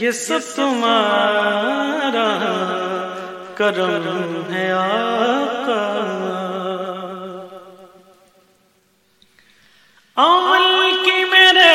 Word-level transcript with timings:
یہ 0.00 0.10
سب 0.10 0.38
تمہارا 0.54 2.28
کرم 3.54 4.42
ہے 4.54 4.72
آقا۔ 4.72 5.90
عمل 10.16 10.90
کی 11.04 11.24
میرے 11.24 11.74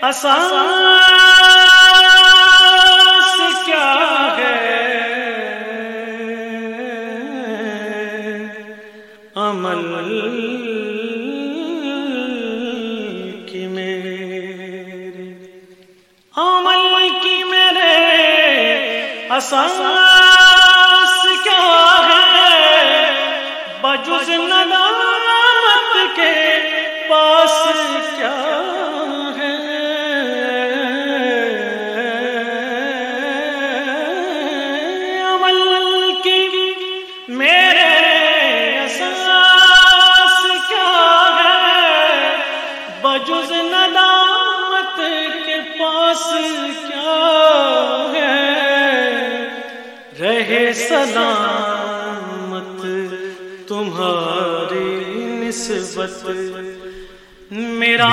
آسان 0.00 1.01
سلامت 51.06 52.82
تمہاری 53.68 55.04
نسبت 55.48 56.26
میرا 57.50 58.08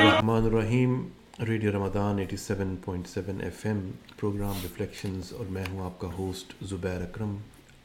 رحمان 0.00 0.42
الرحیم، 0.42 1.08
radio 1.48 1.72
Ramzan 1.72 2.18
87.7 2.18 3.40
F 3.40 3.66
M, 3.66 3.90
programme 4.20 4.54
reflections 4.62 5.32
اور 5.32 5.46
میں 5.50 5.64
ہوں 5.72 5.84
آپ 5.84 5.98
کا 5.98 6.08
ہوسٹ 6.18 6.52
زبیر 6.62 7.02
اکرم۔ 7.02 7.36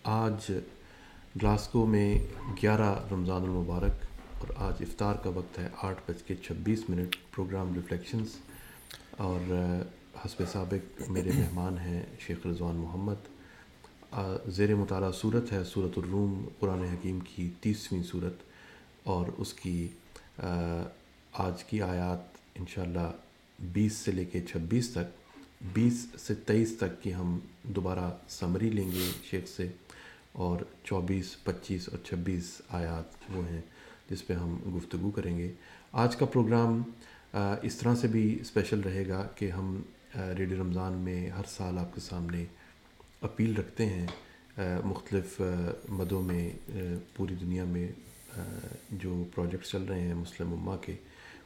آج 0.04 0.52
گلاسکو 1.42 1.86
میں 1.86 2.20
گیارہ 2.64 2.96
رمضان 3.12 3.42
المبارک 3.42 4.06
اور 4.40 4.68
آج 4.68 4.74
افطار 4.80 5.16
کا 5.16 5.30
وقت 5.30 5.60
ہے 5.60 5.70
آٹھ 5.84 6.12
بج 6.12 6.24
کے 6.24 6.36
چھبیس 6.36 6.84
منٹ، 6.90 7.16
پروگرام 7.36 7.74
ریفلیکشنز۔ 7.74 8.28
اور 9.12 9.54
حسب 10.26 10.44
سابق 10.52 11.10
میرے 11.10 11.30
مہمان 11.36 11.78
ہیں 11.78 12.04
شیخ 12.28 12.48
رضوان 12.48 12.76
محمد۔ 12.76 13.41
زیر 14.12 14.74
مطالعہ 14.76 15.12
صورت 15.12 15.52
ہے 15.52 15.64
صورت 15.64 15.98
الروم، 15.98 16.44
قرآن 16.60 16.82
حکیم 16.84 17.20
کی 17.26 17.50
تیسویں 17.62 18.02
صورت 18.04 18.42
اور 19.04 19.28
اس 19.38 19.54
کی 19.54 19.88
آج 21.34 21.64
کی 21.64 21.82
آیات 21.82 22.38
انشاءاللہ 22.56 23.12
بیس 23.74 23.94
سے 23.94 24.12
لے 24.12 24.26
کے 24.26 24.42
چھبیس 24.42 24.90
تک، 24.92 25.64
بیس 25.74 26.06
سے 26.20 26.36
تیئیس 26.46 26.76
تک 26.78 27.02
کی 27.04 27.14
ہم 27.14 27.38
دوبارہ 27.76 28.10
سمری 28.30 28.70
لیں 28.70 28.92
گے 28.92 29.10
شیخ 29.30 29.48
سے، 29.48 29.68
اور 30.34 30.64
چوبیس، 30.84 31.36
پچیس 31.44 31.90
اور 31.90 32.06
چھبیس 32.06 32.52
آیات 32.70 33.32
وہ 33.36 33.48
ہیں 33.50 33.62
جس 34.10 34.26
پہ 34.28 34.34
ہم 34.34 34.58
گفتگو 34.76 35.12
کریں 35.12 35.38
گے۔ 35.38 35.52
آج 36.04 36.16
کا 36.16 36.26
پروگرام 36.26 36.82
اس 37.34 37.76
طرح 37.76 37.96
سے 37.96 38.08
بھی 38.08 38.38
اسپیشل 38.42 38.80
رہے 38.80 39.08
گا 39.08 39.28
کہ 39.36 39.52
ہم 39.52 39.82
ریڈیو 40.38 40.62
رمضان 40.62 40.94
میں 41.04 41.30
ہر 41.30 41.46
سال 41.48 41.78
آپ 41.78 41.94
کے 41.96 42.02
سامنے 42.02 42.46
اپیل 43.22 43.56
رکھتے 43.56 43.86
ہیں 43.86 44.08
مختلف 44.86 45.42
مدوں 45.90 46.22
میں 46.22 46.50
پوری 47.16 47.36
دنیا 47.42 47.64
میں 47.64 47.88
جو 48.92 49.24
پروجیکٹس 49.36 49.70
چل 49.70 49.84
رہے 49.84 50.00
ہیں 50.02 50.14
مسلم 50.14 50.54
امہ 50.54 50.76
کے، 50.82 50.96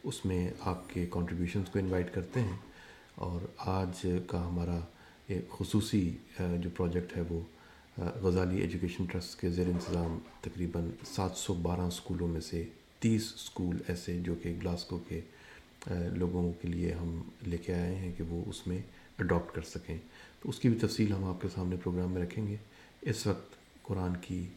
اس 0.03 0.25
میں 0.25 0.47
آپ 0.59 0.94
کے 0.94 1.06
کانٹریبیوشنس 1.09 1.69
کو 1.69 1.80
انوائٹ 1.80 2.13
کرتے 2.13 2.40
ہیں۔ 2.40 2.58
اور 3.16 3.41
آج 3.58 4.06
کا 4.28 4.47
ہمارا 4.47 4.80
ایک 5.28 5.50
خصوصی 5.50 6.09
جو 6.40 6.69
پروجیکٹ 6.78 7.18
ہے 7.18 7.22
وہ 7.30 7.40
غزالی 8.24 8.62
ایجوکیشن 8.62 9.06
ٹرسٹ 9.06 9.40
کے 9.42 9.50
زیر 9.50 9.68
انتظام 9.68 10.18
تقریباً 10.42 10.90
سات 11.06 11.38
سو 11.38 11.53
بارہ 11.53 11.81
اسکولوں 11.81 12.28
میں 12.28 12.42
سے 12.42 12.63
تیس 13.00 13.31
اسکول 13.36 13.78
ایسے 13.88 14.18
جو 14.19 14.36
کہ 14.44 14.53
گلاسکو 14.62 15.00
کے 15.07 15.22
لوگوں 16.16 16.52
کے 16.62 16.68
لیے 16.68 16.94
ہم 16.94 17.22
لے 17.47 17.57
کے 17.57 17.74
آئے 17.74 17.96
ہیں 17.96 18.12
کہ 18.18 18.24
وہ 18.24 18.44
اس 18.47 18.68
میں 18.68 18.80
اڈاپٹ 19.19 19.55
کر 19.55 19.61
سکیں۔ 19.61 19.97
تو 20.41 20.49
اس 20.49 20.59
کی 20.59 20.69
بھی 20.69 20.79
تفصیل 20.79 21.11
ہم 21.11 21.23
آپ 21.23 21.41
کے 21.41 21.47
سامنے 21.55 21.75
پروگرام 21.75 22.11
میں 22.11 22.21
رکھیں 22.21 22.47
گے۔ 22.47 22.55
اس 23.01 23.27
وقت 23.27 23.55
قرآن 23.83 24.13
کی 24.21 24.47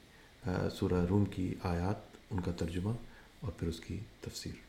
سورہ 0.74 1.06
روم 1.10 1.24
کی 1.24 1.54
آیات 1.62 1.96
ان 2.30 2.40
کا 2.40 2.50
ترجمہ 2.50 2.92
اور 3.40 3.52
پھر 3.52 3.68
اس 3.68 3.80
کی 3.80 3.98
تفسیر۔ 4.20 4.68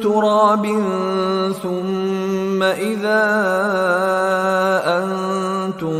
تراب 0.00 0.64
ثم 1.62 2.62
إذا 2.62 3.24
أنتم 4.98 5.98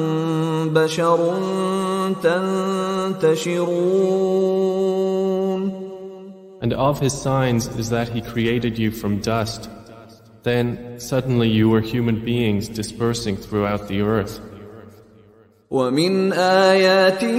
بشر 0.74 1.34
تنتشرون 2.22 4.18
And 6.60 6.72
of 6.72 6.98
his 6.98 7.12
signs 7.12 7.68
is 7.78 7.90
that 7.90 8.08
he 8.08 8.20
created 8.20 8.78
you 8.78 8.90
from 8.90 9.20
dust. 9.20 9.70
Then 10.42 10.98
suddenly 10.98 11.48
you 11.48 11.68
were 11.68 11.80
human 11.80 12.24
beings 12.24 12.68
dispersing 12.68 13.36
throughout 13.36 13.86
the 13.88 14.00
earth. 14.02 14.40
ومن 15.70 16.32
آياته 16.32 17.38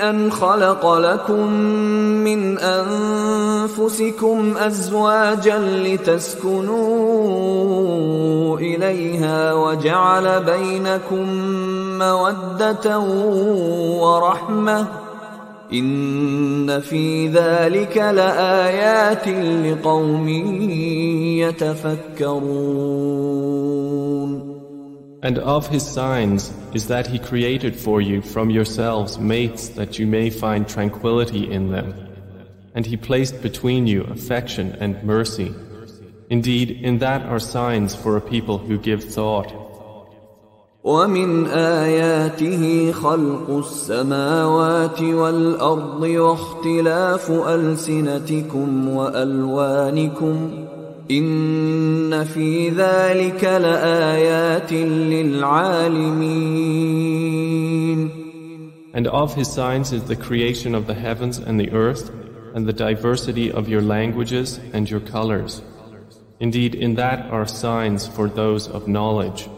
أن 0.00 0.32
خلق 0.32 0.94
لكم 0.98 1.52
من 2.24 2.58
أنفسكم 2.58 4.54
أزواجا 4.56 5.58
لتسكنوا 5.58 6.80
إليها 8.58 9.52
وجعل 9.54 10.44
بينكم 10.44 11.26
مودة 11.98 12.98
ورحمة 14.00 14.86
إن 15.72 16.80
في 16.80 17.28
ذلك 17.28 17.96
لآيات 17.96 19.28
لقوم 19.64 20.28
يتفكرون 21.38 22.90
And 25.23 25.39
of 25.39 25.67
his 25.67 25.85
signs 25.85 26.53
is 26.73 26.87
that 26.87 27.07
he 27.07 27.17
created 27.17 27.75
for 27.75 27.99
you 27.99 28.21
from 28.21 28.49
yourselves 28.49 29.17
mates 29.17 29.69
that 29.69 29.97
you 29.97 30.05
may 30.05 30.29
find 30.29 30.67
tranquility 30.67 31.51
in 31.51 31.71
them. 31.71 31.95
And 32.75 32.85
he 32.85 32.97
placed 32.97 33.41
between 33.41 33.87
you 33.87 34.03
affection 34.03 34.73
and 34.79 35.01
mercy. 35.03 35.53
Indeed, 36.29 36.71
in 36.71 36.99
that 36.99 37.23
are 37.23 37.39
signs 37.39 37.95
for 37.95 38.17
a 38.17 38.21
people 38.21 38.57
who 38.57 38.77
give 38.77 39.03
thought. 39.03 39.53
ومن 40.85 41.47
آياته 41.47 42.91
خلق 42.91 43.49
السماوات 43.49 45.01
والأرض 45.01 46.01
واختلاف 46.01 47.31
ألسنتكم 47.31 48.89
وألوانكم 48.89 50.65
إن 51.11 52.23
في 52.23 52.69
ذلك 52.69 53.43
لآيات 53.43 54.73
للعالمين 54.73 56.45
And 58.93 59.07
of 59.07 59.35
his 59.35 59.51
signs 59.51 59.91
is 59.91 60.03
the 60.05 60.15
creation 60.15 60.73
of 60.73 60.87
the 60.87 60.93
heavens 60.93 61.37
and 61.37 61.59
the 61.59 61.71
earth 61.71 62.09
and 62.55 62.65
the 62.65 62.71
diversity 62.71 63.51
of 63.51 63.67
your 63.67 63.81
languages 63.81 64.59
and 64.71 64.89
your 64.89 65.01
colors. 65.01 65.61
Indeed, 66.39 66.75
in 66.75 66.95
that 66.95 67.29
are 67.29 67.45
signs 67.45 68.07
for 68.07 68.29
those 68.29 68.69
of 68.69 68.87
knowledge. 68.87 69.49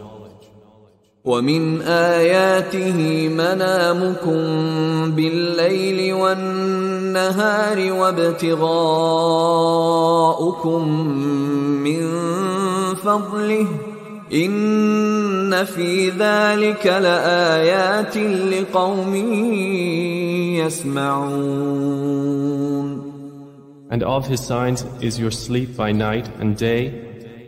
ومن 1.25 1.83
آياته 1.83 3.29
منامكم 3.29 4.41
بالليل 5.15 6.15
والنهار 6.15 7.93
وابتغاؤكم 7.93 8.69
من 11.79 12.03
فضله 12.95 13.67
إن 14.33 15.65
في 15.65 16.11
ذلك 16.11 16.87
لآيات 16.87 18.17
لقوم 18.17 19.15
يسمعون 20.59 22.23
And 23.91 24.03
of 24.03 24.27
his 24.27 24.41
signs 24.41 24.85
is 25.03 25.21
your 25.21 25.31
sleep 25.31 25.77
by 25.77 25.93
night 25.93 26.27
and 26.41 26.57
day, 26.57 26.91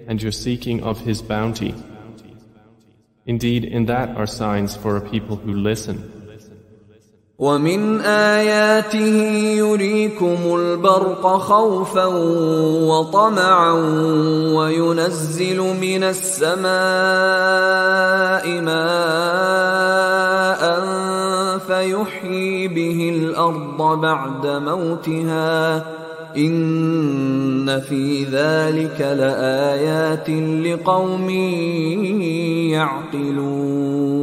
and 0.06 0.23
your 0.23 0.31
seeking 0.31 0.82
of 0.82 1.00
his 1.00 1.23
bounty. 1.23 1.75
Indeed, 3.25 3.63
in 3.66 3.86
that 3.86 4.18
are 4.18 4.25
signs 4.25 4.75
for 4.75 4.98
a 4.98 5.01
people 5.01 5.36
who 5.36 5.54
listen. 5.54 6.19
ومن 7.39 8.01
آياته 8.01 9.16
يريكم 9.63 10.38
البرق 10.56 11.38
خوفا 11.38 12.06
وطمعا 12.92 13.71
وينزل 14.54 15.57
من 15.57 16.04
السماء 16.04 16.69
ماء 18.62 19.89
فيحيي 21.60 22.68
به 22.68 23.10
الأرض 23.16 24.00
بعد 24.01 24.48
موتها 24.48 25.86
إن 26.38 27.80
في 27.80 28.24
ذلك 28.24 29.01
لآيات 29.01 30.30
لقوم 30.30 31.30
يعقلون 32.69 34.19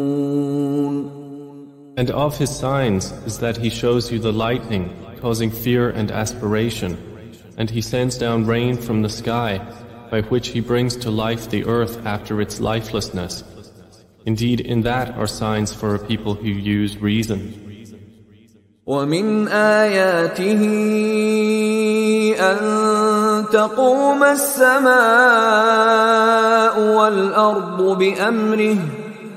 And 1.99 2.11
of 2.11 2.37
his 2.37 2.55
signs 2.55 3.11
is 3.25 3.39
that 3.39 3.57
he 3.57 3.71
shows 3.71 4.13
you 4.13 4.19
the 4.19 4.33
lightning, 4.33 4.95
causing 5.23 5.51
fear 5.51 5.89
and 5.89 6.11
aspiration, 6.11 6.99
and 7.57 7.71
he 7.71 7.81
sends 7.81 8.19
down 8.19 8.45
rain 8.45 8.77
from 8.77 9.01
the 9.01 9.09
sky, 9.09 9.63
by 10.11 10.21
which 10.21 10.49
he 10.49 10.61
brings 10.61 10.95
to 10.99 11.11
life 11.11 11.49
the 11.49 11.65
earth 11.65 12.05
after 12.05 12.43
its 12.43 12.61
lifelessness. 12.61 13.43
Indeed, 14.27 14.61
in 14.61 14.83
that 14.83 15.17
are 15.17 15.27
signs 15.27 15.73
for 15.73 15.95
a 15.95 15.99
people 15.99 16.35
who 16.35 16.49
use 16.49 16.99
reason. 16.99 17.70
ومن 18.86 19.48
آياته 19.48 20.62
أن 22.40 22.58
تقوم 23.54 24.24
السماء 24.24 24.92
والأرض 26.98 27.98
بأمره 27.98 28.78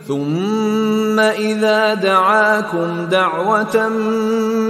ثم 0.09 1.21
إذا 1.21 1.95
دعاكم 1.95 3.07
دعوة 3.07 3.89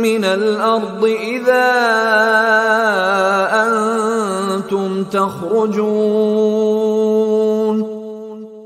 من 0.03 0.25
الأرض 0.25 1.05
إذا 1.05 1.71
أنتم 3.67 5.05
تخرجون 5.05 6.75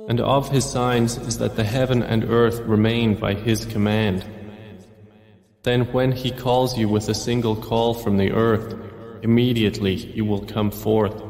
And 0.09 0.21
of 0.23 0.49
his 0.49 0.65
signs 0.65 1.19
is 1.19 1.37
that 1.37 1.57
the 1.57 1.65
heaven 1.65 2.03
and 2.03 2.25
earth 2.25 2.61
remain 2.61 3.15
by 3.15 3.35
his 3.35 3.67
command. 3.67 4.25
Then 5.68 5.92
when 5.94 6.12
he 6.12 6.30
calls 6.32 6.78
you 6.78 6.90
with 6.90 7.08
a 7.08 7.14
single 7.14 7.56
call 7.56 7.94
from 7.94 8.18
the 8.18 8.32
earth, 8.32 8.76
immediately 9.22 9.96
you 9.96 10.26
will 10.26 10.46
come 10.46 10.72
forth. 10.72 11.24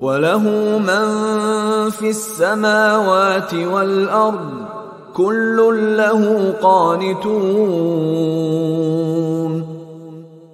وله 0.00 0.78
من 0.78 1.90
في 1.90 2.10
السماوات 2.10 3.54
والأرض 3.54 4.68
كل 5.14 5.96
له 5.96 6.52
قانتون 6.52 8.02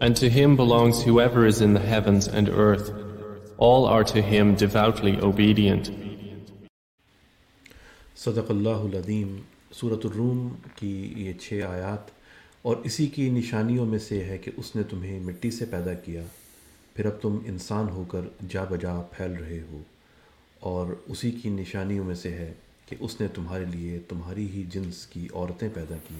And 0.00 0.16
to 0.16 0.28
him 0.28 0.56
belongs 0.56 1.02
whoever 1.02 1.44
is 1.46 1.60
in 1.60 1.74
the 1.74 1.80
heavens 1.80 2.28
and 2.28 2.48
earth. 2.48 2.92
All 3.56 3.84
are 3.86 4.04
to 4.04 4.22
him 4.22 4.54
devoutly 4.54 5.20
obedient. 5.20 5.90
اور 12.63 12.77
اسی 12.77 13.07
کی 13.07 13.29
نشانیوں 13.29 13.85
میں 13.85 13.99
سے 13.99 14.23
ہے 14.23 14.37
کہ 14.37 14.51
اس 14.57 14.75
نے 14.75 14.83
تمہیں 14.83 15.19
مٹی 15.19 15.51
سے 15.51 15.65
پیدا 15.65 15.93
کیا۔ 15.93 16.23
پھر 16.93 17.05
اب 17.05 17.21
تم 17.21 17.37
انسان 17.45 17.89
ہو 17.89 18.03
کر 18.03 18.21
جا 18.49 18.63
بجا 18.63 19.01
پھیل 19.01 19.31
رہے 19.31 19.59
ہو۔ 19.71 19.79
اور 20.59 20.87
اسی 21.05 21.31
کی 21.31 21.49
نشانیوں 21.49 22.05
میں 22.05 22.15
سے 22.15 22.31
ہے 22.31 22.53
کہ 22.85 22.95
اس 22.99 23.21
نے 23.21 23.27
تمہارے 23.27 23.65
لیے 23.65 23.99
تمہاری 24.09 24.47
ہی 24.49 24.63
جنس 24.69 25.07
کی 25.07 25.27
عورتیں 25.33 25.69
پیدا 25.73 25.95
کی 26.07 26.15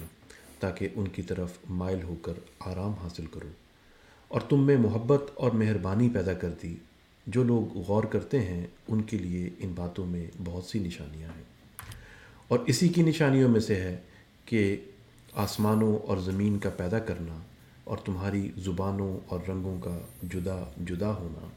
تاکہ 0.60 0.88
ان 0.94 1.08
کی 1.08 1.22
طرف 1.22 1.52
مائل 1.70 2.02
ہو 2.02 2.14
کر 2.14 2.32
آرام 2.58 2.90
حاصل 2.90 3.26
کرو۔ 3.26 3.48
اور 4.28 4.40
تم 4.40 4.66
میں 4.66 4.76
محبت 4.76 5.22
اور 5.34 5.50
مہربانی 5.50 6.08
پیدا 6.08 6.32
کر 6.32 6.50
دی۔ 6.62 6.76
جو 7.26 7.44
لوگ 7.44 7.78
غور 7.88 8.04
کرتے 8.04 8.40
ہیں، 8.40 8.66
ان 8.88 9.02
کے 9.02 9.18
لیے 9.18 9.50
ان 9.58 9.72
باتوں 9.76 10.06
میں 10.06 10.26
بہت 10.44 10.64
سی 10.64 10.78
نشانیاں 10.78 11.28
ہیں۔ 11.36 11.42
اور 12.48 12.58
اسی 12.58 12.88
کی 12.88 13.02
نشانیوں 13.02 13.48
میں 13.48 13.60
سے 13.60 13.74
ہے 13.74 13.96
کہ 14.44 14.76
آسمانوں 15.34 15.98
اور 15.98 16.16
زمین 16.16 16.58
کا 16.58 16.70
پیدا 16.70 16.98
کرنا 16.98 17.38
اور 17.84 17.98
تمہاری 17.98 18.50
زبانوں 18.56 19.20
اور 19.26 19.40
رنگوں 19.48 19.80
کا 19.80 19.98
جدا 20.22 20.72
جدا 20.84 21.14
ہونا۔ 21.14 21.48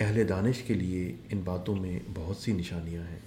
اہل 0.00 0.28
دانش 0.28 0.62
کے 0.62 0.74
لیے 0.74 1.16
ان 1.30 1.40
باتوں 1.44 1.76
میں 1.76 1.98
بہت 2.14 2.36
سی 2.36 2.52
نشانیاں 2.52 3.02
ہیں۔ 3.02 3.18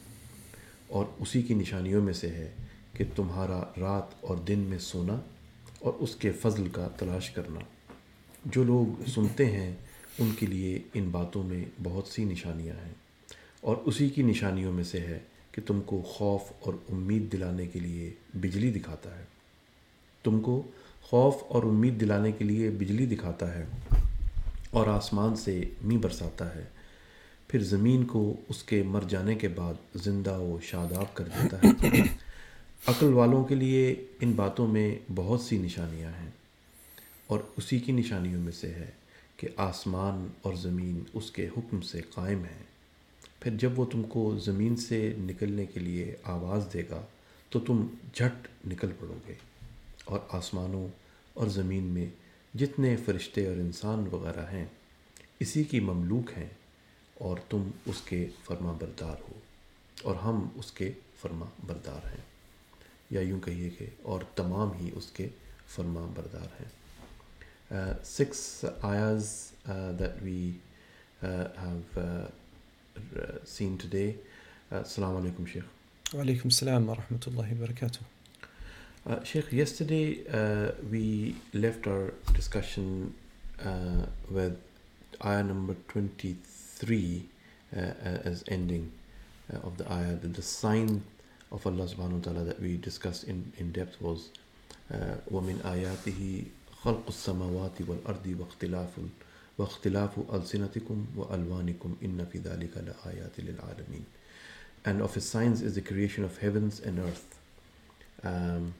اور 0.87 1.05
اسی 1.19 1.41
کی 1.41 1.53
نشانیوں 1.53 2.01
میں 2.01 2.13
سے 2.13 2.27
ہے 2.27 2.51
کہ 2.93 3.03
تمہارا 3.15 3.63
رات 3.79 4.03
اور 4.21 4.37
دن 4.37 4.59
میں 4.59 4.77
سونا 4.77 5.19
اور 5.79 5.93
اس 5.93 6.15
کے 6.15 6.31
فضل 6.31 6.67
کا 6.67 6.87
تلاش 6.87 7.29
کرنا۔ 7.29 7.59
جو 8.45 8.63
لوگ 8.63 9.09
سنتے 9.09 9.45
ہیں، 9.45 9.75
ان 10.19 10.31
کے 10.39 10.45
لیے 10.45 10.81
ان 10.93 11.09
باتوں 11.09 11.43
میں 11.43 11.65
بہت 11.83 12.07
سی 12.07 12.23
نشانیاں 12.23 12.85
ہیں۔ 12.85 12.93
اور 13.61 13.77
اسی 13.77 14.09
کی 14.09 14.21
نشانیوں 14.21 14.73
میں 14.73 14.83
سے 14.83 14.99
ہے 14.99 15.19
کہ 15.51 15.61
تم 15.65 15.81
کو 15.81 16.01
خوف 16.01 16.41
اور 16.59 16.73
امید 16.89 17.31
دلانے 17.31 17.67
کے 17.67 17.79
لیے 17.79 18.13
بجلی 18.33 18.71
دکھاتا 18.71 19.19
ہے۔ 19.19 19.32
تم 20.23 20.41
کو 20.41 20.63
خوف 21.01 21.35
اور 21.47 21.63
امید 21.63 22.01
دلانے 22.01 22.31
کے 22.31 22.45
لیے 22.45 22.69
بجلی 22.69 23.05
دکھاتا 23.05 23.55
ہے 23.55 23.65
اور 24.69 24.87
آسمان 24.87 25.35
سے 25.35 25.63
می 25.81 25.97
برساتا 25.97 26.55
ہے۔ 26.55 26.63
پھر 27.47 27.63
زمین 27.63 28.05
کو 28.05 28.35
اس 28.49 28.63
کے 28.63 28.83
مر 28.83 29.01
جانے 29.09 29.35
کے 29.35 29.47
بعد 29.47 29.73
زندہ 29.95 30.39
و 30.39 30.59
شاداب 30.61 31.13
کر 31.13 31.23
دیتا 31.23 31.57
ہے۔ 31.57 32.01
عقل 32.87 33.13
والوں 33.13 33.43
کے 33.43 33.55
لیے 33.55 33.95
ان 34.21 34.31
باتوں 34.31 34.67
میں 34.67 34.95
بہت 35.15 35.41
سی 35.41 35.57
نشانیاں 35.57 36.09
ہیں 36.09 36.29
اور 37.27 37.39
اسی 37.57 37.79
کی 37.79 37.91
نشانیوں 37.91 38.41
میں 38.41 38.51
سے 38.51 38.67
ہے 38.67 38.91
کہ 39.37 39.47
آسمان 39.57 40.27
اور 40.41 40.53
زمین 40.53 41.03
اس 41.13 41.31
کے 41.31 41.47
حکم 41.47 41.81
سے 41.81 42.01
قائم 42.01 42.39
ہیں۔ 42.39 42.63
پھر 43.39 43.51
جب 43.55 43.79
وہ 43.79 43.85
تم 43.85 44.03
کو 44.03 44.37
زمین 44.37 44.75
سے 44.75 45.13
نکلنے 45.17 45.65
کے 45.65 45.79
لیے 45.79 46.15
آواز 46.23 46.67
دے 46.73 46.83
گا 46.89 47.01
تو 47.49 47.59
تم 47.59 47.87
جھٹ 48.13 48.47
نکل 48.67 48.87
پڑو 48.99 49.15
گے۔ 49.27 49.52
اور 50.05 50.19
آسمانوں 50.29 50.87
اور 51.33 51.47
زمین 51.47 51.83
میں 51.83 52.05
جتنے 52.57 52.95
فرشتے 52.95 53.47
اور 53.47 53.55
انسان 53.55 54.07
وغیرہ 54.11 54.51
ہیں، 54.51 54.65
اسی 55.39 55.63
کی 55.63 55.79
مملوک 55.79 56.31
ہیں 56.37 56.49
اور 57.13 57.37
تم 57.49 57.69
اس 57.85 58.01
کے 58.01 58.27
فرما 58.43 58.71
بردار 58.71 59.15
ہو۔ 59.21 59.39
اور 60.03 60.15
ہم 60.15 60.47
اس 60.55 60.71
کے 60.71 60.91
فرما 61.21 61.45
بردار 61.65 62.07
ہیں۔ 62.07 62.21
یا 63.09 63.21
یوں 63.21 63.39
کہیے 63.39 63.69
کہ 63.69 63.85
اور 64.01 64.21
تمام 64.35 64.71
ہی 64.73 64.89
اس 64.93 65.11
کے 65.11 65.27
فرما 65.67 66.11
بردار 66.15 66.61
ہیں۔ 66.61 66.69
Six 68.05 68.65
آیاز 68.81 69.51
that 69.67 70.23
we 70.23 70.51
have 71.23 72.01
seen 73.47 73.75
today 73.75 74.11
السلام 74.69 75.15
علیکم 75.15 75.45
شیخ۔ 75.45 75.63
وعلیکم 76.15 76.41
السلام 76.43 76.89
ورحمۃ 76.89 77.27
اللہ 77.27 77.61
وبرکاتہ۔ 77.61 78.12
Uh, 79.08 79.22
Sheikh, 79.24 79.52
yesterday 79.52 80.20
uh, 80.32 80.72
we 80.90 81.36
left 81.54 81.86
our 81.86 82.12
discussion 82.34 83.14
uh, 83.64 84.06
with 84.30 84.58
ayah 85.24 85.42
number 85.42 85.74
23 85.88 87.24
uh, 87.74 87.80
as 88.24 88.44
ending 88.48 88.92
uh, 89.52 89.66
of 89.66 89.78
the 89.78 89.90
ayah. 89.90 90.16
The, 90.16 90.28
the 90.28 90.42
sign 90.42 91.02
of 91.50 91.66
Allah 91.66 91.84
subhanahu 91.86 92.18
wa 92.20 92.24
ta'ala 92.24 92.44
that 92.44 92.60
we 92.60 92.76
discussed 92.76 93.24
in, 93.24 93.52
in 93.58 93.72
depth 93.72 94.00
was 94.00 94.30
وَمِنْ 95.30 95.60
آيَاتِهِ 95.64 96.44
خَلْقُ 96.84 97.04
السَّمَاوَاتِ 97.08 97.80
وَالْأَرْضِ 97.86 98.26
وَاخْتِلَافُ 98.38 98.90
واختلاف 99.58 100.10
ألسنتكم 100.34 101.06
وألوانكم 101.16 101.96
إن 102.04 102.26
في 102.32 102.38
ذلك 102.38 102.76
لآيات 102.78 103.40
للعالمين 103.40 104.04
and 104.84 105.02
of 105.02 105.14
his 105.14 105.28
signs 105.28 105.62
is 105.62 105.74
the 105.74 105.80
creation 105.80 106.24
of 106.24 106.38
heavens 106.38 106.78
and 106.80 106.98
earth 107.00 107.38
um, 108.22 108.74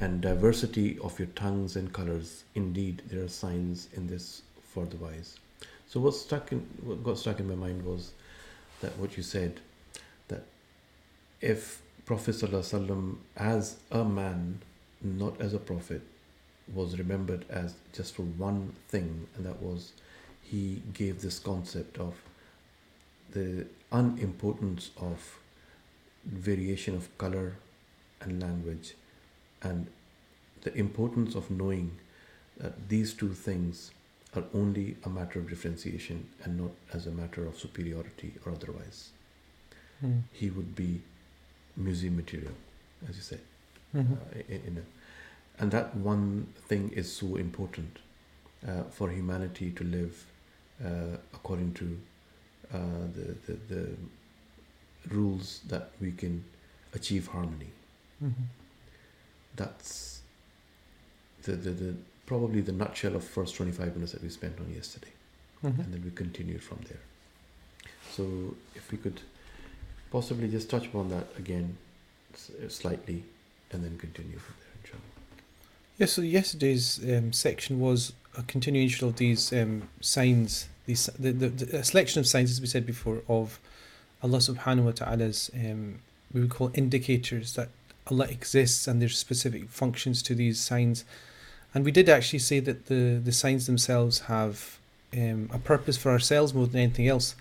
and 0.00 0.20
diversity 0.20 0.98
of 0.98 1.18
your 1.18 1.28
tongues 1.28 1.76
and 1.76 1.92
colors. 1.92 2.44
Indeed 2.54 3.02
there 3.06 3.22
are 3.24 3.28
signs 3.28 3.88
in 3.94 4.06
this 4.06 4.42
for 4.62 4.84
the 4.86 4.96
wise. 4.96 5.38
So 5.88 6.00
what 6.00 6.14
stuck 6.14 6.52
in 6.52 6.66
what 6.82 7.02
got 7.02 7.18
stuck 7.18 7.40
in 7.40 7.48
my 7.48 7.54
mind 7.54 7.84
was 7.84 8.12
that 8.80 8.96
what 8.98 9.16
you 9.16 9.22
said 9.22 9.60
that 10.28 10.44
if 11.40 11.80
Prophet 12.04 12.36
ﷺ, 12.36 13.16
as 13.36 13.76
a 13.90 14.04
man, 14.04 14.60
not 15.02 15.40
as 15.40 15.54
a 15.54 15.58
prophet, 15.58 16.02
was 16.72 16.98
remembered 16.98 17.44
as 17.50 17.74
just 17.92 18.14
for 18.14 18.22
one 18.22 18.72
thing, 18.88 19.26
and 19.36 19.44
that 19.46 19.60
was 19.60 19.92
he 20.42 20.82
gave 20.92 21.22
this 21.22 21.38
concept 21.38 21.98
of 21.98 22.14
the 23.32 23.66
unimportance 23.90 24.90
of 24.96 25.38
variation 26.24 26.94
of 26.94 27.16
color 27.18 27.56
and 28.20 28.40
language 28.40 28.94
and 29.62 29.86
the 30.62 30.76
importance 30.76 31.34
of 31.34 31.50
knowing 31.50 31.98
that 32.58 32.88
these 32.88 33.12
two 33.14 33.32
things 33.34 33.90
are 34.34 34.44
only 34.54 34.96
a 35.04 35.08
matter 35.08 35.38
of 35.38 35.48
differentiation 35.48 36.28
and 36.42 36.58
not 36.60 36.70
as 36.92 37.06
a 37.06 37.10
matter 37.10 37.46
of 37.46 37.58
superiority 37.58 38.34
or 38.44 38.52
otherwise. 38.52 39.10
Mm. 40.04 40.22
He 40.32 40.50
would 40.50 40.74
be 40.74 41.00
museum 41.76 42.16
material, 42.16 42.52
as 43.08 43.16
you 43.16 43.22
say. 43.22 43.38
Mhm. 43.94 44.12
Uh, 44.12 44.42
in, 44.48 44.60
in 44.66 44.78
a, 44.78 45.62
and 45.62 45.70
that 45.70 45.94
one 45.96 46.46
thing 46.68 46.90
is 46.90 47.10
so 47.12 47.36
important 47.36 47.98
uh, 48.66 48.82
for 48.90 49.10
humanity 49.10 49.70
to 49.70 49.84
live 49.84 50.24
uh, 50.84 51.16
according 51.32 51.72
to 51.74 51.98
uh, 52.74 52.78
the, 53.14 53.36
the, 53.46 53.74
the 53.74 53.96
rules 55.08 55.60
that 55.68 55.90
we 56.00 56.12
can 56.12 56.44
achieve 56.94 57.28
harmony. 57.28 57.70
Mhm. 58.22 58.32
That's 59.56 60.20
the, 61.44 61.52
the, 61.52 61.70
the 61.70 61.94
probably 62.26 62.60
the 62.60 62.72
nutshell 62.72 63.14
of 63.16 63.24
first 63.24 63.54
25 63.56 63.94
minutes 63.94 64.12
that 64.12 64.22
we 64.22 64.28
spent 64.28 64.58
on 64.60 64.72
yesterday 64.74 65.08
Mhm. 65.64 65.78
and 65.84 65.94
then 65.94 66.02
we 66.04 66.10
continued 66.10 66.62
from 66.62 66.78
there. 66.88 67.00
So 68.14 68.54
if 68.74 68.90
we 68.92 68.98
could 68.98 69.20
possibly 70.10 70.48
just 70.48 70.68
touch 70.68 70.86
upon 70.86 71.08
that 71.10 71.26
again 71.38 71.76
uh, 72.34 72.68
slightly 72.68 73.24
and 73.72 73.82
then 73.82 73.96
continue 73.98 74.38
from 74.38 74.54
there, 74.60 74.82
inshallah. 74.82 75.02
Yeah, 75.98 76.06
so 76.06 76.22
yesterday's 76.22 77.00
um, 77.04 77.32
section 77.32 77.80
was 77.80 78.12
a 78.36 78.42
continuation 78.42 79.08
of 79.08 79.16
these 79.16 79.52
um, 79.52 79.88
signs, 80.00 80.68
these 80.84 81.06
the, 81.18 81.32
the, 81.32 81.48
the 81.48 81.84
selection 81.84 82.20
of 82.20 82.26
signs, 82.26 82.50
as 82.50 82.60
we 82.60 82.66
said 82.66 82.84
before, 82.86 83.22
of 83.28 83.58
Allah 84.22 84.38
Subhanahu 84.38 84.84
wa 84.84 84.92
Taala's 84.92 85.50
um, 85.54 86.00
we 86.32 86.40
would 86.42 86.50
call 86.50 86.70
indicators 86.74 87.54
that 87.54 87.70
Exists 88.10 88.86
and 88.86 89.00
there's 89.00 89.18
specific 89.18 89.68
functions 89.68 90.22
to 90.22 90.34
these 90.34 90.60
signs. 90.60 91.04
And 91.74 91.84
we 91.84 91.90
did 91.90 92.08
actually 92.08 92.38
say 92.38 92.60
that 92.60 92.86
the 92.86 93.20
the 93.22 93.32
signs 93.32 93.66
themselves 93.66 94.20
have 94.20 94.78
um, 95.12 95.50
a 95.52 95.58
purpose 95.58 95.96
for 95.96 96.10
ourselves 96.10 96.54
more 96.54 96.66
than 96.66 96.80
anything 96.80 97.08
else. 97.08 97.34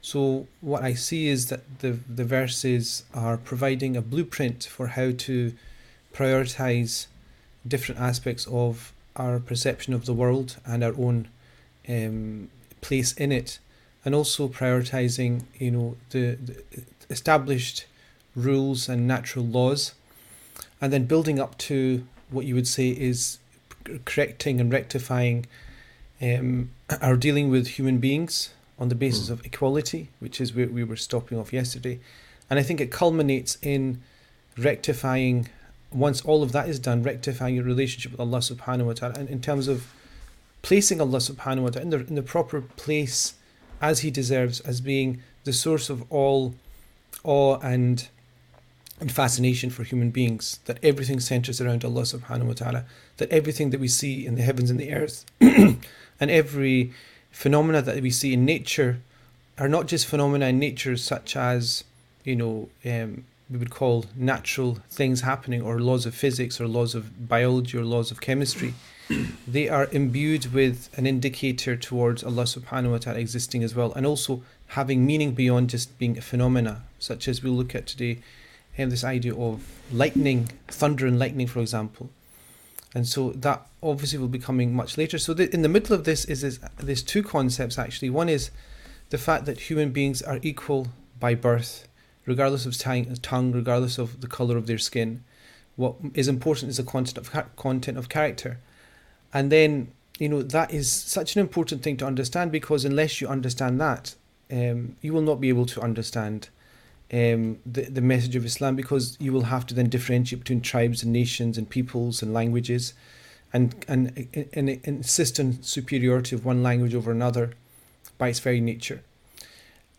So 0.00 0.46
what 0.60 0.82
I 0.82 0.94
see 0.94 1.28
is 1.28 1.46
that 1.46 1.80
the 1.80 1.98
the 2.08 2.24
verses 2.24 3.04
are 3.12 3.36
providing 3.36 3.96
a 3.96 4.02
blueprint 4.02 4.64
for 4.64 4.88
how 4.88 5.10
to 5.10 5.52
prioritize 6.14 7.06
different 7.66 8.00
aspects 8.00 8.46
of 8.46 8.92
our 9.16 9.40
perception 9.40 9.94
of 9.94 10.06
the 10.06 10.14
world 10.14 10.56
and 10.64 10.84
our 10.84 10.94
own 10.96 11.28
um, 11.88 12.48
place 12.80 13.12
in 13.14 13.32
it, 13.32 13.58
and 14.04 14.14
also 14.14 14.48
prioritizing, 14.48 15.42
you 15.58 15.72
know, 15.72 15.96
the, 16.10 16.36
the 16.36 16.62
established 17.10 17.86
rules 18.44 18.88
and 18.88 19.06
natural 19.06 19.44
laws, 19.44 19.94
and 20.80 20.92
then 20.92 21.04
building 21.04 21.38
up 21.40 21.56
to 21.58 22.06
what 22.30 22.44
you 22.44 22.54
would 22.54 22.68
say 22.68 22.88
is 22.90 23.38
correcting 24.04 24.60
and 24.60 24.72
rectifying 24.72 25.46
um, 26.22 26.70
our 27.00 27.16
dealing 27.16 27.50
with 27.50 27.68
human 27.78 27.98
beings 27.98 28.50
on 28.78 28.88
the 28.88 28.94
basis 28.94 29.28
Mm. 29.28 29.32
of 29.32 29.46
equality, 29.46 30.08
which 30.20 30.40
is 30.40 30.54
where 30.54 30.68
we 30.68 30.84
were 30.84 30.96
stopping 30.96 31.38
off 31.38 31.52
yesterday, 31.52 31.98
and 32.48 32.58
I 32.58 32.62
think 32.62 32.80
it 32.80 32.90
culminates 32.90 33.58
in 33.62 34.00
rectifying 34.56 35.48
once 35.90 36.20
all 36.22 36.42
of 36.42 36.52
that 36.52 36.68
is 36.68 36.78
done, 36.78 37.02
rectifying 37.02 37.54
your 37.54 37.64
relationship 37.64 38.12
with 38.12 38.20
Allah 38.20 38.38
subhanahu 38.38 38.86
wa 38.86 38.92
ta'ala, 38.92 39.14
and 39.18 39.28
in 39.28 39.40
terms 39.40 39.68
of 39.68 39.92
placing 40.62 41.00
Allah 41.00 41.18
subhanahu 41.18 41.62
wa 41.62 41.70
ta'ala 41.70 41.82
in 41.84 41.90
the, 41.90 41.98
in 42.06 42.14
the 42.14 42.22
proper 42.22 42.60
place 42.60 43.34
as 43.80 44.00
He 44.00 44.10
deserves, 44.10 44.60
as 44.60 44.80
being 44.80 45.22
the 45.44 45.52
source 45.52 45.88
of 45.88 46.04
all 46.10 46.54
awe 47.24 47.58
and, 47.60 48.08
and 49.00 49.12
fascination 49.12 49.70
for 49.70 49.84
human 49.84 50.10
beings, 50.10 50.60
that 50.64 50.78
everything 50.82 51.20
centers 51.20 51.60
around 51.60 51.84
Allah 51.84 52.02
subhanahu 52.02 52.44
wa 52.44 52.52
ta'ala, 52.52 52.84
that 53.18 53.30
everything 53.30 53.70
that 53.70 53.80
we 53.80 53.88
see 53.88 54.26
in 54.26 54.34
the 54.34 54.42
heavens 54.42 54.70
and 54.70 54.80
the 54.80 54.92
earth, 54.92 55.24
and 55.40 55.80
every 56.20 56.92
phenomena 57.30 57.80
that 57.82 58.02
we 58.02 58.10
see 58.10 58.32
in 58.32 58.44
nature 58.44 59.00
are 59.58 59.68
not 59.68 59.86
just 59.86 60.06
phenomena 60.06 60.46
in 60.46 60.58
nature 60.58 60.96
such 60.96 61.36
as, 61.36 61.84
you 62.24 62.36
know, 62.36 62.68
um, 62.84 63.24
we 63.50 63.58
would 63.58 63.70
call 63.70 64.04
natural 64.14 64.78
things 64.90 65.22
happening 65.22 65.62
or 65.62 65.80
laws 65.80 66.04
of 66.04 66.14
physics 66.14 66.60
or 66.60 66.66
laws 66.66 66.94
of 66.94 67.28
biology 67.28 67.78
or 67.78 67.84
laws 67.84 68.10
of 68.10 68.20
chemistry. 68.20 68.74
They 69.48 69.70
are 69.70 69.88
imbued 69.90 70.52
with 70.52 70.90
an 70.98 71.06
indicator 71.06 71.76
towards 71.76 72.22
Allah 72.22 72.42
subhanahu 72.42 72.90
wa 72.90 72.98
ta'ala 72.98 73.18
existing 73.18 73.64
as 73.64 73.74
well 73.74 73.90
and 73.94 74.04
also 74.04 74.42
having 74.68 75.06
meaning 75.06 75.32
beyond 75.32 75.70
just 75.70 75.98
being 75.98 76.18
a 76.18 76.20
phenomena 76.20 76.82
such 76.98 77.26
as 77.26 77.42
we'll 77.42 77.54
look 77.54 77.74
at 77.74 77.86
today 77.86 78.18
and 78.78 78.90
this 78.92 79.04
idea 79.04 79.34
of 79.34 79.62
lightning 79.92 80.48
thunder 80.68 81.06
and 81.06 81.18
lightning 81.18 81.46
for 81.46 81.60
example. 81.60 82.10
And 82.94 83.06
so 83.06 83.30
that 83.32 83.66
obviously 83.82 84.18
will 84.18 84.28
be 84.28 84.38
coming 84.38 84.74
much 84.74 84.96
later. 84.96 85.18
So 85.18 85.34
the, 85.34 85.52
in 85.52 85.60
the 85.60 85.68
middle 85.68 85.94
of 85.94 86.04
this 86.04 86.24
is 86.24 86.40
this, 86.40 86.58
there's 86.78 87.02
two 87.02 87.22
concepts 87.22 87.78
actually. 87.78 88.08
One 88.08 88.28
is 88.28 88.50
the 89.10 89.18
fact 89.18 89.44
that 89.44 89.60
human 89.60 89.90
beings 89.90 90.22
are 90.22 90.38
equal 90.42 90.88
by 91.20 91.34
birth 91.34 91.88
regardless 92.28 92.66
of 92.66 92.76
tongue, 93.22 93.52
regardless 93.52 93.98
of 93.98 94.20
the 94.20 94.26
color 94.26 94.56
of 94.56 94.66
their 94.66 94.78
skin. 94.78 95.24
What 95.76 95.94
is 96.14 96.28
important 96.28 96.70
is 96.70 96.76
the 96.76 96.82
content 96.82 97.16
of 97.18 97.56
content 97.56 97.96
of 97.96 98.08
character, 98.08 98.58
and 99.32 99.50
then 99.50 99.92
you 100.18 100.28
know 100.28 100.42
that 100.42 100.72
is 100.72 100.90
such 100.92 101.34
an 101.36 101.40
important 101.40 101.82
thing 101.82 101.96
to 101.96 102.06
understand 102.06 102.52
because 102.52 102.84
unless 102.84 103.20
you 103.20 103.28
understand 103.28 103.80
that, 103.80 104.14
um, 104.52 104.96
you 105.00 105.12
will 105.12 105.22
not 105.22 105.40
be 105.40 105.48
able 105.48 105.66
to 105.66 105.80
understand 105.80 106.48
um, 107.12 107.58
the 107.64 107.82
the 107.82 108.00
message 108.00 108.36
of 108.36 108.44
Islam 108.44 108.76
because 108.76 109.16
you 109.20 109.32
will 109.32 109.44
have 109.44 109.66
to 109.66 109.74
then 109.74 109.88
differentiate 109.88 110.40
between 110.40 110.60
tribes 110.60 111.02
and 111.02 111.12
nations 111.12 111.58
and 111.58 111.68
peoples 111.68 112.22
and 112.22 112.32
languages, 112.32 112.94
and 113.52 113.74
and, 113.88 114.28
and, 114.34 114.48
and 114.52 114.68
insist 114.84 115.40
on 115.40 115.62
superiority 115.62 116.36
of 116.36 116.44
one 116.44 116.62
language 116.62 116.94
over 116.94 117.10
another, 117.10 117.52
by 118.18 118.28
its 118.28 118.40
very 118.40 118.60
nature. 118.60 119.02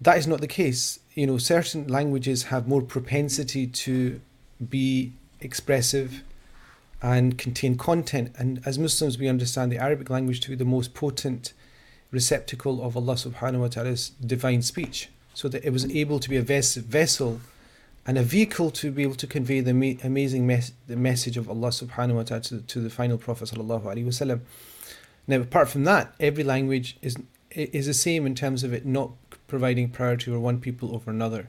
That 0.02 0.18
is 0.18 0.28
not 0.28 0.40
the 0.40 0.48
case 0.48 1.00
you 1.20 1.28
know, 1.28 1.38
certain 1.38 1.86
languages 1.88 2.44
have 2.44 2.66
more 2.66 2.82
propensity 2.82 3.68
to 3.68 4.22
be 4.70 5.12
expressive 5.42 6.24
and 7.02 7.38
contain 7.38 7.76
content. 7.76 8.34
And 8.38 8.62
as 8.66 8.80
Muslims, 8.80 9.18
we 9.18 9.28
understand 9.28 9.70
the 9.70 9.80
Arabic 9.80 10.10
language 10.10 10.40
to 10.42 10.50
be 10.50 10.56
the 10.56 10.64
most 10.64 10.94
potent 10.94 11.52
receptacle 12.10 12.82
of 12.82 12.96
Allah 12.96 13.16
subhanahu 13.16 13.60
wa 13.60 13.68
ta'ala's 13.68 14.12
divine 14.26 14.62
speech. 14.62 15.10
So 15.40 15.48
that 15.48 15.64
it 15.64 15.72
was 15.72 15.86
able 15.90 16.20
to 16.20 16.30
be 16.30 16.36
a 16.36 16.42
ves- 16.42 16.76
vessel 16.76 17.40
and 18.06 18.18
a 18.18 18.24
vehicle 18.24 18.72
to 18.72 18.92
be 18.92 19.04
able 19.04 19.16
to 19.16 19.26
convey 19.26 19.62
the 19.62 19.74
ma- 19.74 19.98
amazing 20.04 20.46
mes- 20.46 20.74
the 20.88 20.98
message 20.98 21.38
of 21.38 21.50
Allah 21.50 21.70
subhanahu 21.70 22.16
wa 22.16 22.24
ta'ala 22.24 22.42
to, 22.42 22.60
to 22.60 22.82
the 22.82 22.90
final 22.90 23.18
Prophet 23.18 23.48
sallallahu 23.48 23.84
wasallam. 23.84 24.42
Now, 25.28 25.38
apart 25.38 25.70
from 25.70 25.86
that, 25.86 26.14
every 26.20 26.44
language 26.44 26.98
is 27.02 27.16
is 27.52 27.86
the 27.86 27.94
same 27.94 28.26
in 28.26 28.36
terms 28.36 28.66
of 28.66 28.74
it 28.74 28.86
not 28.86 29.12
providing 29.48 29.88
priority 29.88 30.30
over 30.30 30.42
one 30.42 30.60
people 30.60 30.94
over 30.94 31.10
another. 31.10 31.48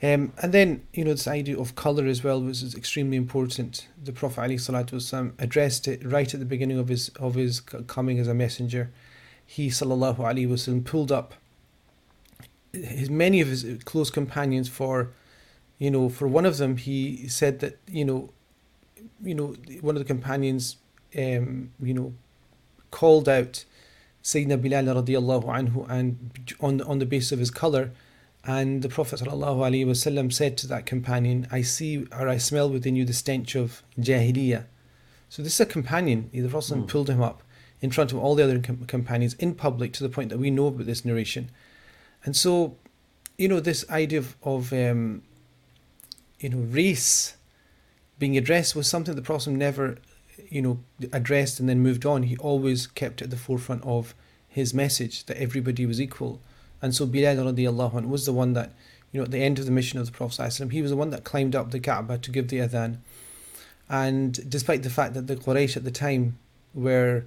Um, 0.00 0.32
and 0.40 0.54
then, 0.54 0.86
you 0.92 1.04
know, 1.04 1.10
this 1.10 1.26
idea 1.26 1.58
of 1.58 1.74
colour 1.74 2.06
as 2.06 2.22
well 2.22 2.40
was 2.40 2.62
is 2.62 2.76
extremely 2.76 3.16
important. 3.16 3.88
The 4.00 4.12
Prophet 4.12 4.42
ﷺ 4.42 5.32
addressed 5.40 5.88
it 5.88 6.06
right 6.06 6.32
at 6.32 6.38
the 6.38 6.46
beginning 6.46 6.78
of 6.78 6.86
his 6.86 7.08
of 7.18 7.34
his 7.34 7.58
coming 7.58 8.20
as 8.20 8.28
a 8.28 8.34
messenger. 8.34 8.92
He 9.44 9.70
sallallahu 9.70 10.18
alaihi 10.18 10.48
wasallam 10.48 10.84
pulled 10.84 11.10
up 11.10 11.34
his 12.72 13.10
many 13.10 13.40
of 13.40 13.48
his 13.48 13.64
close 13.84 14.10
companions 14.10 14.68
for, 14.68 15.10
you 15.78 15.90
know, 15.90 16.08
for 16.08 16.26
one 16.26 16.46
of 16.46 16.56
them 16.58 16.76
he 16.76 17.28
said 17.28 17.60
that 17.60 17.78
you 17.88 18.04
know, 18.04 18.30
you 19.22 19.34
know, 19.34 19.54
one 19.80 19.94
of 19.96 20.00
the 20.00 20.06
companions, 20.06 20.76
um, 21.16 21.70
you 21.82 21.94
know, 21.94 22.14
called 22.90 23.28
out 23.28 23.64
Sayyidina 24.22 24.60
Bilal 24.62 24.84
radiallahu 25.02 25.44
anhu 25.44 25.86
and 25.90 26.54
on, 26.60 26.80
on 26.82 26.98
the 26.98 27.06
basis 27.06 27.32
of 27.32 27.38
his 27.38 27.50
colour. 27.50 27.90
And 28.44 28.82
the 28.82 28.88
Prophet 28.88 29.20
ﷺ 29.20 30.32
said 30.32 30.56
to 30.58 30.66
that 30.66 30.84
companion, 30.84 31.46
I 31.52 31.62
see 31.62 32.06
or 32.10 32.28
I 32.28 32.38
smell 32.38 32.68
within 32.68 32.96
you 32.96 33.04
the 33.04 33.12
stench 33.12 33.54
of 33.54 33.84
Jahiliyyah. 34.00 34.64
So 35.28 35.42
this 35.44 35.54
is 35.54 35.60
a 35.60 35.66
companion. 35.66 36.28
The 36.32 36.48
Prophet 36.48 36.74
Mm. 36.74 36.88
pulled 36.88 37.08
him 37.08 37.22
up 37.22 37.44
in 37.80 37.92
front 37.92 38.10
of 38.12 38.18
all 38.18 38.34
the 38.34 38.42
other 38.42 38.58
com- 38.58 38.84
companions 38.86 39.34
in 39.34 39.54
public 39.54 39.92
to 39.92 40.02
the 40.02 40.08
point 40.08 40.28
that 40.30 40.38
we 40.38 40.50
know 40.50 40.66
about 40.66 40.86
this 40.86 41.04
narration. 41.04 41.50
And 42.24 42.36
so, 42.36 42.76
you 43.36 43.48
know, 43.48 43.60
this 43.60 43.88
idea 43.90 44.20
of, 44.20 44.36
of 44.42 44.72
um, 44.72 45.22
you 46.38 46.50
know, 46.50 46.58
race 46.58 47.36
being 48.18 48.36
addressed 48.36 48.76
was 48.76 48.88
something 48.88 49.14
the 49.14 49.22
Prophet 49.22 49.50
never 49.50 49.98
you 50.48 50.62
know, 50.62 50.80
addressed 51.12 51.60
and 51.60 51.68
then 51.68 51.80
moved 51.80 52.06
on. 52.06 52.24
He 52.24 52.36
always 52.38 52.86
kept 52.86 53.22
at 53.22 53.30
the 53.30 53.36
forefront 53.36 53.82
of 53.84 54.14
his 54.48 54.74
message 54.74 55.26
that 55.26 55.36
everybody 55.38 55.86
was 55.86 56.00
equal. 56.00 56.40
And 56.80 56.94
so 56.94 57.06
Bilal 57.06 57.36
radiallahu 57.36 58.08
was 58.08 58.26
the 58.26 58.32
one 58.32 58.52
that, 58.54 58.72
you 59.12 59.20
know, 59.20 59.24
at 59.24 59.30
the 59.30 59.42
end 59.42 59.58
of 59.58 59.64
the 59.64 59.70
mission 59.70 59.98
of 59.98 60.06
the 60.06 60.12
Prophet 60.12 60.52
he 60.70 60.82
was 60.82 60.90
the 60.90 60.96
one 60.96 61.10
that 61.10 61.24
climbed 61.24 61.54
up 61.54 61.70
the 61.70 61.80
Kaaba 61.80 62.18
to 62.18 62.30
give 62.30 62.48
the 62.48 62.58
adhan. 62.58 62.98
And 63.88 64.48
despite 64.50 64.82
the 64.82 64.90
fact 64.90 65.14
that 65.14 65.26
the 65.26 65.36
Quraysh 65.36 65.76
at 65.76 65.84
the 65.84 65.90
time 65.90 66.38
were 66.74 67.24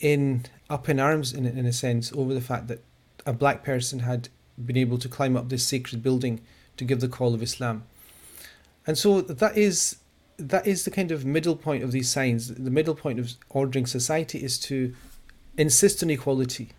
in 0.00 0.46
up 0.70 0.88
in 0.88 0.98
arms 0.98 1.32
in, 1.32 1.44
in 1.46 1.66
a 1.66 1.72
sense 1.72 2.12
over 2.12 2.32
the 2.32 2.40
fact 2.40 2.68
that 2.68 2.80
a 3.26 3.32
black 3.32 3.64
person 3.64 4.00
had 4.00 4.28
been 4.64 4.76
able 4.76 4.98
to 4.98 5.08
climb 5.08 5.36
up 5.36 5.48
this 5.48 5.66
sacred 5.66 6.02
building 6.02 6.40
to 6.76 6.84
give 6.84 7.00
the 7.00 7.08
call 7.08 7.34
of 7.34 7.42
Islam. 7.42 7.84
And 8.86 8.98
so 8.98 9.20
that 9.20 9.56
is 9.56 9.96
that 10.36 10.66
is 10.66 10.84
the 10.84 10.90
kind 10.90 11.12
of 11.12 11.24
middle 11.24 11.54
point 11.54 11.84
of 11.84 11.92
these 11.92 12.08
signs. 12.08 12.48
The 12.48 12.70
middle 12.70 12.94
point 12.96 13.20
of 13.20 13.32
ordering 13.50 13.86
society 13.86 14.42
is 14.42 14.58
to 14.60 14.92
insist 15.56 16.02
on 16.02 16.10
equality. 16.10 16.70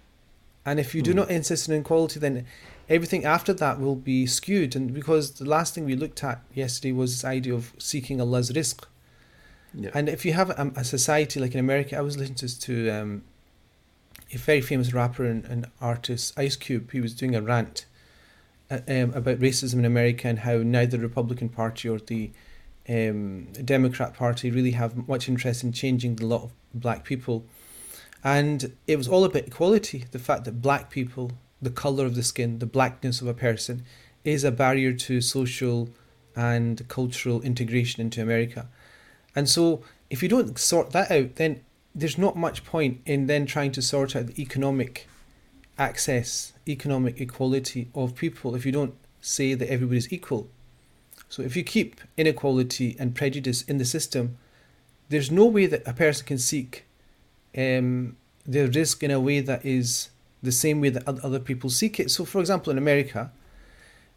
And 0.66 0.80
if 0.80 0.94
you 0.94 1.02
do 1.02 1.12
Mm. 1.14 1.16
not 1.16 1.32
insist 1.32 1.70
on 1.70 1.75
equality, 1.75 2.20
then 2.20 2.46
everything 2.90 3.24
after 3.24 3.54
that 3.54 3.80
will 3.80 3.96
be 3.96 4.25
skewed. 4.25 4.75
And 4.75 4.94
because 4.94 5.32
the 5.32 5.46
last 5.46 5.74
thing 5.74 5.86
we 5.86 5.96
looked 5.96 6.22
at 6.24 6.42
yesterday 6.54 6.92
was 6.92 7.12
this 7.12 7.24
idea 7.24 7.54
of 7.54 7.72
seeking 7.78 8.20
Allah's 8.20 8.52
rizq. 8.52 8.84
Yeah. 9.74 9.92
And 9.94 10.10
if 10.10 10.25
you 10.25 10.34
have 10.34 10.50
a, 10.50 10.72
a 10.75 10.84
society 10.84 11.40
like 11.40 11.54
in 11.54 11.60
America, 11.60 11.98
I 11.98 12.02
was 12.02 12.18
listening 12.18 12.36
to, 12.36 12.60
to 12.60 12.90
um, 12.90 13.24
a 14.34 14.38
very 14.38 14.62
famous 14.62 14.94
rapper 14.94 15.25
and, 15.25 15.46
and 15.46 15.67
artist, 15.82 16.38
Ice 16.38 16.55
Cube. 16.55 16.91
He 16.91 17.01
was 17.01 17.13
doing 17.13 17.36
a 17.36 17.41
rant 17.41 17.86
uh, 18.70 18.79
um, 18.88 19.13
about 19.13 19.39
racism 19.39 19.75
in 19.75 19.86
America 19.86 20.27
and 20.27 20.39
how 20.39 20.58
neither 20.58 20.98
the 20.98 21.03
Republican 21.03 21.50
Party 21.50 21.88
or 21.88 22.00
the 22.00 22.32
um, 22.88 23.48
Democrat 23.53 24.13
Party 24.13 24.51
really 24.51 24.72
have 24.72 25.08
much 25.08 25.27
interest 25.27 25.63
in 25.63 25.72
changing 25.72 26.15
the 26.15 26.25
lot 26.25 26.44
of 26.44 26.51
black 26.74 27.03
people. 27.03 27.46
And 28.24 28.74
it 28.88 28.98
was 28.98 29.08
all 29.08 29.24
about 29.24 29.44
equality 29.44 30.05
the 30.12 30.20
fact 30.20 30.46
that 30.46 30.62
black 30.62 30.89
people, 30.89 31.32
the 31.62 31.70
colour 31.70 32.05
of 32.05 32.15
the 32.15 32.24
skin, 32.24 32.60
the 32.60 32.65
blackness 32.65 33.22
of 33.22 33.27
a 33.27 33.34
person, 33.34 33.84
is 34.24 34.44
a 34.44 34.51
barrier 34.51 34.94
to 34.94 35.22
social 35.22 35.89
and 36.36 36.88
cultural 36.88 37.41
integration 37.41 38.01
into 38.01 38.22
America. 38.22 38.67
And 39.36 39.48
so, 39.48 39.84
if 40.10 40.24
you 40.24 40.29
don't 40.29 40.58
sort 40.58 40.91
that 40.91 41.12
out, 41.12 41.36
then 41.36 41.62
there's 41.96 42.18
not 42.18 42.36
much 42.36 42.66
point 42.66 43.02
in 43.06 43.28
then 43.28 43.46
trying 43.46 43.72
to 43.72 43.82
sort 43.82 44.16
out 44.16 44.28
the 44.28 44.42
economic 44.42 45.08
access, 45.78 46.52
economic 46.68 47.22
equality 47.22 47.88
of 47.96 48.16
people 48.16 48.54
if 48.54 48.66
you 48.66 48.72
don't 48.72 48.96
say 49.22 49.54
that 49.54 49.72
everybody's 49.72 50.12
equal. 50.12 50.50
So, 51.30 51.42
if 51.42 51.56
you 51.56 51.64
keep 51.64 52.02
inequality 52.18 52.96
and 53.00 53.16
prejudice 53.16 53.64
in 53.64 53.78
the 53.78 53.86
system, 53.86 54.38
there's 55.10 55.32
no 55.32 55.46
way 55.46 55.66
that 55.66 55.88
a 55.88 55.94
person 55.94 56.25
can 56.25 56.38
seek 56.38 56.86
um, 57.58 58.18
their 58.46 58.68
rizq 58.68 59.02
in 59.02 59.12
a 59.12 59.20
way 59.20 59.40
that 59.40 59.66
is 59.66 60.10
the 60.44 60.52
same 60.52 60.82
way 60.82 60.90
that 60.90 61.08
other 61.08 61.40
people 61.40 61.70
seek 61.70 62.00
it. 62.00 62.12
So, 62.12 62.25
for 62.25 62.40
example, 62.40 62.72
in 62.72 62.78
America, 62.78 63.32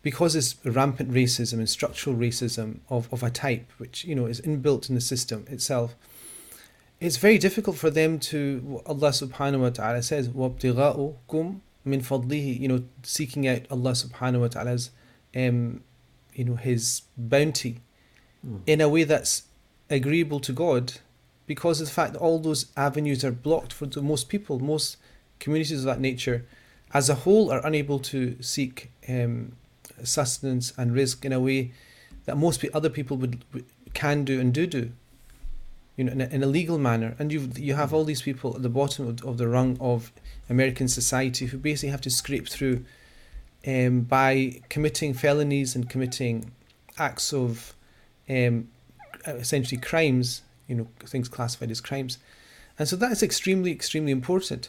because 0.02 0.37
it's 0.37 0.54
rampant 0.64 1.11
racism 1.11 1.54
and 1.54 1.68
structural 1.68 2.16
racism 2.16 2.80
of, 2.90 3.12
of 3.12 3.23
a 3.23 3.30
type 3.30 3.70
which 3.78 4.04
you 4.04 4.14
know 4.14 4.26
is 4.26 4.40
inbuilt 4.42 4.88
in 4.88 4.94
the 4.94 5.00
system 5.00 5.44
itself, 5.49 5.94
it's 7.00 7.16
very 7.16 7.38
difficult 7.38 7.76
for 7.76 7.90
them 7.90 8.18
to 8.18 8.82
Allah 8.86 9.10
subhanahu 9.10 9.60
wa 9.60 9.70
ta'ala 9.70 10.02
says 10.02 10.28
وَابْتِغَاؤُكُمْ 10.28 11.60
مِنْ 11.86 12.02
فَضْلِهِ 12.02 12.60
you 12.60 12.68
know 12.68 12.84
seeking 13.02 13.46
out 13.46 13.62
Allah 13.70 13.92
subhanahu 13.92 14.40
wa 14.40 14.48
ta'ala's 14.48 14.90
um, 15.36 15.82
you 16.34 16.44
know 16.44 16.56
his 16.56 17.02
bounty 17.16 17.80
mm. 18.46 18.60
in 18.66 18.80
a 18.80 18.88
way 18.88 19.04
that's 19.04 19.44
agreeable 19.90 20.40
to 20.40 20.52
God 20.52 20.94
because 21.46 21.80
of 21.80 21.86
the 21.86 21.92
fact 21.92 22.12
that 22.12 22.18
all 22.18 22.38
those 22.38 22.66
avenues 22.76 23.24
are 23.24 23.32
blocked 23.32 23.72
for 23.72 23.88
most 24.02 24.28
people 24.28 24.58
most 24.58 24.96
communities 25.38 25.80
of 25.80 25.84
that 25.84 26.00
nature 26.00 26.44
as 26.92 27.08
a 27.08 27.14
whole 27.14 27.50
are 27.50 27.64
unable 27.64 27.98
to 27.98 28.36
seek 28.42 28.90
um, 29.08 29.52
sustenance 30.02 30.72
and 30.76 30.92
rizq 30.92 31.24
in 31.24 31.32
a 31.32 31.40
way 31.40 31.72
that 32.24 32.36
most 32.36 32.64
other 32.74 32.90
people 32.90 33.16
would 33.16 33.44
can 33.94 34.24
do 34.24 34.40
and 34.40 34.52
do 34.52 34.66
do 34.66 34.92
you 35.98 36.04
know 36.04 36.12
in 36.12 36.20
a, 36.22 36.26
in 36.26 36.42
a 36.42 36.46
legal 36.46 36.78
manner 36.78 37.14
and 37.18 37.30
you 37.30 37.50
you 37.56 37.74
have 37.74 37.92
all 37.92 38.04
these 38.04 38.22
people 38.22 38.56
at 38.56 38.62
the 38.62 38.70
bottom 38.70 39.06
of, 39.08 39.22
of 39.24 39.37
the 39.37 39.46
rung 39.46 39.76
of 39.80 40.11
American 40.48 40.88
society 40.88 41.46
who 41.46 41.58
basically 41.58 41.90
have 41.90 42.00
to 42.00 42.11
scrape 42.11 42.48
through 42.48 42.84
um, 43.66 44.02
by 44.02 44.62
committing 44.70 45.12
felonies 45.12 45.74
and 45.74 45.90
committing 45.90 46.52
acts 46.96 47.34
of 47.34 47.74
um, 48.30 48.68
essentially 49.26 49.80
crimes 49.80 50.42
you 50.68 50.76
know 50.76 50.87
things 51.04 51.28
classified 51.28 51.70
as 51.70 51.80
crimes 51.80 52.18
and 52.78 52.88
so 52.88 52.96
that 52.96 53.11
is 53.11 53.22
extremely 53.22 53.72
extremely 53.72 54.12
important 54.12 54.68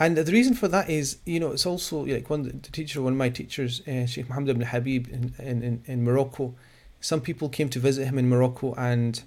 and 0.00 0.16
the 0.16 0.32
reason 0.32 0.54
for 0.54 0.66
that 0.68 0.88
is, 0.88 1.18
you 1.26 1.38
know, 1.38 1.50
it's 1.50 1.66
also 1.66 2.06
like 2.06 2.30
one 2.30 2.44
the 2.44 2.52
teacher, 2.72 3.02
one 3.02 3.12
of 3.12 3.18
my 3.18 3.28
teachers, 3.28 3.86
uh, 3.86 4.06
Sheikh 4.06 4.30
Muhammad 4.30 4.48
ibn 4.48 4.62
Habib 4.62 5.08
in, 5.08 5.34
in, 5.38 5.82
in 5.84 6.02
Morocco. 6.02 6.54
Some 7.02 7.20
people 7.20 7.50
came 7.50 7.68
to 7.68 7.78
visit 7.78 8.06
him 8.06 8.18
in 8.18 8.26
Morocco, 8.26 8.72
and 8.78 9.22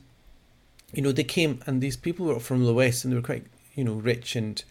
you 0.93 1.01
know 1.01 1.11
they 1.11 1.23
came, 1.23 1.59
and 1.65 1.81
these 1.81 1.97
people 1.97 2.25
were 2.27 2.39
from 2.39 2.65
the 2.65 2.73
west, 2.73 3.03
and 3.03 3.11
they 3.11 3.17
were 3.17 3.21
quite, 3.21 3.45
you 3.75 3.83
know, 3.83 3.93
rich, 3.95 4.35
and 4.35 4.63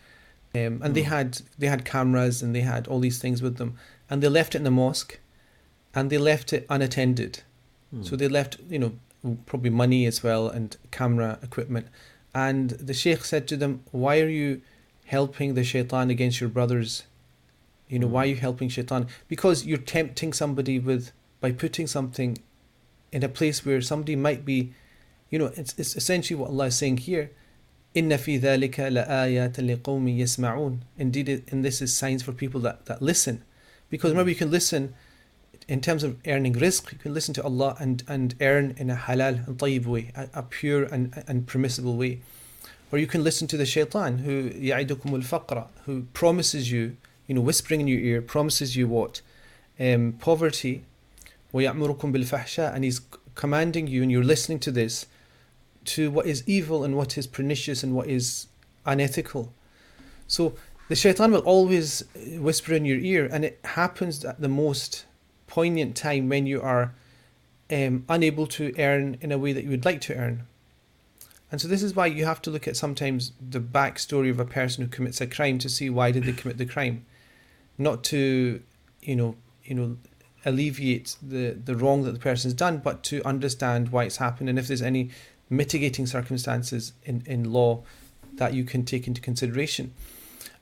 um, 0.54 0.80
and 0.82 0.94
they 0.94 1.02
Mm. 1.02 1.06
had 1.16 1.42
they 1.58 1.66
had 1.68 1.84
cameras, 1.84 2.42
and 2.42 2.54
they 2.54 2.60
had 2.60 2.86
all 2.86 3.00
these 3.00 3.18
things 3.18 3.42
with 3.42 3.56
them, 3.56 3.74
and 4.08 4.22
they 4.22 4.28
left 4.28 4.54
it 4.54 4.58
in 4.58 4.64
the 4.64 4.70
mosque, 4.70 5.18
and 5.94 6.10
they 6.10 6.18
left 6.18 6.52
it 6.52 6.66
unattended. 6.68 7.42
Mm. 7.94 8.04
So 8.06 8.16
they 8.16 8.28
left, 8.28 8.58
you 8.68 8.78
know, 8.78 8.92
probably 9.46 9.70
money 9.70 10.06
as 10.06 10.22
well 10.22 10.48
and 10.48 10.76
camera 10.90 11.38
equipment. 11.42 11.86
And 12.34 12.70
the 12.70 12.94
Sheikh 12.94 13.24
said 13.24 13.46
to 13.48 13.56
them, 13.56 13.82
Why 13.92 14.20
are 14.20 14.28
you 14.28 14.62
helping 15.06 15.54
the 15.54 15.64
shaitan 15.64 16.10
against 16.10 16.40
your 16.40 16.48
brothers? 16.48 17.04
You 17.88 17.98
know, 17.98 18.06
why 18.06 18.22
are 18.22 18.26
you 18.26 18.36
helping 18.36 18.68
shaitan? 18.70 19.06
Because 19.28 19.66
you're 19.66 19.78
tempting 19.78 20.32
somebody 20.32 20.78
with 20.78 21.12
by 21.40 21.52
putting 21.52 21.86
something 21.86 22.38
in 23.10 23.22
a 23.22 23.28
place 23.28 23.66
where 23.66 23.82
somebody 23.82 24.16
might 24.16 24.44
be, 24.44 24.72
you 25.32 25.38
know, 25.38 25.50
it's, 25.56 25.74
it's 25.78 25.96
essentially 25.96 26.38
what 26.38 26.50
Allah 26.50 26.66
is 26.66 26.76
saying 26.76 26.98
here. 26.98 27.30
Inna 27.94 28.18
fi 28.18 28.38
dhalika 28.38 28.92
yasma'un. 30.18 30.80
Indeed, 30.98 31.44
and 31.50 31.64
this 31.64 31.80
is 31.80 31.92
signs 31.92 32.22
for 32.22 32.32
people 32.32 32.60
that, 32.60 32.84
that 32.86 33.00
listen. 33.00 33.42
Because 33.88 34.10
remember, 34.10 34.30
you 34.30 34.36
can 34.36 34.50
listen 34.50 34.94
in 35.68 35.80
terms 35.80 36.02
of 36.02 36.18
earning 36.26 36.54
rizq, 36.54 36.92
you 36.92 36.98
can 36.98 37.14
listen 37.14 37.32
to 37.34 37.42
Allah 37.42 37.76
and, 37.80 38.02
and 38.06 38.34
earn 38.42 38.74
in 38.76 38.90
a 38.90 38.96
halal 38.96 39.46
and 39.46 39.56
tayyib 39.56 39.86
way, 39.86 40.12
a, 40.14 40.28
a 40.34 40.42
pure 40.42 40.84
and, 40.84 41.22
and 41.26 41.46
permissible 41.46 41.96
way. 41.96 42.20
Or 42.90 42.98
you 42.98 43.06
can 43.06 43.24
listen 43.24 43.48
to 43.48 43.56
the 43.56 43.64
shaitan 43.64 44.18
who 44.18 44.50
al-faqra, 44.60 45.68
who 45.86 46.02
promises 46.12 46.70
you, 46.70 46.98
you 47.26 47.34
know, 47.34 47.40
whispering 47.40 47.80
in 47.80 47.88
your 47.88 48.00
ear, 48.00 48.20
promises 48.20 48.76
you 48.76 48.86
what? 48.86 49.22
Um, 49.80 50.12
poverty, 50.20 50.84
And 51.54 52.84
he's 52.84 53.00
commanding 53.34 53.86
you 53.86 54.02
and 54.02 54.10
you're 54.10 54.24
listening 54.24 54.58
to 54.58 54.70
this 54.70 55.06
to 55.84 56.10
what 56.10 56.26
is 56.26 56.42
evil 56.46 56.84
and 56.84 56.96
what 56.96 57.18
is 57.18 57.26
pernicious 57.26 57.82
and 57.82 57.94
what 57.94 58.08
is 58.08 58.46
unethical. 58.86 59.52
So 60.26 60.54
the 60.88 60.96
shaitan 60.96 61.32
will 61.32 61.40
always 61.40 62.04
whisper 62.38 62.74
in 62.74 62.84
your 62.84 62.98
ear, 62.98 63.28
and 63.30 63.44
it 63.44 63.60
happens 63.64 64.24
at 64.24 64.40
the 64.40 64.48
most 64.48 65.04
poignant 65.46 65.96
time 65.96 66.28
when 66.28 66.46
you 66.46 66.60
are 66.60 66.94
um, 67.70 68.04
unable 68.08 68.46
to 68.48 68.74
earn 68.78 69.16
in 69.20 69.32
a 69.32 69.38
way 69.38 69.52
that 69.52 69.64
you 69.64 69.70
would 69.70 69.84
like 69.84 70.00
to 70.02 70.14
earn. 70.14 70.46
And 71.50 71.60
so 71.60 71.68
this 71.68 71.82
is 71.82 71.94
why 71.94 72.06
you 72.06 72.24
have 72.24 72.40
to 72.42 72.50
look 72.50 72.66
at 72.66 72.76
sometimes 72.76 73.32
the 73.40 73.60
backstory 73.60 74.30
of 74.30 74.40
a 74.40 74.44
person 74.44 74.84
who 74.84 74.90
commits 74.90 75.20
a 75.20 75.26
crime 75.26 75.58
to 75.58 75.68
see 75.68 75.90
why 75.90 76.10
did 76.10 76.24
they 76.24 76.32
commit 76.32 76.56
the 76.56 76.64
crime, 76.64 77.04
not 77.76 78.02
to, 78.04 78.62
you 79.02 79.16
know, 79.16 79.36
you 79.64 79.74
know, 79.74 79.96
alleviate 80.44 81.16
the 81.22 81.50
the 81.52 81.76
wrong 81.76 82.02
that 82.02 82.12
the 82.12 82.18
person 82.18 82.48
has 82.48 82.54
done, 82.54 82.78
but 82.78 83.02
to 83.04 83.22
understand 83.24 83.90
why 83.90 84.04
it's 84.04 84.16
happened 84.16 84.48
and 84.48 84.58
if 84.58 84.66
there's 84.66 84.82
any 84.82 85.10
mitigating 85.52 86.06
circumstances 86.06 86.94
in, 87.04 87.22
in 87.26 87.52
law 87.52 87.82
that 88.34 88.54
you 88.54 88.64
can 88.64 88.84
take 88.84 89.06
into 89.06 89.20
consideration. 89.20 89.92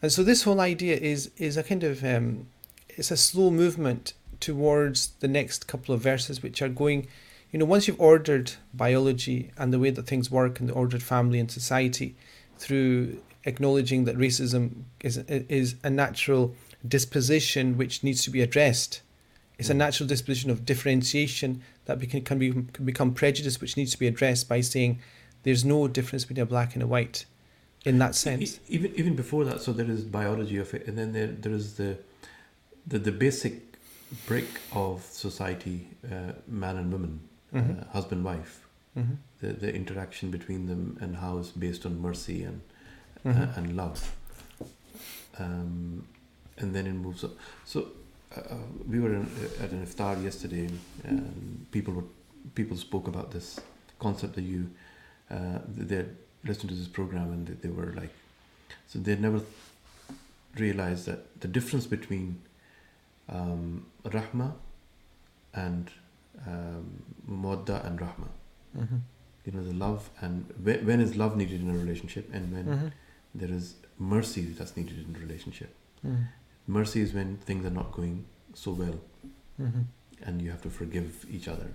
And 0.02 0.10
so 0.10 0.22
this 0.22 0.42
whole 0.42 0.60
idea 0.60 0.96
is 0.96 1.30
is 1.36 1.56
a 1.56 1.62
kind 1.62 1.84
of 1.84 2.04
um, 2.04 2.46
it's 2.88 3.10
a 3.10 3.16
slow 3.16 3.50
movement 3.50 4.14
towards 4.40 5.08
the 5.20 5.28
next 5.28 5.66
couple 5.66 5.94
of 5.94 6.00
verses, 6.00 6.42
which 6.42 6.62
are 6.62 6.68
going, 6.68 7.06
you 7.52 7.58
know, 7.58 7.66
once 7.66 7.86
you've 7.86 8.00
ordered 8.00 8.52
biology 8.74 9.52
and 9.56 9.72
the 9.72 9.78
way 9.78 9.90
that 9.90 10.06
things 10.06 10.30
work 10.30 10.58
and 10.60 10.68
the 10.68 10.72
ordered 10.72 11.02
family 11.02 11.38
and 11.38 11.50
society 11.50 12.16
through 12.58 13.22
acknowledging 13.44 14.04
that 14.04 14.16
racism 14.16 14.84
is 15.00 15.18
is 15.28 15.76
a 15.84 15.90
natural 15.90 16.54
disposition 16.86 17.76
which 17.76 18.02
needs 18.02 18.24
to 18.24 18.30
be 18.30 18.40
addressed. 18.40 19.02
It's 19.60 19.68
a 19.70 19.74
natural 19.74 20.06
disposition 20.08 20.50
of 20.50 20.64
differentiation 20.64 21.62
that 21.84 22.00
can, 22.24 22.38
be, 22.38 22.50
can 22.50 22.84
become 22.84 23.12
prejudice, 23.12 23.60
which 23.60 23.76
needs 23.76 23.92
to 23.92 23.98
be 23.98 24.06
addressed 24.06 24.48
by 24.48 24.62
saying 24.62 25.00
there's 25.42 25.64
no 25.64 25.86
difference 25.86 26.24
between 26.24 26.42
a 26.42 26.46
black 26.46 26.74
and 26.74 26.82
a 26.82 26.86
white 26.86 27.26
in 27.84 27.98
that 27.98 28.14
sense. 28.14 28.58
Even 28.68 28.94
even 28.96 29.16
before 29.16 29.44
that 29.44 29.60
so 29.60 29.72
there 29.72 29.90
is 29.90 30.02
biology 30.04 30.58
of 30.58 30.72
it 30.74 30.86
and 30.86 30.96
then 30.98 31.12
there 31.12 31.28
there 31.28 31.52
is 31.52 31.74
the 31.76 31.96
the, 32.86 32.98
the 32.98 33.12
basic 33.12 33.54
brick 34.26 34.48
of 34.72 35.02
society 35.04 35.88
uh, 36.10 36.32
man 36.46 36.76
and 36.76 36.92
woman 36.92 37.20
Mhm. 37.54 37.80
uh, 37.80 37.84
husband 37.96 38.22
wife 38.24 38.66
Mhm. 38.96 39.16
the 39.40 39.48
the 39.64 39.74
interaction 39.74 40.30
between 40.30 40.66
them 40.66 40.82
and 41.00 41.16
how 41.16 41.38
it's 41.38 41.50
based 41.66 41.86
on 41.86 41.92
mercy 42.08 42.42
and 42.44 42.60
Mhm. 43.24 43.36
uh, 43.36 43.56
and 43.58 43.76
love 43.76 44.00
um, 45.38 46.06
and 46.58 46.74
then 46.74 46.86
it 46.86 46.92
moves 47.06 47.24
up 47.24 47.32
so 47.64 47.78
uh, 48.36 48.54
we 48.88 49.00
were 49.00 49.14
in, 49.14 49.28
at 49.60 49.70
an 49.70 49.84
iftar 49.86 50.22
yesterday, 50.22 50.68
and 51.04 51.66
people 51.70 51.94
were 51.94 52.04
people 52.54 52.76
spoke 52.76 53.08
about 53.08 53.30
this 53.30 53.60
concept 53.98 54.34
that 54.34 54.42
you 54.42 54.70
uh, 55.30 55.58
they 55.66 56.04
listened 56.44 56.70
to 56.70 56.74
this 56.74 56.88
program 56.88 57.32
and 57.32 57.46
they, 57.46 57.54
they 57.54 57.68
were 57.68 57.92
like, 57.94 58.10
so 58.88 58.98
they 58.98 59.14
never 59.16 59.40
realized 60.56 61.06
that 61.06 61.40
the 61.40 61.48
difference 61.48 61.86
between 61.86 62.40
um, 63.28 63.86
rahma 64.04 64.52
and 65.54 65.90
um, 66.46 67.02
modda 67.28 67.84
and 67.86 67.98
rahma. 68.00 68.28
Mm-hmm. 68.76 68.96
You 69.44 69.52
know, 69.52 69.64
the 69.64 69.74
love 69.74 70.10
and 70.20 70.46
when, 70.62 70.86
when 70.86 71.00
is 71.00 71.16
love 71.16 71.36
needed 71.36 71.60
in 71.60 71.70
a 71.70 71.78
relationship, 71.78 72.28
and 72.32 72.52
when 72.52 72.64
Mm-hmm. 72.66 72.88
there 73.34 73.50
is 73.50 73.74
mercy 73.98 74.42
that's 74.42 74.76
needed 74.76 74.98
in 75.06 75.16
a 75.16 75.18
relationship. 75.18 75.74
Mm-hmm. 76.06 76.22
Mercy 76.78 77.00
is 77.06 77.12
when 77.12 77.36
things 77.48 77.64
are 77.66 77.76
not 77.82 77.92
going 77.92 78.24
so 78.54 78.70
well, 78.72 78.98
Mm-hmm. 79.60 79.82
and 80.26 80.40
you 80.42 80.50
have 80.50 80.62
to 80.62 80.70
forgive 80.70 81.26
each 81.30 81.46
other. 81.48 81.70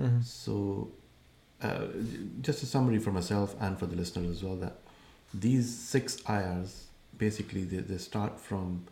Mm-hmm. 0.00 0.20
So, 0.22 0.90
uh, 1.62 1.86
just 2.40 2.62
a 2.62 2.66
summary 2.66 2.98
for 2.98 3.12
myself 3.12 3.54
and 3.60 3.78
for 3.78 3.86
the 3.86 3.96
listeners 3.96 4.30
as 4.36 4.42
well 4.42 4.56
that 4.56 4.76
these 5.34 5.68
six 5.94 6.16
ayahs 6.28 6.86
basically 7.18 7.64
they, 7.64 7.78
they 7.90 7.98
start 7.98 8.38
from 8.48 8.86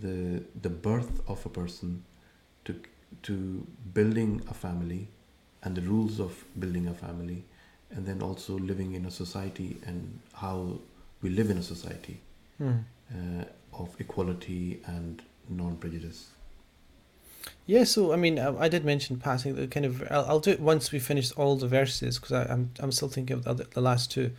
the 0.00 0.42
the 0.62 0.68
birth 0.88 1.20
of 1.34 1.44
a 1.46 1.48
person 1.60 2.04
to 2.64 2.74
to 3.22 3.34
building 3.98 4.42
a 4.50 4.54
family 4.54 5.08
and 5.62 5.74
the 5.80 5.82
rules 5.92 6.20
of 6.20 6.44
building 6.58 6.86
a 6.88 6.94
family 6.94 7.44
and 7.90 8.06
then 8.06 8.22
also 8.22 8.58
living 8.58 8.94
in 8.94 9.06
a 9.06 9.10
society 9.10 9.70
and 9.86 10.18
how 10.34 10.56
we 11.22 11.30
live 11.30 11.50
in 11.50 11.58
a 11.58 11.62
society 11.74 12.20
Mm-hmm. 12.60 12.80
uh, 13.40 13.44
of 13.78 13.94
equality 13.98 14.80
and 14.86 15.22
non-prejudice 15.48 16.28
Yeah, 17.66 17.84
so 17.84 18.12
I 18.12 18.16
mean, 18.16 18.38
I, 18.38 18.64
I 18.64 18.68
did 18.68 18.84
mention 18.84 19.16
passing 19.18 19.54
the 19.54 19.66
kind 19.66 19.86
of. 19.86 20.02
I'll, 20.10 20.24
I'll 20.26 20.40
do 20.40 20.50
it 20.50 20.60
once 20.60 20.92
we 20.92 20.98
finish 20.98 21.32
all 21.32 21.56
the 21.56 21.68
verses 21.68 22.18
because 22.18 22.32
I'm 22.50 22.70
I'm 22.80 22.92
still 22.92 23.08
thinking 23.08 23.36
of 23.36 23.44
the, 23.44 23.50
other, 23.50 23.64
the 23.72 23.80
last 23.80 24.10
two, 24.10 24.32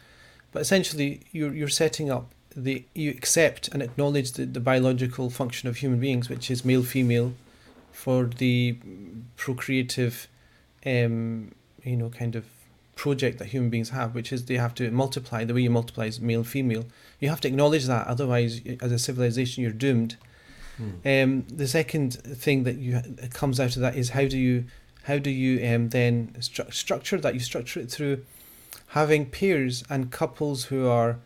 but 0.51 0.61
essentially 0.61 1.21
you're 1.31 1.53
you're 1.53 1.69
setting 1.83 2.11
up 2.11 2.25
the 2.55 2.85
you 2.93 3.11
accept 3.11 3.67
and 3.69 3.81
acknowledge 3.81 4.33
the, 4.33 4.45
the 4.45 4.59
biological 4.59 5.29
function 5.29 5.69
of 5.69 5.77
human 5.77 5.99
beings, 5.99 6.29
which 6.29 6.49
is 6.51 6.65
male 6.65 6.83
female, 6.83 7.33
for 7.91 8.25
the 8.25 8.77
procreative, 9.35 10.27
um, 10.85 11.51
you 11.83 11.95
know, 11.95 12.09
kind 12.09 12.35
of 12.35 12.45
project 12.95 13.39
that 13.39 13.47
human 13.47 13.69
beings 13.69 13.89
have, 13.89 14.13
which 14.13 14.31
is 14.33 14.45
they 14.45 14.57
have 14.57 14.73
to 14.75 14.91
multiply. 14.91 15.43
The 15.43 15.53
way 15.53 15.61
you 15.61 15.69
multiply 15.69 16.05
is 16.05 16.19
male 16.19 16.43
female. 16.43 16.85
You 17.19 17.29
have 17.29 17.41
to 17.41 17.47
acknowledge 17.47 17.85
that, 17.85 18.07
otherwise, 18.07 18.61
as 18.81 18.91
a 18.91 18.99
civilization, 18.99 19.63
you're 19.63 19.71
doomed. 19.71 20.17
Um, 21.05 21.45
the 21.47 21.67
second 21.67 22.13
thing 22.13 22.63
that 22.63 22.77
you 22.77 23.01
that 23.01 23.33
comes 23.33 23.59
out 23.59 23.75
of 23.75 23.81
that 23.81 23.97
is 23.97 24.11
how 24.11 24.25
do 24.27 24.37
you 24.37 24.63
how 25.03 25.17
do 25.17 25.29
you 25.29 25.75
um, 25.75 25.89
then 25.89 26.33
stru- 26.39 26.73
structure 26.73 27.19
that? 27.19 27.33
You 27.33 27.41
structure 27.41 27.81
it 27.81 27.91
through 27.91 28.23
having 28.87 29.25
peers 29.25 29.83
and 29.89 30.09
couples 30.11 30.65
who 30.65 30.87
are 30.87 31.19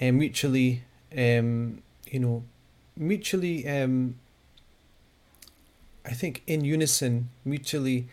uh, 0.00 0.12
mutually, 0.12 0.84
um, 1.16 1.82
you 2.06 2.20
know, 2.20 2.44
mutually, 2.96 3.68
um, 3.68 4.16
I 6.06 6.12
think, 6.12 6.42
in 6.46 6.64
unison, 6.64 7.28
mutually 7.44 8.08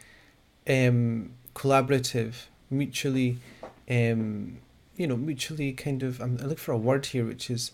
um, 0.67 1.31
collaborative, 1.55 2.45
mutually, 2.69 3.37
um, 3.89 4.57
you 4.99 5.07
know, 5.07 5.15
mutually 5.15 5.71
kind 5.71 6.03
of. 6.03 6.19
I'm, 6.21 6.37
I 6.43 6.45
look 6.45 6.59
for 6.59 6.73
a 6.73 6.77
word 6.77 7.07
here, 7.07 7.25
which 7.25 7.49
is 7.49 7.71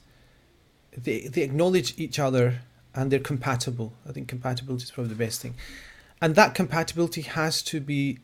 they 0.95 1.21
they 1.21 1.41
acknowledge 1.41 1.95
each 1.97 2.19
other 2.19 2.61
and 2.93 3.11
they're 3.11 3.19
compatible. 3.19 3.93
I 4.07 4.13
think 4.13 4.27
compatibility 4.27 4.83
is 4.83 4.91
probably 4.91 5.09
the 5.09 5.23
best 5.25 5.41
thing, 5.41 5.55
and 6.21 6.35
that 6.35 6.53
compatibility 6.53 7.21
has 7.21 7.63
to 7.63 7.81
be 7.81 8.19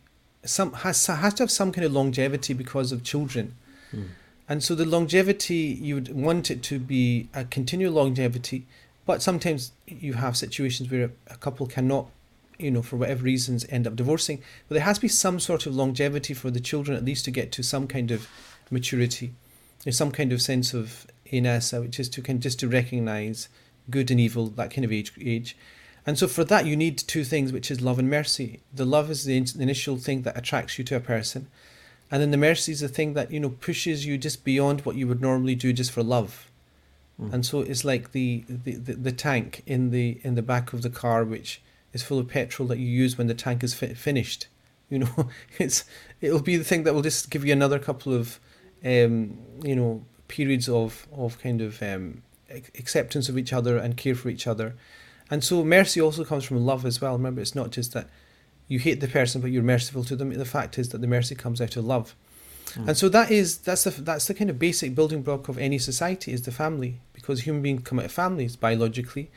some 0.45 0.71
has 0.73 1.05
has 1.07 1.33
to 1.33 1.43
have 1.43 1.51
some 1.51 1.71
kind 1.71 1.83
of 1.83 1.91
longevity 1.91 2.53
because 2.53 2.91
of 2.91 3.03
children. 3.03 3.55
Hmm. 3.89 4.03
And 4.47 4.63
so 4.63 4.75
the 4.75 4.85
longevity 4.85 5.79
you 5.81 5.95
would 5.95 6.13
want 6.13 6.51
it 6.51 6.61
to 6.63 6.77
be 6.77 7.27
a 7.33 7.43
continual 7.45 7.93
longevity, 7.93 8.67
but 9.05 9.23
sometimes 9.23 9.71
you 9.87 10.13
have 10.13 10.37
situations 10.37 10.91
where 10.91 11.11
a 11.27 11.37
couple 11.37 11.65
cannot, 11.65 12.07
you 12.59 12.69
know, 12.69 12.81
for 12.83 12.97
whatever 12.97 13.23
reasons, 13.23 13.65
end 13.69 13.87
up 13.87 13.95
divorcing. 13.95 14.43
But 14.67 14.75
there 14.75 14.83
has 14.83 14.97
to 14.97 15.01
be 15.01 15.07
some 15.07 15.39
sort 15.39 15.65
of 15.65 15.73
longevity 15.73 16.33
for 16.33 16.51
the 16.51 16.59
children, 16.59 16.97
at 16.97 17.05
least 17.05 17.25
to 17.25 17.31
get 17.31 17.51
to 17.53 17.63
some 17.63 17.87
kind 17.87 18.11
of 18.11 18.27
maturity, 18.71 19.33
there's 19.83 19.97
some 19.97 20.11
kind 20.11 20.31
of 20.31 20.41
sense 20.41 20.73
of 20.73 21.07
inasa, 21.31 21.81
which 21.81 21.99
is 21.99 22.09
to 22.09 22.21
kind 22.21 22.37
of 22.37 22.43
just 22.43 22.59
to 22.59 22.67
recognize 22.67 23.49
good 23.89 24.11
and 24.11 24.19
evil, 24.19 24.47
that 24.47 24.71
kind 24.71 24.85
of 24.85 24.91
age 24.91 25.11
age. 25.19 25.57
And 26.05 26.17
so 26.17 26.27
for 26.27 26.43
that 26.45 26.65
you 26.65 26.75
need 26.75 26.97
two 26.97 27.23
things, 27.23 27.53
which 27.53 27.69
is 27.69 27.81
love 27.81 27.99
and 27.99 28.09
mercy. 28.09 28.61
The 28.73 28.85
love 28.85 29.11
is 29.11 29.25
the 29.25 29.37
initial 29.59 29.97
thing 29.97 30.23
that 30.23 30.37
attracts 30.37 30.77
you 30.77 30.83
to 30.85 30.95
a 30.95 30.99
person, 30.99 31.47
and 32.09 32.21
then 32.21 32.31
the 32.31 32.37
mercy 32.37 32.71
is 32.71 32.79
the 32.79 32.87
thing 32.87 33.13
that 33.13 33.31
you 33.31 33.39
know 33.39 33.49
pushes 33.49 34.05
you 34.05 34.17
just 34.17 34.43
beyond 34.43 34.81
what 34.81 34.95
you 34.95 35.07
would 35.07 35.21
normally 35.21 35.55
do 35.55 35.73
just 35.73 35.91
for 35.91 36.03
love. 36.03 36.49
Mm. 37.21 37.33
And 37.33 37.45
so 37.45 37.61
it's 37.61 37.85
like 37.85 38.11
the, 38.11 38.43
the, 38.47 38.75
the, 38.75 38.93
the 38.93 39.11
tank 39.11 39.63
in 39.65 39.91
the 39.91 40.19
in 40.23 40.35
the 40.35 40.41
back 40.41 40.73
of 40.73 40.81
the 40.81 40.89
car, 40.89 41.23
which 41.23 41.61
is 41.93 42.03
full 42.03 42.19
of 42.19 42.27
petrol 42.27 42.67
that 42.69 42.79
you 42.79 42.87
use 42.87 43.17
when 43.17 43.27
the 43.27 43.33
tank 43.33 43.63
is 43.63 43.73
fi- 43.73 43.93
finished. 43.93 44.47
You 44.89 44.99
know, 44.99 45.29
it's 45.59 45.85
it'll 46.19 46.41
be 46.41 46.57
the 46.57 46.63
thing 46.63 46.83
that 46.83 46.93
will 46.93 47.01
just 47.01 47.29
give 47.29 47.45
you 47.45 47.53
another 47.53 47.79
couple 47.79 48.13
of, 48.13 48.39
um, 48.83 49.37
you 49.63 49.75
know, 49.75 50.03
periods 50.27 50.69
of 50.69 51.07
of 51.11 51.39
kind 51.39 51.61
of 51.61 51.81
um, 51.81 52.23
acceptance 52.49 53.29
of 53.29 53.37
each 53.37 53.53
other 53.53 53.77
and 53.77 53.97
care 53.97 54.15
for 54.15 54.29
each 54.29 54.47
other, 54.47 54.75
and 55.29 55.43
so 55.43 55.63
mercy 55.63 56.01
also 56.01 56.23
comes 56.23 56.43
from 56.43 56.65
love 56.65 56.85
as 56.85 57.01
well. 57.01 57.13
Remember, 57.13 57.41
it's 57.41 57.55
not 57.55 57.71
just 57.71 57.93
that 57.93 58.09
you 58.67 58.79
hate 58.79 59.01
the 59.01 59.07
person 59.07 59.41
but 59.41 59.51
you're 59.51 59.63
merciful 59.63 60.03
to 60.05 60.15
them. 60.15 60.33
The 60.33 60.45
fact 60.45 60.77
is 60.77 60.89
that 60.89 61.01
the 61.01 61.07
mercy 61.07 61.35
comes 61.35 61.59
out 61.59 61.75
of 61.75 61.85
love. 61.85 62.15
And 62.87 62.97
so 62.97 63.09
that 63.09 63.29
is 63.31 63.57
that's 63.57 63.83
the 63.83 63.89
that's 63.89 64.27
the 64.27 64.33
kind 64.33 64.49
of 64.49 64.57
basic 64.57 64.95
building 64.95 65.23
block 65.23 65.49
of 65.49 65.57
any 65.57 65.77
society 65.77 66.31
is 66.31 66.43
the 66.43 66.51
family 66.51 67.01
because 67.11 67.41
human 67.41 67.61
beings 67.61 67.81
come 67.83 67.99
out 67.99 68.05
of 68.05 68.11
families 68.11 68.55
biologically, 68.55 69.29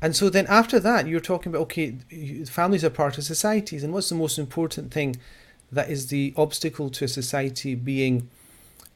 and 0.00 0.16
so 0.16 0.30
then 0.30 0.46
after 0.48 0.80
that 0.80 1.06
you're 1.06 1.20
talking 1.20 1.50
about 1.52 1.62
okay, 1.62 1.96
families 2.46 2.82
are 2.82 2.90
part 2.90 3.18
of 3.18 3.24
societies, 3.24 3.84
and 3.84 3.92
what's 3.92 4.08
the 4.08 4.14
most 4.14 4.38
important 4.38 4.92
thing 4.92 5.16
that 5.70 5.90
is 5.90 6.06
the 6.06 6.32
obstacle 6.36 6.88
to 6.90 7.04
a 7.04 7.08
society 7.08 7.74
being 7.74 8.30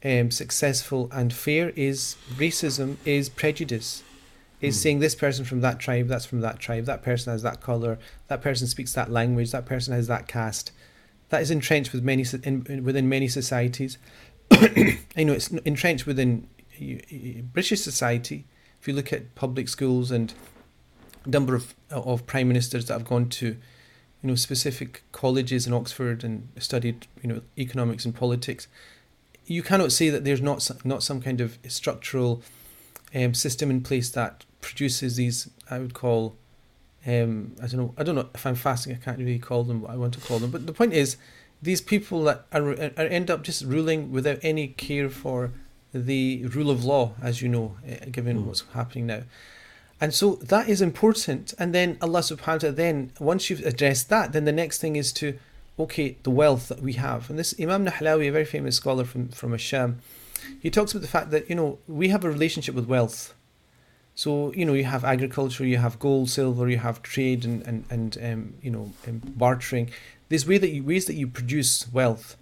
um, 0.03 0.31
successful 0.31 1.09
and 1.11 1.33
fair 1.33 1.69
is 1.75 2.15
racism, 2.35 2.97
is 3.05 3.29
prejudice, 3.29 4.03
is 4.61 4.75
Hmm. 4.75 4.81
saying 4.81 4.99
this 4.99 5.15
person 5.15 5.45
from 5.45 5.61
that 5.61 5.79
tribe, 5.79 6.07
that's 6.07 6.25
from 6.25 6.41
that 6.41 6.59
tribe, 6.59 6.85
that 6.85 7.03
person 7.03 7.31
has 7.31 7.41
that 7.43 7.61
color, 7.61 7.97
that 8.27 8.41
person 8.41 8.67
speaks 8.67 8.93
that 8.93 9.11
language, 9.11 9.51
that 9.51 9.65
person 9.65 9.93
has 9.93 10.07
that 10.07 10.27
caste. 10.27 10.71
That 11.29 11.41
is 11.41 11.51
entrenched 11.51 11.93
with 11.93 12.03
many 12.03 12.25
in, 12.43 12.65
in- 12.67 12.83
within 12.83 13.07
many 13.07 13.27
societies. 13.27 13.97
I 14.51 15.23
know 15.23 15.33
it's 15.33 15.49
entrenched 15.49 16.07
within 16.07 16.47
British 17.53 17.81
society. 17.81 18.45
If 18.81 18.87
you 18.87 18.93
look 18.93 19.13
at 19.13 19.35
public 19.35 19.67
schools 19.69 20.11
and 20.11 20.33
number 21.25 21.53
of 21.53 21.75
of 21.91 22.25
prime 22.25 22.47
ministers 22.47 22.85
that 22.85 22.93
have 22.93 23.05
gone 23.05 23.27
to, 23.29 23.47
you 23.47 23.57
know, 24.23 24.35
specific 24.35 25.03
colleges 25.11 25.67
in 25.67 25.73
Oxford 25.73 26.23
and 26.23 26.47
studied, 26.57 27.07
you 27.21 27.29
know, 27.29 27.41
economics 27.57 28.05
and 28.05 28.15
politics, 28.15 28.67
you 29.49 29.63
cannot 29.63 29.91
say 29.91 30.09
that 30.09 30.23
there's 30.23 30.41
not 30.41 30.69
not 30.85 31.01
some 31.03 31.19
kind 31.21 31.41
of 31.41 31.57
structural 31.67 32.41
um, 33.15 33.33
system 33.33 33.69
in 33.69 33.81
place 33.81 34.09
that 34.11 34.45
produces 34.61 35.15
these. 35.15 35.49
I 35.69 35.79
would 35.79 35.93
call, 35.93 36.35
um, 37.05 37.55
I 37.61 37.67
don't 37.67 37.79
know, 37.81 37.93
I 37.97 38.03
don't 38.03 38.15
know 38.15 38.29
if 38.33 38.45
I'm 38.45 38.55
fasting. 38.55 38.93
I 38.93 39.03
can't 39.03 39.17
really 39.17 39.39
call 39.39 39.63
them 39.63 39.81
what 39.81 39.91
I 39.91 39.97
want 39.97 40.13
to 40.13 40.21
call 40.21 40.39
them. 40.39 40.51
But 40.51 40.67
the 40.67 40.73
point 40.73 40.93
is, 40.93 41.17
these 41.61 41.81
people 41.81 42.23
that 42.23 42.45
are, 42.53 42.69
are 42.71 43.09
end 43.19 43.29
up 43.31 43.41
just 43.43 43.63
ruling 43.65 44.11
without 44.11 44.39
any 44.43 44.67
care 44.67 45.09
for 45.09 45.51
the 45.93 46.45
rule 46.55 46.69
of 46.69 46.85
law, 46.85 47.13
as 47.21 47.41
you 47.41 47.49
know, 47.49 47.75
eh, 47.87 48.05
given 48.11 48.37
Mm. 48.37 48.45
what's 48.45 48.63
happening 48.73 49.07
now. 49.07 49.23
And 49.99 50.13
so 50.13 50.35
that 50.35 50.69
is 50.69 50.81
important. 50.81 51.53
And 51.57 51.73
then 51.73 51.97
Allah 52.01 52.19
subhanahu 52.21 52.47
wa 52.47 52.57
ta'ala, 52.57 52.75
then 52.75 53.11
once 53.19 53.49
you've 53.49 53.65
addressed 53.65 54.07
that, 54.09 54.31
then 54.31 54.45
the 54.45 54.51
next 54.51 54.77
thing 54.79 54.95
is 54.95 55.11
to, 55.13 55.37
okay, 55.79 56.17
the 56.23 56.29
wealth 56.29 56.67
that 56.67 56.81
we 56.81 56.93
have. 56.93 57.29
And 57.29 57.39
this 57.39 57.55
Imam 57.59 57.85
Nahlawi, 57.85 58.27
a 58.27 58.31
very 58.31 58.45
famous 58.45 58.75
scholar 58.75 59.05
from, 59.05 59.29
from 59.29 59.51
Asham, 59.51 59.95
he 60.59 60.69
talks 60.69 60.91
about 60.91 61.01
the 61.01 61.07
fact 61.07 61.31
that, 61.31 61.49
you 61.49 61.55
know, 61.55 61.79
we 61.87 62.09
have 62.09 62.23
a 62.23 62.29
relationship 62.29 62.75
with 62.75 62.85
wealth. 62.85 63.33
So, 64.15 64.53
you 64.53 64.65
know, 64.65 64.73
you 64.73 64.83
have 64.83 65.05
agriculture, 65.05 65.65
you 65.65 65.77
have 65.77 65.97
gold, 65.99 66.29
silver, 66.29 66.69
you 66.69 66.77
have 66.77 67.01
trade 67.01 67.45
and, 67.45 67.65
and, 67.65 67.85
and 67.89 68.17
um, 68.21 68.53
you 68.61 68.71
know, 68.71 68.91
um, 69.07 69.21
bartering. 69.23 69.91
There's 70.27 70.45
way 70.45 70.57
that 70.57 70.69
you, 70.69 70.83
ways 70.83 71.05
that 71.05 71.15
you 71.15 71.27
produce 71.27 71.91
wealth. 71.93 72.35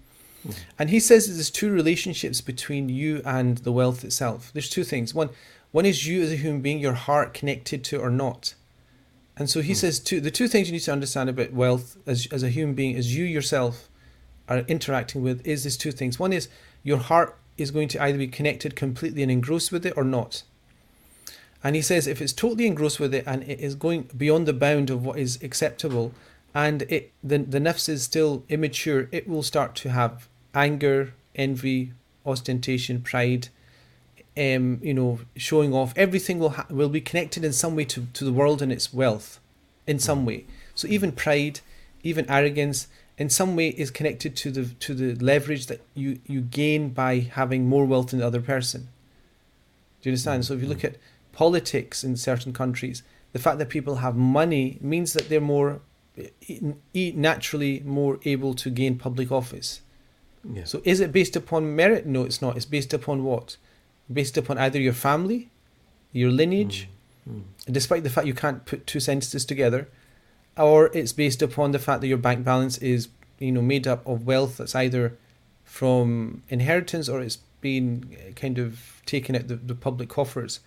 And 0.79 0.89
he 0.89 0.99
says 0.99 1.27
that 1.27 1.33
there's 1.33 1.49
two 1.49 1.71
relationships 1.71 2.41
between 2.41 2.89
you 2.89 3.21
and 3.25 3.59
the 3.59 3.71
wealth 3.71 4.03
itself. 4.03 4.51
There's 4.53 4.69
two 4.69 4.83
things. 4.83 5.13
One, 5.13 5.29
one 5.71 5.85
is 5.85 6.07
you 6.07 6.23
as 6.23 6.31
a 6.31 6.35
human 6.35 6.61
being, 6.61 6.79
your 6.79 6.93
heart 6.93 7.33
connected 7.33 7.83
to 7.85 7.99
or 7.99 8.09
not. 8.09 8.53
And 9.37 9.49
so 9.49 9.61
he 9.61 9.73
hmm. 9.73 9.77
says 9.77 9.99
two 9.99 10.19
the 10.19 10.31
two 10.31 10.47
things 10.47 10.67
you 10.67 10.73
need 10.73 10.81
to 10.81 10.91
understand 10.91 11.29
about 11.29 11.53
wealth 11.53 11.97
as 12.05 12.27
as 12.31 12.43
a 12.43 12.49
human 12.49 12.75
being 12.75 12.95
as 12.95 13.15
you 13.15 13.23
yourself 13.23 13.89
are 14.49 14.59
interacting 14.59 15.21
with 15.21 15.45
is 15.45 15.63
these 15.63 15.77
two 15.77 15.91
things. 15.91 16.19
One 16.19 16.33
is 16.33 16.49
your 16.83 16.97
heart 16.97 17.37
is 17.57 17.71
going 17.71 17.87
to 17.89 18.01
either 18.01 18.17
be 18.17 18.27
connected 18.27 18.75
completely 18.75 19.23
and 19.23 19.31
engrossed 19.31 19.71
with 19.71 19.85
it 19.85 19.93
or 19.97 20.03
not. 20.03 20.43
And 21.63 21.75
he 21.75 21.81
says 21.81 22.07
if 22.07 22.21
it's 22.21 22.33
totally 22.33 22.67
engrossed 22.67 22.99
with 22.99 23.13
it 23.13 23.23
and 23.27 23.43
it 23.43 23.59
is 23.59 23.75
going 23.75 24.09
beyond 24.15 24.47
the 24.47 24.53
bound 24.53 24.89
of 24.89 25.05
what 25.05 25.17
is 25.17 25.41
acceptable, 25.43 26.13
and 26.53 26.83
it 26.83 27.11
the 27.23 27.39
the 27.39 27.59
nafs 27.59 27.89
is 27.89 28.03
still 28.03 28.43
immature, 28.49 29.09
it 29.11 29.27
will 29.27 29.43
start 29.43 29.75
to 29.75 29.89
have 29.89 30.27
anger, 30.53 31.13
envy, 31.35 31.93
ostentation, 32.25 33.01
pride, 33.01 33.49
um, 34.37 34.79
you 34.81 34.93
know, 34.93 35.19
showing 35.35 35.73
off. 35.73 35.93
Everything 35.95 36.39
will 36.39 36.51
ha- 36.51 36.67
will 36.69 36.89
be 36.89 37.01
connected 37.01 37.43
in 37.43 37.53
some 37.53 37.75
way 37.75 37.85
to, 37.85 38.07
to 38.13 38.23
the 38.23 38.31
world 38.31 38.61
and 38.61 38.71
its 38.71 38.93
wealth, 38.93 39.39
in 39.85 39.99
some 39.99 40.25
way. 40.25 40.45
So 40.75 40.87
even 40.87 41.11
pride, 41.11 41.61
even 42.03 42.29
arrogance, 42.29 42.87
in 43.17 43.29
some 43.29 43.55
way 43.55 43.69
is 43.69 43.89
connected 43.91 44.35
to 44.37 44.51
the 44.51 44.65
to 44.65 44.93
the 44.93 45.15
leverage 45.23 45.67
that 45.67 45.81
you 45.95 46.19
you 46.25 46.41
gain 46.41 46.89
by 46.89 47.19
having 47.19 47.67
more 47.67 47.85
wealth 47.85 48.09
than 48.09 48.19
the 48.19 48.27
other 48.27 48.41
person. 48.41 48.89
Do 50.01 50.09
you 50.09 50.11
understand? 50.11 50.45
So 50.45 50.53
if 50.53 50.61
you 50.61 50.67
look 50.67 50.83
at 50.83 50.97
politics 51.31 52.03
in 52.03 52.15
certain 52.15 52.53
countries, 52.53 53.03
the 53.33 53.39
fact 53.39 53.57
that 53.59 53.69
people 53.69 53.95
have 53.95 54.15
money 54.15 54.77
means 54.81 55.13
that 55.13 55.29
they're 55.29 55.41
more 55.41 55.81
naturally 56.93 57.81
more 57.81 58.19
able 58.25 58.53
to 58.55 58.69
gain 58.69 58.97
public 58.97 59.31
office. 59.31 59.81
Yeah. 60.43 60.63
So 60.63 60.81
is 60.83 60.99
it 60.99 61.11
based 61.11 61.35
upon 61.35 61.75
merit? 61.75 62.05
No, 62.05 62.23
it's 62.23 62.41
not. 62.41 62.55
It's 62.55 62.65
based 62.65 62.93
upon 62.93 63.23
what? 63.23 63.57
Based 64.11 64.37
upon 64.37 64.57
either 64.57 64.79
your 64.79 64.93
family, 64.93 65.49
your 66.11 66.31
lineage, 66.31 66.89
Mm. 67.29 67.43
despite 67.69 68.03
the 68.03 68.09
fact 68.09 68.25
you 68.25 68.33
can't 68.33 68.65
put 68.65 68.87
two 68.87 69.01
sentences 69.01 69.43
together, 69.43 69.89
or 70.57 70.89
it's 70.93 71.11
based 71.11 71.41
upon 71.41 71.71
the 71.71 71.79
fact 71.79 71.99
that 72.01 72.07
your 72.07 72.17
bank 72.17 72.45
balance 72.45 72.77
is, 72.77 73.09
you 73.39 73.51
know, 73.51 73.61
made 73.61 73.85
up 73.85 74.05
of 74.07 74.25
wealth 74.25 74.57
that's 74.57 74.75
either 74.75 75.17
from 75.65 76.41
inheritance 76.47 77.09
or 77.09 77.21
it's 77.21 77.39
been 77.59 78.15
uh, 78.15 78.31
kind 78.31 78.57
of 78.57 79.01
taken 79.05 79.35
out 79.35 79.47
the, 79.49 79.57
the 79.57 79.75
public 79.75 80.07
coffers. 80.07 80.61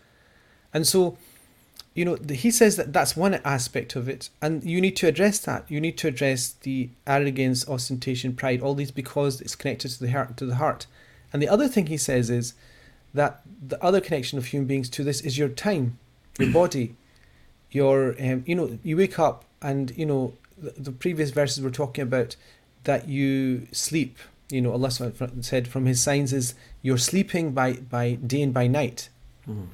And 0.75 0.87
so, 0.87 1.17
you 1.95 2.05
know, 2.05 2.17
the, 2.17 2.35
he 2.35 2.51
says 2.51 2.77
that 2.77 2.93
that's 2.93 3.17
one 3.17 3.35
aspect 3.45 3.97
of 3.97 4.09
it, 4.09 4.29
and 4.43 4.63
you 4.63 4.81
need 4.81 4.97
to 4.97 5.09
address 5.09 5.39
that. 5.41 5.65
You 5.69 5.81
need 5.81 5.97
to 5.99 6.09
address 6.09 6.51
the 6.61 6.91
arrogance, 7.07 7.67
ostentation, 7.69 8.35
pride, 8.35 8.61
all 8.61 8.75
these 8.75 8.91
because 8.91 9.41
it's 9.41 9.57
connected 9.57 9.91
to 9.93 10.01
the 10.01 10.11
heart. 10.11 10.37
To 10.37 10.47
the 10.47 10.57
heart, 10.57 10.87
and 11.33 11.41
the 11.43 11.49
other 11.49 11.69
thing 11.69 11.87
he 11.87 11.97
says 11.97 12.29
is 12.29 12.55
that 13.15 13.43
the 13.67 13.83
other 13.83 14.01
connection 14.01 14.39
of 14.39 14.47
human 14.47 14.67
beings 14.67 14.89
to 14.91 15.05
this 15.05 15.21
is 15.21 15.37
your 15.37 15.49
time, 15.49 15.99
your 16.39 16.53
body, 16.53 16.97
your 17.71 18.15
um, 18.21 18.43
you 18.47 18.55
know, 18.55 18.79
you 18.83 18.97
wake 18.97 19.19
up 19.19 19.45
and 19.63 19.97
you 19.97 20.07
know 20.07 20.35
the, 20.57 20.71
the 20.77 20.93
previous 20.93 21.31
verses 21.31 21.63
were 21.63 21.71
talking 21.71 22.03
about 22.03 22.37
that 22.85 23.09
you 23.09 23.67
sleep. 23.73 24.19
You 24.51 24.61
know, 24.61 24.73
Allah 24.73 24.91
said 24.91 25.69
from 25.69 25.87
His 25.87 26.03
signs 26.03 26.33
is 26.33 26.55
you're 26.83 26.99
sleeping 26.99 27.53
by 27.53 27.75
by 27.75 28.15
day 28.15 28.43
and 28.43 28.53
by 28.53 28.67
night. 28.67 29.09
Mm. 29.49 29.69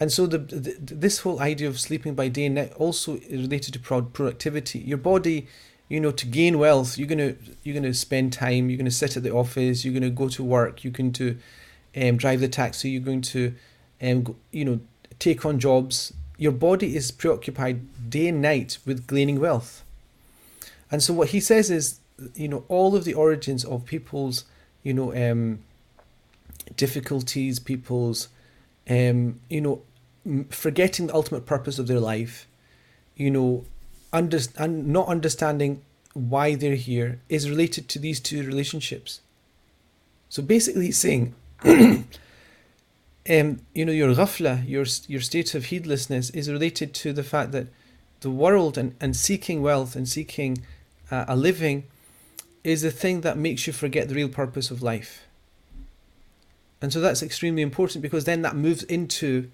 And 0.00 0.10
so 0.10 0.26
the, 0.26 0.38
the 0.38 0.76
this 0.80 1.20
whole 1.20 1.40
idea 1.40 1.68
of 1.68 1.78
sleeping 1.78 2.14
by 2.14 2.28
day 2.28 2.46
and 2.46 2.56
night 2.56 2.72
also 2.74 3.16
is 3.16 3.42
related 3.42 3.74
to 3.74 3.78
pro- 3.78 4.02
productivity. 4.02 4.80
Your 4.80 4.98
body, 4.98 5.46
you 5.88 6.00
know, 6.00 6.10
to 6.10 6.26
gain 6.26 6.58
wealth, 6.58 6.98
you're 6.98 7.08
gonna 7.08 7.34
you're 7.62 7.74
gonna 7.74 7.94
spend 7.94 8.32
time. 8.32 8.70
You're 8.70 8.78
gonna 8.78 8.90
sit 8.90 9.16
at 9.16 9.22
the 9.22 9.32
office. 9.32 9.84
You're 9.84 9.94
gonna 9.94 10.10
go 10.10 10.28
to 10.28 10.42
work. 10.42 10.84
You 10.84 10.90
can 10.90 11.12
to 11.12 11.38
um, 11.96 12.16
drive 12.16 12.40
the 12.40 12.48
taxi. 12.48 12.90
You're 12.90 13.02
going 13.02 13.22
to, 13.22 13.54
um, 14.02 14.36
you 14.50 14.64
know, 14.64 14.80
take 15.18 15.44
on 15.44 15.58
jobs. 15.58 16.12
Your 16.36 16.52
body 16.52 16.96
is 16.96 17.10
preoccupied 17.10 18.10
day 18.10 18.28
and 18.28 18.42
night 18.42 18.78
with 18.84 19.06
gaining 19.06 19.40
wealth. 19.40 19.84
And 20.90 21.02
so 21.02 21.14
what 21.14 21.28
he 21.28 21.40
says 21.40 21.70
is, 21.70 21.98
you 22.34 22.48
know, 22.48 22.64
all 22.68 22.94
of 22.94 23.04
the 23.04 23.14
origins 23.14 23.64
of 23.64 23.84
people's, 23.84 24.44
you 24.82 24.92
know, 24.92 25.14
um, 25.14 25.60
difficulties, 26.76 27.58
people's 27.58 28.28
um, 28.88 29.40
you 29.48 29.60
know, 29.60 29.82
forgetting 30.50 31.06
the 31.06 31.14
ultimate 31.14 31.46
purpose 31.46 31.78
of 31.78 31.86
their 31.86 32.00
life, 32.00 32.46
you 33.16 33.30
know, 33.30 33.64
under, 34.12 34.38
not 34.66 35.08
understanding 35.08 35.82
why 36.12 36.54
they're 36.54 36.76
here 36.76 37.20
is 37.28 37.50
related 37.50 37.88
to 37.88 37.98
these 37.98 38.20
two 38.20 38.42
relationships. 38.44 39.20
So 40.28 40.42
basically, 40.42 40.86
he's 40.86 40.98
saying, 40.98 41.34
um, 43.30 43.60
you 43.74 43.84
know, 43.84 43.92
your 43.92 44.14
ghafla, 44.14 44.68
your 44.68 44.84
your 45.08 45.20
state 45.20 45.54
of 45.54 45.66
heedlessness, 45.66 46.30
is 46.30 46.50
related 46.50 46.92
to 46.94 47.12
the 47.12 47.24
fact 47.24 47.52
that 47.52 47.68
the 48.20 48.30
world 48.30 48.76
and, 48.76 48.94
and 49.00 49.16
seeking 49.16 49.62
wealth 49.62 49.96
and 49.96 50.08
seeking 50.08 50.58
uh, 51.10 51.24
a 51.28 51.36
living 51.36 51.84
is 52.64 52.82
the 52.82 52.90
thing 52.90 53.20
that 53.20 53.36
makes 53.36 53.66
you 53.66 53.72
forget 53.72 54.08
the 54.08 54.14
real 54.14 54.28
purpose 54.28 54.70
of 54.70 54.82
life. 54.82 55.26
And 56.80 56.92
so 56.92 57.00
that's 57.00 57.22
extremely 57.22 57.62
important 57.62 58.02
because 58.02 58.24
then 58.24 58.42
that 58.42 58.56
moves 58.56 58.82
into 58.82 59.50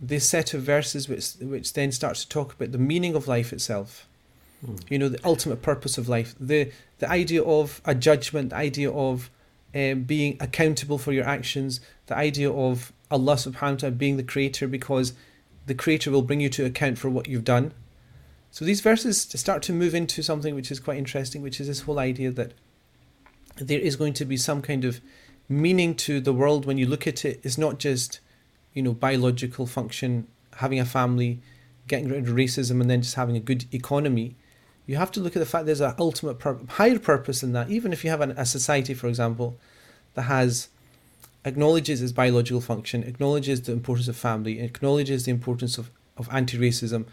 this 0.00 0.28
set 0.28 0.52
of 0.52 0.62
verses 0.62 1.08
which 1.08 1.34
which 1.40 1.72
then 1.72 1.92
starts 1.92 2.22
to 2.24 2.28
talk 2.28 2.54
about 2.54 2.72
the 2.72 2.78
meaning 2.78 3.14
of 3.14 3.28
life 3.28 3.52
itself. 3.52 4.08
Mm. 4.64 4.82
You 4.90 4.98
know, 4.98 5.08
the 5.08 5.24
ultimate 5.24 5.62
purpose 5.62 5.96
of 5.96 6.08
life, 6.08 6.34
the 6.40 6.72
the 6.98 7.08
idea 7.08 7.42
of 7.42 7.80
a 7.84 7.94
judgment, 7.94 8.50
the 8.50 8.56
idea 8.56 8.90
of 8.90 9.30
um, 9.76 10.04
being 10.04 10.38
accountable 10.40 10.96
for 10.96 11.12
your 11.12 11.26
actions, 11.26 11.80
the 12.06 12.16
idea 12.16 12.50
of 12.50 12.92
Allah 13.10 13.34
subhanahu 13.34 13.72
wa 13.72 13.76
ta'ala 13.76 13.92
being 13.92 14.16
the 14.16 14.22
creator 14.22 14.66
because 14.66 15.12
the 15.66 15.74
creator 15.74 16.10
will 16.10 16.22
bring 16.22 16.40
you 16.40 16.48
to 16.48 16.64
account 16.64 16.98
for 16.98 17.10
what 17.10 17.28
you've 17.28 17.44
done. 17.44 17.74
So 18.50 18.64
these 18.64 18.80
verses 18.80 19.20
start 19.20 19.62
to 19.64 19.72
move 19.74 19.94
into 19.94 20.22
something 20.22 20.54
which 20.54 20.70
is 20.70 20.80
quite 20.80 20.96
interesting, 20.96 21.42
which 21.42 21.60
is 21.60 21.66
this 21.66 21.80
whole 21.80 21.98
idea 21.98 22.30
that 22.30 22.54
there 23.56 23.78
is 23.78 23.96
going 23.96 24.14
to 24.14 24.24
be 24.24 24.38
some 24.38 24.62
kind 24.62 24.84
of 24.84 25.00
meaning 25.48 25.94
to 25.94 26.20
the 26.20 26.32
world 26.32 26.64
when 26.64 26.78
you 26.78 26.86
look 26.86 27.06
at 27.06 27.24
it. 27.24 27.40
It's 27.42 27.58
not 27.58 27.78
just, 27.78 28.20
you 28.72 28.82
know, 28.82 28.94
biological 28.94 29.66
function, 29.66 30.26
having 30.56 30.80
a 30.80 30.86
family, 30.86 31.40
getting 31.86 32.08
rid 32.08 32.28
of 32.28 32.34
racism, 32.34 32.80
and 32.80 32.90
then 32.90 33.02
just 33.02 33.16
having 33.16 33.36
a 33.36 33.40
good 33.40 33.66
economy. 33.74 34.36
You 34.86 34.96
have 34.96 35.10
to 35.12 35.20
look 35.20 35.34
at 35.36 35.40
the 35.40 35.46
fact 35.46 35.66
there's 35.66 35.80
an 35.80 35.94
ultimate 35.98 36.38
pur- 36.38 36.60
higher 36.68 36.98
purpose 36.98 37.40
than 37.40 37.52
that. 37.52 37.70
Even 37.70 37.92
if 37.92 38.04
you 38.04 38.10
have 38.10 38.20
an, 38.20 38.30
a 38.32 38.46
society, 38.46 38.94
for 38.94 39.08
example, 39.08 39.56
that 40.14 40.22
has 40.22 40.68
acknowledges 41.44 42.02
its 42.02 42.12
biological 42.12 42.60
function, 42.60 43.02
acknowledges 43.02 43.62
the 43.62 43.72
importance 43.72 44.08
of 44.08 44.16
family, 44.16 44.60
acknowledges 44.60 45.24
the 45.24 45.30
importance 45.30 45.78
of, 45.78 45.90
of 46.16 46.28
anti-racism, 46.32 47.04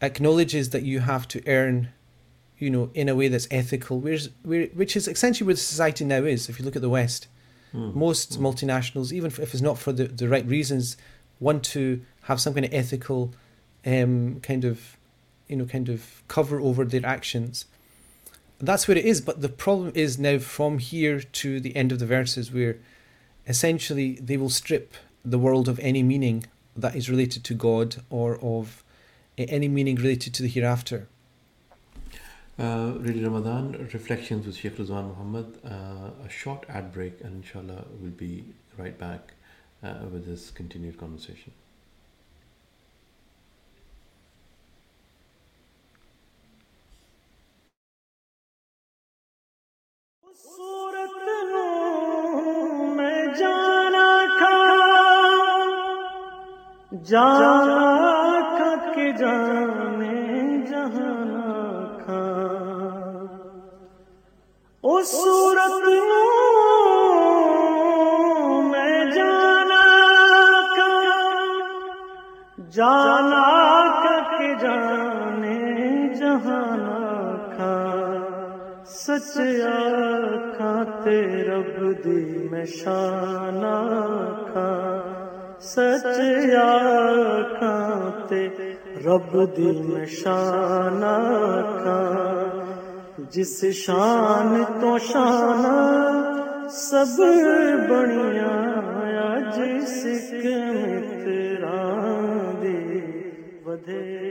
acknowledges 0.00 0.70
that 0.70 0.82
you 0.82 1.00
have 1.00 1.26
to 1.28 1.42
earn, 1.48 1.88
you 2.58 2.70
know, 2.70 2.90
in 2.94 3.08
a 3.08 3.14
way 3.14 3.28
that's 3.28 3.48
ethical, 3.50 3.98
where, 4.00 4.18
which 4.44 4.96
is 4.96 5.08
essentially 5.08 5.46
where 5.46 5.54
the 5.54 5.60
society 5.60 6.04
now 6.04 6.22
is. 6.24 6.48
If 6.48 6.58
you 6.58 6.64
look 6.64 6.76
at 6.76 6.82
the 6.82 6.88
West, 6.90 7.28
Mm. 7.74 7.94
most 7.94 8.38
multinationals, 8.38 9.12
even 9.14 9.28
if 9.28 9.38
it's 9.38 9.62
not 9.62 9.78
for 9.78 9.92
the, 9.94 10.04
the 10.04 10.28
right 10.28 10.46
reasons, 10.46 10.98
want 11.40 11.64
to 11.64 12.02
have 12.24 12.38
some 12.38 12.52
kind 12.52 12.66
of 12.66 12.74
ethical 12.74 13.32
um, 13.86 14.40
kind 14.42 14.66
of, 14.66 14.98
you 15.52 15.58
know, 15.58 15.66
kind 15.66 15.90
of 15.90 16.22
cover 16.28 16.58
over 16.60 16.82
their 16.86 17.04
actions. 17.04 17.66
That's 18.58 18.88
where 18.88 18.96
it 18.96 19.04
is. 19.04 19.20
But 19.20 19.42
the 19.42 19.50
problem 19.50 19.92
is 19.94 20.18
now 20.18 20.38
from 20.38 20.78
here 20.78 21.20
to 21.20 21.60
the 21.60 21.76
end 21.76 21.92
of 21.92 21.98
the 21.98 22.06
verses 22.06 22.50
where 22.50 22.78
essentially 23.46 24.14
they 24.14 24.38
will 24.38 24.48
strip 24.48 24.94
the 25.24 25.38
world 25.38 25.68
of 25.68 25.78
any 25.80 26.02
meaning 26.02 26.44
that 26.74 26.96
is 26.96 27.10
related 27.10 27.44
to 27.44 27.54
God 27.54 27.96
or 28.08 28.38
of 28.40 28.82
any 29.36 29.68
meaning 29.68 29.96
related 29.96 30.32
to 30.34 30.42
the 30.42 30.48
hereafter. 30.48 31.06
Uh, 32.58 32.94
Radio 32.98 33.28
Ramadan, 33.28 33.88
Reflections 33.92 34.46
with 34.46 34.56
Sheikh 34.56 34.76
Rizwan 34.78 35.08
Muhammad. 35.08 35.58
Uh, 35.64 36.26
a 36.26 36.30
short 36.30 36.64
ad 36.68 36.92
break, 36.92 37.20
and 37.20 37.44
inshallah, 37.44 37.84
we'll 38.00 38.10
be 38.10 38.44
right 38.78 38.98
back 38.98 39.34
uh, 39.82 39.94
with 40.10 40.26
this 40.26 40.50
continued 40.50 40.96
conversation. 40.98 41.52
جانا 53.38 54.24
تھا۔ 54.38 54.52
جانا 57.04 58.38
تھا 58.56 58.92
کہ 58.94 59.12
جانے 59.12 60.58
جہاں 60.70 61.98
تھا۔ 62.04 62.24
اس 64.82 65.08
صورت 65.08 65.88
میں 68.70 69.04
جانا 69.10 69.84
تھا۔ 70.74 70.90
جانا 72.70 73.46
تھا 74.02 74.38
کہ 74.38 74.54
جانے 74.54 76.14
جہاں 76.14 76.71
سچ 78.94 79.38
آکھاں 79.66 80.84
رب 81.46 82.04
دی 82.04 82.24
میں 82.50 82.64
شان 82.64 83.64
آکھاں 83.64 85.00
سچ 85.60 86.06
آکھاں 86.62 88.10
رب 89.04 89.56
دی 89.56 89.70
میں 89.82 90.06
شان 90.06 91.04
آکھاں 91.04 92.10
جس 93.30 93.64
شان 93.74 94.62
تو 94.80 94.98
شان 94.98 95.64
سب 96.70 97.20
بنیا 97.88 98.52
جس 99.56 100.04
کے 100.42 100.58
ران 101.62 102.62
دی۔ 102.62 103.00
ودھے 103.66 104.21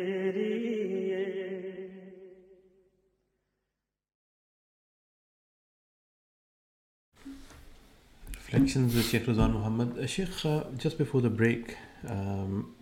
Reflections 8.51 8.93
with 8.93 9.05
Sheikh 9.05 9.27
Rizwan 9.27 9.53
Muhammad. 9.53 9.97
Uh, 9.97 10.05
Sheikh, 10.05 10.45
uh, 10.45 10.65
just 10.75 10.97
before 10.97 11.21
the 11.21 11.29
break, 11.29 11.77
um, 12.09 12.75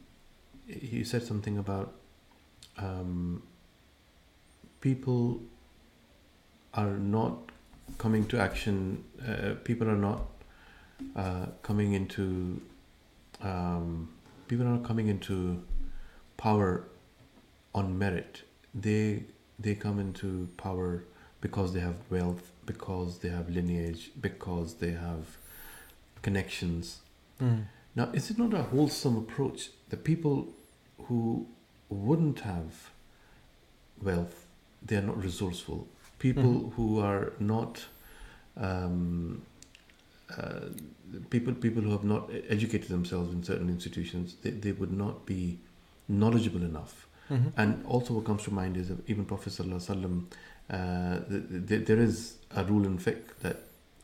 you 0.65 1.05
said 1.05 1.21
something 1.21 1.59
about 1.59 1.93
um, 2.79 3.43
people 4.81 5.39
are 6.73 6.97
not 6.97 7.51
coming 7.99 8.25
to 8.29 8.39
action, 8.39 9.03
uh, 9.27 9.53
people 9.63 9.87
are 9.87 9.95
not 9.95 10.21
uh, 11.15 11.45
coming 11.61 11.93
into 11.93 12.59
um, 13.43 14.09
people 14.47 14.65
are 14.65 14.71
not 14.71 14.83
coming 14.83 15.07
into 15.07 15.63
power 16.37 16.85
on 17.75 17.95
merit. 17.95 18.41
They 18.73 19.21
they 19.59 19.75
come 19.75 19.99
into 19.99 20.49
power 20.57 21.03
because 21.41 21.73
they 21.73 21.79
have 21.79 21.97
wealth, 22.09 22.51
because 22.65 23.19
they 23.19 23.29
have 23.29 23.51
lineage, 23.51 24.09
because 24.19 24.73
they 24.73 24.93
have 24.93 25.37
connections. 26.21 26.99
Mm. 27.41 27.65
Now, 27.95 28.09
is 28.13 28.29
it 28.29 28.37
not 28.37 28.53
a 28.53 28.63
wholesome 28.63 29.17
approach 29.17 29.69
that 29.89 30.03
people 30.03 30.47
who 31.07 31.47
wouldn't 31.89 32.41
have 32.41 32.91
wealth, 34.01 34.45
they 34.85 34.95
are 34.95 35.01
not 35.01 35.21
resourceful. 35.23 35.87
People 36.19 36.43
Mhm. 36.53 36.73
who 36.73 36.99
are 36.99 37.33
not 37.39 37.85
um, 38.57 39.41
uh, 40.37 40.67
people 41.29 41.53
people 41.53 41.81
who 41.81 41.91
have 41.91 42.03
not 42.03 42.29
educated 42.49 42.89
themselves 42.89 43.33
in 43.33 43.41
certain 43.43 43.69
institutions, 43.69 44.35
they, 44.43 44.51
they 44.51 44.71
would 44.73 44.91
not 44.91 45.25
be 45.25 45.57
knowledgeable 46.07 46.61
enough. 46.63 47.07
Mhm. 47.29 47.53
And 47.57 47.85
also, 47.85 48.13
what 48.15 48.25
comes 48.25 48.43
to 48.43 48.51
mind 48.53 48.75
is 48.77 48.89
that 48.89 48.97
even 49.09 49.23
Prophet 49.25 49.53
sallallahu 49.53 49.79
alaihi 49.79 49.95
wasallam, 49.95 50.25
uh, 50.69 51.19
th- 51.29 51.67
th- 51.69 51.85
there 51.87 51.99
is 51.99 52.35
a 52.51 52.63
rule 52.65 52.85
in 52.85 52.97
fiqh 52.97 53.37
that 53.41 53.57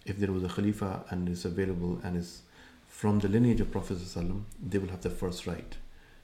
if 0.06 0.18
there 0.20 0.32
was 0.32 0.44
a 0.44 0.50
khalifa 0.50 1.04
and 1.10 1.28
is 1.30 1.46
available 1.46 2.00
and 2.04 2.18
is 2.18 2.42
from 2.88 3.20
the 3.20 3.28
lineage 3.28 3.62
of 3.62 3.72
Prophet 3.72 3.98
sallallahu 3.98 4.18
alaihi 4.18 4.28
wasallam, 4.28 4.42
they 4.70 4.78
will 4.78 4.90
have 4.90 5.02
the 5.02 5.10
first 5.10 5.46
right. 5.48 5.76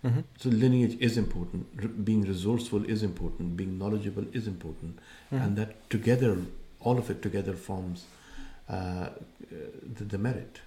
Mhm. 0.04 0.24
So 0.44 0.50
lineage 0.50 0.98
is 1.08 1.18
important. 1.18 1.68
R- 1.82 1.88
being 2.10 2.22
resourceful 2.24 2.86
is 2.96 3.04
important. 3.04 3.56
Being 3.58 3.78
knowledgeable 3.82 4.26
is 4.42 4.48
important, 4.48 5.00
Mhm. 5.32 5.42
and 5.46 5.58
that 5.62 5.74
together, 5.96 6.32
all 6.80 6.98
of 7.04 7.10
it 7.16 7.22
together 7.22 7.54
forms 7.70 8.06
uh, 8.70 9.10
the, 9.98 10.06
the 10.06 10.18
merit. 10.18 10.62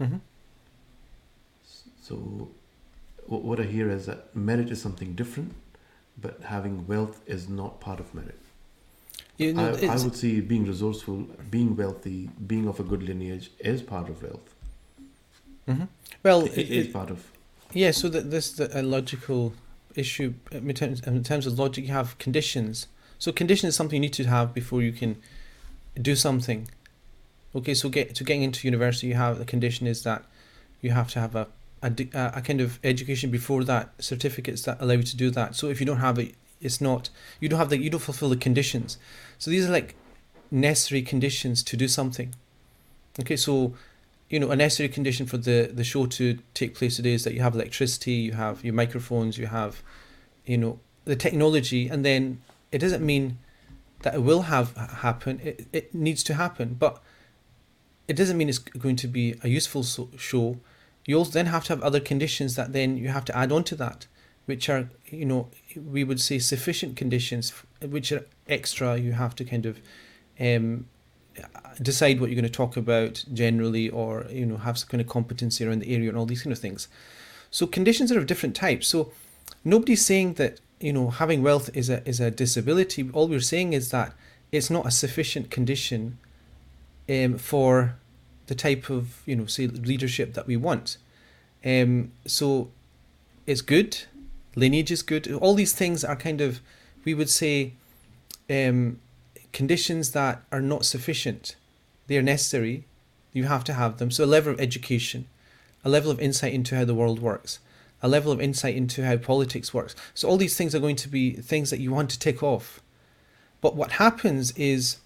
Mhm. 0.00 0.20
So, 2.08 2.16
wh- 3.26 3.44
what 3.50 3.60
I 3.60 3.64
hear 3.64 3.88
is 3.90 4.06
that 4.06 4.34
merit 4.36 4.70
is 4.70 4.80
something 4.82 5.14
different, 5.14 5.54
but 6.26 6.42
having 6.50 6.86
wealth 6.86 7.20
is 7.26 7.48
not 7.48 7.80
part 7.80 8.00
of 8.00 8.14
merit. 8.14 8.38
You 9.38 9.54
know, 9.54 9.72
I, 9.80 9.86
I 9.86 9.96
would 10.02 10.16
see 10.16 10.40
being 10.40 10.66
resourceful, 10.66 11.26
being 11.50 11.76
wealthy, 11.76 12.28
being 12.46 12.66
of 12.68 12.80
a 12.80 12.82
good 12.82 13.02
lineage 13.04 13.50
is 13.60 13.80
part 13.82 14.08
of 14.08 14.20
wealth. 14.22 14.54
Mhm. 15.68 15.88
Well, 16.24 16.44
it 16.44 16.58
it- 16.58 16.70
is 16.70 16.86
it- 16.86 16.92
part 16.92 17.10
of. 17.10 17.24
Yeah, 17.72 17.92
so 17.92 18.08
that 18.08 18.30
this 18.30 18.52
is 18.58 18.60
a 18.74 18.82
logical 18.82 19.52
issue 19.94 20.34
in 20.50 20.72
terms, 20.74 21.00
in 21.06 21.22
terms 21.22 21.46
of 21.46 21.58
logic. 21.58 21.84
You 21.86 21.92
have 21.92 22.16
conditions. 22.18 22.88
So 23.18 23.30
condition 23.32 23.68
is 23.68 23.76
something 23.76 23.96
you 23.96 24.00
need 24.08 24.14
to 24.14 24.24
have 24.24 24.54
before 24.54 24.82
you 24.82 24.92
can 24.92 25.16
do 26.00 26.16
something. 26.16 26.68
Okay, 27.54 27.74
so 27.74 27.88
get 27.88 28.14
to 28.16 28.24
getting 28.24 28.42
into 28.42 28.66
university, 28.66 29.06
you 29.08 29.14
have 29.14 29.38
the 29.38 29.44
condition 29.44 29.86
is 29.86 30.02
that 30.02 30.24
you 30.82 30.90
have 30.90 31.08
to 31.12 31.20
have 31.20 31.34
a 31.36 31.46
a, 31.82 31.92
a 32.14 32.32
a 32.38 32.40
kind 32.40 32.60
of 32.60 32.78
education 32.82 33.30
before 33.30 33.62
that, 33.64 33.90
certificates 34.00 34.62
that 34.62 34.78
allow 34.80 34.94
you 34.94 35.02
to 35.04 35.16
do 35.16 35.30
that. 35.30 35.54
So 35.54 35.68
if 35.68 35.78
you 35.80 35.86
don't 35.86 35.98
have 36.00 36.18
it, 36.18 36.34
it's 36.60 36.80
not 36.80 37.10
you 37.40 37.48
don't 37.48 37.58
have 37.58 37.70
the 37.70 37.78
you 37.78 37.90
don't 37.90 38.00
fulfill 38.02 38.30
the 38.30 38.36
conditions. 38.36 38.98
So 39.38 39.50
these 39.50 39.68
are 39.68 39.72
like 39.72 39.94
necessary 40.50 41.02
conditions 41.02 41.62
to 41.64 41.76
do 41.76 41.88
something. 41.88 42.34
Okay, 43.20 43.36
so 43.36 43.74
you 44.28 44.38
know, 44.38 44.50
a 44.50 44.56
necessary 44.56 44.88
condition 44.88 45.26
for 45.26 45.38
the, 45.38 45.70
the 45.72 45.84
show 45.84 46.06
to 46.06 46.38
take 46.52 46.74
place 46.74 46.96
today 46.96 47.12
is 47.14 47.24
that 47.24 47.32
you 47.32 47.40
have 47.40 47.54
electricity, 47.54 48.12
you 48.12 48.32
have 48.32 48.62
your 48.62 48.74
microphones, 48.74 49.38
you 49.38 49.46
have, 49.46 49.82
you 50.44 50.58
know, 50.58 50.78
the 51.06 51.16
technology, 51.16 51.88
and 51.88 52.04
then 52.04 52.42
it 52.70 52.78
doesn't 52.78 53.04
mean 53.04 53.38
that 54.02 54.14
it 54.14 54.22
will 54.22 54.42
have 54.42 54.76
happen. 54.76 55.40
It, 55.42 55.66
it 55.72 55.94
needs 55.94 56.22
to 56.24 56.34
happen, 56.34 56.76
but 56.78 57.02
it 58.06 58.16
doesn't 58.16 58.36
mean 58.36 58.48
it's 58.48 58.58
going 58.58 58.96
to 58.96 59.08
be 59.08 59.34
a 59.42 59.48
useful 59.48 59.82
show. 60.18 60.58
You 61.06 61.16
also 61.16 61.30
then 61.30 61.46
have 61.46 61.64
to 61.64 61.72
have 61.72 61.82
other 61.82 62.00
conditions 62.00 62.54
that 62.56 62.74
then 62.74 62.98
you 62.98 63.08
have 63.08 63.24
to 63.26 63.36
add 63.36 63.50
on 63.50 63.64
to 63.64 63.76
that, 63.76 64.06
which 64.48 64.70
are, 64.70 64.88
you 65.10 65.26
know, 65.26 65.48
we 65.76 66.02
would 66.02 66.18
say 66.18 66.38
sufficient 66.38 66.96
conditions, 66.96 67.52
which 67.82 68.10
are 68.12 68.24
extra. 68.48 68.96
You 68.96 69.12
have 69.12 69.34
to 69.36 69.44
kind 69.44 69.66
of 69.66 69.78
um, 70.40 70.86
decide 71.82 72.18
what 72.18 72.30
you're 72.30 72.40
going 72.40 72.50
to 72.50 72.58
talk 72.64 72.74
about 72.74 73.26
generally 73.32 73.90
or 73.90 74.24
you 74.30 74.46
know 74.46 74.56
have 74.56 74.78
some 74.78 74.88
kind 74.88 75.02
of 75.02 75.06
competency 75.06 75.66
around 75.66 75.80
the 75.80 75.94
area 75.94 76.08
and 76.08 76.16
all 76.16 76.24
these 76.24 76.42
kind 76.42 76.52
of 76.52 76.58
things. 76.58 76.88
So 77.50 77.66
conditions 77.66 78.10
are 78.10 78.18
of 78.18 78.26
different 78.26 78.56
types. 78.56 78.88
So 78.88 79.12
nobody's 79.64 80.04
saying 80.04 80.34
that 80.34 80.60
you 80.80 80.94
know 80.94 81.10
having 81.10 81.42
wealth 81.42 81.68
is 81.74 81.90
a 81.90 82.06
is 82.08 82.18
a 82.18 82.30
disability. 82.30 83.10
All 83.12 83.28
we're 83.28 83.40
saying 83.40 83.74
is 83.74 83.90
that 83.90 84.14
it's 84.50 84.70
not 84.70 84.86
a 84.86 84.90
sufficient 84.90 85.50
condition 85.50 86.16
um, 87.06 87.36
for 87.36 87.96
the 88.46 88.54
type 88.54 88.88
of 88.88 89.22
you 89.26 89.36
know 89.36 89.44
say 89.44 89.66
leadership 89.66 90.32
that 90.32 90.46
we 90.46 90.56
want. 90.56 90.96
Um, 91.62 92.12
so 92.24 92.70
it's 93.46 93.62
good 93.62 94.04
lineage 94.58 94.90
is 94.90 95.02
good 95.02 95.30
all 95.32 95.54
these 95.54 95.72
things 95.72 96.04
are 96.04 96.16
kind 96.16 96.40
of 96.40 96.60
we 97.04 97.14
would 97.14 97.30
say 97.30 97.72
um, 98.50 98.98
conditions 99.52 100.12
that 100.12 100.42
are 100.50 100.60
not 100.60 100.84
sufficient. 100.84 101.56
They 102.06 102.16
are 102.16 102.22
necessary. 102.22 102.84
You 103.32 103.44
have 103.44 103.64
to 103.64 103.74
have 103.74 103.98
them. 103.98 104.10
So 104.10 104.24
a 104.24 104.26
level 104.26 104.52
of 104.52 104.60
education, 104.60 105.26
a 105.84 105.88
level 105.88 106.10
of 106.10 106.20
insight 106.20 106.54
into 106.54 106.76
how 106.76 106.84
the 106.84 106.94
world 106.94 107.20
works, 107.20 107.60
a 108.02 108.08
level 108.08 108.32
of 108.32 108.40
insight 108.40 108.76
into 108.76 109.04
how 109.04 109.16
politics 109.16 109.72
works. 109.74 109.94
So 110.14 110.28
all 110.28 110.36
these 110.36 110.56
things 110.56 110.74
are 110.74 110.80
going 110.80 110.96
to 110.96 111.08
be 111.08 111.32
things 111.32 111.70
that 111.70 111.80
you 111.80 111.92
want 111.92 112.10
to 112.10 112.18
tick 112.18 112.42
off. 112.42 112.80
But 113.60 113.74
what 113.74 113.92
happens 113.92 114.52
is 114.52 114.98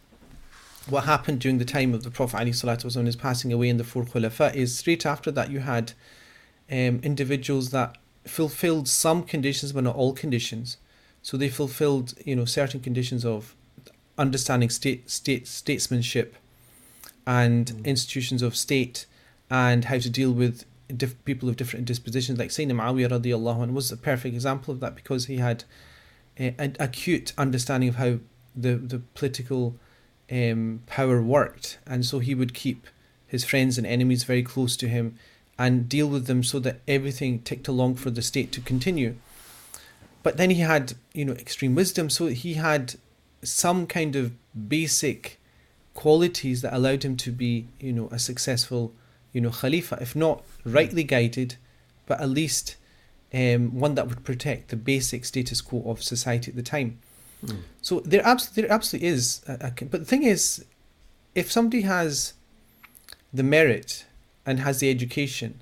what 0.88 1.04
happened 1.04 1.40
during 1.40 1.58
the 1.58 1.64
time 1.64 1.94
of 1.94 2.02
the 2.02 2.10
Prophet 2.10 2.38
when 2.38 3.06
his 3.06 3.16
passing 3.16 3.52
away 3.52 3.68
in 3.68 3.76
the 3.76 3.84
four 3.84 4.04
Khulafa 4.04 4.54
is 4.54 4.76
straight 4.76 5.06
after 5.06 5.30
that 5.30 5.50
you 5.50 5.60
had 5.60 5.92
um, 6.70 7.00
individuals 7.02 7.70
that 7.70 7.96
fulfilled 8.24 8.88
some 8.88 9.22
conditions 9.22 9.72
but 9.72 9.85
not 9.85 9.96
all 9.96 10.12
conditions. 10.12 10.76
So 11.22 11.37
they 11.37 11.48
fulfilled, 11.48 12.14
you 12.24 12.35
know, 12.37 12.44
certain 12.44 12.80
conditions 12.80 13.24
of 13.24 13.54
understanding 14.18 14.70
state, 14.70 15.08
state 15.11 15.46
statesmanship 15.46 16.37
and 17.26 17.66
Mm. 17.66 17.85
institutions 17.85 18.42
of 18.42 18.56
state 18.56 19.06
and 19.50 19.87
how 19.87 19.98
to 19.98 20.11
deal 20.11 20.32
with 20.32 20.64
diff- 20.94 21.22
people 21.24 21.48
of 21.48 21.56
different 21.56 21.87
dispositions. 21.87 22.38
Like 22.38 22.50
Sayyidina 22.50 22.72
Muawiyah 22.72 23.20
radiallahu 23.20 23.62
anh 23.62 23.74
was 23.74 23.92
a 23.92 23.96
perfect 23.96 24.35
example 24.35 24.74
of 24.74 24.80
that 24.80 24.94
because 24.94 25.26
he 25.26 25.37
had 25.37 25.64
a, 26.38 26.54
an 26.58 26.76
acute 26.80 27.32
understanding 27.38 27.88
of 27.88 27.96
how 27.96 28.18
the, 28.56 28.74
the 28.76 28.98
political 29.14 29.76
um, 30.30 30.82
power 30.87 31.22
worked. 31.22 31.78
And 31.87 32.04
so 32.04 32.18
he 32.18 32.35
would 32.35 32.54
keep 32.54 32.87
his 33.26 33.44
friends 33.44 33.78
and 33.78 33.87
enemies 33.87 34.24
very 34.24 34.42
close 34.42 34.76
to 34.76 34.88
him 34.88 35.16
and 35.58 35.88
deal 35.88 36.08
with 36.08 36.26
them 36.26 36.42
so 36.42 36.58
that 36.58 36.80
everything 36.88 37.40
ticked 37.40 37.68
along 37.68 37.96
for 37.96 38.10
the 38.10 38.22
state 38.22 38.52
to 38.52 38.60
continue. 38.60 39.16
But 40.22 40.36
then 40.36 40.50
he 40.50 40.60
had, 40.60 40.94
you 41.12 41.24
know, 41.24 41.32
extreme 41.32 41.74
wisdom. 41.74 42.08
So 42.10 42.26
he 42.28 42.54
had 42.54 42.94
some 43.42 43.86
kind 43.86 44.16
of 44.16 44.32
basic 44.68 45.38
qualities 45.94 46.62
that 46.62 46.72
allowed 46.72 47.04
him 47.04 47.16
to 47.18 47.30
be, 47.30 47.66
you 47.80 47.92
know, 47.92 48.08
a 48.10 48.18
successful, 48.18 48.92
you 49.32 49.40
know, 49.40 49.50
Khalifa, 49.50 49.98
if 50.00 50.16
not 50.16 50.42
rightly 50.64 51.04
guided, 51.04 51.56
but 52.06 52.20
at 52.20 52.29
least 52.29 52.77
um, 53.35 53.79
one 53.79 53.94
that 53.94 54.08
would 54.08 54.24
protect 54.24 54.68
the 54.68 54.77
basic 54.77 55.24
status 55.24 55.60
quo 55.60 55.83
of 55.87 56.02
society 56.02 56.50
at 56.50 56.56
the 56.56 56.62
time. 56.62 56.98
Mm. 57.44 57.62
So 57.81 58.00
there, 58.00 58.24
abs- 58.27 58.50
there 58.50 58.70
absolutely 58.70 59.08
is. 59.08 59.42
A, 59.48 59.72
a, 59.81 59.85
but 59.85 60.00
the 60.00 60.06
thing 60.06 60.22
is, 60.22 60.64
if 61.35 61.50
somebody 61.50 61.83
has 61.83 62.35
the 63.33 63.42
merit 63.42 64.04
and 64.44 64.60
has 64.60 64.80
the 64.80 64.90
education, 64.90 65.60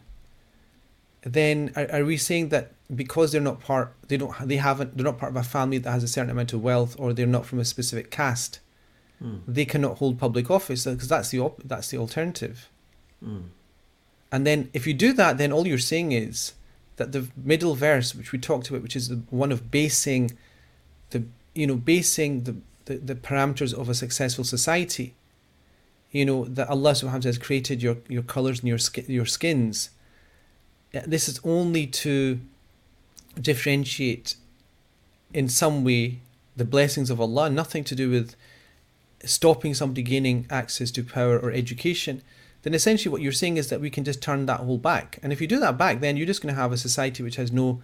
then 1.22 1.72
are, 1.76 1.86
are 1.92 2.04
we 2.04 2.16
saying 2.16 2.48
that 2.48 2.72
because 2.94 3.32
they're 3.32 3.40
not 3.40 3.60
part, 3.60 3.92
they 4.08 4.16
don't, 4.16 4.34
they 4.46 4.56
haven't, 4.56 4.96
they're 4.96 5.04
not 5.04 5.18
part 5.18 5.32
of 5.32 5.36
a 5.36 5.42
family 5.42 5.78
that 5.78 5.90
has 5.90 6.02
a 6.02 6.08
certain 6.08 6.30
amount 6.30 6.52
of 6.52 6.62
wealth, 6.62 6.96
or 6.98 7.12
they're 7.12 7.26
not 7.26 7.46
from 7.46 7.58
a 7.58 7.64
specific 7.64 8.10
caste, 8.10 8.60
Mm. 9.22 9.40
they 9.46 9.66
cannot 9.66 9.98
hold 9.98 10.18
public 10.18 10.50
office 10.50 10.84
because 10.86 11.08
that's 11.08 11.28
the 11.28 11.38
op- 11.40 11.62
that's 11.62 11.88
the 11.90 11.98
alternative. 11.98 12.70
Mm. 13.22 13.42
And 14.32 14.46
then 14.46 14.70
if 14.72 14.86
you 14.86 14.94
do 14.94 15.12
that, 15.12 15.36
then 15.36 15.52
all 15.52 15.66
you're 15.66 15.78
saying 15.78 16.12
is 16.12 16.54
that 16.96 17.12
the 17.12 17.28
middle 17.36 17.74
verse, 17.74 18.14
which 18.14 18.32
we 18.32 18.38
talked 18.38 18.70
about, 18.70 18.82
which 18.82 18.96
is 18.96 19.08
the 19.08 19.16
one 19.28 19.52
of 19.52 19.70
basing 19.70 20.38
the 21.10 21.24
you 21.54 21.66
know 21.66 21.76
basing 21.76 22.44
the, 22.44 22.56
the, 22.86 22.96
the 22.96 23.14
parameters 23.14 23.74
of 23.74 23.88
a 23.88 23.94
successful 23.94 24.44
society. 24.44 25.14
You 26.11 26.24
know 26.24 26.44
that 26.44 26.68
Allah 26.68 26.92
Subhanahu 26.92 27.12
wa 27.12 27.18
Taala 27.18 27.24
has 27.24 27.38
created 27.38 27.82
your 27.82 27.98
your 28.08 28.22
colors 28.22 28.61
and 28.61 28.68
your 28.68 28.78
your 29.06 29.26
skins. 29.26 29.90
Uh, 30.94 31.00
This 31.06 31.28
is 31.28 31.40
only 31.44 31.86
to 31.86 32.40
differentiate 33.40 34.34
in 35.32 35.48
some 35.48 35.84
way 35.84 36.18
the 36.56 36.64
blessings 36.64 37.11
of 37.11 37.20
Allah, 37.20 37.48
nothing 37.48 37.84
to 37.84 37.94
do 37.94 38.11
with 38.11 38.34
stopping 39.24 39.74
somebody 39.74 40.02
gaining 40.02 40.46
access 40.50 40.90
to 40.90 41.04
power 41.04 41.38
or 41.38 41.52
education, 41.52 42.22
then 42.62 42.74
essentially 42.74 43.11
what 43.12 43.22
you're 43.22 43.32
saying 43.32 43.56
is 43.56 43.68
that 43.68 43.80
we 43.80 43.90
can 43.90 44.04
just 44.04 44.20
turn 44.20 44.46
that 44.46 44.61
whole 44.61 44.78
back. 44.78 45.18
And 45.22 45.32
if 45.32 45.40
you 45.40 45.46
do 45.46 45.61
that 45.61 45.78
back, 45.78 46.00
then 46.00 46.16
you're 46.16 46.26
just 46.26 46.42
going 46.42 46.54
to 46.54 46.61
have 46.61 46.72
a 46.72 46.76
society 46.76 47.22
which 47.22 47.36
has 47.36 47.52
no 47.52 47.80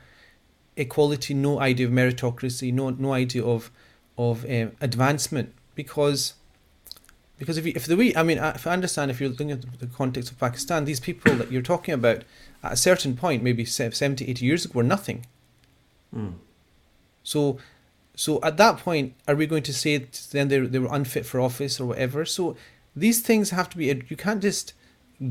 equality, 0.76 1.32
no 1.34 1.60
idea 1.60 1.86
of 1.86 1.92
meritocracy, 1.92 2.72
no 2.72 2.90
no 2.90 3.12
idea 3.12 3.44
of 3.44 3.70
of 4.18 4.44
um, 4.44 4.72
advancement, 4.80 5.52
because 5.74 6.34
because 7.38 7.58
if 7.58 7.66
you, 7.66 7.72
if 7.76 7.86
the 7.86 7.96
way 7.96 8.14
I 8.16 8.22
mean 8.22 8.38
if 8.38 8.66
I 8.66 8.72
understand 8.72 9.10
if 9.10 9.20
you're 9.20 9.30
looking 9.30 9.52
at 9.52 9.78
the 9.78 9.86
context 9.86 10.30
of 10.30 10.38
Pakistan, 10.38 10.84
these 10.84 11.00
people 11.00 11.34
that 11.36 11.52
you're 11.52 11.62
talking 11.62 11.94
about 11.94 12.22
at 12.62 12.72
a 12.72 12.76
certain 12.76 13.16
point, 13.16 13.42
maybe 13.42 13.64
70, 13.64 14.24
80 14.26 14.44
years 14.44 14.64
ago, 14.64 14.72
were 14.74 14.82
nothing. 14.82 15.26
Mm. 16.14 16.34
So 17.22 17.58
so 18.14 18.40
at 18.42 18.56
that 18.56 18.78
point, 18.78 19.14
are 19.28 19.34
we 19.34 19.46
going 19.46 19.62
to 19.64 19.74
say 19.74 19.98
then 20.30 20.48
they 20.48 20.60
they 20.60 20.78
were 20.78 20.94
unfit 20.94 21.26
for 21.26 21.40
office 21.40 21.78
or 21.78 21.86
whatever? 21.86 22.24
So 22.24 22.56
these 22.94 23.20
things 23.20 23.50
have 23.50 23.68
to 23.70 23.76
be. 23.76 23.86
You 24.08 24.16
can't 24.16 24.40
just 24.40 24.72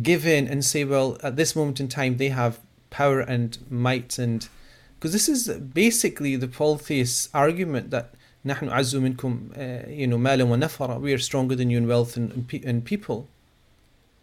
give 0.02 0.26
in 0.26 0.48
and 0.48 0.64
say, 0.64 0.84
well, 0.84 1.18
at 1.24 1.36
this 1.36 1.56
moment 1.56 1.80
in 1.80 1.88
time 1.88 2.18
they 2.18 2.30
have 2.30 2.60
power 2.90 3.20
and 3.20 3.58
might 3.70 4.18
and 4.18 4.48
because 4.98 5.12
this 5.12 5.28
is 5.28 5.50
basically 5.50 6.36
the 6.36 6.48
polytheist 6.48 7.30
argument 7.34 7.92
that 7.92 8.14
نحن 8.45 8.69
أعز 8.69 8.97
منكم 8.97 9.49
you 9.89 10.07
know 10.07 10.17
مالا 10.17 10.45
ونفرا 10.45 10.99
we 10.99 11.13
are 11.13 11.19
stronger 11.19 11.55
than 11.57 11.71
you 11.71 11.79
in 11.79 11.87
wealth 11.87 12.17
and, 12.17 12.47
and 12.65 12.85
people 12.85 13.27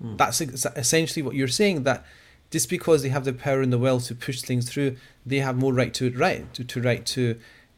Mm. 0.01 0.15
that's 0.15 0.41
essentially 0.41 1.23
what 1.23 1.33
you're 1.33 1.47
saying 1.47 1.81
that 1.81 2.05
just 2.51 2.69
because 2.69 3.01
they 3.01 3.09
have 3.09 3.25
the 3.25 3.33
power 3.33 3.61
and 3.61 3.73
the 3.73 3.79
wealth 3.79 4.05
to 4.07 4.15
push 4.15 4.41
things 4.41 4.69
through 4.69 4.95
they 5.25 5.39
have 5.39 5.57
more 5.57 5.73
right 5.73 5.91
to 5.95 6.11
right 6.11 6.53
to, 6.53 6.63
to 6.63 6.79
right 6.81 7.03
to 7.03 7.23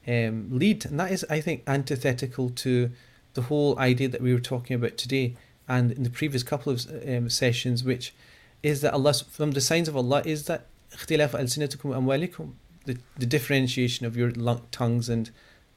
um, 0.06 0.50
lead 0.52 0.86
and 0.86 1.00
that 1.00 1.12
is 1.12 1.26
I 1.30 1.40
think 1.40 1.64
antithetical 1.66 2.50
to 2.50 2.92
the 3.36 3.44
whole 3.44 3.80
idea 3.80 4.10
that 4.10 4.22
we 4.22 4.34
were 4.34 4.42
talking 4.42 4.76
about 4.76 4.98
today 4.98 5.38
and 5.68 5.94
in 5.94 6.04
the 6.04 6.10
previous 6.10 6.44
couple 6.44 6.74
of 6.74 6.86
um, 7.08 7.30
sessions 7.30 7.86
which 7.86 8.14
is 8.62 8.82
that 8.82 8.94
Allah 8.94 9.14
from 9.14 9.52
the 9.52 9.62
signs 9.62 9.88
of 9.88 9.96
Allah 9.96 10.22
is 10.26 10.44
that 10.46 10.66
اختلاف 10.94 11.36
ألسنتكم 11.36 11.90
وأموالكم 11.90 12.52
the, 12.86 12.98
the 13.18 13.26
differentiation 13.26 14.06
of 14.06 14.18
your 14.18 14.32
tongues 14.72 15.08
and 15.08 15.30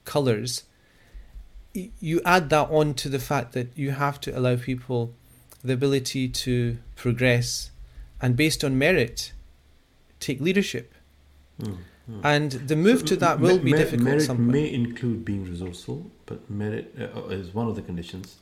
colors, 0.07 0.63
you 1.73 2.21
add 2.25 2.49
that 2.49 2.69
on 2.71 2.95
to 2.95 3.09
the 3.09 3.19
fact 3.19 3.53
that 3.53 3.67
you 3.75 3.91
have 3.91 4.19
to 4.21 4.37
allow 4.37 4.55
people 4.55 5.13
the 5.63 5.73
ability 5.73 6.27
to 6.29 6.77
progress 6.95 7.71
and 8.21 8.35
based 8.35 8.63
on 8.63 8.77
merit 8.77 9.33
take 10.19 10.39
leadership. 10.41 10.93
Mm, 11.61 11.77
mm. 12.09 12.21
And 12.23 12.51
the 12.51 12.75
move 12.75 13.01
so 13.01 13.05
to 13.07 13.15
that 13.17 13.39
will 13.39 13.59
be 13.59 13.71
mer- 13.71 13.77
difficult. 13.77 14.09
Merit 14.09 14.21
somewhere. 14.23 14.55
may 14.55 14.73
include 14.73 15.23
being 15.23 15.45
resourceful, 15.45 16.09
but 16.25 16.49
merit 16.49 16.95
uh, 16.99 17.27
is 17.27 17.53
one 17.53 17.67
of 17.67 17.75
the 17.75 17.81
conditions. 17.81 18.37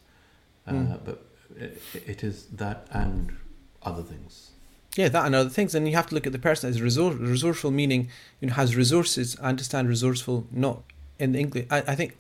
Uh, 0.68 0.72
Mm. 0.72 1.00
But 1.06 1.26
it, 1.58 1.82
it 1.94 2.24
is 2.24 2.46
that 2.48 2.88
and 2.92 3.36
other 3.84 4.02
things. 4.02 4.52
Yeah, 4.96 5.10
that 5.10 5.26
and 5.26 5.36
other 5.36 5.50
things. 5.50 5.76
And 5.76 5.88
you 5.88 5.96
have 5.96 6.08
to 6.08 6.16
look 6.16 6.26
at 6.26 6.34
the 6.34 6.40
person 6.40 6.70
as 6.70 6.82
resource, 6.82 7.16
resourceful, 7.16 7.72
meaning 7.72 8.10
you 8.40 8.48
know 8.48 8.56
has 8.56 8.76
resources. 8.76 9.38
I 9.42 9.50
understand 9.50 9.90
resourceful 9.90 10.48
not 10.52 10.84
in 11.20 11.32
the 11.32 11.40
English. 11.40 11.68
I, 11.70 11.80
I 11.80 11.96
think 11.96 12.18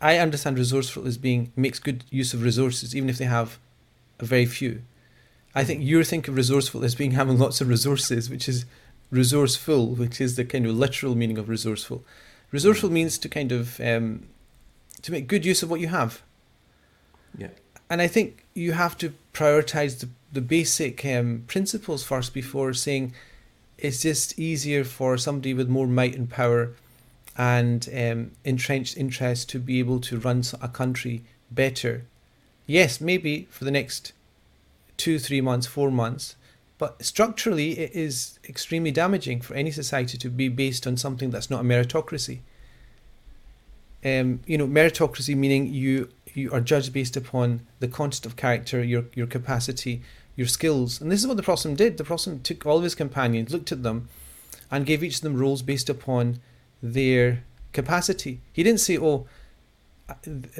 I 0.00 0.18
understand 0.18 0.58
resourceful 0.58 1.06
as 1.06 1.18
being 1.18 1.52
makes 1.56 1.78
good 1.78 2.04
use 2.10 2.32
of 2.34 2.42
resources, 2.42 2.96
even 2.96 3.08
if 3.08 3.18
they 3.18 3.26
have 3.26 3.58
a 4.18 4.24
very 4.24 4.46
few. 4.46 4.82
I 5.54 5.64
think 5.64 5.82
you 5.82 6.02
think 6.04 6.28
of 6.28 6.36
resourceful 6.36 6.84
as 6.84 6.94
being 6.94 7.12
having 7.12 7.38
lots 7.38 7.60
of 7.60 7.68
resources, 7.68 8.30
which 8.30 8.48
is 8.48 8.64
resourceful, 9.10 9.88
which 9.88 10.20
is 10.20 10.36
the 10.36 10.44
kind 10.44 10.64
of 10.66 10.76
literal 10.76 11.14
meaning 11.14 11.38
of 11.38 11.48
resourceful. 11.48 12.04
Resourceful 12.52 12.90
means 12.90 13.18
to 13.18 13.28
kind 13.28 13.52
of 13.52 13.80
um, 13.80 14.28
to 15.02 15.12
make 15.12 15.26
good 15.26 15.44
use 15.44 15.62
of 15.62 15.70
what 15.70 15.80
you 15.80 15.88
have. 15.88 16.22
Yeah. 17.36 17.48
And 17.88 18.00
I 18.00 18.06
think 18.06 18.44
you 18.54 18.72
have 18.72 18.96
to 18.98 19.12
prioritize 19.32 19.98
the 19.98 20.08
the 20.32 20.40
basic 20.40 21.04
um, 21.04 21.44
principles 21.46 22.04
first 22.04 22.32
before 22.32 22.72
saying 22.72 23.12
it's 23.78 24.02
just 24.02 24.38
easier 24.38 24.84
for 24.84 25.16
somebody 25.16 25.54
with 25.54 25.68
more 25.68 25.86
might 25.86 26.14
and 26.14 26.30
power 26.30 26.70
and 27.36 27.88
um, 27.96 28.32
entrenched 28.44 28.96
interest 28.96 29.48
to 29.50 29.58
be 29.58 29.78
able 29.78 30.00
to 30.00 30.18
run 30.18 30.42
a 30.60 30.68
country 30.68 31.22
better. 31.50 32.04
Yes, 32.66 33.00
maybe 33.00 33.48
for 33.50 33.64
the 33.64 33.70
next 33.70 34.12
two, 34.96 35.18
three 35.18 35.40
months, 35.40 35.66
four 35.66 35.90
months, 35.90 36.36
but 36.78 37.04
structurally 37.04 37.78
it 37.78 37.94
is 37.94 38.38
extremely 38.48 38.90
damaging 38.90 39.40
for 39.40 39.54
any 39.54 39.70
society 39.70 40.16
to 40.18 40.28
be 40.28 40.48
based 40.48 40.86
on 40.86 40.96
something 40.96 41.30
that's 41.30 41.50
not 41.50 41.60
a 41.62 41.64
meritocracy. 41.64 42.38
Um, 44.04 44.40
you 44.46 44.56
know, 44.56 44.66
meritocracy 44.66 45.36
meaning 45.36 45.66
you 45.66 46.08
you 46.32 46.50
are 46.52 46.60
judged 46.60 46.92
based 46.92 47.16
upon 47.16 47.66
the 47.80 47.88
content 47.88 48.24
of 48.24 48.36
character, 48.36 48.82
your 48.82 49.04
your 49.14 49.26
capacity, 49.26 50.02
your 50.36 50.46
skills. 50.46 51.00
And 51.00 51.12
this 51.12 51.20
is 51.20 51.26
what 51.26 51.36
the 51.36 51.42
Prophet 51.42 51.76
did. 51.76 51.98
The 51.98 52.04
Prophet 52.04 52.44
took 52.44 52.64
all 52.64 52.78
of 52.78 52.84
his 52.84 52.94
companions, 52.94 53.52
looked 53.52 53.72
at 53.72 53.82
them, 53.82 54.08
and 54.70 54.86
gave 54.86 55.04
each 55.04 55.16
of 55.16 55.22
them 55.22 55.36
roles 55.36 55.60
based 55.60 55.90
upon 55.90 56.40
their 56.82 57.44
capacity. 57.72 58.40
He 58.52 58.62
didn't 58.62 58.80
say, 58.80 58.98
oh, 58.98 59.26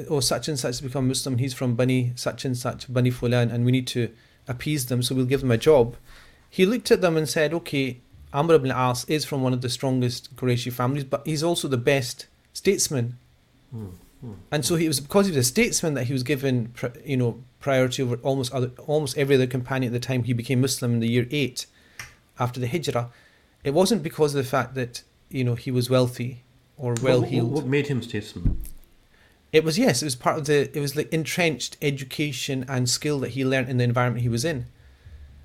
oh, 0.09 0.19
such 0.19 0.47
and 0.47 0.57
such 0.57 0.69
has 0.69 0.81
become 0.81 1.07
Muslim, 1.07 1.37
he's 1.37 1.53
from 1.53 1.75
Bani 1.75 2.13
such 2.15 2.45
and 2.45 2.57
such, 2.57 2.91
Bani 2.91 3.11
Fulan, 3.11 3.51
and 3.51 3.65
we 3.65 3.71
need 3.71 3.87
to 3.87 4.09
appease 4.47 4.85
them, 4.87 5.03
so 5.03 5.15
we'll 5.15 5.25
give 5.25 5.41
them 5.41 5.51
a 5.51 5.57
job. 5.57 5.95
He 6.49 6.65
looked 6.65 6.91
at 6.91 7.01
them 7.01 7.17
and 7.17 7.27
said, 7.27 7.53
okay, 7.53 7.99
Amr 8.33 8.55
ibn 8.55 8.71
al-As 8.71 9.05
is 9.05 9.25
from 9.25 9.41
one 9.41 9.53
of 9.53 9.61
the 9.61 9.69
strongest 9.69 10.35
Qurayshi 10.35 10.71
families, 10.71 11.03
but 11.03 11.25
he's 11.25 11.43
also 11.43 11.67
the 11.67 11.77
best 11.77 12.27
statesman. 12.53 13.17
Mm, 13.75 13.91
mm, 14.23 14.35
And 14.51 14.65
so 14.65 14.75
he 14.75 14.87
was 14.87 14.99
because 14.99 15.27
he 15.27 15.31
was 15.31 15.45
a 15.45 15.49
statesman 15.49 15.93
that 15.95 16.05
he 16.05 16.13
was 16.13 16.23
given, 16.23 16.73
you 17.05 17.17
know, 17.17 17.43
priority 17.59 18.03
over 18.03 18.15
almost 18.17 18.53
other, 18.53 18.71
almost 18.87 19.17
every 19.17 19.35
other 19.35 19.47
companion 19.47 19.93
at 19.93 20.01
the 20.01 20.05
time 20.05 20.23
he 20.23 20.33
became 20.33 20.61
Muslim 20.61 20.93
in 20.93 20.99
the 20.99 21.09
year 21.09 21.27
eight, 21.31 21.65
after 22.39 22.59
the 22.59 22.67
Hijrah. 22.67 23.09
It 23.63 23.73
wasn't 23.73 24.01
because 24.01 24.33
of 24.33 24.43
the 24.43 24.49
fact 24.49 24.75
that 24.75 25.03
you 25.31 25.43
know 25.43 25.55
he 25.55 25.71
was 25.71 25.89
wealthy 25.89 26.43
or 26.77 26.95
well 27.01 27.21
heeled. 27.21 27.51
What, 27.51 27.63
what 27.63 27.69
made 27.69 27.87
him 27.87 28.01
statesman? 28.01 28.61
It 29.51 29.63
was 29.63 29.77
yes, 29.77 30.01
it 30.01 30.05
was 30.05 30.15
part 30.15 30.37
of 30.39 30.45
the 30.45 30.75
it 30.75 30.79
was 30.79 30.95
like 30.95 31.11
entrenched 31.11 31.77
education 31.81 32.65
and 32.67 32.89
skill 32.89 33.19
that 33.19 33.29
he 33.29 33.43
learnt 33.45 33.69
in 33.69 33.77
the 33.77 33.83
environment 33.83 34.23
he 34.23 34.29
was 34.29 34.45
in. 34.45 34.65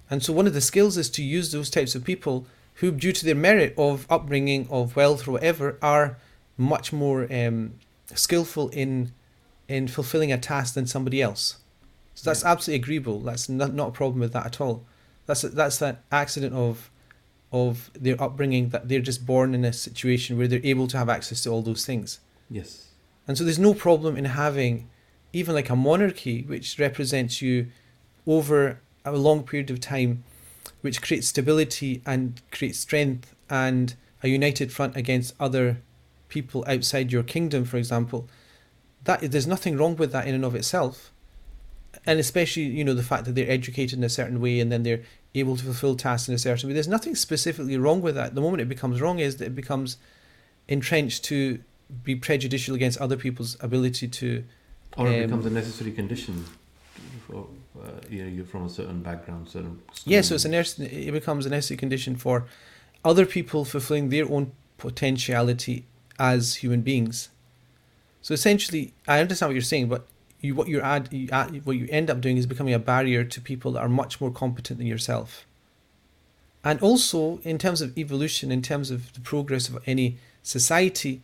And 0.09 0.23
so 0.23 0.33
one 0.33 0.47
of 0.47 0.55
the 0.55 0.61
skills 0.61 0.97
is 0.97 1.11
to 1.11 1.23
use 1.23 1.51
those 1.51 1.69
types 1.69 1.95
of 1.97 2.05
people 2.05 2.47
who, 2.75 2.93
due 2.93 3.11
to 3.13 3.25
their 3.25 3.35
merit 3.35 3.75
of 3.77 4.07
upbringing, 4.09 4.69
of 4.71 4.95
wealth 4.95 5.27
or 5.27 5.33
whatever, 5.33 5.79
are 5.83 6.19
much 6.57 6.93
more 6.93 7.27
um, 7.33 7.75
skillful 8.15 8.69
in 8.69 9.13
in 9.69 9.89
fulfilling 9.89 10.31
a 10.31 10.39
task 10.39 10.75
than 10.75 10.87
somebody 10.87 11.21
else. 11.21 11.57
So 12.15 12.31
that's 12.31 12.43
Yeah. 12.43 12.53
absolutely 12.53 12.83
agreeable. 12.83 13.21
That's 13.21 13.49
not, 13.49 13.75
not 13.75 13.89
a 13.89 13.93
problem 13.93 14.21
with 14.21 14.33
that 14.33 14.47
at 14.47 14.61
all. 14.61 14.85
That's 15.27 15.43
that's 15.43 15.79
that 15.79 16.05
accident 16.13 16.55
of 16.55 16.89
of 17.53 17.91
their 17.95 18.21
upbringing 18.21 18.71
that 18.71 18.89
they're 18.89 19.01
just 19.01 19.25
born 19.25 19.55
in 19.55 19.65
a 19.65 19.73
situation 19.73 20.37
where 20.37 20.49
they're 20.49 20.61
able 20.65 20.87
to 20.89 20.99
have 20.99 21.09
access 21.09 21.43
to 21.45 21.51
all 21.51 21.63
those 21.63 21.87
things. 21.87 22.21
Yes. 22.51 22.89
And 23.27 23.37
so 23.37 23.45
there's 23.45 23.59
no 23.59 23.75
problem 23.75 24.17
in 24.17 24.25
having 24.27 24.89
even 25.33 25.55
like 25.55 25.71
a 25.71 25.77
monarchy 25.77 26.43
which 26.43 26.79
represents 26.79 27.43
you 27.43 27.69
over 28.27 28.81
a 29.05 29.13
long 29.13 29.43
period 29.43 29.71
of 29.71 29.81
time, 29.81 30.25
which 30.81 31.03
creates 31.03 31.29
stability 31.29 32.03
and 32.07 32.41
creates 32.51 32.79
strength 32.79 33.35
and 33.49 33.95
a 34.23 34.29
united 34.29 34.73
front 34.73 34.97
against 34.97 35.35
other 35.39 35.79
people 36.29 36.65
outside 36.67 37.13
your 37.13 37.23
kingdom, 37.23 37.65
for 37.65 37.77
example. 37.77 38.29
That 39.05 39.31
there's 39.31 39.47
nothing 39.47 39.77
wrong 39.77 39.97
with 39.97 40.11
that 40.13 40.27
in 40.27 40.35
and 40.35 40.45
of 40.45 40.55
itself. 40.55 41.13
And 42.05 42.19
especially, 42.21 42.65
you 42.65 42.85
know, 42.85 42.95
the 42.95 43.03
fact 43.03 43.25
that 43.25 43.35
they're 43.35 43.51
educated 43.51 43.99
in 43.99 44.05
a 44.05 44.09
certain 44.09 44.41
way 44.41 44.61
and 44.61 44.71
then 44.71 44.83
they're 44.83 45.03
able 45.35 45.57
to 45.57 45.65
fulfill 45.65 45.97
tasks 45.97 46.29
in 46.29 46.35
a 46.35 46.39
certain 46.39 46.69
way. 46.69 46.75
There's 46.75 46.89
nothing 46.89 47.15
specifically 47.15 47.77
wrong 47.79 48.01
with 48.03 48.15
that. 48.17 48.35
The 48.35 48.41
moment 48.41 48.61
it 48.63 48.69
becomes 48.69 49.01
wrong 49.01 49.19
is 49.19 49.37
that 49.37 49.47
it 49.47 49.55
becomes 49.55 49.97
entrenched 50.69 51.25
to 51.25 51.61
be 52.03 52.17
prejudicial 52.17 52.75
against 52.75 52.99
other 53.01 53.17
people's 53.17 53.57
ability 53.61 54.09
to 54.09 54.45
Or 54.97 55.07
it 55.09 55.17
Um, 55.17 55.23
becomes 55.27 55.47
a 55.47 55.51
necessary 55.51 55.93
condition 55.93 56.45
for 57.27 57.47
uh, 57.79 57.91
you 58.11 58.23
know, 58.23 58.29
you're 58.29 58.45
from 58.47 58.65
a 58.65 58.69
certain 58.71 59.03
background, 59.03 59.49
certain. 59.49 59.79
yeah 60.07 60.23
so 60.23 60.35
it's 60.35 60.45
a 60.45 60.49
schooling. 60.49 60.91
necess- 60.91 61.09
it 61.09 61.13
becomes 61.13 61.45
a 61.47 61.51
necessary 61.51 61.77
condition 61.77 62.17
for 62.17 62.47
other 63.05 63.27
people 63.27 63.65
fulfilling 63.65 64.09
their 64.09 64.25
own 64.33 64.53
potentiality 64.79 65.85
as 66.19 66.57
human 66.57 66.81
beings 66.81 67.29
so 68.23 68.33
essentially 68.35 68.95
i 69.07 69.21
understand 69.21 69.49
what 69.51 69.55
you're 69.55 69.63
saying 69.63 69.87
but 69.89 70.07
you 70.41 70.55
what 70.55 70.69
you're 70.69 70.85
add, 70.85 71.13
you 71.13 71.29
add 71.33 71.65
what 71.65 71.77
you 71.77 71.87
end 71.91 72.11
up 72.11 72.21
doing 72.21 72.37
is 72.37 72.47
becoming 72.47 72.75
a 72.75 72.79
barrier 72.79 73.25
to 73.25 73.41
people 73.41 73.73
that 73.73 73.81
are 73.81 73.89
much 73.89 74.21
more 74.21 74.31
competent 74.31 74.79
than 74.79 74.87
yourself 74.87 75.47
and 76.65 76.81
also 76.81 77.39
in 77.43 77.59
terms 77.59 77.81
of 77.81 77.97
evolution 77.97 78.51
in 78.51 78.63
terms 78.63 78.91
of 78.91 79.13
the 79.15 79.21
progress 79.21 79.69
of 79.69 79.79
any 79.87 80.19
society 80.43 81.23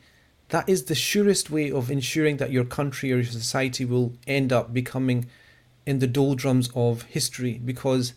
that 0.48 0.68
is 0.68 0.84
the 0.84 0.94
surest 0.94 1.50
way 1.50 1.70
of 1.70 1.90
ensuring 1.90 2.36
that 2.36 2.52
your 2.52 2.64
country 2.64 3.10
or 3.10 3.16
your 3.16 3.24
society 3.24 3.84
will 3.84 4.12
end 4.26 4.52
up 4.52 4.72
becoming 4.72 5.26
in 5.86 5.98
the 5.98 6.06
doldrums 6.06 6.70
of 6.74 7.02
history 7.02 7.60
because 7.64 8.14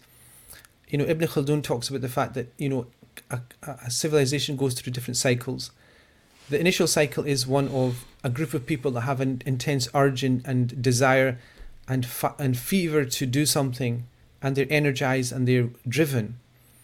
you 0.89 0.98
know 0.98 1.06
Ibn 1.06 1.28
Khaldun 1.28 1.64
talks 1.64 1.89
about 1.89 2.02
the 2.02 2.10
fact 2.10 2.34
that 2.34 2.52
you 2.58 2.70
know 2.70 2.88
a, 3.30 3.39
a 3.64 3.89
civilization 3.89 4.56
goes 4.56 4.74
through 4.74 4.93
different 4.93 5.18
cycles. 5.18 5.72
The 6.50 6.60
initial 6.60 6.88
cycle 6.88 7.24
is 7.24 7.48
one 7.48 7.68
of 7.70 8.06
a 8.26 8.30
group 8.30 8.55
of 8.55 8.65
people 8.65 8.89
that 8.89 9.01
have 9.01 9.21
an 9.21 9.43
intense 9.45 9.88
urge 9.93 10.23
and, 10.23 10.41
and 10.45 10.82
desire 10.82 11.38
and 11.88 12.07
fa- 12.07 12.34
and 12.39 12.57
fever 12.57 13.05
to 13.05 13.26
do 13.28 13.45
something, 13.45 14.07
and 14.41 14.55
they're 14.55 14.65
energized 14.71 15.32
and 15.32 15.47
they're 15.47 15.69
driven. 15.88 16.39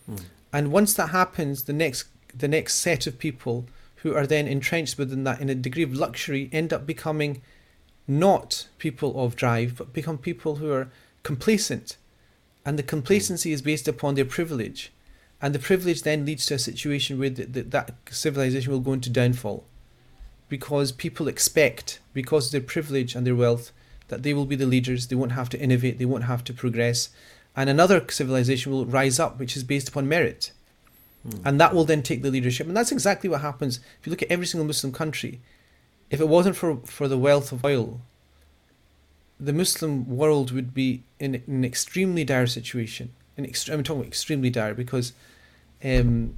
Mm. 0.09 0.23
And 0.53 0.71
once 0.71 0.93
that 0.93 1.09
happens, 1.09 1.63
the 1.63 1.73
next 1.73 2.07
the 2.37 2.47
next 2.47 2.75
set 2.75 3.07
of 3.07 3.17
people 3.17 3.65
who 4.03 4.15
are 4.15 4.27
then 4.27 4.47
entrenched 4.47 4.99
within 4.99 5.23
that 5.23 5.41
in 5.41 5.49
a 5.49 5.55
degree 5.55 5.83
of 5.83 5.93
luxury 5.93 6.47
end 6.53 6.71
up 6.71 6.85
becoming 6.85 7.41
not 8.07 8.67
people 8.77 9.19
of 9.23 9.35
drive, 9.35 9.77
but 9.77 9.93
become 9.93 10.19
people 10.19 10.57
who 10.57 10.71
are 10.71 10.89
complacent. 11.23 11.97
And 12.63 12.77
the 12.77 12.83
complacency 12.83 13.51
is 13.51 13.63
based 13.63 13.87
upon 13.87 14.13
their 14.13 14.25
privilege. 14.25 14.91
And 15.41 15.55
the 15.55 15.59
privilege 15.59 16.03
then 16.03 16.25
leads 16.25 16.45
to 16.45 16.53
a 16.53 16.59
situation 16.59 17.17
where 17.17 17.31
the, 17.31 17.45
the, 17.45 17.61
that 17.63 17.95
civilization 18.11 18.71
will 18.71 18.79
go 18.79 18.93
into 18.93 19.09
downfall. 19.09 19.65
Because 20.51 20.91
people 20.91 21.29
expect, 21.29 22.01
because 22.13 22.47
of 22.47 22.51
their 22.51 22.59
privilege 22.73 23.15
and 23.15 23.25
their 23.25 23.37
wealth, 23.37 23.71
that 24.09 24.21
they 24.21 24.33
will 24.33 24.45
be 24.45 24.57
the 24.57 24.65
leaders, 24.65 25.07
they 25.07 25.15
won't 25.15 25.31
have 25.31 25.47
to 25.47 25.59
innovate, 25.59 25.97
they 25.97 26.03
won't 26.03 26.25
have 26.25 26.43
to 26.43 26.53
progress. 26.53 27.07
And 27.55 27.69
another 27.69 28.05
civilization 28.09 28.69
will 28.69 28.85
rise 28.85 29.17
up, 29.17 29.39
which 29.39 29.55
is 29.55 29.63
based 29.63 29.87
upon 29.87 30.09
merit. 30.09 30.51
Mm. 31.25 31.41
And 31.45 31.61
that 31.61 31.73
will 31.73 31.85
then 31.85 32.03
take 32.03 32.21
the 32.21 32.29
leadership. 32.29 32.67
And 32.67 32.75
that's 32.75 32.91
exactly 32.91 33.29
what 33.29 33.39
happens 33.39 33.79
if 33.97 34.05
you 34.05 34.09
look 34.09 34.21
at 34.21 34.29
every 34.29 34.45
single 34.45 34.67
Muslim 34.67 34.91
country. 34.91 35.39
If 36.09 36.19
it 36.19 36.27
wasn't 36.27 36.57
for, 36.57 36.81
for 36.83 37.07
the 37.07 37.17
wealth 37.17 37.53
of 37.53 37.63
oil, 37.63 38.01
the 39.39 39.53
Muslim 39.53 40.05
world 40.05 40.51
would 40.51 40.73
be 40.73 41.03
in, 41.17 41.35
in 41.35 41.43
an 41.47 41.63
extremely 41.63 42.25
dire 42.25 42.47
situation. 42.47 43.13
In 43.37 43.45
ext- 43.45 43.71
I'm 43.71 43.83
talking 43.83 44.01
about 44.01 44.07
extremely 44.07 44.49
dire 44.49 44.73
because, 44.73 45.13
um, 45.81 46.35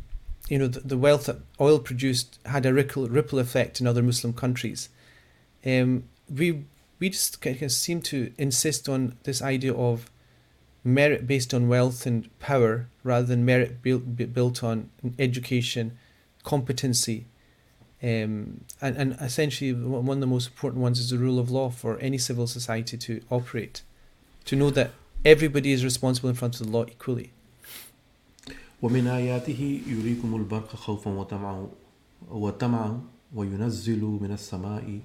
you 0.50 0.60
know, 0.60 0.68
the, 0.68 0.82
the 0.82 0.98
wealth 0.98 1.26
that 1.26 1.38
oil 1.60 1.80
produced 1.80 2.39
had 2.46 2.66
a 2.66 2.74
ripple, 2.74 3.08
ripple 3.08 3.39
effect 3.39 3.80
in 3.80 3.88
other 3.88 4.04
Muslim 4.04 4.34
countries. 4.34 4.89
Um, 5.66 6.04
we 6.30 6.66
we 7.00 7.10
just 7.10 7.41
kind 7.41 7.62
of 7.62 7.72
seem 7.72 8.02
to 8.02 8.32
insist 8.38 8.88
on 8.88 9.18
this 9.24 9.41
idea 9.41 9.74
of 9.74 10.10
merit 10.84 11.28
based 11.28 11.54
on 11.54 11.68
wealth 11.68 12.06
and 12.06 12.30
power 12.39 12.88
rather 13.04 13.26
than 13.26 13.44
merit 13.44 13.82
built, 13.82 14.34
built 14.34 14.64
on 14.64 14.89
education, 15.20 15.98
competency, 16.44 17.26
um, 18.02 18.66
and, 18.82 18.98
and 18.98 19.18
essentially 19.22 19.74
one 19.74 20.18
of 20.18 20.22
the 20.22 20.28
most 20.28 20.48
important 20.48 20.82
ones 20.82 21.00
is 21.00 21.10
the 21.10 21.18
rule 21.18 21.39
of 21.39 21.50
law 21.50 21.70
for 21.70 21.98
any 22.00 22.18
civil 22.18 22.48
society 22.48 22.98
to 22.98 23.22
operate, 23.30 23.82
to 24.46 24.56
know 24.56 24.70
that 24.70 24.91
everybody 25.24 25.72
is 25.72 25.84
responsible 25.84 26.30
in 26.30 26.36
front 26.36 26.60
of 26.60 26.66
the 26.66 26.72
law 26.72 26.86
equally. 26.86 27.32
ومن 28.83 29.07
آياته 29.07 29.81
يريكم 29.87 30.35
البرق 30.37 30.77
خوفا 30.77 31.11
وطمعا 31.11 31.69
وطمعا 32.31 33.01
وينزل 33.35 34.03
من 34.05 34.31
السماء 34.33 35.01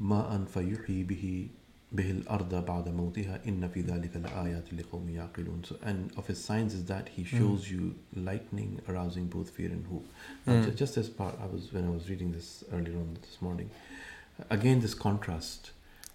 ماء 0.00 0.44
فيحيي 0.54 1.02
به 1.02 1.48
به 1.92 2.10
الأرض 2.10 2.64
بعد 2.66 2.88
موتها 2.88 3.40
إن 3.48 3.68
في 3.68 3.80
ذلك 3.80 4.16
لآيات 4.16 4.74
لقوم 4.74 5.08
يعقلون 5.08 5.62
so, 5.64 5.74
and 5.84 6.18
of 6.18 6.26
his 6.26 6.42
signs 6.44 6.74
is 6.74 6.84
that 6.84 7.08
he 7.16 7.24
shows 7.24 7.70
you 7.70 7.94
lightning 8.14 8.80
arousing 8.88 9.26
both 9.28 9.50
fear 9.50 9.70
and 9.70 9.86
hope 9.86 10.04
Now, 10.46 10.52
Mm. 10.54 10.64
ju- 10.64 10.76
just 10.84 10.96
as 11.02 11.08
part 11.08 11.34
I 11.40 11.46
was 11.54 11.72
when 11.72 11.84
I 11.84 11.90
was 11.98 12.08
reading 12.10 12.32
this 12.32 12.64
earlier 12.72 12.96
on 13.04 13.08
this 13.26 13.36
morning 13.40 13.70
again 14.50 14.80
this 14.80 14.94
contrast 14.94 15.70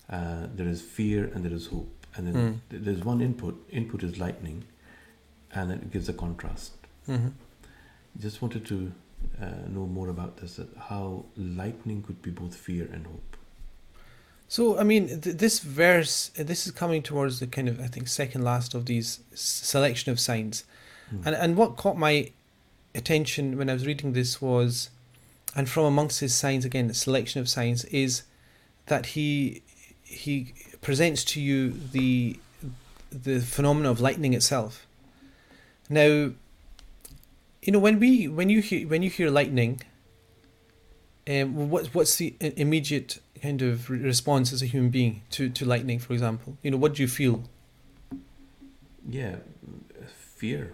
uh, 0.10 0.44
there 0.58 0.68
is 0.76 0.82
fear 0.98 1.22
and 1.34 1.40
there 1.46 1.56
is 1.62 1.66
hope 1.76 1.94
and 2.16 2.22
then 2.28 2.36
Mm. 2.36 2.54
th- 2.70 2.82
there's 2.86 3.04
one 3.14 3.20
input 3.30 3.56
input 3.80 4.04
is 4.04 4.14
lightning 4.26 4.60
and 5.56 5.64
then 5.72 5.78
it 5.86 5.90
gives 5.96 6.08
a 6.10 6.18
contrast 6.26 6.74
Mm-hmm. 7.09 7.29
just 8.21 8.43
wanted 8.43 8.67
to 8.67 8.93
uh, 9.41 9.69
know 9.69 9.87
more 9.87 10.09
about 10.09 10.37
this 10.39 10.57
that 10.57 10.69
how 10.79 11.25
lightning 11.37 12.03
could 12.03 12.21
be 12.23 12.31
both 12.31 12.55
fear 12.55 12.89
and 12.93 13.07
hope 13.07 13.37
So, 14.49 14.79
I 14.79 14.85
mean, 14.85 15.21
th- 15.21 15.37
this 15.37 15.59
verse, 15.61 16.31
this 16.37 16.67
is 16.67 16.73
coming 16.73 17.03
towards 17.03 17.41
the 17.41 17.47
kind 17.47 17.69
of, 17.69 17.81
I 17.81 17.89
think, 17.89 18.09
second 18.09 18.43
last 18.43 18.75
of 18.75 18.87
these 18.87 19.21
selection 19.35 20.13
of 20.13 20.21
signs. 20.21 20.65
Hmm. 21.11 21.21
And, 21.25 21.35
and 21.35 21.57
what 21.57 21.77
caught 21.77 21.97
my 21.97 22.31
attention 22.95 23.59
when 23.59 23.69
I 23.69 23.73
was 23.73 23.87
reading 23.87 24.13
this 24.13 24.41
was, 24.41 24.91
and 25.55 25.69
from 25.69 25.85
amongst 25.85 26.21
his 26.21 26.35
signs, 26.35 26.65
again, 26.65 26.89
the 26.89 26.95
selection 26.95 27.41
of 27.41 27.49
signs, 27.49 27.85
is 27.87 28.23
that 28.87 29.07
he 29.07 29.63
he 30.03 30.55
presents 30.81 31.25
to 31.25 31.41
you 31.41 31.73
the 31.93 32.39
the 33.11 33.41
phenomena 33.41 33.91
of 33.91 34.01
lightning 34.01 34.35
itself. 34.35 34.87
Now, 35.89 36.33
you 37.67 37.73
know, 37.73 37.81
when 37.81 37.99
we 37.99 38.29
when 38.29 38.49
you 38.49 38.63
hear 38.63 38.87
when 38.87 39.03
you 39.03 39.11
hear 39.11 39.29
lightning, 39.29 39.81
um, 41.29 41.69
what 41.69 41.89
what's 41.89 42.15
the 42.17 42.35
immediate 42.41 43.19
kind 43.43 43.61
of 43.61 43.91
response 43.91 44.53
as 44.53 44.63
a 44.63 44.67
human 44.67 44.91
being 44.91 45.23
to 45.33 45.51
to 45.51 45.65
lightning, 45.65 45.99
for 45.99 46.13
example? 46.13 46.57
You 46.63 46.71
know, 46.71 46.77
what 46.79 46.95
do 46.95 47.03
you 47.03 47.09
feel? 47.09 47.45
yeah 49.09 49.37
fear 50.37 50.73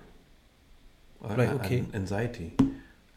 Right, 1.21 1.49
okay. 1.61 1.85
anxiety 1.95 2.53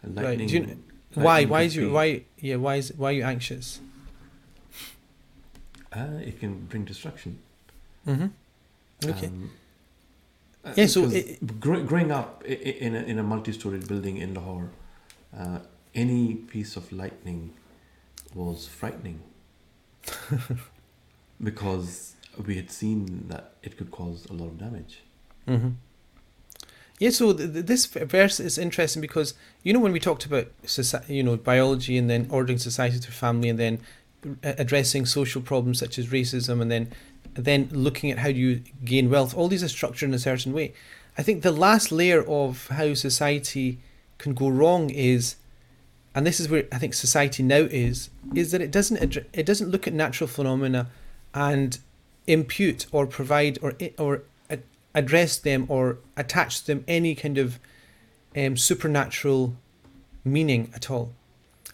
And 0.04 0.16
Right, 0.16 0.40
you 0.40 0.62
kn- 0.62 0.84
Why 1.14 1.46
why 1.46 1.62
is 1.64 1.76
you 1.76 1.92
why 1.92 2.24
yeah 2.38 2.58
why 2.58 2.76
is 2.76 2.94
why 2.96 3.10
are 3.10 3.18
you 3.20 3.24
anxious? 3.24 3.80
uh, 5.94 6.20
it 6.22 6.40
can 6.40 6.66
bring 6.70 6.84
destruction 6.86 7.40
Mm-hmm. 8.08 9.10
Okay. 9.10 9.28
Um, 9.28 9.50
Yeah, 10.76 10.88
so 10.88 11.04
it- 11.06 11.60
grow, 11.60 11.84
growing 11.84 12.12
up 12.12 12.44
in 12.46 12.96
a, 12.96 13.00
in 13.02 13.20
a 13.20 13.24
multi-storied 13.24 13.88
building 13.88 14.18
in 14.18 14.34
Lahore, 14.34 14.70
uh, 15.38 15.60
any 15.94 16.36
piece 16.36 16.76
of 16.76 16.92
lightning 16.92 17.54
was 18.34 18.68
frightening 18.68 19.22
because 21.44 22.16
we 22.46 22.56
had 22.56 22.72
seen 22.72 23.26
that 23.28 23.54
it 23.64 23.78
could 23.78 23.92
cause 23.92 24.26
a 24.30 24.34
lot 24.34 24.48
of 24.48 24.58
damage. 24.58 25.02
Mm-hmm. 25.48 25.70
Yeah, 27.00 27.10
so 27.10 27.34
th- 27.34 27.52
th- 27.54 27.66
this 27.66 27.86
verse 27.86 28.40
is 28.40 28.58
interesting 28.58 29.02
because 29.02 29.34
you 29.64 29.74
know 29.74 29.80
when 29.80 29.92
we 29.92 30.00
talked 30.00 30.26
about 30.26 30.48
soci- 30.64 31.08
you 31.10 31.24
know 31.24 31.36
biology 31.38 31.98
and 31.98 32.10
then 32.10 32.28
ordering 32.30 32.58
society 32.58 32.98
through 32.98 33.14
family 33.14 33.50
and 33.50 33.60
then 33.60 33.80
addressing 34.44 35.06
social 35.06 35.42
problems 35.42 35.80
such 35.80 36.00
as 36.00 36.08
racism 36.08 36.62
and 36.62 36.72
then 36.72 36.92
then 37.36 37.70
looking 37.72 38.12
at 38.12 38.20
how 38.20 38.30
you 38.30 38.62
gain 38.84 39.10
wealth, 39.10 39.36
all 39.36 39.48
these 39.48 39.64
are 39.64 39.70
structured 39.70 40.10
in 40.10 40.16
a 40.16 40.20
certain 40.20 40.54
way. 40.54 40.74
I 41.18 41.24
think 41.24 41.42
the 41.42 41.52
last 41.52 41.92
layer 41.92 42.24
of 42.28 42.68
how 42.68 42.94
society 42.94 43.80
can 44.18 44.34
go 44.34 44.50
wrong 44.50 44.90
is, 44.90 45.36
and 46.14 46.26
this 46.26 46.40
is 46.40 46.50
where 46.50 46.66
I 46.72 46.78
think 46.78 46.94
society 46.94 47.44
now 47.44 47.68
is, 47.70 48.10
is 48.34 48.52
that 48.52 48.62
it 48.62 48.72
doesn't 48.72 49.18
it 49.34 49.46
doesn't 49.46 49.70
look 49.70 49.88
at 49.88 49.94
natural 49.94 50.28
phenomena 50.28 50.88
and 51.34 51.78
impute 52.28 52.88
or 52.92 53.06
provide 53.06 53.60
or 53.62 53.74
or 53.98 54.24
address 54.94 55.38
them 55.38 55.66
or 55.68 55.98
attach 56.16 56.62
to 56.62 56.68
them 56.68 56.86
any 56.88 57.14
kind 57.14 57.38
of 57.38 57.60
um, 58.36 58.58
supernatural 58.58 59.56
meaning 60.24 60.72
at 60.74 60.90
all. 60.90 61.14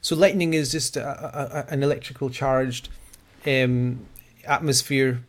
So 0.01 0.16
lightning 0.16 0.55
is 0.55 0.72
just 0.72 0.97
a, 0.97 1.07
a, 1.07 1.59
a, 1.59 1.74
an 1.74 1.84
electrical 1.84 2.32
charged 2.32 2.89
um, 3.45 4.07
atmosphere 4.45 5.24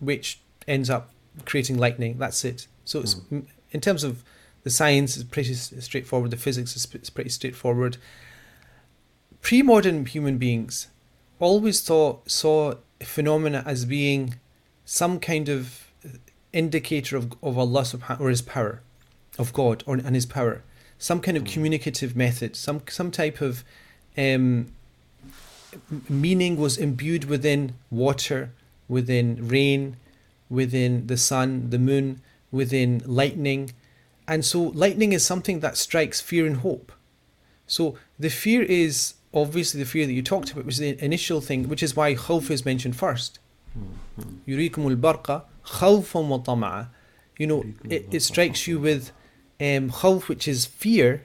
which 0.00 0.40
ends 0.66 0.90
up 0.90 1.10
creating 1.44 1.78
lightning. 1.78 2.18
That's 2.18 2.44
it. 2.44 2.66
So 2.84 3.00
it's 3.00 3.14
hmm. 3.14 3.36
m 3.36 3.46
in 3.72 3.80
terms 3.80 4.04
of 4.04 4.22
the 4.62 4.70
science, 4.70 5.16
it's 5.16 5.24
pretty 5.24 5.54
straightforward. 5.54 6.30
The 6.30 6.36
physics 6.36 6.74
is 6.76 6.86
pretty 6.86 7.30
straightforward. 7.30 7.98
Pre-modern 9.42 10.06
human 10.06 10.38
beings 10.38 10.88
always 11.38 11.80
thought 11.80 12.30
saw 12.30 12.74
phenomena 13.00 13.62
as 13.66 13.84
being 13.84 14.36
some 14.84 15.20
kind 15.20 15.48
of 15.48 15.90
uh, 16.04 16.08
indicator 16.52 17.16
of, 17.16 17.32
of 17.42 17.58
Allah 17.58 17.82
subhanahu 17.82 18.20
or 18.20 18.28
his 18.30 18.42
power, 18.42 18.82
of 19.38 19.52
God 19.52 19.84
or 19.86 19.94
and 19.96 20.14
his 20.14 20.26
power, 20.26 20.62
some 20.98 21.20
kind 21.20 21.36
of 21.36 21.42
hmm. 21.44 21.52
communicative 21.52 22.16
method, 22.16 22.56
some 22.56 22.82
some 22.88 23.10
type 23.10 23.40
of 23.40 23.62
um, 24.16 24.72
meaning 26.08 26.56
was 26.56 26.78
imbued 26.78 27.24
within 27.24 27.74
water, 27.90 28.52
within 28.88 29.48
rain, 29.48 29.96
within 30.48 31.06
the 31.06 31.16
sun, 31.16 31.70
the 31.70 31.78
moon, 31.78 32.20
within 32.50 33.02
lightning. 33.04 33.72
And 34.28 34.44
so, 34.44 34.62
lightning 34.62 35.12
is 35.12 35.24
something 35.24 35.60
that 35.60 35.76
strikes 35.76 36.20
fear 36.20 36.46
and 36.46 36.58
hope. 36.58 36.92
So, 37.66 37.96
the 38.18 38.30
fear 38.30 38.62
is 38.62 39.14
obviously 39.34 39.80
the 39.80 39.88
fear 39.88 40.06
that 40.06 40.12
you 40.12 40.22
talked 40.22 40.50
about, 40.52 40.64
which 40.64 40.76
is 40.76 40.80
the 40.80 41.04
initial 41.04 41.40
thing, 41.40 41.68
which 41.68 41.82
is 41.82 41.94
why 41.94 42.14
khawf 42.14 42.50
is 42.50 42.64
mentioned 42.64 42.96
first. 42.96 43.38
Mm-hmm. 43.78 44.50
Yurikumul 44.50 44.96
barqa 44.96 45.42
wa. 46.60 46.86
You 47.38 47.46
know, 47.46 47.64
it, 47.84 48.06
it, 48.10 48.20
strikes 48.20 48.66
you 48.66 48.78
with 48.78 49.10
um, 49.60 49.90
khawf, 49.90 50.28
which 50.28 50.48
is 50.48 50.64
fear, 50.64 51.24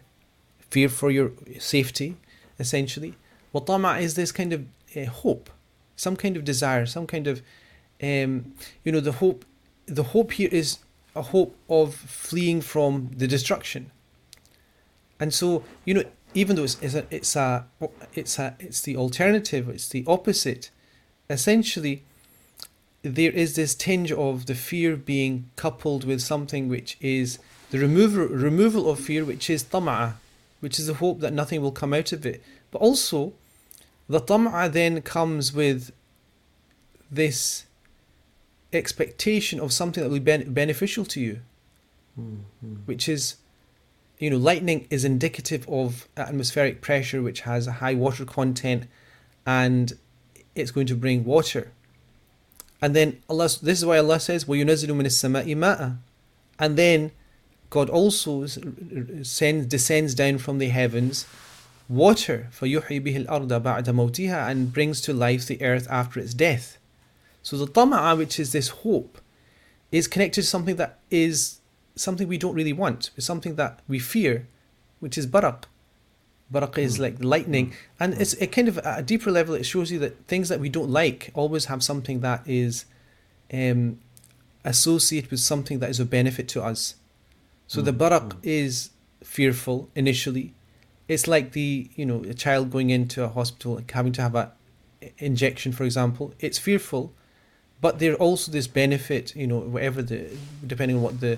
fear 0.59 0.89
for 0.89 1.09
your 1.09 1.32
safety, 1.57 2.18
essentially. 2.59 3.16
Wa 3.53 3.93
is 3.95 4.16
this 4.16 4.32
kind 4.32 4.51
of 4.51 4.66
uh, 4.95 5.05
hope 5.05 5.49
some 6.06 6.16
kind 6.24 6.36
of 6.38 6.43
desire 6.43 6.86
some 6.86 7.08
kind 7.14 7.28
of 7.28 7.41
um, 8.10 8.32
you 8.84 8.91
know 8.93 9.04
the 9.10 9.18
hope 9.22 9.39
the 9.86 10.08
hope 10.14 10.32
here 10.39 10.49
is 10.52 10.68
a 11.16 11.24
hope 11.34 11.54
of 11.68 11.88
fleeing 11.93 12.62
from 12.62 12.93
the 13.22 13.28
destruction 13.36 13.84
And 15.22 15.32
so, 15.34 15.64
you 15.86 15.93
know, 15.93 16.04
even 16.34 16.56
though 16.56 16.64
it's, 16.64 16.78
it's 16.82 16.95
a 16.95 17.06
it's 17.12 17.36
a 17.36 17.66
it's 18.16 18.39
a 18.39 18.56
it's 18.60 18.82
the 18.82 18.97
alternative, 18.97 19.70
it's 19.70 19.88
the 19.88 20.04
opposite. 20.08 20.72
Essentially, 21.30 22.04
there 23.04 23.32
is 23.32 23.56
this 23.56 23.76
tinge 23.76 24.12
of 24.12 24.47
the 24.47 24.56
fear 24.56 24.95
being 24.95 25.52
coupled 25.56 26.04
with 26.06 26.22
something 26.22 26.68
which 26.68 26.97
is 26.99 27.38
the 27.70 27.78
removal 27.78 28.26
removal 28.26 28.89
of 28.89 28.99
fear, 28.99 29.24
which 29.24 29.47
is 29.47 29.64
tam'a, 29.64 30.16
which 30.60 30.80
is 30.80 30.88
the 30.88 30.95
hope 30.95 31.20
that 31.20 31.34
nothing 31.34 31.62
will 31.62 31.72
come 31.72 31.93
out 31.93 32.12
of 32.12 32.26
it. 32.26 32.41
But 32.72 32.80
also, 32.80 33.34
the 34.11 34.21
tam'a 34.21 34.71
then 34.71 35.03
comes 35.03 35.53
with 35.53 35.93
this 37.11 37.67
expectation 38.73 39.61
of 39.61 39.73
something 39.73 40.03
that 40.03 40.09
will 40.09 40.19
be 40.19 40.25
ben- 40.25 40.53
beneficial 40.53 41.05
to 41.07 41.21
you, 41.21 41.41
which 42.85 43.09
is, 43.09 43.37
you 44.19 44.31
know, 44.31 44.37
lightning 44.37 44.87
is 44.91 45.05
indicative 45.05 45.69
of 45.69 46.09
atmospheric 46.17 46.81
pressure, 46.81 47.23
which 47.23 47.41
has 47.43 47.67
a 47.67 47.73
high 47.73 47.95
water 47.95 48.25
content, 48.25 48.85
and 49.45 49.99
it's 50.55 50.71
going 50.71 50.87
to 50.87 50.95
bring 50.95 51.25
water. 51.25 51.73
And 52.81 52.95
then 52.95 53.23
Allah, 53.29 53.49
this 53.62 53.79
is 53.79 53.87
why 53.87 53.99
Allah 53.99 54.21
says, 54.21 54.45
وَيُنَزِّلُ 54.45 54.89
مِنَ 54.89 55.07
السَّمَاءِ 55.07 55.47
مَاءً 55.57 55.97
And 56.59 56.77
then 56.77 57.12
God 57.71 57.91
also 57.91 58.47
sends, 58.47 59.67
descends 59.67 60.14
down 60.14 60.39
from 60.39 60.59
the 60.59 60.69
heavens 60.69 61.27
water, 61.89 62.49
فَيُحْيِي 62.53 63.01
بِهِ 63.05 63.27
الْأَرْضَ 63.27 63.49
بَعْدَ 63.62 63.85
مَوْتِهَا 63.85 64.51
and 64.51 64.73
brings 64.73 65.01
to 65.03 65.12
life 65.12 65.47
the 65.47 65.62
earth 65.62 65.87
after 65.91 66.21
its 66.21 66.35
death. 66.35 66.79
So 67.43 67.57
the 67.57 67.67
tama'a, 67.67 68.17
which 68.17 68.41
is 68.41 68.53
this 68.53 68.69
hope, 68.69 69.19
is 69.93 70.09
connected 70.09 70.43
to 70.43 70.47
something 70.47 70.77
that 70.77 70.99
is 71.11 71.61
something 71.95 72.27
we 72.27 72.39
don't 72.39 72.55
really 72.55 72.73
want. 72.73 73.11
It's 73.17 73.27
something 73.27 73.55
that 73.55 73.81
we 73.87 73.99
fear, 73.99 74.49
which 75.01 75.17
is 75.17 75.27
barak. 75.27 75.69
Barak 76.51 76.79
is 76.79 76.99
like 76.99 77.17
lightning, 77.23 77.73
and 77.99 78.14
it's 78.14 78.41
a 78.41 78.47
kind 78.47 78.69
of 78.69 78.79
at 78.79 78.99
a 79.01 79.03
deeper 79.03 79.31
level. 79.31 79.55
It 79.55 79.64
shows 79.64 79.91
you 79.91 79.99
that 80.01 80.27
things 80.27 80.49
that 80.49 80.61
we 80.61 80.69
don't 80.69 80.91
like 80.91 81.31
always 81.35 81.64
have 81.67 81.83
something 81.83 82.21
that 82.21 82.43
is 82.47 82.85
um, 83.53 83.99
associated 84.64 85.31
with 85.31 85.41
something 85.41 85.81
that 85.81 85.91
is 85.91 85.99
of 85.99 86.11
benefit 86.11 86.47
to 86.49 86.62
us. 86.62 86.97
So 87.67 87.81
the 87.81 87.93
barak 87.93 88.37
is 88.45 88.91
fearful 89.25 89.89
initially. 89.97 90.55
it's 91.12 91.28
like 91.28 91.51
the 91.51 91.89
you 91.95 92.05
know 92.05 92.24
a 92.24 92.34
child 92.34 92.72
going 92.72 92.89
into 92.89 93.22
a 93.22 93.28
hospital 93.28 93.76
and 93.76 93.91
having 93.91 94.14
to 94.14 94.22
have 94.22 94.34
a 94.34 94.53
injection, 95.18 95.74
for 95.74 95.84
example. 95.84 96.34
It's 96.39 96.57
fearful, 96.57 97.12
but 97.82 97.99
there's 97.99 98.16
also 98.16 98.49
this 98.49 98.68
benefit. 98.68 99.36
You 99.36 99.47
know, 99.47 99.59
whatever 99.59 100.01
the 100.01 100.30
depending 100.66 100.95
on 100.97 101.03
what 101.03 101.20
the 101.20 101.38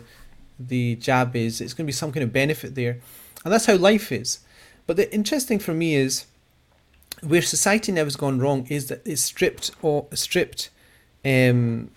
the 0.60 0.96
jab 0.98 1.36
is, 1.36 1.60
it's 1.60 1.74
going 1.74 1.86
to 1.86 1.88
be 1.88 1.92
some 2.04 2.12
kind 2.12 2.24
of 2.24 2.32
benefit 2.32 2.76
there, 2.76 3.00
and 3.44 3.52
that's 3.52 3.66
how 3.66 3.76
life 3.76 4.12
is. 4.12 4.40
But 4.86 4.96
the 4.98 5.12
interesting 5.12 5.58
for 5.58 5.74
me 5.74 5.96
is 5.96 6.28
where 7.22 7.42
society 7.42 7.92
now 7.92 8.04
has 8.04 8.16
gone 8.16 8.38
wrong 8.38 8.68
is 8.70 8.90
that 8.90 9.02
it's 9.08 9.24
stripped 9.24 9.72
or 9.82 10.06
stripped 10.14 10.70
um, 11.26 11.90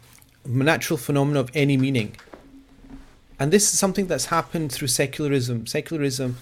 natural 0.47 0.97
phenomena 0.97 1.41
of 1.41 1.51
any 1.53 1.77
meaning. 1.77 2.17
And 3.39 3.53
this 3.53 3.71
is 3.71 3.79
something 3.79 4.07
that's 4.07 4.27
happened 4.27 4.73
through 4.73 4.89
secularism. 4.89 5.67
Secularism, 5.67 6.37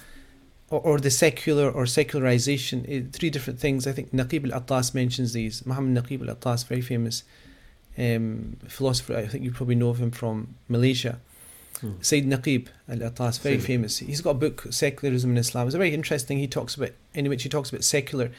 or, 0.70 0.80
or 0.80 0.98
the 0.98 1.10
secular 1.10 1.70
or 1.70 1.86
secularization, 1.86 2.84
eh, 2.88 3.02
three 3.12 3.30
different 3.30 3.60
things. 3.60 3.86
I 3.86 3.92
think 3.92 4.12
Naqib 4.12 4.50
al 4.50 4.54
Attas 4.54 4.94
mentions 4.94 5.32
these. 5.32 5.64
Muhammad 5.66 6.04
Naqib 6.04 6.22
al 6.22 6.30
Attas, 6.30 6.64
very 6.64 6.80
famous 6.80 7.22
um, 7.98 8.56
philosopher. 8.68 9.16
I 9.16 9.26
think 9.26 9.44
you 9.44 9.52
probably 9.52 9.74
know 9.74 9.90
of 9.90 9.98
him 10.00 10.10
from 10.10 10.54
Malaysia. 10.68 11.20
Sayyid 12.00 12.26
Naqib 12.26 12.68
al 12.88 13.02
Attas, 13.02 13.38
very 13.38 13.56
Sayyid. 13.56 13.66
famous. 13.66 13.98
He's 13.98 14.22
got 14.22 14.30
a 14.30 14.34
book, 14.34 14.66
Secularism 14.70 15.32
in 15.32 15.36
Islam. 15.36 15.66
It's 15.66 15.76
very 15.76 15.92
interesting. 15.92 16.38
He 16.38 16.46
talks 16.46 16.74
about, 16.74 16.92
in 17.12 17.28
which 17.28 17.42
he 17.42 17.48
talks 17.50 17.68
about 17.68 17.84
secular. 17.84 18.30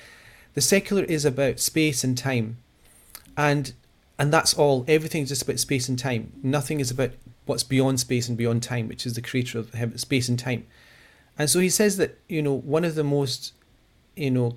The 0.56 0.62
secular 0.62 1.04
is 1.04 1.26
about 1.26 1.60
space 1.60 2.04
and 2.04 2.18
time. 2.18 2.58
And 3.38 3.74
and 4.18 4.34
that's 4.34 4.54
all. 4.54 4.86
Everything's 4.88 5.30
just 5.30 5.44
about 5.44 5.60
space 5.60 5.90
and 5.90 6.00
time. 6.00 6.32
Nothing 6.42 6.80
is 6.80 6.90
about 6.90 7.12
what's 7.46 7.64
beyond 7.64 8.00
space 8.00 8.28
and 8.30 8.38
beyond 8.38 8.64
time, 8.64 8.88
which 8.88 9.06
is 9.06 9.14
the 9.14 9.22
creator 9.22 9.60
of 9.60 9.74
heaven, 9.74 9.98
space 9.98 10.30
and 10.30 10.40
time. 10.40 10.66
And 11.38 11.50
so 11.50 11.60
he 11.60 11.70
says 11.70 11.98
that, 11.98 12.18
you 12.28 12.42
know, 12.42 12.54
one 12.54 12.86
of 12.86 12.96
the 12.96 13.04
most, 13.04 13.54
you 14.16 14.32
know, 14.32 14.56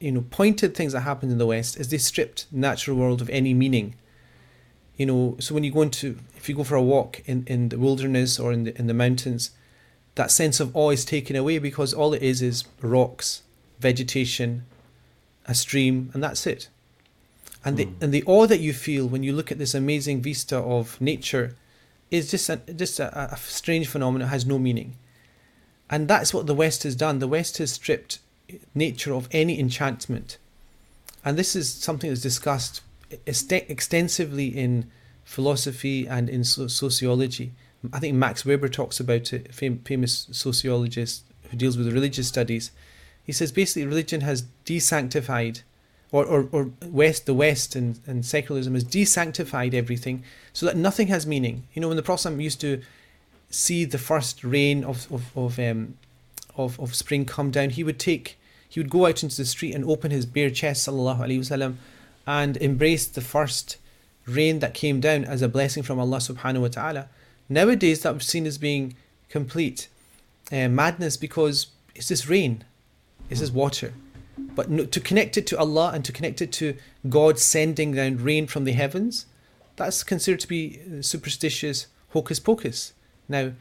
you 0.00 0.12
know, 0.12 0.24
pointed 0.30 0.74
things 0.74 0.92
that 0.92 1.00
happened 1.00 1.32
in 1.32 1.38
the 1.38 1.46
West 1.46 1.78
is 1.78 1.88
they 1.88 1.98
stripped 1.98 2.46
natural 2.50 2.96
world 2.96 3.20
of 3.20 3.30
any 3.30 3.54
meaning. 3.54 3.94
You 4.96 5.06
know, 5.06 5.36
so 5.40 5.54
when 5.54 5.64
you 5.64 5.72
go 5.72 5.82
into, 5.82 6.18
if 6.36 6.48
you 6.48 6.54
go 6.54 6.64
for 6.64 6.76
a 6.76 6.82
walk 6.82 7.22
in, 7.26 7.44
in 7.46 7.68
the 7.70 7.78
wilderness 7.78 8.38
or 8.38 8.52
in 8.52 8.64
the 8.64 8.78
in 8.78 8.86
the 8.86 8.94
mountains, 8.94 9.50
that 10.14 10.30
sense 10.30 10.60
of 10.60 10.74
awe 10.76 10.90
is 10.90 11.04
taken 11.04 11.36
away 11.36 11.58
because 11.58 11.92
all 11.92 12.14
it 12.14 12.22
is 12.22 12.42
is 12.42 12.64
rocks, 12.80 13.42
vegetation, 13.80 14.64
a 15.46 15.54
stream, 15.54 16.10
and 16.14 16.22
that's 16.22 16.46
it. 16.46 16.68
And 17.64 17.76
the 17.76 17.86
hmm. 17.86 18.04
and 18.04 18.12
the 18.12 18.22
awe 18.24 18.46
that 18.46 18.60
you 18.60 18.72
feel 18.72 19.06
when 19.06 19.22
you 19.22 19.32
look 19.32 19.50
at 19.50 19.58
this 19.58 19.74
amazing 19.74 20.22
vista 20.22 20.58
of 20.58 21.00
nature 21.00 21.56
is 22.10 22.30
just 22.30 22.48
a, 22.48 22.56
just 22.56 23.00
a, 23.00 23.32
a 23.32 23.36
strange 23.36 23.88
phenomenon. 23.88 24.28
It 24.28 24.30
has 24.30 24.46
no 24.46 24.58
meaning, 24.58 24.96
and 25.90 26.08
that's 26.08 26.32
what 26.32 26.46
the 26.46 26.54
West 26.54 26.82
has 26.82 26.96
done. 26.96 27.18
The 27.18 27.28
West 27.28 27.58
has 27.58 27.72
stripped 27.72 28.18
nature 28.74 29.14
of 29.14 29.28
any 29.32 29.58
enchantment, 29.58 30.38
and 31.24 31.36
this 31.36 31.54
is 31.54 31.72
something 31.72 32.10
that's 32.10 32.22
discussed 32.22 32.80
ext- 33.26 33.70
extensively 33.70 34.46
in 34.48 34.90
philosophy 35.24 36.06
and 36.06 36.28
in 36.28 36.44
so- 36.44 36.66
sociology. 36.68 37.52
I 37.92 37.98
think 37.98 38.14
Max 38.14 38.46
Weber 38.46 38.68
talks 38.68 38.98
about 39.00 39.32
it, 39.32 39.54
fam- 39.54 39.80
famous 39.84 40.26
sociologist 40.30 41.24
who 41.50 41.56
deals 41.56 41.76
with 41.76 41.92
religious 41.92 42.28
studies. 42.28 42.70
He 43.22 43.32
says 43.32 43.52
basically 43.52 43.86
religion 43.86 44.22
has 44.22 44.44
desanctified, 44.64 45.62
or, 46.12 46.24
or, 46.24 46.48
or 46.52 46.70
West, 46.86 47.26
the 47.26 47.34
West 47.34 47.74
and, 47.74 47.98
and 48.06 48.24
secularism 48.24 48.74
has 48.74 48.84
desanctified 48.84 49.74
everything 49.74 50.22
so 50.52 50.66
that 50.66 50.76
nothing 50.76 51.08
has 51.08 51.26
meaning. 51.26 51.64
You 51.74 51.82
know, 51.82 51.88
when 51.88 51.96
the 51.96 52.02
Prophet 52.02 52.38
used 52.40 52.60
to 52.60 52.82
see 53.54 53.84
the 53.84 53.98
first 53.98 54.44
rain 54.44 54.84
of, 54.84 55.10
of, 55.12 55.36
of, 55.36 55.58
um, 55.58 55.96
of, 56.56 56.78
of 56.80 56.94
spring 56.94 57.24
come 57.24 57.50
down, 57.50 57.70
he 57.70 57.84
would 57.84 57.98
take, 57.98 58.38
he 58.68 58.80
would 58.80 58.90
go 58.90 59.06
out 59.06 59.22
into 59.22 59.36
the 59.36 59.44
street 59.44 59.74
and 59.74 59.84
open 59.84 60.10
his 60.10 60.26
bare 60.26 60.50
chest, 60.50 60.86
sallallahu 60.86 61.20
alaihi 61.20 61.38
wasallam, 61.38 61.76
and 62.26 62.56
embrace 62.58 63.06
the 63.06 63.20
first 63.20 63.76
rain 64.26 64.58
that 64.58 64.74
came 64.74 65.00
down 65.00 65.24
as 65.24 65.42
a 65.42 65.48
blessing 65.48 65.82
from 65.82 65.98
Allah 65.98 66.18
subhanahu 66.18 66.62
wa 66.62 66.68
ta'ala. 66.68 67.08
Nowadays, 67.48 68.02
that 68.02 68.14
was 68.14 68.26
seen 68.26 68.46
as 68.46 68.58
being 68.58 68.96
complete 69.28 69.88
uh, 70.50 70.68
madness 70.68 71.16
because 71.16 71.68
it's 71.94 72.08
this 72.08 72.28
rain, 72.28 72.64
it's 73.30 73.40
this 73.40 73.50
water. 73.50 73.92
But 74.38 74.70
no, 74.70 74.84
to 74.84 75.00
connect 75.00 75.36
it 75.36 75.46
to 75.48 75.58
Allah 75.58 75.92
and 75.94 76.04
to 76.04 76.12
connect 76.12 76.40
it 76.40 76.52
to 76.52 76.76
God 77.08 77.38
sending 77.38 77.92
down 77.92 78.16
rain 78.16 78.46
from 78.46 78.64
the 78.64 78.72
heavens, 78.72 79.26
that's 79.76 80.02
considered 80.02 80.40
to 80.40 80.48
be 80.48 80.80
uh, 80.80 81.02
superstitious 81.02 81.88
hocus 82.10 82.40
pocus. 82.40 82.94
Now, 83.28 83.52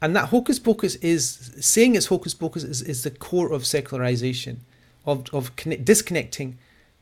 and 0.00 0.14
that 0.14 0.28
hocus 0.28 0.58
pocus 0.58 0.94
is 0.96 1.52
saying 1.60 1.96
it's 1.96 2.06
hocus 2.06 2.34
pocus 2.34 2.62
is, 2.62 2.82
is 2.82 3.02
the 3.02 3.10
core 3.10 3.52
of 3.52 3.66
secularization, 3.66 4.60
of 5.04 5.32
of 5.32 5.56
connect, 5.56 5.84
disconnecting 5.84 6.58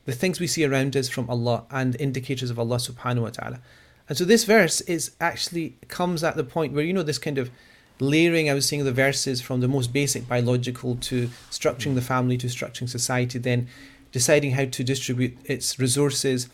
the 0.07 0.13
things 0.13 0.41
we 0.41 0.47
see 0.47 0.65
around 0.65 0.97
us 0.97 1.09
from 1.09 1.29
Allah 1.29 1.65
and 1.71 2.01
indicators 2.01 2.51
of 2.51 2.59
Allah 2.59 2.77
subhanahu 2.77 3.23
wa 3.23 3.31
ta'ala. 3.31 3.61
And 4.09 4.17
so 4.17 4.25
this 4.25 4.45
verse 4.45 4.81
is 4.83 5.11
actually 5.21 5.77
comes 5.89 6.23
at 6.23 6.37
the 6.37 6.45
point 6.45 6.73
where 6.73 6.85
you 6.85 6.93
know 6.93 7.03
this 7.03 7.19
kind 7.19 7.39
of 7.39 7.51
layering 7.99 8.49
I 8.49 8.55
was 8.55 8.69
saying 8.69 8.85
the 8.85 8.93
verses 8.93 9.41
from 9.41 9.61
the 9.61 9.69
most 9.69 9.93
basic 9.93 10.29
biological 10.29 10.97
to 10.97 11.29
structuring 11.51 11.95
the 11.95 12.03
family 12.03 12.37
to 12.39 12.47
structuring 12.47 12.89
society, 12.89 13.39
then 13.39 13.69
deciding 14.13 14.53
how 14.53 14.67
to 14.67 14.85
distribute 14.85 15.37
its 15.45 15.79
resources. 15.79 16.49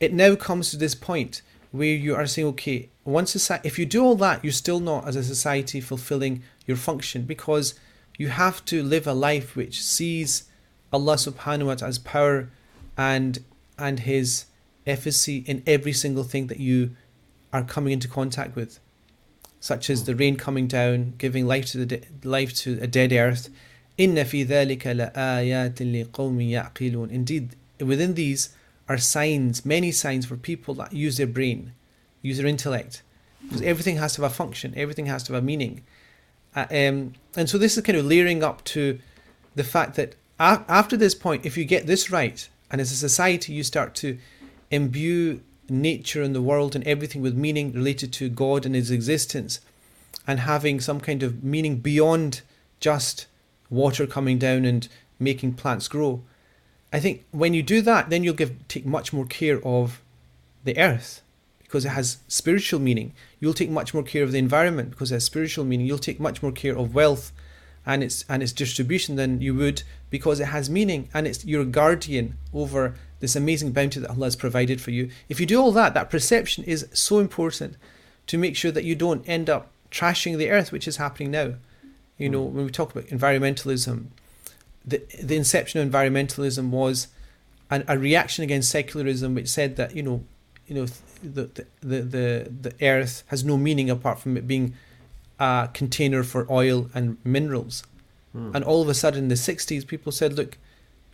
It 0.00 0.12
now 0.12 0.34
comes 0.34 0.70
to 0.70 0.76
this 0.76 0.94
point 0.94 1.42
where 1.70 1.86
you 1.88 2.14
are 2.14 2.26
saying, 2.26 2.48
okay, 2.48 2.88
one 3.04 3.26
society, 3.26 3.68
if 3.68 3.78
you 3.78 3.86
do 3.86 4.02
all 4.04 4.16
that, 4.16 4.42
you're 4.42 4.52
still 4.52 4.80
not, 4.80 5.06
as 5.06 5.14
a 5.14 5.22
society, 5.22 5.80
fulfilling 5.80 6.42
your 6.66 6.76
function 6.76 7.22
because 7.22 7.74
you 8.16 8.28
have 8.28 8.64
to 8.66 8.82
live 8.82 9.06
a 9.06 9.12
life 9.12 9.54
which 9.54 9.82
sees 9.82 10.44
Allah 10.92 11.16
subhanahu 11.16 11.66
wa 11.66 11.74
ta'ala's 11.74 11.98
power 11.98 12.48
and 12.96 13.40
and 13.78 14.00
his 14.00 14.46
efficacy 14.86 15.38
in 15.46 15.62
every 15.66 15.92
single 15.92 16.24
thing 16.24 16.46
that 16.46 16.60
you 16.60 16.94
are 17.52 17.64
coming 17.64 17.92
into 17.92 18.08
contact 18.08 18.54
with 18.54 18.78
such 19.60 19.88
as 19.90 20.04
the 20.04 20.14
rain 20.14 20.36
coming 20.36 20.66
down 20.66 21.14
giving 21.18 21.46
life 21.46 21.66
to 21.66 21.78
the 21.78 21.86
de- 21.86 22.02
life 22.22 22.54
to 22.54 22.78
a 22.80 22.86
dead 22.86 23.12
earth. 23.12 23.48
Inna 23.96 24.24
fi 24.24 24.44
dhalika 24.44 24.92
indeed 27.10 27.56
within 27.80 28.14
these 28.14 28.50
are 28.88 28.98
signs 28.98 29.64
many 29.64 29.90
signs 29.90 30.26
for 30.26 30.36
people 30.36 30.74
that 30.74 30.92
use 30.92 31.16
their 31.16 31.26
brain 31.26 31.72
use 32.24 32.38
their 32.38 32.46
intellect. 32.46 33.02
Because 33.42 33.62
everything 33.62 33.98
has 33.98 34.14
to 34.14 34.22
have 34.22 34.32
a 34.32 34.34
function, 34.34 34.72
everything 34.76 35.06
has 35.06 35.22
to 35.24 35.34
have 35.34 35.42
a 35.42 35.46
meaning. 35.46 35.82
Uh, 36.56 36.66
um, 36.70 37.12
and 37.36 37.48
so 37.48 37.58
this 37.58 37.76
is 37.76 37.84
kind 37.84 37.98
of 37.98 38.06
layering 38.06 38.42
up 38.42 38.64
to 38.64 38.98
the 39.54 39.62
fact 39.62 39.96
that 39.96 40.14
a- 40.40 40.64
after 40.66 40.96
this 40.96 41.14
point, 41.14 41.44
if 41.44 41.56
you 41.56 41.64
get 41.64 41.86
this 41.86 42.10
right, 42.10 42.48
and 42.70 42.80
as 42.80 42.90
a 42.90 42.96
society 42.96 43.52
you 43.52 43.62
start 43.62 43.94
to 43.96 44.18
imbue 44.70 45.42
nature 45.68 46.22
and 46.22 46.34
the 46.34 46.42
world 46.42 46.74
and 46.74 46.86
everything 46.86 47.20
with 47.20 47.36
meaning 47.36 47.72
related 47.72 48.12
to 48.14 48.28
God 48.28 48.64
and 48.64 48.74
His 48.74 48.90
existence, 48.90 49.60
and 50.26 50.40
having 50.40 50.80
some 50.80 51.00
kind 51.00 51.22
of 51.22 51.44
meaning 51.44 51.76
beyond 51.76 52.40
just 52.80 53.26
water 53.68 54.06
coming 54.06 54.38
down 54.38 54.64
and 54.64 54.88
making 55.18 55.52
plants 55.52 55.86
grow. 55.88 56.22
I 56.92 57.00
think 57.00 57.24
when 57.30 57.52
you 57.52 57.62
do 57.62 57.82
that, 57.82 58.08
then 58.08 58.24
you'll 58.24 58.34
give 58.34 58.66
take 58.68 58.86
much 58.86 59.12
more 59.12 59.26
care 59.26 59.60
of 59.66 60.00
the 60.64 60.78
earth 60.78 61.20
because 61.74 61.86
it 61.86 61.88
has 61.88 62.18
spiritual 62.28 62.78
meaning. 62.78 63.12
You'll 63.40 63.52
take 63.52 63.68
much 63.68 63.92
more 63.92 64.04
care 64.04 64.22
of 64.22 64.30
the 64.30 64.38
environment 64.38 64.90
because 64.90 65.10
it 65.10 65.16
has 65.16 65.24
spiritual 65.24 65.64
meaning. 65.64 65.86
You'll 65.86 65.98
take 65.98 66.20
much 66.20 66.40
more 66.40 66.52
care 66.52 66.78
of 66.78 66.94
wealth 66.94 67.32
and 67.84 68.04
its 68.04 68.24
and 68.28 68.44
its 68.44 68.52
distribution 68.52 69.16
than 69.16 69.40
you 69.40 69.56
would 69.56 69.82
because 70.08 70.38
it 70.38 70.44
has 70.44 70.70
meaning 70.70 71.08
and 71.12 71.26
it's 71.26 71.44
your 71.44 71.64
guardian 71.64 72.38
over 72.52 72.94
this 73.18 73.34
amazing 73.34 73.72
bounty 73.72 73.98
that 73.98 74.10
Allah 74.10 74.26
has 74.26 74.36
provided 74.36 74.80
for 74.80 74.92
you. 74.92 75.10
If 75.28 75.40
you 75.40 75.46
do 75.46 75.60
all 75.60 75.72
that, 75.72 75.94
that 75.94 76.10
perception 76.10 76.62
is 76.62 76.86
so 76.92 77.18
important 77.18 77.76
to 78.28 78.38
make 78.38 78.54
sure 78.54 78.70
that 78.70 78.84
you 78.84 78.94
don't 78.94 79.28
end 79.28 79.50
up 79.50 79.72
trashing 79.90 80.38
the 80.38 80.50
earth, 80.50 80.70
which 80.70 80.86
is 80.86 80.98
happening 80.98 81.32
now. 81.32 81.54
You 82.18 82.28
know, 82.28 82.42
when 82.42 82.66
we 82.66 82.70
talk 82.70 82.94
about 82.94 83.08
environmentalism, 83.08 84.06
the 84.84 85.02
the 85.20 85.34
inception 85.34 85.80
of 85.80 85.92
environmentalism 85.92 86.70
was 86.70 87.08
an, 87.68 87.82
a 87.88 87.98
reaction 87.98 88.44
against 88.44 88.70
secularism, 88.70 89.34
which 89.34 89.48
said 89.48 89.74
that 89.74 89.96
you 89.96 90.04
know, 90.04 90.22
you 90.68 90.76
know, 90.76 90.86
the 91.24 91.64
the 91.80 92.00
the 92.00 92.52
the, 92.62 92.74
earth 92.82 93.24
has 93.28 93.44
no 93.44 93.56
meaning 93.56 93.90
apart 93.90 94.18
from 94.20 94.36
it 94.36 94.46
being 94.46 94.74
a 95.38 95.68
container 95.72 96.22
for 96.22 96.46
oil 96.50 96.90
and 96.94 97.16
minerals. 97.24 97.84
Hmm. 98.32 98.50
And 98.54 98.64
all 98.64 98.82
of 98.82 98.88
a 98.88 98.94
sudden, 98.94 99.24
in 99.24 99.28
the 99.28 99.34
'60s, 99.34 99.86
people 99.86 100.12
said, 100.12 100.34
"Look, 100.34 100.58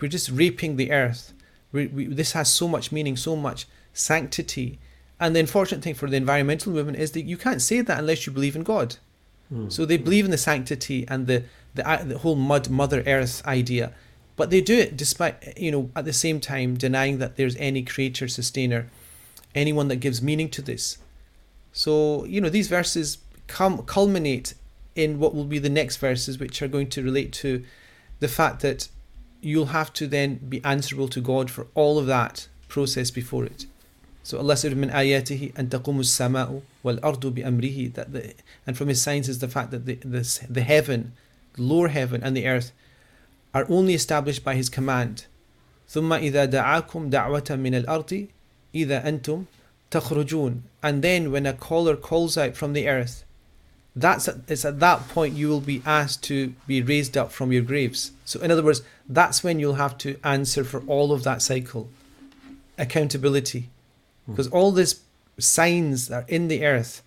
we're 0.01 0.09
just 0.09 0.31
raping 0.31 0.77
the 0.77 0.91
earth. 0.91 1.33
We, 1.73 1.87
we, 1.87 2.07
this 2.07 2.33
has 2.33 2.53
so 2.53 2.67
much 2.67 2.93
meaning, 2.93 3.17
so 3.17 3.37
much 3.37 3.67
sanctity." 3.93 4.79
And 5.19 5.37
the 5.37 5.41
unfortunate 5.41 5.83
thing 5.83 5.95
for 5.95 6.09
the 6.09 6.17
environmental 6.17 6.73
movement 6.73 6.99
is 6.99 7.13
that 7.13 7.23
you 7.23 7.37
can't 7.37 7.61
say 7.61 7.83
that 7.83 7.99
unless 7.99 8.27
you 8.27 8.33
believe 8.33 8.57
in 8.57 8.63
God. 8.63 8.97
Hmm. 9.51 9.69
So 9.69 9.85
they 9.85 9.99
believe 9.99 10.25
in 10.25 10.31
the 10.31 10.39
sanctity 10.39 11.05
and 11.09 11.27
the, 11.27 11.45
the 11.75 11.83
the 12.07 12.19
whole 12.19 12.37
mud 12.37 12.71
mother 12.71 13.03
earth 13.07 13.47
idea, 13.47 13.93
but 14.37 14.51
they 14.51 14.61
do 14.61 14.79
it 14.79 14.97
despite 14.97 15.59
you 15.59 15.71
know 15.71 15.91
at 15.95 16.05
the 16.05 16.13
same 16.13 16.41
time 16.41 16.77
denying 16.77 17.19
that 17.19 17.37
there's 17.37 17.57
any 17.57 17.83
creator 17.83 18.29
sustainer, 18.29 18.89
anyone 19.54 19.88
that 19.88 19.98
gives 19.98 20.22
meaning 20.22 20.50
to 20.50 20.62
this. 20.62 20.98
So 21.72 22.26
you 22.26 22.42
know 22.42 22.50
these 22.50 22.68
verses 22.68 23.18
come 23.48 23.84
culminate 23.84 24.54
in 24.96 25.20
what 25.20 25.36
will 25.36 25.46
be 25.46 25.60
the 25.60 25.70
next 25.70 25.98
verses, 25.98 26.40
which 26.40 26.62
are 26.62 26.68
going 26.68 26.90
to 26.90 27.04
relate 27.04 27.34
to 27.34 27.64
the 28.20 28.28
fact 28.28 28.62
that 28.62 28.88
you'll 29.42 29.68
have 29.68 29.92
to 29.94 30.08
then 30.08 30.36
be 30.38 30.64
answerable 30.64 31.10
to 31.10 31.22
God 31.22 31.52
for 31.52 31.68
all 31.76 32.00
of 32.00 32.08
that 32.08 32.48
process 32.68 33.12
before 33.12 33.46
it. 33.46 33.66
So 34.24 34.40
Allah 34.40 34.58
said, 34.58 34.76
"Min 34.76 34.90
ayatihi 34.90 35.56
an 35.56 35.68
taqumu 35.68 36.00
as-sama'u 36.00 36.62
wal 36.82 36.98
ardu 36.98 37.36
bi 37.36 37.42
amrihi." 37.42 37.94
That 37.94 38.12
the, 38.12 38.34
and 38.66 38.78
from 38.78 38.88
His 38.88 39.02
signs 39.02 39.30
is 39.30 39.40
the 39.40 39.48
fact 39.48 39.72
that 39.72 39.86
the 39.86 39.96
the, 39.96 40.24
the 40.50 40.62
heaven, 40.62 41.14
the 41.54 41.62
lower 41.62 41.90
heaven, 41.90 42.24
and 42.24 42.36
the 42.36 42.48
earth 42.48 42.72
are 43.54 43.66
only 43.70 43.94
established 43.94 44.44
by 44.44 44.56
His 44.56 44.70
command. 44.70 45.26
ثم 45.88 46.12
إذا 46.12 46.46
دعاكم 46.46 47.12
دعوة 47.12 47.56
من 47.60 47.84
الأرض 47.86 48.28
إذا 48.74 49.06
أنتم 49.06 49.46
تخرجون. 49.92 50.62
And 50.84 51.02
then 51.02 51.32
when 51.32 51.46
a 51.46 51.54
caller 51.54 51.96
calls 51.96 52.38
out 52.38 52.56
from 52.56 52.74
the 52.74 52.88
earth, 52.88 53.24
that's 53.96 54.28
at, 54.28 54.38
it's 54.48 54.66
at 54.66 54.80
that 54.82 55.08
point 55.10 55.36
you 55.36 55.48
will 55.48 55.62
be 55.62 55.82
asked 55.86 56.24
to 56.24 56.54
be 56.68 56.82
raised 56.82 57.18
up 57.18 57.32
from 57.32 57.52
your 57.52 57.62
graves. 57.62 58.12
So 58.26 58.42
in 58.42 58.52
other 58.52 58.64
words, 58.64 58.82
that's 59.08 59.44
when 59.44 59.60
you'll 59.60 59.76
have 59.76 59.98
to 60.00 60.20
answer 60.24 60.64
for 60.64 60.82
all 60.88 61.14
of 61.14 61.24
that 61.24 61.42
cycle, 61.42 61.90
accountability 62.78 63.70
because 64.28 64.48
all 64.48 64.72
these 64.72 65.02
signs 65.38 66.08
that 66.08 66.24
are 66.24 66.28
in 66.28 66.48
the 66.48 66.66
earth 66.66 67.02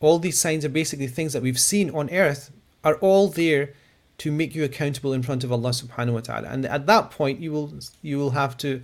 all 0.00 0.18
these 0.18 0.38
signs 0.38 0.64
are 0.64 0.70
basically 0.70 1.06
things 1.06 1.32
that 1.32 1.42
we've 1.42 1.58
seen 1.58 1.90
on 1.90 2.10
earth 2.10 2.50
are 2.82 2.96
all 2.96 3.28
there 3.28 3.72
to 4.18 4.30
make 4.30 4.54
you 4.54 4.62
accountable 4.64 5.12
in 5.12 5.22
front 5.22 5.44
of 5.44 5.50
Allah 5.50 5.70
subhanahu 5.70 6.12
wa 6.12 6.20
ta'ala 6.20 6.48
and 6.48 6.66
at 6.66 6.86
that 6.86 7.10
point 7.10 7.40
you 7.40 7.52
will 7.52 7.72
you 8.02 8.18
will 8.18 8.30
have 8.30 8.56
to 8.58 8.82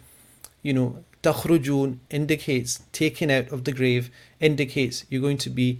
you 0.63 0.73
know 0.73 1.05
takhrujun 1.26 2.00
indicates 2.10 2.84
taken 2.92 3.30
out 3.32 3.48
of 3.50 3.64
the 3.64 3.72
grave 3.72 4.10
indicates 4.40 5.06
you're 5.10 5.22
going 5.22 5.38
to 5.38 5.50
be 5.50 5.80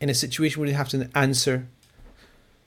in 0.00 0.08
a 0.08 0.14
situation 0.14 0.60
where 0.60 0.68
you 0.68 0.74
have 0.74 0.88
to 0.88 1.08
answer 1.14 1.66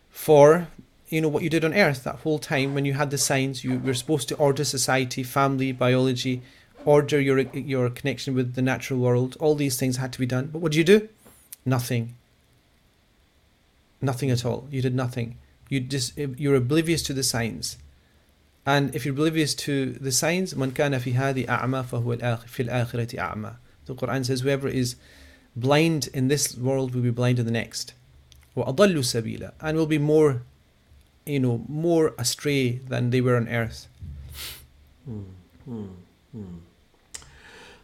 for 0.10 0.68
you 1.10 1.22
know 1.22 1.28
what 1.28 1.44
you 1.44 1.50
did 1.50 1.66
on 1.66 1.74
earth 1.74 2.04
that 2.04 2.16
whole 2.24 2.40
time 2.40 2.74
when 2.74 2.86
you 2.86 2.94
had 2.94 3.12
the 3.12 3.18
signs 3.18 3.64
you 3.64 3.80
were 3.80 3.94
supposed 3.94 4.28
to 4.30 4.36
order 4.36 4.64
society 4.64 5.24
family 5.24 5.72
biology 5.72 6.42
order 6.86 7.20
your 7.20 7.40
your 7.40 7.90
connection 7.90 8.34
with 8.36 8.56
the 8.56 8.62
natural 8.62 9.00
world. 9.00 9.38
All 9.40 9.56
these 9.56 9.78
things 9.78 9.98
had 9.98 10.14
to 10.14 10.20
be 10.20 10.26
done. 10.26 10.48
But 10.48 10.62
what 10.62 10.72
did 10.72 10.78
you 10.80 10.84
do? 10.84 11.10
Nothing. 11.66 12.16
Nothing 14.02 14.32
at 14.32 14.46
all. 14.46 14.68
You 14.72 14.82
did 14.82 14.96
nothing. 14.96 15.38
You 15.70 15.80
just 15.80 16.18
you're 16.18 16.56
oblivious 16.56 17.04
to 17.04 17.14
the 17.14 17.24
signs. 17.24 17.78
And 18.65 18.95
if 18.95 19.05
you're 19.05 19.15
oblivious 19.15 19.55
to 19.55 19.93
the 19.93 20.11
signs, 20.11 20.57
man 20.57 20.73
kana 20.73 20.99
fi 21.01 21.13
hadi 21.13 21.47
a'ma 21.47 21.85
fahuwa 21.85 22.49
fil 22.49 22.67
akhirati 22.67 23.19
a'ma. 23.19 23.59
The 23.87 23.95
Quran 23.95 24.27
says 24.27 24.41
whoever 24.41 24.69
is 24.69 24.97
blind 25.55 26.09
in 26.13 26.29
this 26.29 26.57
world 26.57 26.95
will 26.95 27.03
be 27.03 27.11
blind 27.11 27.39
in 27.39 27.47
the 27.47 27.53
next. 27.53 27.95
وَأَضَلُّ 28.57 28.97
سَبِيلًا 28.97 29.53
And 29.61 29.77
will 29.77 29.87
be 29.87 29.99
more, 29.99 30.43
you 31.25 31.39
know, 31.39 31.65
more 31.69 32.15
astray 32.19 32.81
than 32.89 33.11
they 33.11 33.21
were 33.21 33.37
on 33.37 33.49
earth. 33.49 33.87
Hmm, 35.05 35.23
hmm, 35.65 35.87
hmm. 36.33 36.57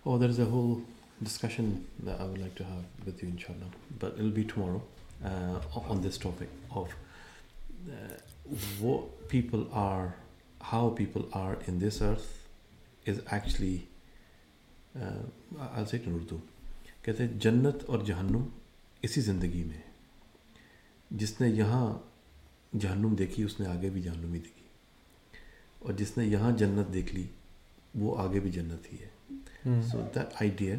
Oh, 0.04 0.18
there's 0.18 0.38
a 0.38 0.46
whole 0.46 0.82
discussion 1.22 1.86
that 2.02 2.20
I 2.20 2.24
would 2.24 2.40
like 2.40 2.54
to 2.56 2.64
have 2.64 2.84
with 3.06 3.22
you, 3.22 3.28
inshallah. 3.28 3.70
But 3.98 4.14
it'll 4.18 4.30
be 4.30 4.44
tomorrow 4.44 4.82
uh, 5.24 5.60
on 5.88 6.02
this 6.02 6.18
topic 6.18 6.48
of 6.74 6.88
uh, 7.88 8.14
what 8.80 9.28
people 9.28 9.68
are, 9.72 10.14
how 10.73 10.89
people 10.89 11.21
are 11.33 11.69
in 11.69 11.79
this 11.79 12.01
earth 12.01 12.25
is 13.07 13.17
uh, 13.17 13.21
in 15.93 16.01
Urdu 16.05 16.37
کہتے 17.01 17.23
ہیں 17.23 17.39
جنت 17.39 17.75
اور 17.85 17.99
جہنم 17.99 18.43
اسی 19.01 19.21
زندگی 19.21 19.63
میں 19.63 19.81
جس 21.11 21.41
نے 21.41 21.49
یہاں 21.49 21.97
جہنم 22.79 23.15
دیکھی 23.15 23.43
اس 23.43 23.59
نے 23.59 23.67
آگے 23.67 23.89
بھی 23.89 24.01
جہنم 24.01 24.33
ہی 24.33 24.39
دیکھی۔ 24.39 24.63
اور 25.79 25.93
جس 25.93 26.17
نے 26.17 26.25
یہاں 26.25 26.51
جنت 26.51 26.93
دیکھ 26.93 27.15
لی 27.15 27.27
وہ 27.95 28.17
آگے 28.17 28.39
بھی 28.39 28.51
جنت 28.51 28.93
ہی 28.93 28.99
ہے۔ 28.99 29.07
سو 29.81 30.01
دیٹ 30.15 30.15
آئیڈیا 30.15 30.75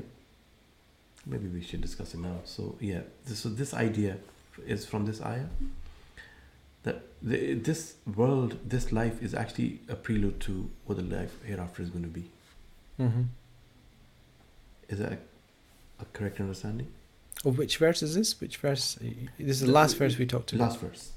میں 1.27 1.39
بی 1.39 1.47
وی 1.47 1.61
شوڈ 1.61 1.81
ڈسکس 1.81 2.17
سو 2.47 2.77
یا 2.81 3.01
this 3.33 3.47
this 3.63 3.75
idea 3.75 4.17
is 4.59 4.87
from 4.87 5.11
this 5.11 5.21
آیا 5.21 5.49
that 6.85 7.03
the, 7.23 7.55
this 7.55 7.95
world 8.17 8.57
this 8.65 8.93
life 8.93 9.23
is 9.23 9.35
actually 9.35 9.81
a 9.89 9.95
prelude 9.97 10.39
to 10.41 10.71
what 10.87 10.97
the 10.97 11.03
life 11.17 11.35
hereafter 11.45 11.83
is 11.83 11.91
going 11.91 12.05
to 12.05 12.09
be 12.11 12.25
Mm-hmm. 13.01 13.23
is 14.89 14.99
that 14.99 15.13
a, 15.13 15.19
a 16.01 16.05
correct 16.13 16.41
understanding 16.41 16.89
Oh, 17.45 17.53
which 17.53 17.77
verse 17.77 18.03
is 18.03 18.17
this? 18.17 18.41
Which 18.41 18.57
verse? 18.57 18.99
This 19.39 19.49
is 19.49 19.61
the 19.61 19.71
last 19.71 19.97
verse 19.97 20.19
we 20.19 20.27
talked 20.27 20.53
about. 20.53 20.71
last 20.71 20.81
verse 20.81 21.13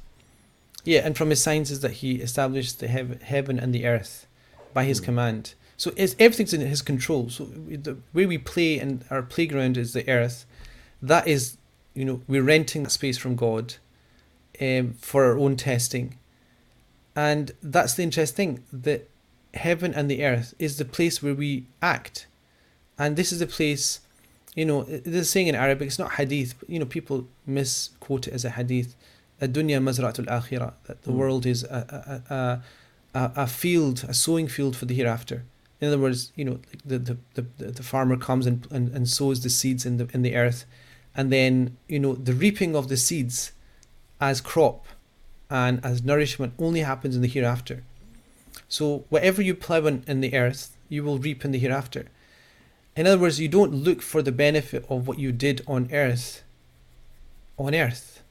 Yeah, 0.85 0.99
and 1.03 1.17
from 1.17 1.31
his 1.31 1.41
signs 1.41 1.71
is 1.71 1.79
that 1.79 1.91
he 1.93 2.17
established 2.21 2.79
the 2.79 2.87
heav- 2.87 3.21
heaven 3.23 3.57
and 3.59 3.73
the 3.73 3.87
earth 3.87 4.27
by 4.73 4.83
his 4.85 4.99
Hmm. 4.99 5.05
command. 5.05 5.53
So 5.77 5.91
it's, 5.97 6.15
everything's 6.19 6.53
in 6.53 6.61
his 6.61 6.83
control. 6.83 7.29
So 7.31 7.45
the 7.45 7.97
way 8.13 8.27
we 8.27 8.37
play 8.37 8.77
and 8.77 9.03
our 9.09 9.23
playground 9.23 9.77
is 9.77 9.93
the 9.93 10.07
earth. 10.07 10.45
That 11.01 11.27
is, 11.27 11.57
you 11.95 12.05
know, 12.05 12.21
we're 12.27 12.43
renting 12.43 12.87
space 12.87 13.17
from 13.17 13.35
God 13.35 13.73
um, 14.61 14.93
for 14.93 15.25
our 15.25 15.37
own 15.37 15.55
testing. 15.55 16.17
And 17.15 17.51
that's 17.61 17.95
the 17.95 18.03
interesting 18.03 18.57
thing 18.57 18.63
that 18.71 19.09
heaven 19.53 19.93
and 19.93 20.09
the 20.09 20.23
earth 20.23 20.53
is 20.59 20.77
the 20.77 20.85
place 20.85 21.21
where 21.21 21.33
we 21.33 21.65
act. 21.81 22.27
And 22.97 23.15
this 23.15 23.31
is 23.31 23.39
the 23.39 23.47
place, 23.47 23.99
you 24.55 24.65
know, 24.65 24.83
there's 24.83 25.29
saying 25.29 25.47
in 25.47 25.55
Arabic, 25.55 25.87
it's 25.87 25.99
not 25.99 26.13
hadith, 26.13 26.55
but, 26.59 26.69
you 26.69 26.79
know, 26.79 26.85
people 26.85 27.27
misquote 27.45 28.27
it 28.27 28.33
as 28.33 28.45
a 28.45 28.51
hadith. 28.51 28.95
Dunya 29.41 29.81
mazraatul 29.81 30.27
akhirah, 30.27 30.73
that 30.85 31.01
the 31.01 31.11
mm. 31.11 31.15
world 31.15 31.47
is 31.47 31.63
a, 31.63 32.23
a, 32.29 32.33
a 32.33 32.63
a, 33.13 33.31
a, 33.35 33.47
field, 33.47 34.05
a 34.07 34.13
sowing 34.13 34.47
field 34.47 34.75
for 34.75 34.85
the 34.85 34.95
hereafter. 34.95 35.43
In 35.79 35.87
other 35.87 35.97
words, 35.97 36.31
you 36.35 36.45
know, 36.45 36.59
the 36.85 36.99
the, 36.99 37.17
the, 37.33 37.71
the 37.71 37.83
farmer 37.83 38.17
comes 38.17 38.45
and, 38.45 38.67
and, 38.71 38.89
and 38.89 39.09
sows 39.09 39.41
the 39.41 39.49
seeds 39.49 39.85
in 39.85 39.97
the 39.97 40.07
in 40.13 40.21
the 40.21 40.35
earth, 40.35 40.65
and 41.15 41.31
then 41.31 41.75
you 41.87 41.99
know 41.99 42.13
the 42.13 42.33
reaping 42.33 42.75
of 42.75 42.87
the 42.87 42.97
seeds 42.97 43.51
as 44.21 44.39
crop 44.39 44.85
and 45.49 45.83
as 45.83 46.03
nourishment 46.03 46.53
only 46.57 46.81
happens 46.81 47.15
in 47.15 47.21
the 47.21 47.27
hereafter. 47.27 47.83
So 48.69 49.03
whatever 49.09 49.41
you 49.41 49.55
plow 49.55 49.85
in, 49.87 50.03
in 50.07 50.21
the 50.21 50.35
earth, 50.35 50.77
you 50.87 51.03
will 51.03 51.17
reap 51.17 51.43
in 51.43 51.51
the 51.51 51.59
hereafter. 51.59 52.05
In 52.95 53.07
other 53.07 53.19
words, 53.19 53.39
you 53.39 53.49
don't 53.49 53.73
look 53.73 54.01
for 54.01 54.21
the 54.21 54.31
benefit 54.31 54.85
of 54.89 55.07
what 55.07 55.19
you 55.19 55.31
did 55.31 55.61
on 55.67 55.89
earth 55.91 56.43
on 57.57 57.75
earth. 57.75 58.21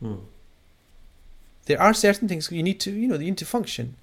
Hmm. 0.00 0.16
There 1.66 1.80
are 1.80 1.94
certain 1.94 2.28
things 2.28 2.50
you 2.50 2.62
need 2.62 2.80
to, 2.80 2.90
you 2.90 3.06
know, 3.06 3.16
you 3.16 3.26
need 3.26 3.38
to 3.38 3.44
function. 3.44 3.96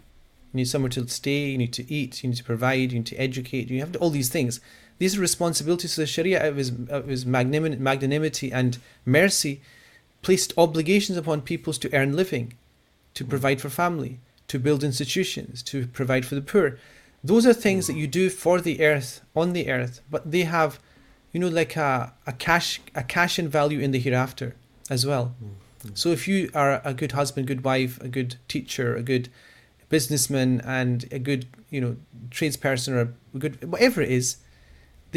You 0.54 0.58
need 0.58 0.68
somewhere 0.68 0.90
to 0.92 1.08
stay, 1.08 1.50
you 1.50 1.58
need 1.58 1.74
to 1.74 1.92
eat, 1.92 2.24
you 2.24 2.30
need 2.30 2.38
to 2.38 2.44
provide, 2.44 2.92
you 2.92 3.00
need 3.00 3.08
to 3.08 3.16
educate, 3.18 3.70
you 3.70 3.80
have 3.80 3.92
to, 3.94 4.00
all 4.00 4.10
these 4.10 4.30
things. 4.30 4.60
These 5.00 5.18
are 5.18 5.22
responsibilities. 5.22 5.94
So 5.94 6.02
the 6.02 6.08
Sharia, 6.08 6.40
out 6.40 6.50
of 6.50 6.58
his, 6.58 6.72
out 6.72 7.04
of 7.04 7.08
his 7.08 7.26
magnanim- 7.26 7.80
magnanimity 7.80 8.52
and 8.52 8.78
mercy, 9.06 9.62
placed 10.28 10.52
obligations 10.58 11.18
upon 11.18 11.40
peoples 11.40 11.78
to 11.78 11.94
earn 11.94 12.14
living, 12.14 12.54
to 13.14 13.24
hmm. 13.24 13.30
provide 13.30 13.62
for 13.62 13.70
family, 13.70 14.20
to 14.50 14.60
build 14.60 14.84
institutions, 14.84 15.64
to 15.64 15.88
provide 15.88 16.26
for 16.26 16.36
the 16.36 16.42
poor. 16.42 16.78
Those 17.24 17.46
are 17.46 17.54
things 17.54 17.88
that 17.88 17.94
hmm. 17.94 18.00
you 18.00 18.08
do 18.08 18.30
for 18.30 18.60
the 18.60 18.82
earth, 18.84 19.22
on 19.34 19.54
the 19.54 19.70
earth, 19.72 20.02
but 20.12 20.30
they 20.30 20.44
have, 20.44 20.82
you 21.32 21.40
know, 21.40 21.48
like 21.48 21.78
a, 21.78 22.12
a 22.26 22.34
cash 22.34 22.82
a 22.94 23.04
cash 23.04 23.40
in 23.40 23.48
value 23.48 23.80
in 23.80 23.92
the 23.92 24.00
hereafter 24.00 24.54
as 24.90 25.06
well. 25.06 25.28
Hmm. 25.40 25.92
So 25.94 26.10
if 26.10 26.28
you 26.28 26.50
are 26.54 26.82
a 26.84 26.94
good 26.94 27.14
husband, 27.14 27.48
good 27.48 27.64
wife, 27.64 27.98
a 28.02 28.10
good 28.10 28.36
teacher, 28.50 28.98
a 28.98 29.04
good 29.04 29.30
businessman, 29.88 30.60
and 30.66 31.06
a 31.10 31.20
good 31.20 31.46
you 31.70 31.80
know 31.80 31.96
tradesperson 32.32 32.92
or 32.96 33.02
a 33.02 33.40
good 33.40 33.54
whatever 33.64 34.02
it 34.02 34.12
is, 34.12 34.36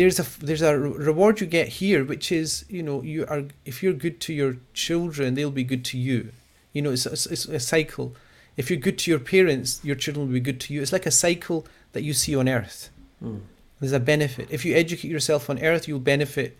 there's 0.00 0.18
a 0.18 0.44
there's 0.44 0.62
a 0.62 0.78
re- 0.78 0.90
reward 0.90 1.40
you 1.40 1.46
get 1.46 1.68
here, 1.68 2.04
which 2.04 2.32
is 2.32 2.64
you 2.68 2.82
know 2.82 3.02
you 3.02 3.26
are 3.26 3.44
if 3.64 3.82
you're 3.82 3.92
good 3.92 4.20
to 4.22 4.32
your 4.32 4.56
children, 4.72 5.34
they'll 5.34 5.50
be 5.50 5.64
good 5.64 5.84
to 5.86 5.98
you. 5.98 6.32
You 6.72 6.82
know, 6.82 6.90
it's 6.90 7.06
it's, 7.06 7.26
it's 7.26 7.44
a 7.46 7.60
cycle. 7.60 8.14
If 8.56 8.70
you're 8.70 8.80
good 8.80 8.98
to 9.00 9.10
your 9.10 9.20
parents, 9.20 9.80
your 9.82 9.96
children 9.96 10.26
will 10.26 10.32
be 10.32 10.40
good 10.40 10.60
to 10.60 10.74
you. 10.74 10.82
It's 10.82 10.92
like 10.92 11.06
a 11.06 11.10
cycle 11.10 11.66
that 11.92 12.02
you 12.02 12.12
see 12.12 12.34
on 12.34 12.48
earth. 12.48 12.90
Mm. 13.22 13.40
There's 13.78 13.92
a 13.92 14.00
benefit. 14.00 14.48
If 14.50 14.64
you 14.64 14.74
educate 14.74 15.08
yourself 15.08 15.48
on 15.48 15.58
earth, 15.62 15.86
you'll 15.86 16.00
benefit 16.00 16.58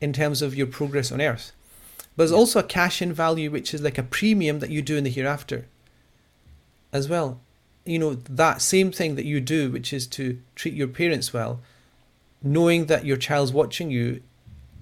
in 0.00 0.12
terms 0.12 0.42
of 0.42 0.54
your 0.54 0.66
progress 0.66 1.12
on 1.12 1.20
earth. 1.20 1.52
But 1.98 2.24
there's 2.24 2.32
also 2.32 2.60
a 2.60 2.64
cash 2.64 3.00
in 3.00 3.12
value, 3.12 3.50
which 3.50 3.72
is 3.72 3.82
like 3.82 3.98
a 3.98 4.02
premium 4.02 4.58
that 4.60 4.70
you 4.70 4.82
do 4.82 4.96
in 4.96 5.04
the 5.04 5.10
hereafter 5.10 5.66
as 6.92 7.08
well. 7.08 7.40
You 7.84 7.98
know, 7.98 8.14
that 8.14 8.60
same 8.60 8.92
thing 8.92 9.14
that 9.14 9.24
you 9.24 9.40
do, 9.40 9.70
which 9.70 9.92
is 9.92 10.06
to 10.08 10.38
treat 10.54 10.74
your 10.74 10.88
parents 10.88 11.32
well, 11.32 11.60
knowing 12.41 12.85
that 12.87 13.05
your 13.05 13.17
child's 13.17 13.51
watching 13.53 13.89
you, 13.89 14.21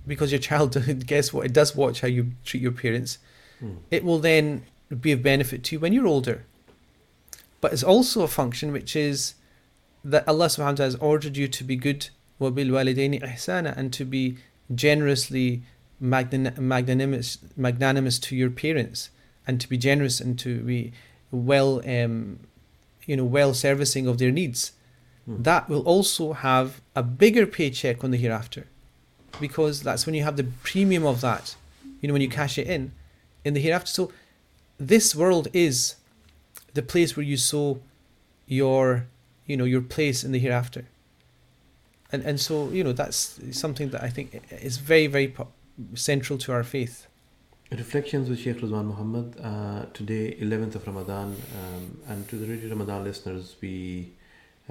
because 0.07 0.31
your 0.31 0.39
child, 0.39 0.75
guess 1.05 1.31
what, 1.31 1.45
it 1.45 1.53
does 1.53 1.75
watch 1.75 2.01
how 2.01 2.07
you 2.07 2.31
treat 2.43 2.61
your 2.61 2.71
parents, 2.71 3.17
Mm. 3.61 3.77
it 3.91 4.03
will 4.03 4.17
then 4.17 4.63
be 4.99 5.11
of 5.11 5.21
benefit 5.21 5.63
to 5.65 5.75
you 5.75 5.79
when 5.79 5.93
you're 5.93 6.07
older. 6.07 6.45
But 7.61 7.73
it's 7.73 7.83
also 7.83 8.23
a 8.23 8.27
function 8.27 8.71
which 8.71 8.95
is 8.95 9.35
that 10.03 10.27
Allah 10.27 10.47
subhanahu 10.47 10.57
wa 10.57 10.71
ta'ala 10.71 10.87
has 10.87 10.95
ordered 10.95 11.37
you 11.37 11.47
to 11.47 11.63
be 11.63 11.75
good 11.75 12.09
وَبِالْوَالِدَيْنِ 12.39 13.21
إِحْسَانًا 13.21 13.77
and 13.77 13.93
to 13.93 14.03
be 14.03 14.37
generously 14.73 15.61
magnan- 15.99 16.55
magnanimous, 16.57 17.37
magnanimous 17.55 18.17
to 18.19 18.35
your 18.35 18.49
parents 18.49 19.11
and 19.45 19.61
to 19.61 19.69
be 19.69 19.77
generous 19.77 20.19
and 20.19 20.39
to 20.39 20.61
be 20.61 20.91
well 21.29 21.81
um, 21.87 22.39
you 23.05 23.15
know 23.15 23.23
well 23.23 23.53
servicing 23.53 24.07
of 24.07 24.17
their 24.17 24.31
needs 24.31 24.71
Mm. 25.28 25.42
that 25.42 25.68
will 25.68 25.82
also 25.82 26.34
have 26.34 26.80
a 26.94 27.02
bigger 27.02 27.46
paycheck 27.46 28.04
on 28.04 28.12
the 28.12 28.16
hereafter 28.16 28.68
because 29.40 29.82
that's 29.82 30.06
when 30.06 30.14
you 30.14 30.22
have 30.22 30.36
the 30.36 30.46
premium 30.62 31.04
of 31.04 31.20
that 31.20 31.56
you 32.00 32.06
know 32.06 32.12
when 32.12 32.22
you 32.22 32.28
cash 32.28 32.58
it 32.58 32.68
in 32.68 32.92
in 33.44 33.54
the 33.54 33.60
hereafter 33.60 33.90
so 33.90 34.12
this 34.78 35.16
world 35.16 35.48
is 35.52 35.96
the 36.74 36.82
place 36.82 37.16
where 37.16 37.24
you 37.24 37.36
sow 37.36 37.80
your 38.46 39.06
you 39.46 39.56
know 39.56 39.64
your 39.64 39.80
place 39.80 40.22
in 40.22 40.30
the 40.30 40.38
hereafter 40.38 40.84
and 42.12 42.22
and 42.22 42.38
so 42.38 42.68
you 42.70 42.84
know 42.84 42.92
that's 42.92 43.40
something 43.50 43.88
that 43.90 44.02
i 44.04 44.08
think 44.08 44.40
is 44.50 44.76
very 44.76 45.08
very 45.08 45.28
po- 45.28 45.48
central 45.94 46.38
to 46.38 46.52
our 46.52 46.62
faith 46.62 47.06
Reflections 47.72 48.30
with 48.30 48.38
Sheikh 48.38 48.60
Rizwan 48.60 48.86
Muhammad. 48.86 49.34
Uh, 49.42 49.86
today, 49.92 50.36
11th 50.40 50.76
of 50.76 50.86
Ramadan, 50.86 51.34
um, 51.58 51.98
and 52.06 52.28
to 52.28 52.36
the 52.36 52.46
Radio 52.46 52.70
Ramadan 52.70 53.02
listeners, 53.02 53.56
we 53.60 54.12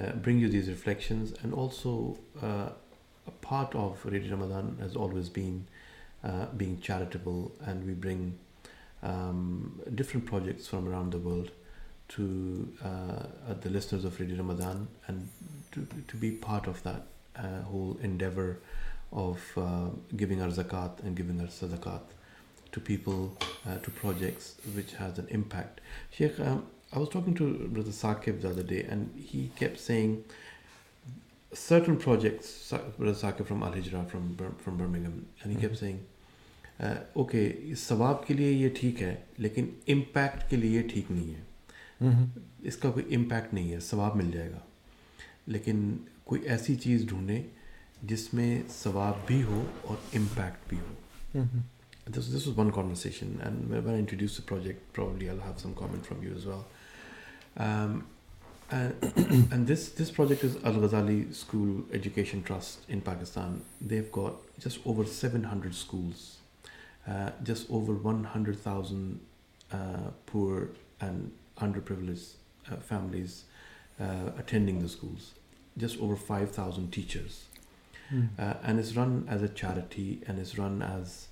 uh, 0.01 0.11
bring 0.13 0.39
you 0.39 0.49
these 0.49 0.69
reflections. 0.69 1.33
And 1.43 1.53
also, 1.53 2.17
uh, 2.41 2.69
a 3.27 3.31
part 3.41 3.73
of 3.75 4.05
Radio 4.05 4.35
Ramadan 4.35 4.77
has 4.79 4.95
always 4.95 5.29
been 5.29 5.67
uh, 6.23 6.47
being 6.57 6.79
charitable, 6.79 7.51
and 7.65 7.85
we 7.85 7.93
bring 7.93 8.37
um, 9.03 9.81
different 9.93 10.25
projects 10.25 10.67
from 10.67 10.87
around 10.87 11.11
the 11.11 11.19
world 11.19 11.51
to 12.07 12.71
uh, 12.83 13.53
the 13.61 13.69
listeners 13.69 14.05
of 14.05 14.19
Radio 14.19 14.37
Ramadan 14.37 14.87
and 15.07 15.27
to, 15.71 15.87
to 16.07 16.17
be 16.17 16.31
part 16.31 16.67
of 16.67 16.81
that 16.83 17.07
uh, 17.35 17.61
whole 17.61 17.97
endeavor 18.01 18.59
of 19.11 19.39
uh, 19.57 19.87
giving 20.15 20.41
our 20.41 20.49
zakat 20.49 20.99
and 21.03 21.15
giving 21.15 21.39
our 21.41 21.47
sadaqat 21.47 22.01
to 22.71 22.79
people, 22.79 23.37
to 23.83 23.89
projects 23.91 24.55
which 24.73 24.93
has 24.93 25.17
an 25.17 25.27
impact. 25.29 25.79
Sheikh, 26.11 26.37
um, 26.41 26.67
I 26.95 26.99
was 26.99 27.09
talking 27.09 27.35
to 27.35 27.45
Brother 27.67 27.91
Saqib 27.91 28.41
the 28.41 28.49
other 28.49 28.63
day, 28.63 28.83
and 28.83 29.13
he 29.17 29.51
kept 29.57 29.79
saying 29.79 30.23
certain 31.51 31.97
projects, 31.97 32.71
Brother 32.97 33.13
Saqib 33.13 33.45
from 33.45 33.63
Al 33.63 33.73
Hijra, 33.73 34.09
from, 34.09 34.37
from 34.59 34.77
Birmingham, 34.77 35.25
and 35.41 35.51
he 35.51 35.57
mm-hmm. 35.57 35.67
kept 35.67 35.77
saying, 35.77 36.03
okay 36.79 37.49
ثواب 37.77 38.25
کے 38.27 38.33
لیے 38.33 38.51
یہ 38.51 38.69
ٹھیک 38.79 39.01
ہے 39.01 39.15
لیکن 39.37 39.69
impact 39.87 40.49
کے 40.49 40.55
لیے 40.55 40.81
ٹھیک 40.93 41.11
نہیں 41.11 41.33
ہے 41.33 42.13
اس 42.67 42.77
کا 42.77 42.91
کوئی 42.91 43.15
امپیکٹ 43.15 43.53
نہیں 43.53 43.71
ہے 43.73 43.79
ثواب 43.79 44.15
مل 44.15 44.31
جائے 44.31 44.49
گا 44.51 44.59
لیکن 45.47 45.85
کوئی 46.23 46.41
ایسی 46.49 46.75
چیز 46.85 47.05
ڈھونڈیں 47.09 47.41
جس 48.01 48.33
میں 48.33 48.61
ثواب 48.73 49.25
بھی 49.27 49.41
ہو 49.43 49.63
اور 49.81 49.95
امپیکٹ 50.17 50.69
بھی 50.69 50.77
ہو 50.79 51.43
this 52.07 52.33
this 52.35 52.47
was 52.47 52.57
one 52.57 52.71
conversation 52.71 53.35
and 53.43 53.71
when 53.71 53.95
introduce 53.95 54.39
project 54.45 54.95
probably 54.95 55.29
I 55.29 55.39
have 55.45 55.57
some 55.61 55.73
comment 55.73 56.07
from 56.07 56.23
you 56.23 56.33
as 56.33 56.45
well 56.47 56.63
um, 57.57 58.05
and, 58.71 58.95
and 59.51 59.67
this 59.67 59.89
this 59.89 60.11
project 60.11 60.43
is 60.43 60.55
Al 60.63 60.73
Ghazali 60.73 61.33
School 61.33 61.83
Education 61.91 62.43
Trust 62.43 62.79
in 62.89 63.01
Pakistan. 63.01 63.61
They've 63.81 64.11
got 64.11 64.35
just 64.59 64.79
over 64.85 65.05
700 65.05 65.75
schools 65.75 66.37
uh, 67.07 67.31
just 67.43 67.69
over 67.69 67.93
100,000 67.93 69.19
uh, 69.71 69.77
poor 70.25 70.69
and 70.99 71.31
underprivileged 71.57 72.33
uh, 72.71 72.77
families 72.77 73.43
uh, 73.99 74.31
attending 74.37 74.81
the 74.81 74.89
schools. 74.89 75.33
Just 75.77 75.99
over 75.99 76.15
5,000 76.15 76.91
teachers. 76.91 77.45
Uh, 78.37 78.53
and 78.63 78.79
it's 78.79 78.95
run 78.95 79.25
as 79.27 79.41
a 79.41 79.49
charity 79.49 80.21
and 80.27 80.37
it's 80.37 80.59
run 80.59 80.81
as 80.81 81.27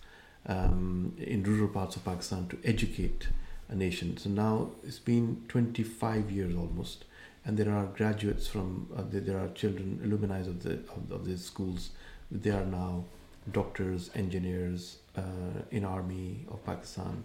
um, 0.48 1.14
in 1.20 1.44
rural 1.44 1.68
parts 1.68 1.96
of 1.96 2.04
Pakistan 2.04 2.48
to 2.48 2.58
educate 2.64 3.28
a 3.70 3.76
nation. 3.76 4.18
So 4.18 4.30
now 4.30 4.72
it's 4.84 5.00
been 5.00 5.44
25 5.48 6.32
years 6.32 6.56
almost, 6.56 7.06
and 7.46 7.58
there 7.58 7.74
are 7.74 7.86
graduates 7.86 8.48
from 8.48 8.88
uh, 8.96 9.04
there, 9.10 9.22
there 9.22 9.40
are 9.40 9.50
children 9.50 10.00
alumni 10.04 10.40
of 10.40 10.64
the 10.64 10.74
of, 10.96 11.12
of 11.12 11.26
these 11.26 11.44
schools. 11.44 11.92
They 12.32 12.52
are 12.52 12.66
now 12.66 13.06
doctors, 13.52 14.10
engineers 14.16 14.98
uh, 15.18 15.62
in 15.72 15.84
army 15.84 16.46
of 16.50 16.66
Pakistan, 16.66 17.24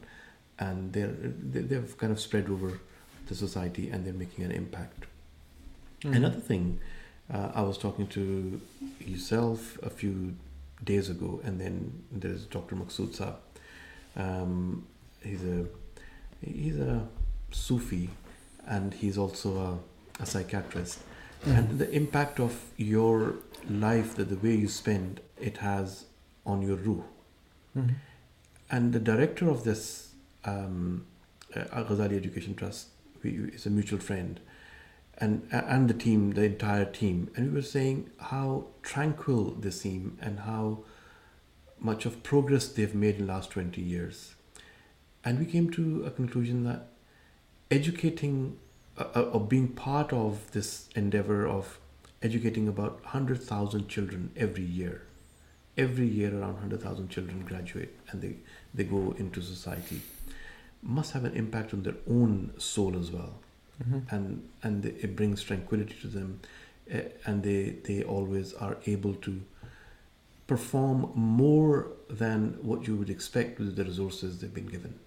and 0.59 0.93
they're 0.93 1.15
they, 1.53 1.61
they've 1.61 1.97
kind 1.99 2.13
of 2.13 2.21
spread 2.21 2.49
over 2.49 2.79
the 3.27 3.35
society 3.35 3.91
and 3.91 4.05
they're 4.05 4.15
making 4.15 4.45
an 4.45 4.51
impact. 4.51 5.05
Another 6.05 6.39
thing, 6.39 6.81
uh, 7.33 7.51
I 7.55 7.63
was 7.63 7.77
talking 7.77 8.07
to 8.09 8.61
yourself 9.01 9.79
a 9.83 9.91
few 9.91 10.35
days 10.85 11.11
ago, 11.11 11.41
and 11.45 11.61
then 11.61 12.05
there's 12.13 12.45
Dr. 12.45 12.77
Saab. 12.77 13.35
Um, 14.17 14.87
he's 15.23 15.43
a 15.45 15.67
he's 16.41 16.79
a 16.79 17.07
Sufi, 17.51 18.11
and 18.67 18.95
he's 18.95 19.17
also 19.19 19.57
a, 20.19 20.23
a 20.23 20.27
psychiatrist. 20.27 21.01
And 21.47 21.79
the 21.79 21.89
impact 21.93 22.41
of 22.41 22.61
your 22.77 23.35
life, 23.71 24.17
that 24.17 24.29
the 24.29 24.37
way 24.37 24.57
you 24.57 24.69
spend, 24.69 25.21
it 25.41 25.59
has 25.59 26.07
on 26.45 26.63
your 26.63 26.77
ruh. 26.77 27.05
And 28.71 28.93
the 28.93 28.99
director 28.99 29.49
of 29.49 29.65
this 29.65 30.09
um, 30.45 31.07
uh, 31.57 31.65
Al 31.73 31.85
Ghazali 31.85 32.17
Education 32.17 32.55
Trust 32.55 32.89
we, 33.23 33.31
is 33.53 33.67
a 33.67 33.71
mutual 33.71 33.99
friend, 33.99 34.41
and 35.19 35.47
and 35.51 35.89
the 35.89 35.95
team, 35.95 36.33
the 36.33 36.45
entire 36.45 36.85
team, 36.85 37.31
and 37.35 37.49
we 37.49 37.55
were 37.55 37.63
saying 37.63 38.11
how 38.19 38.67
tranquil 38.83 39.53
they 39.53 39.71
seem 39.71 40.19
and 40.21 40.41
how 40.41 40.81
much 41.81 42.07
of 42.07 42.23
progress 42.23 42.69
they've 42.69 42.95
made 42.95 43.17
in 43.17 43.27
the 43.27 43.33
last 43.33 43.51
20 43.51 43.81
years. 43.81 44.35
And 45.29 45.39
we 45.39 45.45
came 45.45 45.69
to 45.73 46.05
a 46.07 46.11
conclusion 46.11 46.65
that 46.65 46.87
educating 47.71 48.57
uh, 48.97 49.05
uh, 49.15 49.21
or 49.35 49.41
being 49.41 49.69
part 49.69 50.11
of 50.11 50.53
this 50.53 50.89
endeavor 50.97 51.47
of 51.47 51.79
educating 52.23 52.67
about 52.67 53.03
100,000 53.03 53.89
children 53.89 54.31
every 54.35 54.65
year. 54.65 55.03
Every 55.77 56.07
year, 56.07 56.31
around 56.31 56.55
100,000 56.55 57.11
children 57.11 57.45
graduate 57.45 57.95
and 58.11 58.23
they, 58.23 58.37
they 58.73 58.85
go 58.85 59.15
into 59.19 59.43
society. 59.43 60.01
Must 60.83 61.13
have 61.13 61.27
an 61.27 61.35
impact 61.35 61.75
on 61.75 61.83
their 61.83 62.01
own 62.09 62.55
soul 62.57 62.99
as 62.99 63.11
well 63.11 63.35
and 64.11 64.49
and 64.63 64.83
they, 64.83 64.91
it 64.91 65.15
brings 65.15 65.43
tranquility 65.43 65.95
to 66.01 66.09
them 66.09 66.41
uh, 66.93 67.01
and 67.27 67.43
they 67.43 67.77
they 67.85 68.03
always 68.03 68.55
are 68.55 68.79
able 68.87 69.15
to 69.15 69.43
perform 70.47 71.13
more 71.15 71.89
than 72.09 72.57
what 72.63 72.87
you 72.87 72.97
would 72.97 73.11
expect 73.11 73.59
with 73.59 73.77
the 73.77 73.85
resources 73.85 74.41
they've 74.41 74.55
been 74.55 74.67
given 74.67 74.99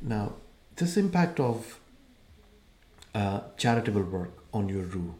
now 0.00 0.32
this 0.76 0.96
impact 0.96 1.38
of 1.40 1.78
uh, 3.14 3.40
charitable 3.56 4.02
work 4.02 4.32
on 4.52 4.68
your 4.68 4.84
ruh 4.84 5.14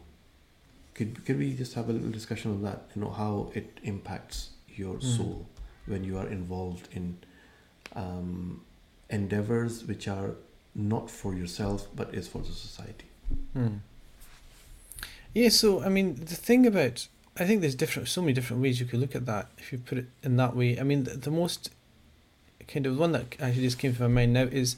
could, 0.93 1.25
could 1.25 1.39
we 1.39 1.53
just 1.53 1.73
have 1.73 1.89
a 1.89 1.93
little 1.93 2.11
discussion 2.11 2.51
on 2.51 2.63
that 2.63 2.83
you 2.95 3.01
know 3.01 3.09
how 3.09 3.51
it 3.53 3.79
impacts 3.83 4.49
your 4.75 4.99
soul 5.01 5.47
when 5.85 6.03
you 6.03 6.17
are 6.17 6.27
involved 6.27 6.87
in 6.91 7.17
um, 7.95 8.61
endeavors 9.09 9.83
which 9.85 10.07
are 10.07 10.35
not 10.75 11.09
for 11.09 11.33
yourself 11.33 11.87
but 11.95 12.13
is 12.13 12.27
for 12.27 12.39
the 12.39 12.51
society. 12.51 13.05
Hmm. 13.53 13.77
Yeah, 15.33 15.49
so 15.49 15.83
I 15.83 15.89
mean, 15.89 16.15
the 16.15 16.35
thing 16.35 16.65
about 16.65 17.07
I 17.37 17.45
think 17.45 17.61
there's 17.61 17.75
different, 17.75 18.07
so 18.07 18.21
many 18.21 18.33
different 18.33 18.61
ways 18.61 18.79
you 18.79 18.85
could 18.85 18.99
look 18.99 19.15
at 19.15 19.25
that 19.25 19.47
if 19.57 19.71
you 19.71 19.79
put 19.79 19.97
it 19.97 20.05
in 20.21 20.37
that 20.37 20.55
way. 20.55 20.79
I 20.79 20.83
mean, 20.83 21.05
the, 21.05 21.17
the 21.17 21.31
most 21.31 21.71
kind 22.67 22.85
of 22.85 22.97
one 22.97 23.11
that 23.13 23.35
actually 23.39 23.63
just 23.63 23.79
came 23.79 23.95
to 23.95 24.01
my 24.03 24.07
mind 24.07 24.33
now 24.33 24.43
is 24.43 24.77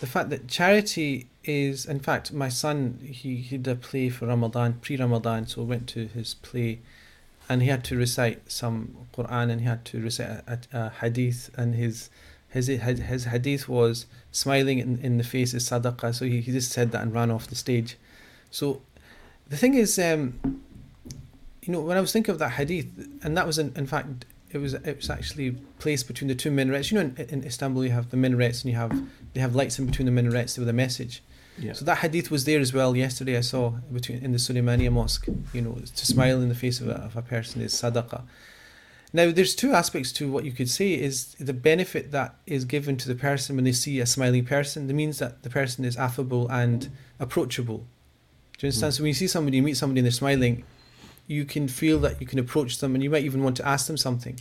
the 0.00 0.06
fact 0.06 0.30
that 0.30 0.48
charity 0.48 1.26
is, 1.44 1.86
in 1.86 2.00
fact, 2.00 2.32
my 2.32 2.48
son 2.48 2.98
he, 3.02 3.36
he 3.36 3.56
did 3.58 3.72
a 3.72 3.76
play 3.76 4.08
for 4.08 4.26
Ramadan, 4.26 4.74
pre-Ramadan, 4.80 5.46
so 5.46 5.62
went 5.62 5.88
to 5.88 6.06
his 6.06 6.34
play, 6.34 6.80
and 7.48 7.62
he 7.62 7.68
had 7.68 7.84
to 7.84 7.96
recite 7.96 8.50
some 8.50 8.96
Quran 9.14 9.50
and 9.50 9.60
he 9.60 9.66
had 9.66 9.84
to 9.86 10.00
recite 10.00 10.28
a, 10.28 10.58
a, 10.72 10.78
a 10.78 10.90
hadith, 11.00 11.50
and 11.56 11.74
his 11.74 12.10
his 12.48 12.66
his 12.66 13.24
hadith 13.24 13.68
was 13.68 14.06
smiling 14.32 14.78
in, 14.78 14.98
in 14.98 15.18
the 15.18 15.24
face 15.24 15.54
is 15.54 15.68
sadaqah. 15.68 16.14
So 16.14 16.24
he, 16.24 16.40
he 16.40 16.52
just 16.52 16.72
said 16.72 16.92
that 16.92 17.02
and 17.02 17.12
ran 17.12 17.30
off 17.30 17.46
the 17.46 17.54
stage. 17.54 17.96
So 18.50 18.80
the 19.48 19.56
thing 19.56 19.74
is, 19.74 19.98
um, 19.98 20.38
you 21.62 21.72
know, 21.72 21.80
when 21.80 21.96
I 21.96 22.00
was 22.00 22.12
thinking 22.12 22.32
of 22.32 22.38
that 22.38 22.52
hadith, 22.52 22.86
and 23.22 23.36
that 23.36 23.46
was 23.46 23.58
in, 23.58 23.72
in 23.76 23.86
fact, 23.86 24.24
it 24.52 24.58
was 24.58 24.74
it 24.74 24.96
was 24.96 25.10
actually 25.10 25.52
placed 25.78 26.06
between 26.08 26.28
the 26.28 26.34
two 26.34 26.50
minarets. 26.50 26.90
You 26.90 27.02
know, 27.02 27.12
in, 27.16 27.28
in 27.28 27.44
Istanbul, 27.44 27.84
you 27.84 27.90
have 27.90 28.10
the 28.10 28.16
minarets, 28.16 28.62
and 28.62 28.70
you 28.70 28.76
have 28.76 28.92
they 29.34 29.40
have 29.40 29.54
lights 29.54 29.78
in 29.78 29.86
between 29.86 30.06
the 30.06 30.12
minarets 30.12 30.58
with 30.58 30.68
a 30.68 30.72
message. 30.72 31.22
Yeah. 31.58 31.74
So 31.74 31.84
that 31.84 31.98
hadith 31.98 32.30
was 32.30 32.44
there 32.44 32.60
as 32.60 32.72
well. 32.72 32.96
Yesterday, 32.96 33.36
I 33.36 33.42
saw 33.42 33.70
between 33.92 34.24
in 34.24 34.32
the 34.32 34.38
Suleymaniya 34.38 34.92
Mosque. 34.92 35.28
You 35.52 35.62
know, 35.62 35.74
to 35.74 36.06
smile 36.06 36.40
in 36.40 36.48
the 36.48 36.54
face 36.54 36.80
of 36.80 36.88
a, 36.88 36.94
of 36.94 37.16
a 37.16 37.22
person 37.22 37.62
is 37.62 37.74
sadaqah. 37.74 38.22
Now, 39.12 39.32
there's 39.32 39.56
two 39.56 39.72
aspects 39.72 40.12
to 40.12 40.30
what 40.30 40.44
you 40.44 40.52
could 40.52 40.70
say 40.70 40.94
is 40.94 41.34
the 41.34 41.52
benefit 41.52 42.12
that 42.12 42.36
is 42.46 42.64
given 42.64 42.96
to 42.98 43.08
the 43.08 43.16
person 43.16 43.56
when 43.56 43.64
they 43.64 43.72
see 43.72 43.98
a 43.98 44.06
smiling 44.06 44.44
person. 44.44 44.86
That 44.86 44.94
means 44.94 45.18
that 45.18 45.42
the 45.42 45.50
person 45.50 45.84
is 45.84 45.96
affable 45.96 46.48
and 46.48 46.88
approachable. 47.18 47.78
Do 48.58 48.66
you 48.66 48.68
understand? 48.68 48.92
Mm. 48.92 48.96
So 48.96 49.02
when 49.02 49.08
you 49.08 49.14
see 49.14 49.26
somebody, 49.26 49.56
you 49.56 49.62
meet 49.64 49.76
somebody 49.76 50.00
and 50.00 50.06
they're 50.06 50.12
smiling, 50.12 50.64
you 51.30 51.44
can 51.44 51.68
feel 51.68 52.00
that 52.00 52.20
you 52.20 52.26
can 52.26 52.40
approach 52.40 52.78
them 52.78 52.94
and 52.94 53.04
you 53.04 53.08
might 53.08 53.24
even 53.24 53.44
want 53.44 53.56
to 53.56 53.66
ask 53.66 53.86
them 53.86 53.96
something. 53.96 54.38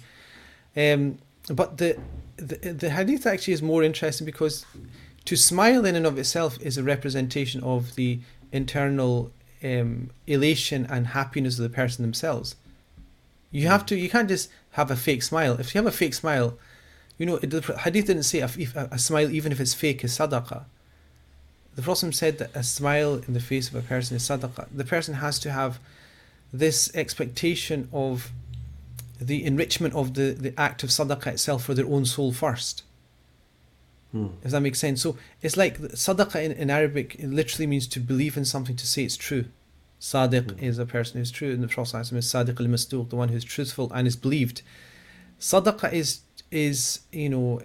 Um, 0.75 1.19
but 1.47 1.77
the, 1.77 1.99
the 2.37 2.55
the 2.73 2.89
hadith 2.89 3.27
actually 3.27 3.53
is 3.53 3.61
more 3.61 3.83
interesting 3.83 4.25
because 4.25 4.65
to 5.25 5.35
smile 5.35 5.85
in 5.85 5.95
and 5.95 6.07
of 6.07 6.17
itself 6.17 6.59
is 6.61 6.77
a 6.77 6.83
representation 6.83 7.63
of 7.63 7.93
the 7.93 8.19
internal 8.51 9.31
um, 9.63 10.09
elation 10.25 10.87
and 10.89 11.07
happiness 11.07 11.59
of 11.59 11.63
the 11.63 11.69
person 11.69 12.01
themselves. 12.01 12.55
You 13.51 13.67
have 13.67 13.85
to. 13.87 13.95
You 13.95 14.09
can't 14.09 14.27
just 14.27 14.49
have 14.71 14.89
a 14.89 14.95
fake 14.95 15.21
smile. 15.21 15.59
If 15.59 15.73
you 15.73 15.79
have 15.79 15.87
a 15.87 15.95
fake 15.95 16.15
smile, 16.15 16.57
you 17.19 17.25
know 17.27 17.37
the 17.37 17.61
hadith 17.85 18.07
didn't 18.07 18.23
say 18.23 18.39
a, 18.39 18.49
a 18.91 18.97
smile 18.97 19.29
even 19.29 19.51
if 19.51 19.59
it's 19.59 19.75
fake 19.75 20.03
is 20.03 20.17
sadaqah. 20.17 20.63
The 21.75 21.83
Prophet 21.83 22.15
said 22.15 22.39
that 22.39 22.55
a 22.55 22.63
smile 22.63 23.21
in 23.27 23.33
the 23.33 23.39
face 23.39 23.69
of 23.69 23.75
a 23.75 23.81
person 23.81 24.17
is 24.17 24.27
sadaqah. 24.27 24.67
The 24.73 24.85
person 24.85 25.15
has 25.15 25.37
to 25.39 25.51
have 25.51 25.79
this 26.51 26.93
expectation 26.95 27.89
of 27.93 28.31
the 29.19 29.43
enrichment 29.43 29.93
of 29.93 30.13
the, 30.13 30.31
the 30.31 30.59
act 30.59 30.83
of 30.83 30.89
sadaqah 30.89 31.27
itself 31.27 31.65
for 31.65 31.73
their 31.73 31.85
own 31.85 32.05
soul 32.05 32.31
first. 32.31 32.83
Hmm. 34.11 34.27
If 34.43 34.51
that 34.51 34.61
makes 34.61 34.79
sense. 34.79 35.01
So 35.01 35.17
it's 35.41 35.57
like 35.57 35.77
sadaqah 35.79 36.43
in, 36.43 36.51
in 36.53 36.69
Arabic, 36.69 37.15
it 37.15 37.29
literally 37.29 37.67
means 37.67 37.87
to 37.87 37.99
believe 37.99 38.37
in 38.37 38.45
something, 38.45 38.75
to 38.75 38.87
say 38.87 39.03
it's 39.03 39.17
true. 39.17 39.45
Sadiq 39.99 40.43
Mm. 40.43 40.63
is 40.63 40.79
a 40.79 40.85
person 40.85 41.19
who's 41.19 41.31
true, 41.31 41.51
and 41.51 41.61
the 41.61 41.67
Prophet 41.67 41.99
is 41.99 42.09
Sadiq 42.09 42.59
al 42.59 42.67
Masduq, 42.67 43.09
the 43.09 43.17
one 43.17 43.29
who's 43.29 43.43
truthful 43.43 43.91
and 43.93 44.07
is 44.07 44.15
believed. 44.15 44.61
Sadaqah 45.39 45.91
is 45.91 46.21
is 46.51 47.01
you 47.11 47.29
know 47.29 47.61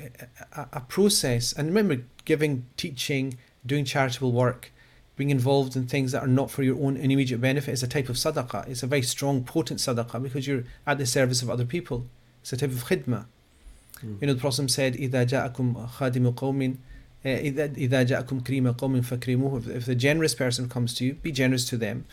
a, 0.53 0.67
a 0.73 0.81
process, 0.81 1.53
and 1.53 1.69
remember, 1.69 2.03
giving, 2.25 2.67
teaching, 2.77 3.39
doing 3.65 3.85
charitable 3.85 4.33
work, 4.33 4.73
being 5.16 5.30
involved 5.30 5.76
in 5.76 5.86
things 5.86 6.12
that 6.14 6.24
are 6.24 6.28
not 6.28 6.50
for 6.50 6.64
your 6.64 6.82
own 6.82 6.96
immediate 6.98 7.42
benefit 7.42 7.74
is 7.74 7.84
a 7.84 7.88
type 7.88 8.10
of 8.10 8.16
sadaqah. 8.16 8.68
It's 8.68 8.84
a 8.84 8.88
very 8.88 9.02
strong, 9.02 9.44
potent 9.44 9.80
sadaqah 9.80 10.24
because 10.24 10.48
you're 10.48 10.64
at 10.88 10.98
the 10.98 11.06
service 11.06 11.42
of 11.42 11.50
other 11.50 11.66
people. 11.66 12.06
It's 12.42 12.54
a 12.54 12.58
type 12.58 12.72
of 12.72 12.86
khidmah. 12.86 13.26
Mm. 14.02 14.22
You 14.22 14.28
know, 14.28 14.34
the 14.34 14.40
Prophet 14.40 14.72
said, 14.72 14.96
إِذَا 14.96 15.28
جَاءَكُمْ 15.28 15.90
خَادِمُ 15.90 16.34
قَوْمٍ 16.36 16.78
إِذَا 17.26 17.76
إِذَا 17.76 18.08
جَاءَكُمْ 18.08 18.44
كَرِيمَ 18.44 18.74
قَوْمٍ 18.76 19.02
فَكْرِمُوهُ 19.06 19.60
If- 19.60 19.76
If 19.76 19.86
the 19.86 19.96
generous 19.96 20.36
person 20.36 20.70
comes 20.70 20.94
to 20.96 21.06
you, 21.06 21.14
be 21.16 21.34
generous 21.34 21.66
to 21.66 21.78
them. 21.78 22.06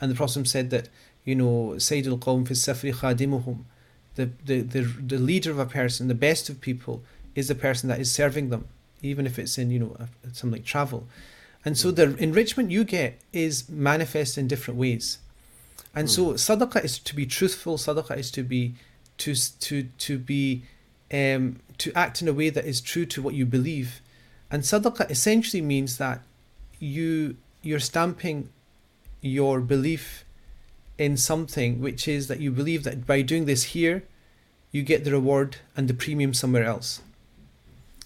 And 0.00 0.10
the 0.10 0.14
Prophet 0.14 0.46
said 0.46 0.70
that, 0.70 0.88
you 1.24 1.34
know, 1.34 1.74
سَيْدُ 1.76 2.04
الْقَوْمِ 2.04 2.46
فِي 2.46 2.52
السَّفْرِ 2.52 2.94
خَادِمُهُم 2.94 3.64
the, 4.14 4.30
the, 4.44 4.60
the, 4.60 4.82
the 4.82 5.18
leader 5.18 5.50
of 5.50 5.58
a 5.58 5.66
person, 5.66 6.08
the 6.08 6.14
best 6.14 6.48
of 6.48 6.60
people, 6.60 7.02
is 7.34 7.48
the 7.48 7.54
person 7.54 7.88
that 7.88 7.98
is 7.98 8.12
serving 8.12 8.50
them, 8.50 8.68
even 9.00 9.26
if 9.26 9.38
it's 9.38 9.56
in, 9.58 9.70
you 9.70 9.78
know, 9.78 9.96
a, 9.98 10.34
something 10.34 10.58
like 10.58 10.64
travel. 10.64 11.06
And 11.65 11.77
so 11.77 11.91
the 11.91 12.15
enrichment 12.17 12.71
you 12.71 12.83
get 12.83 13.19
is 13.33 13.67
manifest 13.69 14.37
in 14.37 14.47
different 14.47 14.79
ways. 14.79 15.19
And 15.93 16.09
so 16.09 16.33
sadaqah 16.33 16.83
is 16.83 16.99
to 16.99 17.15
be 17.15 17.25
truthful, 17.25 17.77
sadaqah 17.77 18.17
is 18.17 18.29
to 18.31 18.43
be 18.43 18.75
to 19.17 19.33
to 19.35 19.83
to 19.97 20.19
be 20.19 20.63
um, 21.11 21.59
to 21.79 21.91
act 21.93 22.21
in 22.21 22.27
a 22.27 22.33
way 22.33 22.49
that 22.49 22.65
is 22.65 22.81
true 22.81 23.05
to 23.07 23.21
what 23.21 23.33
you 23.33 23.45
believe. 23.45 24.01
And 24.51 24.63
sadaqah 24.63 25.09
essentially 25.09 25.61
means 25.61 25.97
that 25.97 26.21
you 26.79 27.37
you're 27.63 27.79
stamping 27.79 28.49
your 29.21 29.59
belief 29.59 30.23
in 30.97 31.17
something 31.17 31.81
which 31.81 32.07
is 32.07 32.27
that 32.27 32.39
you 32.39 32.51
believe 32.51 32.83
that 32.83 33.05
by 33.05 33.21
doing 33.21 33.45
this 33.45 33.63
here 33.75 34.03
you 34.71 34.83
get 34.83 35.03
the 35.03 35.11
reward 35.11 35.57
and 35.75 35.87
the 35.87 35.93
premium 35.93 36.33
somewhere 36.33 36.63
else. 36.63 37.01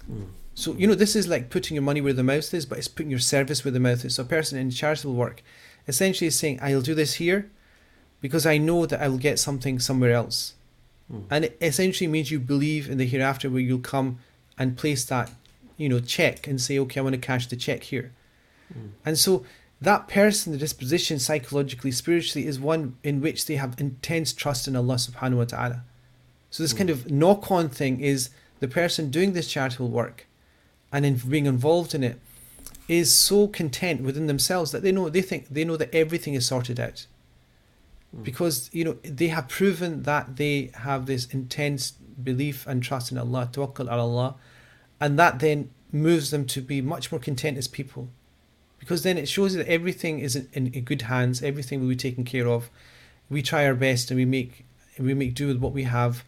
Mm. 0.10 0.28
So, 0.62 0.74
you 0.74 0.86
know, 0.86 0.94
this 0.94 1.16
is 1.16 1.28
like 1.28 1.50
putting 1.50 1.74
your 1.74 1.82
money 1.82 2.02
where 2.02 2.14
the 2.14 2.24
mouth 2.24 2.54
is, 2.54 2.68
but 2.68 2.78
it's 2.78 2.88
putting 2.88 3.10
your 3.10 3.20
service 3.20 3.66
where 3.66 3.72
the 3.72 3.80
mouth 3.80 4.06
is. 4.06 4.14
So, 4.14 4.22
a 4.22 4.28
person 4.28 4.60
in 4.60 4.70
charitable 4.70 5.16
work 5.16 5.42
essentially 5.88 6.28
is 6.28 6.38
saying, 6.38 6.60
I'll 6.62 6.82
do 6.82 6.94
this 6.94 7.16
here 7.16 7.50
because 8.22 8.46
I 8.46 8.60
know 8.60 8.86
that 8.86 9.02
I 9.02 9.08
will 9.08 9.18
get 9.18 9.40
something 9.40 9.80
somewhere 9.80 10.12
else. 10.12 10.54
Mm. 11.12 11.24
And 11.32 11.46
it 11.46 11.58
essentially 11.62 12.08
means 12.08 12.30
you 12.30 12.40
believe 12.40 12.88
in 12.92 13.00
the 13.00 13.08
hereafter 13.08 13.50
where 13.50 13.60
you'll 13.60 13.80
come 13.80 14.20
and 14.56 14.78
place 14.78 15.04
that, 15.06 15.32
you 15.78 15.90
know, 15.90 16.00
check 16.00 16.46
and 16.46 16.62
say, 16.62 16.78
okay, 16.78 17.00
I 17.00 17.04
want 17.04 17.16
to 17.16 17.20
cash 17.20 17.48
the 17.48 17.56
check 17.56 17.82
here. 17.82 18.12
Mm. 18.72 18.92
And 19.04 19.18
so 19.18 19.44
that 19.82 20.08
person, 20.08 20.52
the 20.52 20.60
disposition 20.60 21.18
psychologically, 21.18 21.92
spiritually, 21.92 22.46
is 22.46 22.60
one 22.60 22.98
in 23.04 23.20
which 23.20 23.48
they 23.48 23.56
have 23.56 23.80
intense 23.80 24.32
trust 24.32 24.68
in 24.68 24.76
Allah 24.76 24.96
subhanahu 24.96 25.38
wa 25.38 25.46
ta'ala. 25.46 25.84
So 26.52 26.62
this 26.62 26.74
Mm. 26.74 26.78
kind 26.78 26.90
of 26.92 27.10
knock 27.10 27.50
on 27.50 27.68
thing 27.68 28.00
is 28.00 28.30
the 28.60 28.68
person 28.68 29.10
doing 29.10 29.34
this 29.34 29.48
charitable 29.48 29.90
work 29.90 30.28
and 30.92 31.06
in 31.06 31.16
being 31.16 31.46
involved 31.46 31.94
in 31.94 32.04
it 32.04 32.20
is 32.88 33.14
so 33.14 33.48
content 33.48 34.02
within 34.02 34.28
themselves 34.28 34.72
that 34.72 34.84
they 34.84 34.92
know 34.92 35.10
they 35.10 35.22
think 35.22 35.48
they 35.50 35.64
know 35.64 35.78
that 35.78 35.94
everything 35.94 36.34
is 36.34 36.46
sorted 36.46 36.80
out. 36.80 37.06
Mm. 38.16 38.24
Because 38.24 38.70
you 38.74 38.84
know 38.84 38.94
they 39.04 39.28
have 39.28 39.48
proven 39.48 40.04
that 40.04 40.36
they 40.36 40.72
have 40.76 41.06
this 41.06 41.26
intense 41.28 41.92
belief 41.92 42.68
and 42.68 42.84
trust 42.84 43.12
in 43.12 43.18
Allah, 43.18 43.50
tawakkul 43.52 43.92
ala 43.92 44.04
Allah, 44.04 44.36
and 45.00 45.18
that 45.18 45.40
then 45.40 45.70
moves 45.92 46.32
them 46.32 46.46
to 46.46 46.62
be 46.62 46.82
much 46.82 47.12
more 47.12 47.20
content 47.20 47.58
as 47.58 47.68
people 47.68 48.10
because 48.80 49.04
then 49.04 49.18
it 49.18 49.28
shows 49.28 49.54
that 49.54 49.68
everything 49.68 50.20
is 50.20 50.36
in, 50.36 50.48
in, 50.54 50.68
in 50.74 50.84
good 50.84 51.04
hands 51.04 51.44
everything 51.44 51.82
will 51.82 51.90
be 51.90 51.96
taken 51.96 52.24
care 52.24 52.48
of 52.48 52.70
we 53.30 53.42
try 53.42 53.66
our 53.66 53.76
best 53.76 54.10
and 54.10 54.18
we 54.18 54.26
make 54.26 54.66
we 54.98 55.14
make 55.14 55.34
do 55.34 55.48
with 55.48 55.58
what 55.58 55.74
we 55.74 55.84
have 55.84 56.24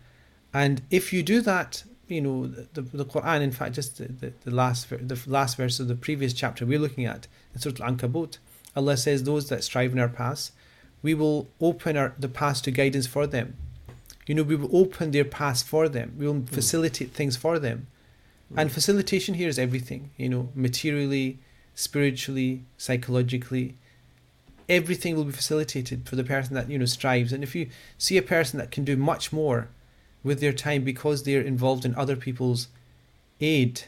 and 0.53 0.81
if 0.91 1.13
you 1.13 1.23
do 1.23 1.39
that 1.41 1.83
you 2.07 2.21
know 2.21 2.47
the, 2.47 2.81
the 2.81 3.05
quran 3.05 3.41
in 3.41 3.51
fact 3.51 3.75
just 3.75 3.97
the, 3.97 4.05
the, 4.05 4.33
the 4.43 4.51
last 4.51 4.89
the 4.89 5.19
last 5.25 5.57
verse 5.57 5.79
of 5.79 5.87
the 5.87 5.95
previous 5.95 6.33
chapter 6.33 6.65
we're 6.65 6.79
looking 6.79 7.05
at 7.05 7.27
in 7.53 7.59
surah 7.59 7.85
al-ankabut 7.85 8.37
allah 8.75 8.97
says 8.97 9.23
those 9.23 9.49
that 9.49 9.63
strive 9.63 9.93
in 9.93 9.99
our 9.99 10.09
paths 10.09 10.51
we 11.03 11.13
will 11.13 11.49
open 11.61 11.95
our 11.97 12.15
the 12.17 12.29
paths 12.29 12.61
to 12.61 12.71
guidance 12.71 13.05
for 13.05 13.27
them. 13.27 13.57
You 14.25 14.33
know 14.33 14.43
we 14.43 14.55
will 14.55 14.75
open 14.75 15.11
their 15.11 15.25
paths 15.25 15.61
for 15.61 15.87
them. 15.87 16.15
We 16.17 16.25
will 16.25 16.33
hmm. 16.35 16.45
facilitate 16.45 17.11
things 17.11 17.37
for 17.37 17.59
them. 17.59 17.87
Hmm. 18.49 18.59
And 18.59 18.71
facilitation 18.71 19.35
here 19.35 19.49
is 19.49 19.59
everything 19.59 20.09
you 20.17 20.29
know 20.29 20.49
materially 20.55 21.39
spiritually 21.75 22.63
psychologically. 22.77 23.77
Everything 24.69 25.17
will 25.17 25.25
be 25.25 25.33
facilitated 25.33 26.07
for 26.07 26.15
the 26.15 26.23
person 26.23 26.55
that 26.55 26.69
you 26.69 26.79
know 26.79 26.85
strives. 26.85 27.33
And 27.33 27.43
if 27.43 27.53
you 27.53 27.69
see 27.97 28.17
a 28.17 28.23
person 28.23 28.57
that 28.57 28.71
can 28.71 28.85
do 28.85 28.95
much 28.95 29.33
more 29.33 29.67
with 30.23 30.39
their 30.39 30.53
time 30.53 30.83
because 30.83 31.23
they're 31.23 31.41
involved 31.41 31.85
in 31.85 31.95
other 31.95 32.15
people's 32.15 32.67
aid 33.41 33.81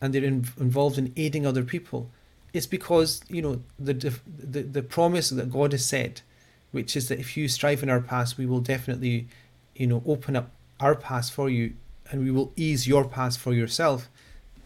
and 0.00 0.14
they're 0.14 0.24
in, 0.24 0.46
involved 0.58 0.98
in 0.98 1.12
aiding 1.16 1.46
other 1.46 1.64
people. 1.64 2.10
It's 2.52 2.66
because 2.66 3.22
you 3.28 3.42
know 3.42 3.62
the, 3.78 3.92
the 3.92 4.62
the 4.62 4.82
promise 4.82 5.30
that 5.30 5.50
god 5.50 5.72
has 5.72 5.84
said 5.84 6.22
which 6.70 6.96
is 6.96 7.08
that 7.08 7.18
if 7.18 7.36
you 7.36 7.46
strive 7.46 7.82
in 7.82 7.90
our 7.90 8.00
paths 8.00 8.38
we 8.38 8.46
will 8.46 8.60
definitely 8.60 9.28
you 9.76 9.86
know 9.86 10.02
open 10.06 10.34
up 10.34 10.50
our 10.80 10.94
paths 10.94 11.28
for 11.28 11.50
you 11.50 11.74
and 12.10 12.24
we 12.24 12.30
will 12.30 12.52
ease 12.56 12.88
your 12.88 13.04
paths 13.04 13.36
for 13.36 13.52
yourself. 13.52 14.08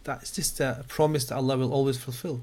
That's 0.04 0.30
just 0.30 0.60
a 0.60 0.84
promise 0.88 1.24
that 1.26 1.36
allah 1.36 1.56
will 1.58 1.72
always 1.72 1.98
fulfill 1.98 2.42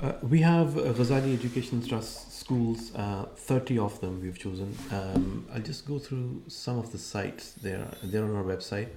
Uh, 0.00 0.12
we 0.22 0.40
have 0.40 0.76
uh, 0.76 0.92
Ghazali 0.92 1.34
Education 1.34 1.86
Trust 1.86 2.32
schools, 2.32 2.94
uh, 2.94 3.24
30 3.34 3.78
of 3.78 4.00
them 4.00 4.20
we've 4.22 4.38
chosen. 4.38 4.76
Um, 4.92 5.46
I'll 5.52 5.60
just 5.60 5.86
go 5.86 5.98
through 5.98 6.42
some 6.46 6.78
of 6.78 6.92
the 6.92 6.98
sites 6.98 7.52
there. 7.54 7.84
They're 8.02 8.24
on 8.24 8.36
our 8.36 8.44
website. 8.44 8.88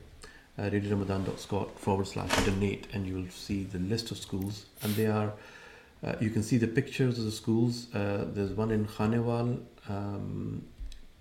uh, 0.57 0.63
radioramadan.scot 0.63 1.79
forward 1.79 2.07
slash 2.07 2.29
donate, 2.45 2.87
and 2.93 3.07
you 3.07 3.15
will 3.15 3.29
see 3.29 3.63
the 3.63 3.79
list 3.79 4.11
of 4.11 4.17
schools. 4.17 4.65
And 4.83 4.93
they 4.95 5.07
are, 5.07 5.33
uh, 6.03 6.15
you 6.19 6.29
can 6.29 6.43
see 6.43 6.57
the 6.57 6.67
pictures 6.67 7.17
of 7.19 7.25
the 7.25 7.31
schools. 7.31 7.93
Uh, 7.93 8.25
there's 8.27 8.51
one 8.51 8.71
in 8.71 8.85
Khanewal, 8.85 9.59
um, 9.89 10.63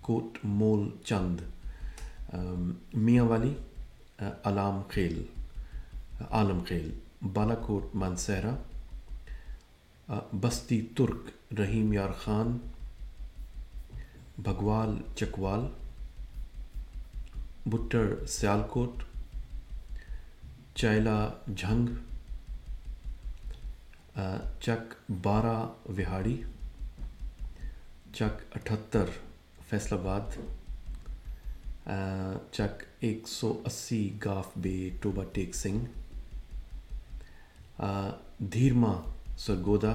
Kot 0.03 0.43
Mol 0.43 0.91
Chand, 1.03 1.41
um, 2.33 2.79
Mianwali, 2.95 3.55
uh, 4.19 4.31
Alam 4.45 4.85
Khel, 4.85 5.25
Alam 6.31 6.65
Khel, 6.65 6.91
Balakot 7.23 7.93
Mansehra, 7.93 8.57
بستی 10.11 10.81
ترک 10.95 11.29
Rahim 11.59 11.93
Yar 11.93 12.09
Khan, 12.19 12.57
Bhagwal 14.43 14.95
Chakwal 15.15 15.61
butter 17.71 18.25
Sialkot 18.29 19.03
چائلا 20.75 21.19
Jhang 21.55 21.87
چک 24.61 24.93
بارہ 25.23 25.57
وہاڑی، 25.97 26.41
چک 28.13 28.55
اٹھتر 28.55 29.09
فیصل 29.69 29.95
آباد 29.95 30.37
چک 32.51 32.83
ایک 32.99 33.27
سو 33.27 33.53
اسی 33.65 34.01
golf 34.25 34.47
بے 34.61 34.77
ٹوبا 35.01 35.23
ٹیک 35.33 35.55
سنگھ 35.55 35.85
دھیرما 38.51 38.93
سرگودا، 39.45 39.91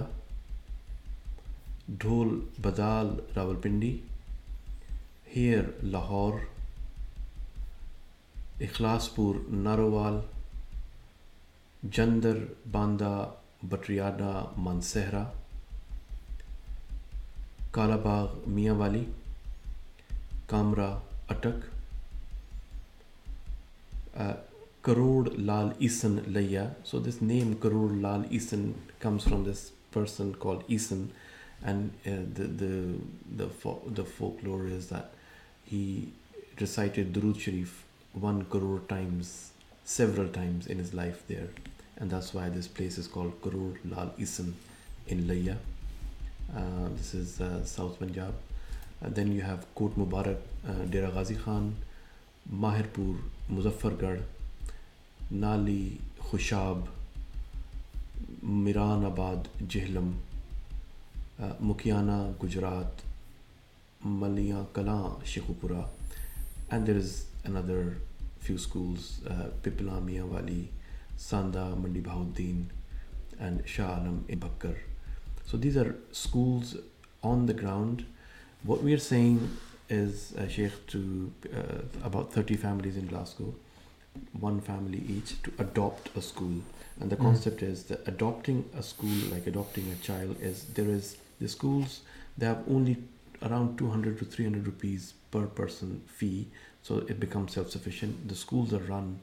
ڈھول 1.88 2.28
بدال 2.62 3.08
راولپنڈی 3.36 3.90
ہیئر 5.36 5.64
لاہور 5.82 6.38
اخلاص 8.60 9.14
پور 9.14 9.34
ناروال 9.64 10.18
جندر 11.92 12.38
باندہ 12.72 13.12
بٹریانہ 13.70 14.32
مانسہرہ 14.56 15.24
کالا 17.70 17.96
باغ 18.02 18.34
میاں 18.46 18.74
والی 18.74 19.04
کامرہ 20.46 20.90
اٹک 21.28 21.64
کروڑ 24.82 25.28
لال 25.38 25.68
ایسن 25.78 26.18
لیا۔ 26.26 26.68
سو 26.84 26.98
دس 27.00 27.22
نیم 27.22 27.54
کروڑ 27.60 27.90
لال 28.00 28.22
ایسن 28.30 28.70
comes 29.00 29.24
from 29.24 29.44
this 29.44 29.72
person 29.90 30.34
called 30.34 30.64
Isan, 30.68 31.10
and 31.62 31.90
uh, 32.06 32.10
the 32.34 32.44
the 32.44 32.94
the 33.36 33.48
fo- 33.48 33.82
the 33.86 34.04
folklore 34.04 34.66
is 34.66 34.88
that 34.88 35.12
he 35.64 36.12
recited 36.60 37.12
Durud 37.12 37.38
Sharif 37.40 37.84
one 38.12 38.44
crore 38.46 38.80
times, 38.88 39.50
several 39.84 40.28
times 40.28 40.66
in 40.66 40.78
his 40.78 40.94
life 40.94 41.22
there, 41.28 41.48
and 41.98 42.10
that's 42.10 42.32
why 42.34 42.48
this 42.48 42.66
place 42.68 42.98
is 42.98 43.06
called 43.06 43.40
Karod 43.42 43.76
Lal 43.84 44.12
Isan 44.18 44.54
in 45.06 45.26
Laya. 45.28 45.56
Uh, 46.54 46.88
this 46.96 47.14
is 47.14 47.40
uh, 47.40 47.64
South 47.64 47.98
Punjab. 47.98 48.34
Uh, 49.04 49.08
then 49.10 49.32
you 49.32 49.42
have 49.42 49.66
Kot 49.74 49.96
Mubarak, 49.98 50.38
uh, 50.66 50.72
Dera 50.88 51.10
Ghazi 51.10 51.34
Khan, 51.36 51.74
Mahirpur, 52.52 53.16
Muzaffargarh, 53.52 54.22
Nali, 55.32 55.98
Khushab, 56.22 56.86
Miranabad, 58.46 59.46
Jihlam, 59.66 60.14
uh, 61.42 61.52
Mukiana, 61.62 62.36
Gujarat, 62.38 63.02
Maliya 64.06 64.66
Kala, 64.72 65.16
Shekhupura, 65.24 65.84
and 66.70 66.86
there 66.86 66.96
is 66.96 67.26
another 67.44 67.96
few 68.38 68.56
schools, 68.56 69.20
uh, 69.28 69.48
Pipla 69.62 70.00
Mianwali, 70.00 70.66
Sanda, 71.18 71.76
Mandi 71.76 72.00
Bahauddin, 72.00 72.66
and 73.40 73.66
Shah 73.66 73.96
Alam. 73.98 74.24
So 75.46 75.56
these 75.56 75.76
are 75.76 75.96
schools 76.12 76.76
on 77.22 77.46
the 77.46 77.54
ground. 77.54 78.06
What 78.62 78.82
we 78.82 78.94
are 78.94 78.98
saying 78.98 79.56
is, 79.88 80.34
uh, 80.38 80.46
Sheikh, 80.48 80.86
to 80.88 81.32
uh, 81.52 82.06
about 82.06 82.32
30 82.32 82.56
families 82.56 82.96
in 82.96 83.06
Glasgow, 83.06 83.54
one 84.38 84.60
family 84.60 85.02
each, 85.08 85.42
to 85.42 85.52
adopt 85.58 86.16
a 86.16 86.22
school. 86.22 86.62
And 87.00 87.10
the 87.10 87.16
Mm. 87.16 87.24
concept 87.24 87.62
is 87.62 87.84
that 87.84 88.06
adopting 88.08 88.64
a 88.74 88.82
school, 88.82 89.16
like 89.30 89.46
adopting 89.46 89.90
a 89.92 89.96
child, 89.96 90.36
is 90.40 90.64
there 90.74 90.88
is 90.88 91.16
the 91.40 91.48
schools, 91.48 92.00
they 92.38 92.46
have 92.46 92.62
only 92.68 92.96
around 93.42 93.76
200 93.78 94.18
to 94.18 94.24
300 94.24 94.66
rupees 94.66 95.12
per 95.30 95.46
person 95.46 96.00
fee, 96.06 96.48
so 96.82 96.98
it 96.98 97.20
becomes 97.20 97.52
self 97.52 97.70
sufficient. 97.70 98.28
The 98.28 98.34
schools 98.34 98.72
are 98.72 98.78
run 98.94 99.20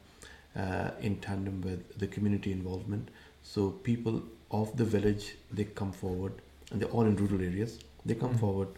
uh, 0.56 0.90
in 1.00 1.16
tandem 1.20 1.60
with 1.62 1.98
the 1.98 2.06
community 2.06 2.52
involvement. 2.52 3.08
So 3.42 3.70
people 3.70 4.22
of 4.52 4.76
the 4.76 4.84
village 4.84 5.34
they 5.50 5.64
come 5.64 5.90
forward, 5.92 6.34
and 6.70 6.80
they're 6.80 6.90
all 6.90 7.06
in 7.06 7.16
rural 7.16 7.42
areas. 7.42 7.80
They 8.06 8.14
come 8.14 8.34
Mhm. 8.34 8.38
forward. 8.44 8.68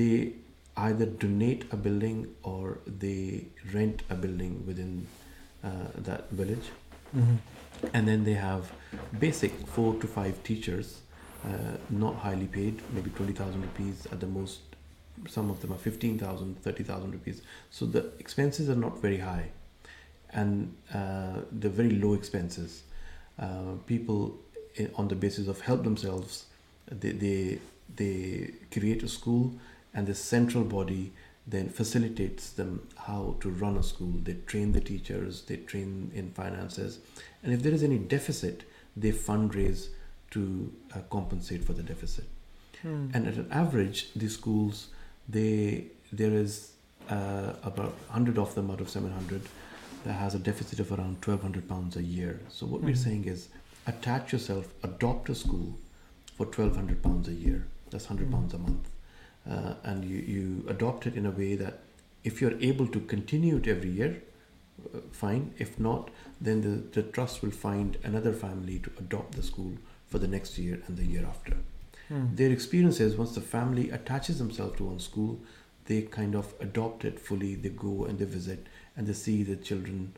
They 0.00 0.32
either 0.76 1.04
donate 1.24 1.66
a 1.70 1.76
building 1.76 2.34
or 2.42 2.78
they 2.86 3.46
rent 3.74 4.02
a 4.08 4.14
building 4.14 4.64
within 4.66 5.06
uh, 5.62 5.88
that 6.08 6.30
village, 6.30 6.70
Mm-hmm. 7.14 7.36
And 7.92 8.06
then 8.06 8.24
they 8.24 8.34
have 8.34 8.72
basic 9.18 9.52
four 9.66 9.94
to 10.00 10.06
five 10.06 10.42
teachers, 10.44 11.00
uh, 11.44 11.76
not 11.90 12.16
highly 12.16 12.46
paid, 12.46 12.80
maybe 12.92 13.10
twenty 13.10 13.32
thousand 13.32 13.62
rupees 13.62 14.06
at 14.12 14.20
the 14.20 14.26
most. 14.26 14.60
Some 15.28 15.50
of 15.50 15.60
them 15.60 15.72
are 15.72 15.78
15,000, 15.78 16.62
30,000 16.62 17.12
rupees. 17.12 17.42
So 17.70 17.86
the 17.86 18.10
expenses 18.18 18.68
are 18.68 18.74
not 18.74 19.00
very 19.00 19.18
high, 19.18 19.50
and 20.30 20.74
uh, 20.92 21.42
they're 21.52 21.70
very 21.70 21.90
low 21.90 22.14
expenses. 22.14 22.82
Uh, 23.38 23.74
people 23.86 24.38
on 24.96 25.08
the 25.08 25.14
basis 25.14 25.48
of 25.48 25.60
help 25.60 25.84
themselves 25.84 26.46
they, 26.90 27.12
they 27.12 27.58
they 27.94 28.50
create 28.70 29.02
a 29.02 29.08
school 29.08 29.52
and 29.94 30.06
the 30.06 30.14
central 30.14 30.64
body 30.64 31.12
then 31.46 31.68
facilitates 31.68 32.50
them 32.50 32.86
how 32.96 33.36
to 33.40 33.50
run 33.50 33.76
a 33.76 33.82
school 33.82 34.12
they 34.22 34.34
train 34.46 34.72
the 34.72 34.80
teachers 34.80 35.42
they 35.42 35.56
train 35.56 36.10
in 36.14 36.30
finances 36.30 37.00
and 37.42 37.52
if 37.52 37.62
there 37.62 37.72
is 37.72 37.82
any 37.82 37.98
deficit 37.98 38.62
they 38.96 39.10
fundraise 39.12 39.88
to 40.30 40.72
uh, 40.94 41.00
compensate 41.10 41.64
for 41.64 41.72
the 41.72 41.82
deficit 41.82 42.24
Hmm. 42.82 43.06
and 43.14 43.28
at 43.28 43.34
an 43.40 43.48
average 43.52 43.98
these 44.20 44.34
schools 44.34 44.88
they 45.28 45.84
there 46.20 46.32
is 46.34 46.72
uh, 47.08 47.52
about 47.62 47.92
100 48.08 48.38
of 48.38 48.54
them 48.56 48.70
out 48.72 48.80
of 48.80 48.88
700 48.90 49.42
that 50.04 50.14
has 50.14 50.34
a 50.34 50.38
deficit 50.38 50.80
of 50.80 50.90
around 50.90 51.16
1200 51.24 51.68
pounds 51.68 51.96
a 51.96 52.02
year 52.02 52.40
so 52.48 52.66
what 52.66 52.82
we're 52.82 52.94
Mhm. 52.94 53.04
saying 53.04 53.24
is 53.34 53.48
attach 53.92 54.32
yourself 54.32 54.72
adopt 54.82 55.28
a 55.28 55.34
school 55.44 55.68
for 56.36 56.46
1200 56.46 57.02
pounds 57.06 57.28
a 57.28 57.36
year 57.44 57.60
that's 57.90 58.08
100 58.08 58.28
Mhm. 58.28 58.32
pounds 58.34 58.54
a 58.54 58.58
month 58.58 58.88
uh, 59.52 59.74
and 59.84 60.04
you, 60.04 60.18
you 60.34 60.64
adopt 60.74 61.06
it 61.06 61.14
in 61.22 61.24
a 61.26 61.30
way 61.42 61.54
that 61.64 61.78
if 62.24 62.40
you're 62.40 62.58
able 62.72 62.86
to 62.96 63.00
continue 63.14 63.56
it 63.62 63.66
every 63.76 63.90
year 63.90 64.12
fine 65.12 65.52
if 65.58 65.78
not 65.78 66.10
then 66.40 66.60
the, 66.62 67.00
the 67.00 67.02
trust 67.10 67.42
will 67.42 67.50
find 67.50 67.96
another 68.04 68.32
family 68.32 68.78
to 68.78 68.90
adopt 68.98 69.32
the 69.34 69.42
school 69.42 69.72
for 70.08 70.18
the 70.18 70.28
next 70.28 70.58
year 70.58 70.80
and 70.86 70.96
the 70.96 71.04
year 71.04 71.24
after 71.26 71.56
Hmm. 72.08 72.34
their 72.34 72.50
experience 72.50 72.98
is 73.00 73.16
once 73.16 73.34
the 73.34 73.40
family 73.40 73.90
attaches 73.90 74.38
themselves 74.38 74.76
to 74.78 74.84
one 74.84 74.98
school, 74.98 75.38
they 75.86 76.02
kind 76.02 76.34
of 76.34 76.52
adopt 76.60 77.04
it 77.04 77.18
fully. 77.20 77.54
They 77.54 77.68
go 77.68 78.04
and 78.04 78.18
they 78.18 78.24
visit 78.24 78.66
and 78.96 79.06
they 79.06 79.12
see 79.12 79.44
the 79.44 79.54
children's 79.56 80.10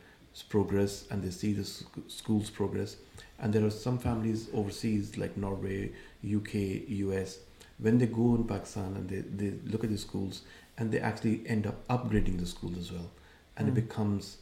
progress 0.49 1.05
and 1.11 1.23
they 1.23 1.29
see 1.29 1.53
the 1.53 1.63
sc- 1.63 1.85
school's 2.07 2.49
progress. 2.49 2.97
And 3.39 3.53
there 3.53 3.63
are 3.65 3.69
some 3.69 3.99
families 3.99 4.49
overseas, 4.53 5.15
like 5.17 5.37
Norway, 5.37 5.91
UK, 6.23 6.55
US, 6.87 7.37
when 7.77 7.97
they 7.99 8.07
go 8.07 8.35
in 8.35 8.45
Pakistan 8.45 8.95
and 8.95 9.07
they, 9.09 9.21
they 9.21 9.53
look 9.65 9.83
at 9.83 9.91
the 9.91 9.97
schools 9.97 10.41
and 10.77 10.91
they 10.91 10.99
actually 10.99 11.43
end 11.45 11.67
up 11.67 11.87
upgrading 11.87 12.39
the 12.39 12.45
schools 12.47 12.77
as 12.77 12.91
well. 12.91 13.11
And 13.57 13.67
it 13.69 13.71
Mm. 13.71 13.75
becomes 13.87 14.37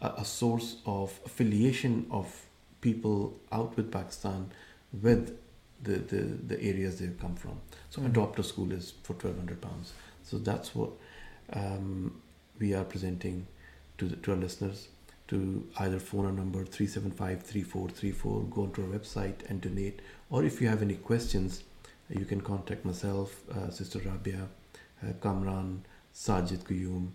a, 0.00 0.24
source 0.24 0.76
of 0.86 1.18
affiliation 1.24 2.06
of 2.10 2.46
people 2.80 3.38
out 3.52 3.76
with 3.76 3.90
Pakistan 3.90 4.50
with 5.02 5.38
the, 5.82 5.96
the, 5.98 6.22
the 6.22 6.62
areas 6.62 6.98
they've 6.98 7.18
come 7.20 7.34
from. 7.34 7.60
So 7.90 8.00
Mhm. 8.00 8.06
adopt 8.06 8.38
a 8.38 8.42
school 8.42 8.72
is 8.72 8.92
for 9.02 9.14
twelve 9.14 9.36
hundred 9.36 9.60
pounds. 9.60 9.92
So 10.22 10.38
that's 10.38 10.74
what 10.74 10.90
um, 11.52 12.20
we 12.58 12.74
are 12.74 12.84
presenting 12.84 13.46
to 13.98 14.06
the, 14.08 14.16
to 14.16 14.32
our 14.32 14.36
listeners. 14.38 14.88
To 15.28 15.66
either 15.78 15.98
phone 15.98 16.24
our 16.26 16.32
number 16.32 16.64
three 16.64 16.86
seven 16.86 17.10
five 17.10 17.42
three 17.42 17.62
four 17.62 17.88
three 17.88 18.12
four, 18.12 18.42
go 18.44 18.62
onto 18.62 18.82
our 18.82 18.88
website 18.98 19.48
and 19.48 19.60
donate. 19.60 20.00
Or 20.30 20.44
if 20.44 20.60
you 20.60 20.68
have 20.68 20.82
any 20.82 20.94
questions, 20.94 21.64
you 22.08 22.24
can 22.24 22.40
contact 22.40 22.84
myself, 22.84 23.42
uh, 23.50 23.70
Sister 23.70 23.98
Rabia, 23.98 24.46
uh, 25.02 25.12
Kamran, 25.20 25.84
Sajid 26.14 26.58
Qayyum, 26.68 27.08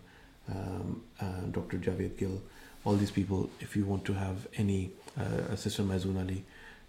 um, 0.50 1.04
uh, 1.22 1.42
Dr. 1.52 1.78
Javed 1.78 2.18
Gill, 2.18 2.42
all 2.86 2.96
these 2.96 3.12
people. 3.12 3.50
If 3.60 3.76
you 3.76 3.86
want 3.86 4.06
to 4.06 4.14
have 4.14 4.48
any, 4.58 4.92
uh, 5.20 5.56
Sister 5.56 5.84
Mazoon 5.84 6.20
Ali, 6.20 6.44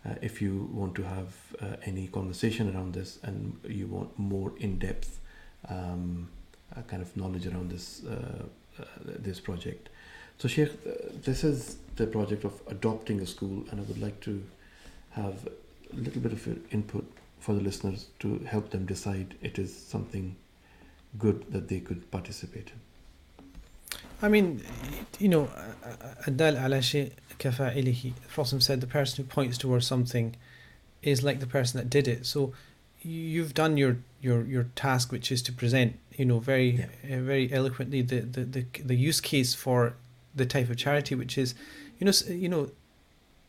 uh, 0.05 0.15
if 0.21 0.43
you 0.43 0.69
want 0.73 0.95
to 0.97 1.03
have 1.03 1.35
uh, 1.61 1.77
any 1.85 2.09
conversation 2.09 2.75
around 2.75 2.95
this 2.95 3.19
and 3.23 3.59
you 3.69 3.87
want 3.87 4.19
more 4.19 4.53
in-depth 4.59 5.21
um, 5.69 6.29
uh, 6.77 6.83
kind 6.83 7.03
of 7.03 7.17
knowledge 7.17 7.47
around 7.47 7.71
this 7.71 8.03
uh, 8.05 8.43
uh, 8.81 8.85
this 9.05 9.39
project 9.39 9.91
So, 10.39 10.49
Sheikh, 10.49 10.73
this 11.23 11.45
is 11.45 11.77
the 11.97 12.07
project 12.07 12.45
of 12.45 12.61
adopting 12.67 13.21
a 13.21 13.27
school, 13.27 13.65
and 13.71 13.79
I 13.81 13.85
would 13.85 14.01
like 14.01 14.19
to 14.21 14.43
have 15.11 15.47
a 15.93 15.97
little 15.97 16.21
bit 16.21 16.33
of 16.33 16.73
input 16.73 17.07
for 17.39 17.55
the 17.55 17.61
listeners 17.61 18.07
to 18.21 18.39
help 18.41 18.71
them 18.71 18.87
decide 18.87 19.35
it 19.43 19.59
is 19.59 19.77
something 19.77 20.35
good 21.19 21.45
that 21.53 21.69
they 21.69 21.81
could 21.81 22.11
participate 22.11 22.69
in. 22.75 22.81
I 24.23 24.29
mean, 24.29 24.63
you 25.19 25.29
know, 25.29 25.49
Adal 26.27 26.55
ala 26.65 26.79
kafa'ilihi. 26.79 28.13
Prophet 28.29 28.63
said 28.63 28.81
the 28.81 28.87
person 28.87 29.25
who 29.25 29.29
points 29.29 29.59
towards 29.59 29.87
something 29.87 30.37
is 31.03 31.25
like 31.25 31.41
the 31.41 31.47
person 31.47 31.79
that 31.79 31.91
did 31.91 32.07
it. 32.07 32.25
So 32.25 32.53
you've 33.03 33.55
done 33.55 33.77
your 33.77 33.99
your 34.21 34.45
your 34.45 34.65
task, 34.77 35.11
which 35.11 35.33
is 35.33 35.43
to 35.43 35.53
present, 35.53 35.99
you 36.13 36.25
know, 36.25 36.39
very 36.39 36.89
yeah. 37.05 37.17
uh, 37.17 37.21
very 37.23 37.53
eloquently 37.53 38.03
the, 38.03 38.21
the 38.21 38.45
the 38.45 38.67
the 38.85 38.97
use 38.97 39.21
case 39.21 39.55
for 39.55 39.95
the 40.35 40.47
type 40.47 40.71
of 40.71 40.77
charity, 40.77 41.15
which 41.15 41.37
is, 41.37 41.55
you 41.99 42.07
know, 42.07 42.13
you 42.29 42.49
know, 42.49 42.71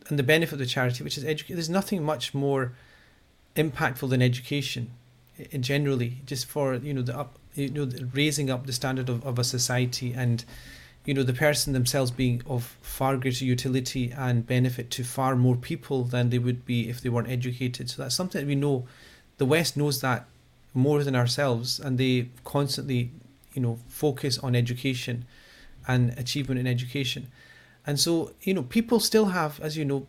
and 0.10 0.20
the 0.20 0.24
benefit 0.24 0.54
of 0.54 0.60
the 0.60 0.66
charity, 0.66 1.04
which 1.04 1.18
is 1.18 1.24
education. 1.24 1.56
There's 1.56 1.70
nothing 1.70 2.04
much 2.04 2.34
more 2.34 2.74
impactful 3.56 4.10
than 4.10 4.22
education, 4.22 4.92
generally, 5.60 6.22
just 6.26 6.46
for 6.46 6.76
you 6.76 6.94
know 6.94 7.02
the 7.02 7.18
up 7.18 7.38
you 7.56 7.70
know 7.70 7.90
raising 8.14 8.50
up 8.50 8.66
the 8.66 8.74
standard 8.74 9.10
of, 9.10 9.26
of 9.26 9.40
a 9.40 9.44
society 9.44 10.14
and 10.14 10.46
you 11.06 11.14
know 11.14 11.24
the 11.24 11.34
person 11.34 11.74
themselves 11.74 12.12
being 12.12 12.42
of 12.48 12.78
far 12.82 13.18
greater 13.18 13.46
utility 13.46 14.12
and 14.16 14.46
benefit 14.48 14.90
to 14.92 15.04
far 15.04 15.36
more 15.36 15.56
people 15.56 16.04
than 16.04 16.30
they 16.30 16.40
would 16.40 16.66
be 16.66 16.90
if 16.90 17.02
they 17.02 17.10
weren't 17.10 17.30
educated. 17.30 17.90
So 17.90 18.02
that's 18.02 18.16
something 18.16 18.42
that 18.42 18.48
we 18.48 18.56
know. 18.56 18.88
The 19.38 19.46
west 19.46 19.76
knows 19.76 20.02
that 20.02 20.28
more 20.74 21.04
than 21.04 21.16
ourselves 21.16 21.80
and 21.80 21.98
they 21.98 22.30
constantly 22.44 23.12
you 23.54 23.62
know 23.62 23.80
focus 23.88 24.38
on 24.40 24.56
education 24.56 25.26
and 25.88 26.18
achievement 26.18 26.60
in 26.60 26.68
education. 26.68 27.28
And 27.86 28.00
so 28.00 28.32
you 28.42 28.54
know 28.54 28.64
people 28.64 29.00
still 29.00 29.26
have 29.26 29.60
as 29.60 29.76
you 29.76 29.86
know 29.86 30.08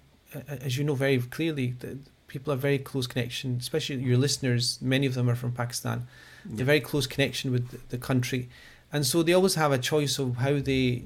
as 0.48 0.76
you 0.76 0.84
know 0.84 0.94
very 0.94 1.18
clearly 1.18 1.74
the 1.78 1.98
people 2.34 2.52
have 2.52 2.60
very 2.60 2.80
close 2.90 3.06
connection 3.06 3.56
especially 3.60 3.96
your 4.10 4.18
listeners 4.26 4.78
many 4.80 5.06
of 5.06 5.14
them 5.14 5.30
are 5.30 5.38
from 5.42 5.52
pakistan 5.52 6.06
yeah. 6.52 6.62
a 6.62 6.64
very 6.64 6.80
close 6.80 7.06
connection 7.06 7.52
with 7.52 7.88
the 7.88 7.98
country, 7.98 8.48
and 8.92 9.06
so 9.06 9.22
they 9.22 9.32
always 9.32 9.54
have 9.54 9.72
a 9.72 9.78
choice 9.78 10.18
of 10.18 10.36
how 10.36 10.58
they 10.58 11.04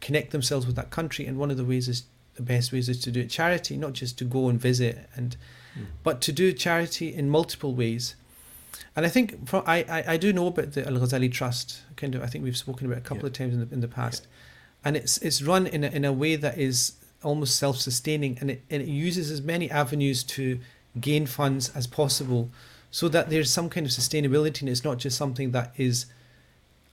connect 0.00 0.30
themselves 0.30 0.66
with 0.66 0.76
that 0.76 0.90
country. 0.90 1.26
And 1.26 1.38
one 1.38 1.50
of 1.50 1.56
the 1.56 1.64
ways 1.64 1.88
is 1.88 2.04
the 2.34 2.42
best 2.42 2.72
ways 2.72 2.88
is 2.88 3.00
to 3.02 3.10
do 3.10 3.20
it 3.20 3.30
charity, 3.30 3.76
not 3.76 3.92
just 3.92 4.18
to 4.18 4.24
go 4.24 4.48
and 4.48 4.60
visit, 4.60 5.08
and 5.14 5.36
mm. 5.78 5.86
but 6.02 6.20
to 6.22 6.32
do 6.32 6.52
charity 6.52 7.14
in 7.14 7.30
multiple 7.30 7.74
ways. 7.74 8.16
And 8.96 9.06
I 9.06 9.08
think 9.08 9.48
from, 9.48 9.62
I, 9.66 9.84
I, 9.88 10.04
I 10.14 10.16
do 10.16 10.32
know 10.32 10.48
about 10.48 10.72
the 10.72 10.86
Al 10.86 10.94
Ghazali 10.94 11.32
Trust. 11.32 11.82
Kind 11.96 12.14
of, 12.14 12.22
I 12.22 12.26
think 12.26 12.44
we've 12.44 12.56
spoken 12.56 12.86
about 12.86 12.98
it 12.98 13.00
a 13.00 13.08
couple 13.08 13.24
yeah. 13.24 13.28
of 13.28 13.32
times 13.32 13.54
in 13.54 13.60
the 13.60 13.74
in 13.74 13.80
the 13.80 13.88
past, 13.88 14.24
yeah. 14.24 14.88
and 14.88 14.96
it's 14.96 15.18
it's 15.18 15.42
run 15.42 15.66
in 15.66 15.84
a, 15.84 15.88
in 15.88 16.04
a 16.04 16.12
way 16.12 16.36
that 16.36 16.58
is 16.58 16.92
almost 17.24 17.56
self 17.56 17.78
sustaining, 17.78 18.38
and 18.40 18.50
it 18.50 18.62
and 18.70 18.82
it 18.82 18.88
uses 18.88 19.30
as 19.30 19.42
many 19.42 19.70
avenues 19.70 20.22
to 20.24 20.60
gain 21.00 21.26
funds 21.26 21.70
as 21.74 21.86
possible 21.86 22.50
so 22.90 23.08
that 23.08 23.28
there's 23.28 23.50
some 23.50 23.68
kind 23.68 23.84
of 23.84 23.90
sustainability 23.90 24.60
and 24.60 24.70
it's 24.70 24.84
not 24.84 24.98
just 24.98 25.18
something 25.18 25.50
that 25.50 25.72
is 25.76 26.06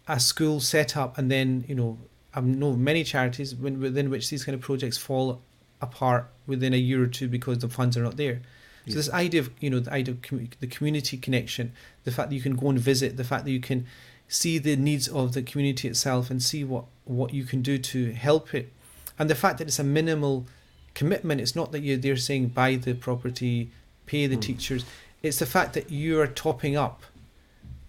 a 0.07 0.19
school 0.19 0.59
set 0.59 0.97
up 0.97 1.15
and 1.19 1.29
then 1.29 1.63
you 1.67 1.75
know 1.75 1.99
I 2.33 2.41
know 2.41 2.73
many 2.73 3.03
charities 3.03 3.55
within 3.55 4.09
which 4.09 4.29
these 4.29 4.43
kind 4.43 4.55
of 4.55 4.61
projects 4.61 4.97
fall 4.97 5.41
apart 5.81 6.29
within 6.47 6.73
a 6.73 6.77
year 6.77 7.03
or 7.03 7.07
two 7.07 7.27
because 7.27 7.59
the 7.59 7.69
funds 7.69 7.97
are 7.97 8.03
not 8.03 8.17
there. 8.17 8.41
So 8.87 8.95
this 8.95 9.11
idea 9.11 9.41
of 9.41 9.51
you 9.59 9.69
know 9.69 9.79
the 9.79 9.93
idea 9.93 10.15
of 10.15 10.21
com- 10.21 10.49
the 10.59 10.67
community 10.67 11.17
connection, 11.17 11.71
the 12.03 12.11
fact 12.11 12.29
that 12.29 12.35
you 12.35 12.41
can 12.41 12.55
go 12.55 12.69
and 12.69 12.79
visit, 12.79 13.15
the 13.15 13.23
fact 13.23 13.45
that 13.45 13.51
you 13.51 13.59
can 13.59 13.85
see 14.27 14.57
the 14.57 14.75
needs 14.75 15.07
of 15.07 15.33
the 15.33 15.43
community 15.43 15.87
itself 15.87 16.31
and 16.31 16.41
see 16.41 16.63
what 16.63 16.85
what 17.05 17.33
you 17.33 17.43
can 17.43 17.61
do 17.61 17.77
to 17.77 18.11
help 18.13 18.55
it, 18.55 18.71
and 19.19 19.29
the 19.29 19.35
fact 19.35 19.57
that 19.59 19.67
it's 19.67 19.79
a 19.79 19.83
minimal 19.83 20.45
commitment. 20.93 21.41
It's 21.41 21.55
not 21.55 21.71
that 21.71 21.81
you're 21.81 21.97
there 21.97 22.17
saying 22.17 22.49
buy 22.49 22.75
the 22.75 22.93
property, 22.93 23.71
pay 24.05 24.27
the 24.27 24.37
mm. 24.37 24.41
teachers. 24.41 24.85
It's 25.21 25.39
the 25.39 25.45
fact 25.45 25.73
that 25.73 25.91
you 25.91 26.19
are 26.19 26.27
topping 26.27 26.75
up 26.75 27.03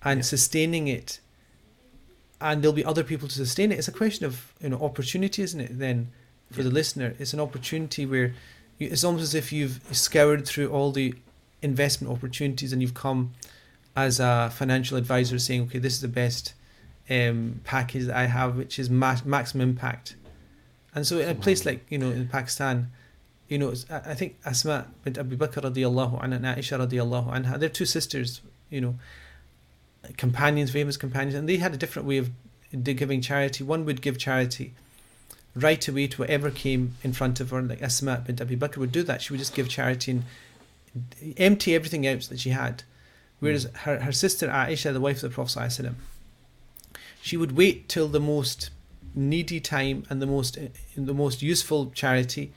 and 0.03 0.19
yeah. 0.19 0.23
sustaining 0.23 0.89
it, 0.89 1.20
and 2.40 2.62
there'll 2.62 2.74
be 2.74 2.85
other 2.85 3.05
people 3.05 3.28
to 3.28 3.35
sustain 3.35 3.73
it. 3.73 3.78
It's 3.78 3.89
a 3.89 3.93
question 3.93 4.27
of 4.27 4.53
you 4.61 4.70
know 4.70 4.78
opportunity, 4.81 5.43
isn't 5.43 5.61
it? 5.61 5.78
Then 5.78 6.11
for 6.51 6.59
yeah. 6.59 6.65
the 6.65 6.70
listener, 6.70 7.15
it's 7.19 7.32
an 7.32 7.40
opportunity 7.40 8.07
where 8.07 8.35
you, 8.78 8.89
it's 8.89 9.05
almost 9.05 9.23
as 9.23 9.35
if 9.35 9.53
you've 9.53 9.81
scoured 9.93 10.47
through 10.47 10.69
all 10.70 10.93
the 10.93 11.15
investment 11.62 12.12
opportunities 12.12 12.73
and 12.73 12.82
you've 12.82 12.94
come 12.94 13.32
as 13.94 14.19
a 14.19 14.51
financial 14.53 14.97
advisor 14.97 15.39
saying, 15.39 15.62
okay, 15.62 15.78
this 15.78 15.94
is 15.94 16.01
the 16.01 16.09
best 16.09 16.55
um, 17.09 17.61
package 17.65 18.07
that 18.07 18.16
I 18.16 18.27
have, 18.27 18.57
which 18.57 18.78
is 18.78 18.90
ma- 18.90 19.19
maximum 19.24 19.69
impact. 19.70 20.16
And 20.94 21.06
so 21.06 21.19
in 21.19 21.28
a 21.28 21.35
place 21.35 21.64
like 21.64 21.86
you 21.89 21.98
know 21.98 22.10
in 22.10 22.28
Pakistan, 22.28 22.90
you 23.48 23.59
know, 23.59 23.74
I 23.90 24.14
think 24.14 24.39
Asma 24.44 24.86
bint 25.05 25.19
Abu 25.19 25.36
Bakr 25.36 25.62
radiallahu 25.62 26.23
anha 26.23 26.36
and 26.36 26.44
Aisha 26.44 26.78
radiallahu 26.78 27.32
anha, 27.32 27.59
they're 27.59 27.69
two 27.69 27.86
sisters, 27.86 28.40
you 28.70 28.81
know, 28.81 28.94
companions, 30.16 30.70
famous 30.70 30.97
companions, 30.97 31.35
and 31.35 31.48
they 31.48 31.59
had 31.59 31.74
a 31.74 31.77
different 31.77 32.09
way 32.09 32.19
of 32.19 32.31
giving 32.82 33.20
charity. 33.20 33.62
One 33.62 33.85
would 33.85 34.01
give 34.01 34.19
charity 34.19 34.74
right 35.55 35.86
away 35.86 36.06
to 36.06 36.23
whatever 36.23 36.51
came 36.51 36.94
in 37.02 37.12
front 37.12 37.40
of 37.40 37.51
her, 37.51 37.60
like 37.60 37.82
Asma 37.82 38.23
bint 38.27 38.40
Abu 38.40 38.56
Bakr 38.56 38.78
would 38.78 38.93
do 38.93 39.02
that. 39.02 39.20
She 39.23 39.32
would 39.32 39.40
just 39.40 39.55
give 39.55 39.69
charity 39.69 40.12
and 40.12 40.24
empty 41.36 41.74
everything 41.74 42.06
out 42.06 42.23
that 42.23 42.40
she 42.40 42.51
had. 42.51 42.85
Whereas 43.40 43.66
mm. 43.66 43.77
her, 43.78 44.01
her 44.01 44.12
sister 44.12 44.48
Aisha, 44.48 44.93
the 44.93 45.01
wife 45.01 45.23
of 45.23 45.31
the 45.31 45.35
Prophet, 45.35 45.93
she 47.20 47.36
would 47.36 47.56
wait 47.56 47.89
till 47.89 48.09
the 48.09 48.20
most 48.20 48.70
needy 49.14 49.60
time 49.60 50.05
and 50.09 50.22
the 50.22 50.26
most 50.26 50.59
the 50.97 51.14
most 51.14 51.43
useful 51.43 51.90
charity 51.90 52.52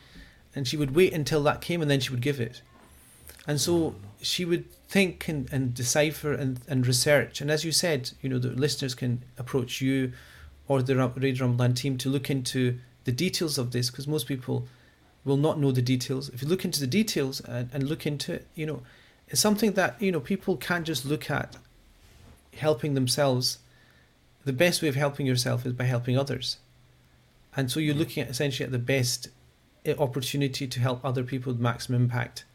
and 0.55 0.67
she 0.67 0.77
would 0.77 0.95
wait 0.95 1.13
until 1.13 1.43
that 1.43 1.61
came 1.61 1.81
and 1.81 1.91
then 1.91 1.99
she 1.99 2.11
would 2.11 2.21
give 2.21 2.39
it. 2.39 2.61
And 3.45 3.59
so 3.59 3.95
she 4.21 4.45
would 4.45 4.71
think 4.87 5.27
and, 5.27 5.51
and 5.51 5.73
decipher 5.73 6.33
and, 6.33 6.61
and 6.67 6.87
research. 6.87 7.41
And 7.41 7.51
as 7.51 7.65
you 7.65 7.71
said, 7.71 8.11
you 8.21 8.29
know, 8.29 8.39
the 8.39 8.49
listeners 8.49 8.95
can 8.95 9.23
approach 9.37 9.81
you 9.81 10.13
or 10.67 10.81
the 10.81 10.95
Radio 10.95 11.45
Ramadan 11.45 11.73
team 11.73 11.97
to 11.99 12.09
look 12.09 12.29
into 12.29 12.79
the 13.03 13.11
details 13.11 13.57
of 13.57 13.71
this 13.71 13.91
because 13.91 14.07
most 14.07 14.27
people 14.27 14.67
will 15.25 15.37
not 15.37 15.59
know 15.59 15.71
the 15.71 15.81
details. 15.81 16.29
If 16.29 16.41
you 16.41 16.47
look 16.47 16.65
into 16.65 16.79
the 16.79 16.87
details 16.87 17.41
and, 17.41 17.69
and 17.73 17.83
look 17.83 18.07
into 18.07 18.33
it, 18.33 18.47
you 18.55 18.65
know, 18.65 18.81
it's 19.27 19.41
something 19.41 19.73
that, 19.73 20.01
you 20.01 20.11
know, 20.11 20.19
people 20.19 20.55
can't 20.55 20.85
just 20.85 21.05
look 21.05 21.29
at 21.29 21.57
helping 22.55 22.93
themselves. 22.93 23.59
The 24.45 24.53
best 24.53 24.81
way 24.81 24.87
of 24.87 24.95
helping 24.95 25.25
yourself 25.25 25.65
is 25.65 25.73
by 25.73 25.85
helping 25.85 26.17
others. 26.17 26.57
And 27.57 27.71
so 27.71 27.79
you're 27.79 27.95
looking 27.95 28.23
at 28.23 28.29
essentially 28.29 28.65
at 28.65 28.71
the 28.71 28.79
best 28.79 29.29
opportunity 29.97 30.67
to 30.67 30.79
help 30.79 31.03
other 31.03 31.23
people 31.23 31.51
with 31.51 31.61
maximum 31.61 32.03
impact. 32.03 32.45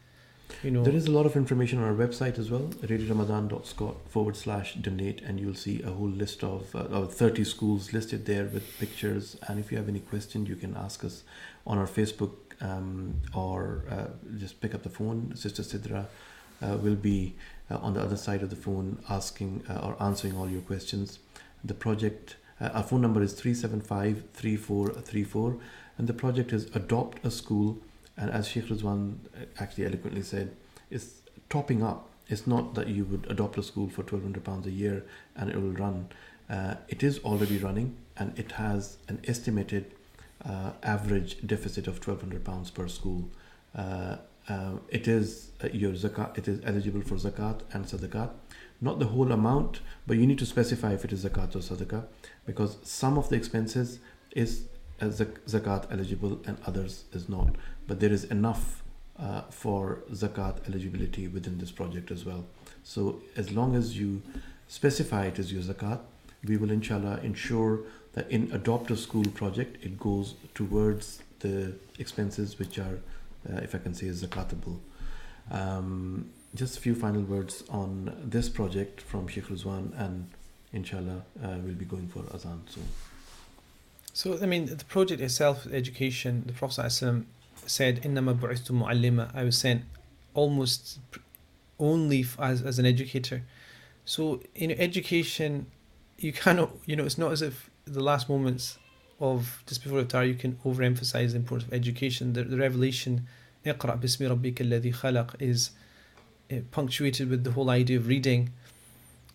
You 0.63 0.71
know, 0.71 0.83
there 0.83 0.93
is 0.93 1.07
a 1.07 1.11
lot 1.11 1.25
of 1.25 1.35
information 1.35 1.79
on 1.79 1.85
our 1.85 1.93
website 1.93 2.37
as 2.37 2.51
well, 2.51 2.67
radioramadan.scot 2.83 3.95
forward 4.09 4.35
slash 4.35 4.75
donate, 4.75 5.21
and 5.21 5.39
you'll 5.39 5.55
see 5.55 5.81
a 5.81 5.89
whole 5.91 6.09
list 6.09 6.43
of, 6.43 6.75
uh, 6.75 7.05
30 7.05 7.43
schools 7.45 7.93
listed 7.93 8.25
there 8.25 8.45
with 8.45 8.77
pictures. 8.77 9.37
And 9.47 9.59
if 9.59 9.71
you 9.71 9.77
have 9.77 9.87
any 9.87 10.01
question, 10.01 10.45
you 10.45 10.55
can 10.55 10.75
ask 10.75 11.05
us 11.05 11.23
on 11.65 11.77
our 11.77 11.87
Facebook 11.87 12.33
um, 12.59 13.15
or 13.33 13.83
uh, 13.89 14.07
just 14.37 14.59
pick 14.61 14.75
up 14.75 14.83
the 14.83 14.89
phone. 14.89 15.33
Sister 15.35 15.63
Sidra 15.63 16.05
uh, 16.61 16.77
will 16.77 16.95
be 16.95 17.33
uh, 17.69 17.77
on 17.77 17.93
the 17.93 18.01
other 18.01 18.17
side 18.17 18.43
of 18.43 18.49
the 18.49 18.55
phone 18.55 18.99
asking 19.09 19.63
uh, 19.69 19.79
or 19.79 20.01
answering 20.03 20.35
all 20.35 20.49
your 20.49 20.61
questions. 20.61 21.19
The 21.63 21.73
project, 21.73 22.37
uh, 22.59 22.69
our 22.73 22.83
phone 22.83 23.01
number 23.01 23.21
is 23.21 23.33
375 23.33 24.23
3434 24.33 25.57
and 25.97 26.07
the 26.07 26.13
project 26.13 26.53
is 26.53 26.65
adopt 26.75 27.25
a 27.25 27.31
school. 27.31 27.77
And 28.17 28.29
as 28.29 28.47
Sheikh 28.47 28.65
Rizwan 28.65 29.17
actually 29.59 29.85
eloquently 29.85 30.21
said 30.21 30.55
it's 30.89 31.21
topping 31.49 31.83
up. 31.83 32.09
It's 32.27 32.47
not 32.47 32.75
that 32.75 32.87
you 32.87 33.03
would 33.05 33.29
adopt 33.29 33.57
a 33.57 33.63
school 33.63 33.89
for 33.89 34.01
1200 34.01 34.43
pounds 34.43 34.67
a 34.67 34.71
year 34.71 35.03
and 35.35 35.49
it 35.49 35.55
will 35.55 35.73
run. 35.73 36.09
Uh, 36.49 36.75
it 36.87 37.03
is 37.03 37.19
already 37.19 37.57
running 37.57 37.97
and 38.17 38.37
it 38.37 38.53
has 38.53 38.97
an 39.07 39.19
estimated 39.27 39.93
uh, 40.45 40.71
average 40.83 41.45
deficit 41.45 41.87
of 41.87 41.95
1200 41.95 42.43
pounds 42.43 42.71
per 42.71 42.87
school. 42.87 43.29
Uh, 43.75 44.17
uh 44.49 44.71
it 44.89 45.07
is 45.07 45.51
uh, 45.63 45.67
your 45.71 45.91
zakat 45.91 46.35
it 46.35 46.47
is 46.47 46.59
eligible 46.65 47.01
for 47.01 47.15
zakat 47.15 47.61
and 47.73 47.85
sadaqat 47.85 48.31
not 48.81 48.99
the 48.99 49.05
whole 49.05 49.31
amount 49.31 49.79
but 50.07 50.17
you 50.17 50.25
need 50.25 50.39
to 50.39 50.45
specify 50.45 50.91
if 50.93 51.05
it 51.05 51.13
is 51.13 51.23
zakat 51.23 51.55
or 51.55 51.59
sadaqah 51.59 52.03
because 52.45 52.77
some 52.83 53.17
of 53.17 53.29
the 53.29 53.35
expenses 53.35 53.99
is 54.31 54.65
zakat 55.09 55.91
eligible 55.91 56.39
and 56.45 56.57
others 56.65 57.05
is 57.13 57.27
not. 57.27 57.55
But 57.87 57.99
there 57.99 58.11
is 58.11 58.25
enough 58.25 58.83
uh, 59.19 59.41
for 59.49 60.03
zakat 60.11 60.67
eligibility 60.67 61.27
within 61.27 61.57
this 61.57 61.71
project 61.71 62.11
as 62.11 62.25
well. 62.25 62.45
So 62.83 63.21
as 63.35 63.51
long 63.51 63.75
as 63.75 63.97
you 63.97 64.21
specify 64.67 65.25
it 65.25 65.39
as 65.39 65.51
your 65.51 65.61
zakat, 65.61 65.99
we 66.45 66.57
will 66.57 66.71
inshallah 66.71 67.19
ensure 67.23 67.81
that 68.13 68.29
in 68.29 68.51
adopt 68.51 68.91
a 68.91 68.97
school 68.97 69.25
project 69.33 69.83
it 69.83 69.99
goes 69.99 70.35
towards 70.53 71.21
the 71.39 71.73
expenses 71.99 72.59
which 72.59 72.77
are, 72.77 72.99
uh, 73.49 73.57
if 73.57 73.73
I 73.73 73.77
can 73.77 73.93
say, 73.93 74.07
zakatable. 74.07 74.79
Um, 75.49 76.29
just 76.55 76.77
a 76.77 76.81
few 76.81 76.95
final 76.95 77.21
words 77.21 77.63
on 77.69 78.13
this 78.23 78.49
project 78.49 79.01
from 79.01 79.27
Sheikh 79.27 79.45
Rizwan, 79.45 79.97
and 79.97 80.29
inshallah, 80.73 81.23
uh, 81.43 81.57
we'll 81.63 81.73
be 81.73 81.85
going 81.85 82.07
for 82.07 82.23
Azan 82.33 82.61
soon. 82.67 82.87
So, 84.13 84.37
I 84.41 84.45
mean, 84.45 84.65
the 84.65 84.83
project 84.85 85.21
itself, 85.21 85.65
education, 85.71 86.43
the 86.45 86.53
Prophet 86.53 86.81
ﷺ 86.81 87.23
said, 87.65 88.03
Innama 88.03 88.37
bu'ithu 88.37 88.71
mu'allima, 88.71 89.33
I 89.33 89.43
was 89.45 89.57
sent 89.57 89.83
almost 90.33 90.99
only 91.79 92.25
as, 92.37 92.61
as 92.61 92.77
an 92.77 92.85
educator. 92.85 93.43
So, 94.03 94.41
in 94.53 94.71
education, 94.71 95.67
you 96.17 96.33
cannot, 96.33 96.71
you 96.85 96.97
know, 96.97 97.05
it's 97.05 97.17
not 97.17 97.31
as 97.31 97.41
if 97.41 97.69
the 97.85 98.03
last 98.03 98.27
moments 98.27 98.77
of 99.21 99.63
just 99.67 99.83
before 99.83 100.03
Iftar, 100.03 100.27
you 100.27 100.35
can 100.35 100.57
overemphasize 100.65 101.31
the 101.31 101.37
importance 101.37 101.67
of 101.67 101.73
education. 101.73 102.33
The, 102.33 102.43
the 102.43 102.57
revelation, 102.57 103.27
Iqra 103.65 103.99
bismi 104.01 104.27
rabbika 104.27 104.67
alladhi 104.67 104.93
khalaq, 104.93 105.35
is 105.39 105.71
punctuated 106.71 107.29
with 107.29 107.43
the 107.43 107.51
whole 107.51 107.69
idea 107.69 107.97
of 107.97 108.07
reading, 108.07 108.51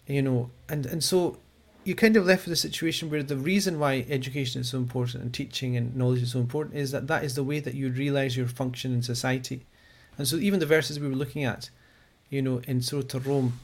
you 0.07 0.23
know, 0.23 0.51
and, 0.69 0.87
and 0.87 1.03
so 1.03 1.39
you 1.85 1.95
kind 1.95 2.17
of 2.17 2.27
left 2.27 2.47
with 2.47 2.53
a 2.53 2.57
situation 2.57 3.11
where 3.11 3.23
the 3.23 3.37
reason 3.37 3.79
why 3.79 4.05
education 4.09 4.61
is 4.61 4.71
so 4.71 4.79
important 4.79 5.23
and 5.23 5.33
teaching 5.33 5.77
and 5.77 5.95
knowledge 5.95 6.23
is 6.23 6.33
so 6.33 6.41
important 6.41 6.75
is 6.75 6.91
that 6.91 7.07
that 7.07 7.23
is 7.23 7.37
the 7.37 7.45
way 7.45 7.61
that 7.61 7.75
you 7.75 7.91
realize 7.91 8.37
your 8.37 8.49
function 8.49 8.93
in 8.93 9.03
society. 9.03 9.65
And 10.19 10.27
so 10.27 10.37
even 10.37 10.59
the 10.59 10.67
verses 10.67 10.99
we 10.99 11.09
were 11.09 11.15
looking 11.15 11.45
at, 11.45 11.71
you 12.29 12.43
know, 12.43 12.61
in 12.67 12.83
Surah 12.83 13.21
Rum, 13.25 13.61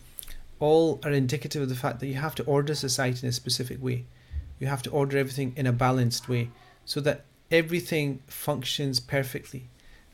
all 0.61 1.01
are 1.05 1.11
indicative 1.11 1.63
of 1.63 1.69
the 1.69 1.75
fact 1.75 1.99
that 1.99 2.07
you 2.07 2.15
have 2.15 2.37
to 2.37 2.45
order 2.45 2.77
society 2.77 3.27
in 3.27 3.31
a 3.31 3.33
specific 3.33 3.83
way. 3.83 4.05
You 4.61 4.69
have 4.69 4.83
to 4.85 4.91
order 4.91 5.19
everything 5.19 5.53
in 5.57 5.67
a 5.67 5.73
balanced 5.73 6.29
way 6.29 6.51
so 6.85 7.01
that 7.01 7.25
everything 7.51 8.23
functions 8.29 9.01
perfectly. 9.01 9.69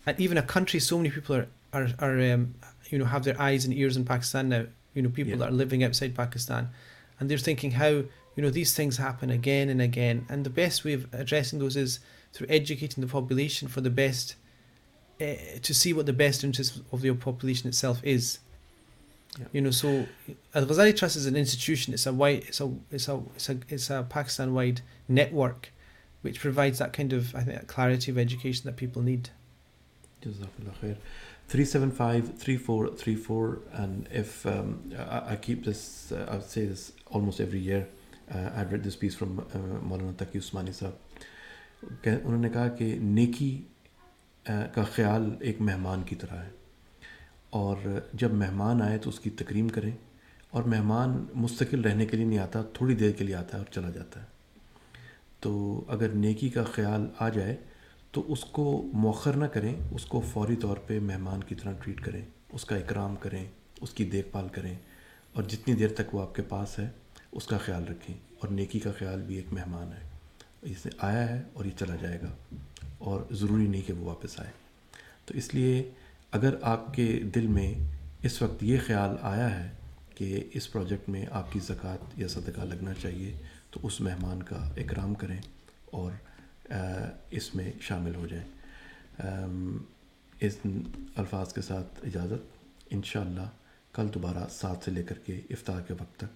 And 0.06 0.18
even 0.18 0.38
a 0.38 0.42
country, 0.42 0.80
so 0.80 0.96
many 0.96 1.10
people 1.10 1.36
are, 1.36 1.48
are, 1.78 1.88
are 1.98 2.32
um, 2.32 2.54
you 2.90 2.98
know, 2.98 3.04
have 3.04 3.24
their 3.24 3.40
eyes 3.40 3.64
and 3.64 3.72
ears 3.74 3.96
in 3.96 4.04
Pakistan 4.04 4.48
now. 4.48 4.64
You 4.94 5.02
know, 5.02 5.10
people 5.10 5.32
Yeah. 5.32 5.38
that 5.40 5.48
are 5.50 5.52
living 5.62 5.84
outside 5.84 6.14
Pakistan 6.14 6.70
and 7.20 7.28
they're 7.30 7.38
thinking 7.48 7.72
how 7.72 7.88
you 8.34 8.42
know 8.44 8.50
these 8.50 8.72
things 8.74 8.96
happen 8.96 9.30
again 9.30 9.68
and 9.68 9.80
again 9.82 10.24
and 10.28 10.44
the 10.44 10.50
best 10.50 10.84
way 10.84 10.92
of 10.92 11.06
addressing 11.12 11.58
those 11.58 11.76
is 11.76 11.98
through 12.32 12.46
educating 12.50 13.00
the 13.04 13.10
population 13.10 13.68
for 13.68 13.80
the 13.80 13.90
best 13.90 14.36
uh, 15.20 15.24
to 15.62 15.72
see 15.74 15.92
what 15.92 16.06
the 16.06 16.12
best 16.12 16.44
interest 16.44 16.80
of 16.92 17.00
the 17.02 17.12
population 17.14 17.68
itself 17.68 17.98
is 18.04 18.38
Yeah. 19.38 19.46
you 19.52 19.60
know 19.60 19.72
so 19.72 19.88
Al 20.54 20.64
Ghazali 20.66 20.96
Trust 20.96 21.16
is 21.16 21.26
an 21.26 21.36
institution 21.36 21.92
it's 21.94 22.06
a 22.06 22.12
wide 22.12 22.44
it's 22.48 22.60
a 22.60 22.66
it's 22.96 23.08
a 23.08 23.16
it's 23.36 23.48
a, 23.48 23.56
it's 23.74 23.90
a 23.90 24.06
Pakistan 24.08 24.54
wide 24.54 24.80
network 25.08 25.60
which 26.22 26.38
provides 26.40 26.78
that 26.78 26.92
kind 26.92 27.12
of 27.12 27.34
I 27.34 27.42
think 27.42 27.66
clarity 27.66 28.10
of 28.12 28.18
education 28.18 28.62
that 28.66 28.76
people 28.76 29.02
need 29.02 29.30
Jazakallah 30.22 30.74
khair. 30.82 30.96
375-3434 31.56 33.54
and 33.78 34.02
if 34.12 34.46
um, 34.46 34.92
I, 35.10 35.32
I, 35.32 35.36
keep 35.36 35.64
this 35.64 36.12
uh, 36.12 36.32
I 36.32 36.36
would 36.36 36.50
say 36.50 36.66
this 36.66 36.92
almost 37.14 37.40
every 37.40 37.62
year 37.68 37.80
uh, 37.80 38.60
I've 38.60 38.72
read 38.72 38.84
this 38.84 38.96
piece 38.96 39.16
from 39.16 39.38
uh, 39.38 39.82
مولانا 39.82 40.12
تقی 40.18 40.38
عثمانی 40.38 40.72
صاحب 40.72 40.92
انہوں 42.04 42.42
نے 42.42 42.48
کہا 42.48 42.68
کہ 42.68 42.98
نیکی 43.00 43.62
uh, 44.50 44.64
کا 44.74 44.82
خیال 44.82 45.36
ایک 45.40 45.60
مہمان 45.60 46.02
کی 46.02 46.16
طرح 46.16 46.36
ہے۔ 46.36 46.50
اور 47.50 47.76
جب 48.12 48.32
مہمان 48.32 48.82
آئے 48.82 48.98
تو 48.98 49.10
اس 49.10 49.20
کی 49.20 49.30
تکریم 49.30 49.68
کریں 49.68 49.92
اور 50.50 50.62
مہمان 50.62 51.24
مستقل 51.34 51.80
رہنے 51.80 52.06
کے 52.06 52.16
لیے 52.16 52.26
نہیں 52.26 52.38
آتا 52.38 52.62
تھوڑی 52.62 52.94
دیر 52.94 53.12
کے 53.12 53.24
لیے 53.24 53.34
آتا 53.34 53.58
ہے 53.58 53.62
اور 53.62 53.72
چلا 53.72 53.90
جاتا 53.90 54.20
ہے۔ 54.20 54.26
تو 55.40 55.84
اگر 55.88 56.08
نیکی 56.08 56.48
کا 56.48 56.64
خیال 56.64 57.06
آ 57.18 57.28
جائے 57.28 57.56
تو 58.12 58.32
اس 58.32 58.44
کو 58.44 58.90
مؤخر 58.92 59.36
نہ 59.36 59.44
کریں، 59.44 59.74
اس 59.90 60.06
کو 60.06 60.20
فوری 60.32 60.56
طور 60.56 60.76
پہ 60.76 60.98
مہمان 61.00 61.42
کی 61.42 61.54
طرح 61.54 61.72
ٹریٹ 61.72 62.00
کریں، 62.00 62.22
اس 62.52 62.64
کا 62.64 62.76
اکرام 62.76 63.16
کریں، 63.16 63.44
اس 63.80 63.90
کی 63.90 64.04
دیکھ 64.04 64.28
بھال 64.30 64.48
کریں 64.48 64.74
اور 65.32 65.42
جتنی 65.42 65.74
دیر 65.74 65.88
تک 65.88 66.14
وہ 66.14 66.22
آپ 66.22 66.34
کے 66.34 66.42
پاس 66.42 66.78
ہے، 66.78 66.88
اس 67.32 67.46
کا 67.46 67.58
خیال 67.58 67.84
رکھیں 67.88 68.14
اور 68.38 68.48
نیکی 68.48 68.78
کا 68.78 68.90
خیال 68.98 69.22
بھی 69.22 69.36
ایک 69.36 69.52
مہمان 69.52 69.92
ہے۔ 69.92 70.08
اسے 70.62 70.88
آیا 70.98 71.28
ہے 71.28 71.42
اور 71.52 71.64
یہ 71.64 71.78
چلا 71.78 71.96
جائے 71.96 72.20
گا 72.22 72.56
اور 72.98 73.20
ضروری 73.30 73.66
نہیں 73.66 73.82
کہ 73.86 73.92
وہ 73.92 74.04
واپس 74.04 74.40
آئے۔ 74.40 74.50
تو 75.24 75.34
اس 75.34 75.54
لیے 75.54 75.90
اگر 76.32 76.54
آپ 76.62 76.94
کے 76.94 77.20
دل 77.34 77.46
میں 77.46 77.74
اس 78.22 78.42
وقت 78.42 78.62
یہ 78.62 78.78
خیال 78.86 79.16
آیا 79.20 79.50
ہے 79.58 79.68
کہ 80.14 80.44
اس 80.54 80.72
پروجیکٹ 80.72 81.08
میں 81.08 81.26
آپ 81.30 81.52
کی 81.52 81.60
زکوٰۃ 81.60 82.12
یا 82.16 82.28
صدقہ 82.28 82.60
لگنا 82.60 82.94
چاہیے، 82.94 83.32
تو 83.70 83.80
اس 83.82 84.00
مہمان 84.00 84.42
کا 84.42 84.56
اکرام 84.76 85.14
کریں 85.14 85.40
اور 85.90 86.12
اس 87.30 87.54
میں 87.54 87.72
شامل 87.80 88.14
ہو 88.14 88.26
جائیں۔ 88.26 88.46
اس 90.40 90.56
الفاظ 91.16 91.52
کے 91.52 91.60
ساتھ 91.60 92.00
اجازت۔ 92.02 92.42
انشاءاللہ 92.90 93.48
کل 93.92 94.06
دوبارہ 94.14 94.48
سات 94.50 94.84
سے 94.84 94.90
لے 94.90 95.02
کر 95.02 95.18
کے 95.18 95.40
افطار 95.50 95.80
کے 95.80 95.92
وقت 95.92 96.16
تک 96.16 96.32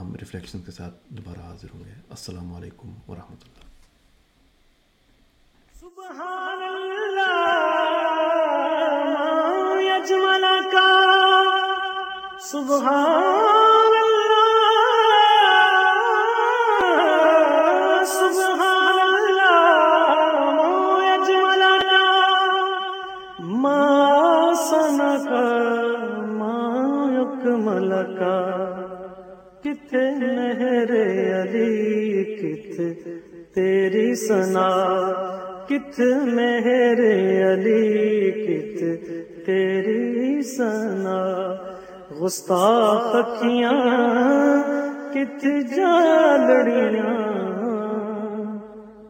ہم 0.00 0.14
ریفلیکشن 0.14 0.62
کے 0.62 0.70
ساتھ 0.70 0.94
دوبارہ 1.08 1.40
حاضر 1.40 1.68
ہوں 1.74 1.84
گے۔ 1.84 1.94
السلام 2.10 2.54
علیکم 2.54 2.94
ورحمۃ 3.08 3.42
اللہ۔ 3.42 3.64
سبحان 5.80 6.62
اللہ 6.62 7.42
سبحان 12.40 13.65
تیری 33.56 34.14
سنا 34.14 34.70
کت 35.68 36.00
مہر 36.26 37.00
علی، 37.52 38.30
کت 38.30 38.82
تیری 39.46 40.42
سنا 40.42 41.54
گستاخیاں، 42.20 43.72
کت 45.14 45.46
جالڑیاں۔ 45.76 47.14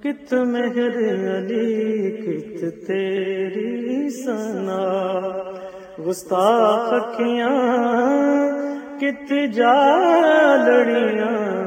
کت 0.03 0.35
مہر 0.35 0.97
علی، 1.39 2.11
کت 2.11 2.87
تیری 2.87 4.11
سنا 4.11 4.83
گستاخیاں، 6.07 7.51
کت 9.01 9.33
جالڑیاں۔ 9.55 11.66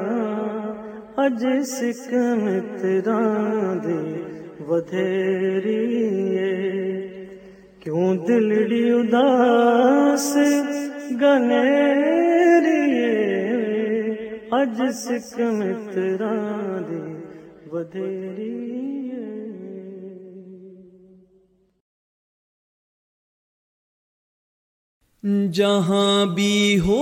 اج 1.22 1.44
سکم 1.68 2.44
تران 2.78 3.80
دے 3.84 5.08
کیوں 7.82 8.14
دلڑی 8.28 8.84
اداس 8.92 10.28
گنیریے 11.22 13.12
اج 14.52 14.82
سکم 14.96 15.62
تران 15.92 16.84
دے 17.94 18.89
جہاں 25.24 26.26
بھی 26.26 26.80
ہو 26.80 26.98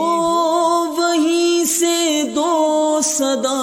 وہیں 0.97 1.65
سے 1.65 2.21
دو 2.35 2.99
صدا 3.03 3.57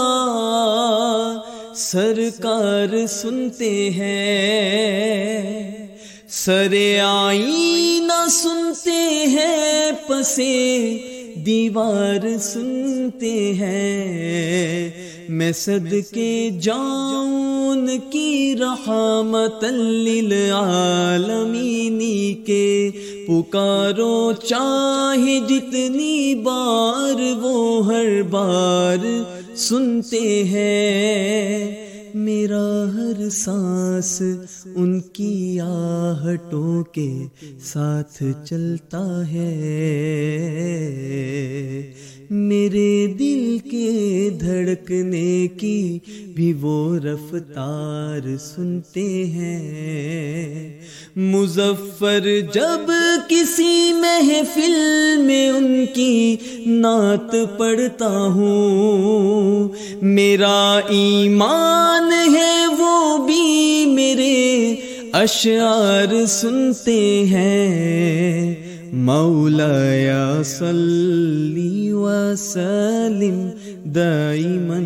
سرکار 1.77 3.07
سنتے 3.07 3.91
ہیں 3.91 5.89
سر 6.29 6.75
آئی 7.07 7.99
نہ 8.03 8.29
سنتے 8.31 9.27
ہیں، 9.27 9.93
پسے 10.09 11.14
دیوار 11.47 12.27
سنتے 12.41 13.55
ہیں، 13.55 14.91
میں 15.29 15.53
صد 15.53 15.95
کے 16.11 16.51
جاؤن 16.63 17.89
کی 18.11 18.55
رحمت 18.61 19.65
للعالمینی 19.65 22.35
کے 22.47 22.91
پکارو 23.29 24.33
چاہے 24.33 25.41
جتنی 25.49 26.35
بار 26.35 27.21
وہ 27.43 27.87
ہر 27.87 28.23
بار 28.23 29.23
سنتے 29.57 30.45
ہیں۔ 30.45 31.84
میرا 32.15 32.85
ہر 32.95 33.31
سانس 33.31 34.23
ان 34.75 35.01
کی 35.01 35.61
آہٹوں 35.61 36.85
کے 36.85 37.27
ساتھ 37.61 38.23
چلتا 38.45 39.29
ہے۔ 39.29 39.51
میرے 42.31 43.07
دل 43.19 43.59
کے 43.71 44.31
دھڑکنے 44.41 45.49
کی 45.49 45.99
بھی 46.35 46.53
وہ 46.61 46.97
رفتار 46.97 48.37
سنتے 48.37 49.25
ہیں۔ 49.25 50.81
مظفر 51.17 52.29
جب 52.55 52.91
کسی 53.29 53.93
محفل 53.93 54.75
میں 55.23 55.51
ان 55.51 55.85
کی 55.95 56.37
نعت 56.67 57.35
پڑھتا 57.59 58.27
ہوں، 58.35 59.69
میرا 60.03 60.81
ایمان 60.89 62.13
ہے 62.35 62.67
وہ 62.79 63.27
بھی 63.27 63.85
میرے 63.87 64.75
اشعار 65.13 66.27
سنتے 66.27 67.25
ہیں۔ 67.31 68.74
مولاي 68.95 70.45
صلي 70.45 71.93
وسلم 71.93 73.51
دائما 73.87 74.81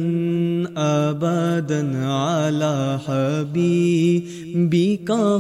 ابدا 0.77 1.97
على 1.97 2.99
حبيبك 3.07 3.79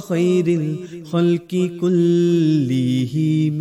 خير 0.08 0.46
الخلق 0.48 1.70
كلهم. 1.80 3.60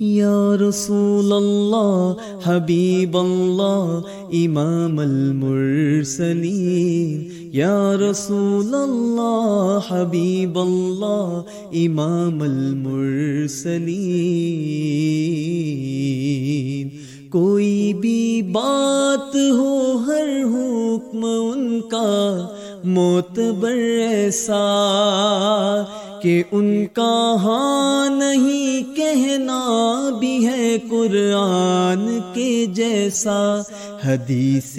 يا 0.00 0.54
رسول 0.56 1.32
الله 1.32 2.16
حبيب 2.40 3.16
الله 3.16 4.04
إمام 4.34 5.00
المرسلين. 5.00 6.62
یا 7.52 7.96
رسول 8.00 8.74
اللہ 8.74 9.88
حبیب 9.88 10.58
اللہ 10.58 11.50
امام 11.72 12.40
المرسلین 12.42 13.28
کوئی 17.30 17.92
بھی 18.00 18.42
بات 18.52 19.34
ہو 19.34 19.96
ہر 20.06 20.30
حکم 20.54 21.24
ان 21.24 21.80
کا 21.90 22.48
موتبر 22.84 23.76
ایسا 24.08 24.62
کہ 26.22 26.42
ان 26.52 26.86
کا 26.92 27.36
ہاں 27.42 28.16
نہیں 28.16 28.96
کہنا 28.96 30.10
بھی 30.20 30.46
ہے 30.46 30.78
قرآن 30.90 32.18
کے 32.34 32.66
جیسا۔ 32.74 33.62
حدیث 34.04 34.78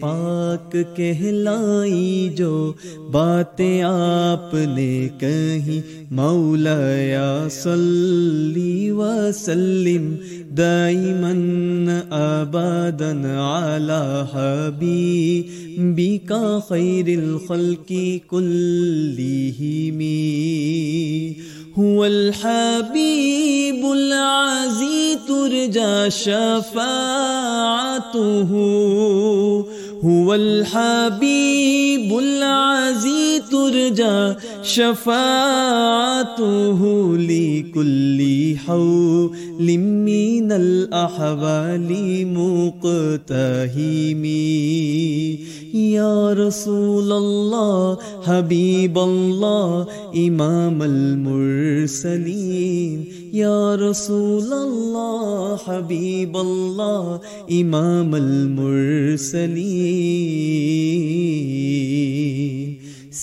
پاک 0.00 0.76
کہلائی 0.96 2.34
جو 2.36 2.72
باتیں 3.12 3.82
آپ 3.82 4.54
نے 4.54 5.08
کہیں۔ 5.18 6.04
مولا 6.10 6.80
یا 6.96 7.48
صلی 7.50 8.90
وسلم 8.90 10.14
دائما 10.54 11.34
أبدا 12.12 13.40
على 13.40 14.26
حبيبك 14.34 16.30
خير 16.68 17.06
الخلق 17.08 18.20
كلهم. 18.30 20.00
هو 21.78 22.04
الحبيب 22.04 23.84
العزيز 23.92 25.18
ترجى 25.28 26.10
شفاعته. 26.10 26.94
هو 30.02 30.34
الحبيب 30.34 32.18
العزي 32.18 33.40
ترجى 33.50 34.34
شفاعته 34.62 36.38
لكل 37.18 38.56
حول 38.66 39.30
من 39.78 40.52
الأحوال 40.52 41.88
مقتهمي. 42.84 44.34
يا 45.74 46.32
رسول 46.32 47.12
الله، 47.12 47.98
حبيب 48.22 48.98
الله، 48.98 49.86
إمام 50.16 50.82
المرسلين 50.82 52.34
یا 53.34 53.76
رسول 53.80 54.52
اللہ 54.52 55.62
حبیب 55.66 56.36
اللہ 56.38 57.06
امام 57.54 58.14
المرسلین 58.14 59.64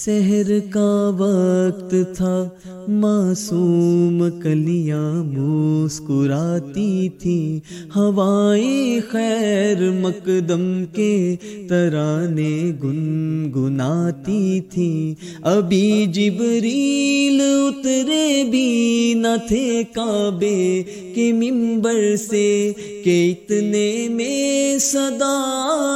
سحر 0.05 0.51
کا 0.69 1.11
وقت 1.17 1.95
تھا۔ 2.17 2.49
معصوم 2.87 4.23
کلیاں 4.43 5.23
مسکراتی 5.23 7.09
تھی۔ 7.09 7.59
ہوائیں 7.95 8.99
خیر 9.11 9.91
مقدم 9.91 10.85
کے 10.93 11.35
ترانے 11.69 12.71
گنگناتی 12.83 14.59
تھی۔ 14.59 15.15
ابھی 15.41 16.05
جبریل 16.05 17.41
اترے 17.41 18.43
بھی 18.51 19.13
نہ 19.17 19.35
تھے 19.47 19.83
کعبے 19.93 20.83
کے 21.15 21.31
ممبر 21.33 22.15
سے 22.29 22.71
کہ 23.03 23.31
اتنے 23.31 24.07
میں 24.11 24.77
صدا 24.77 25.35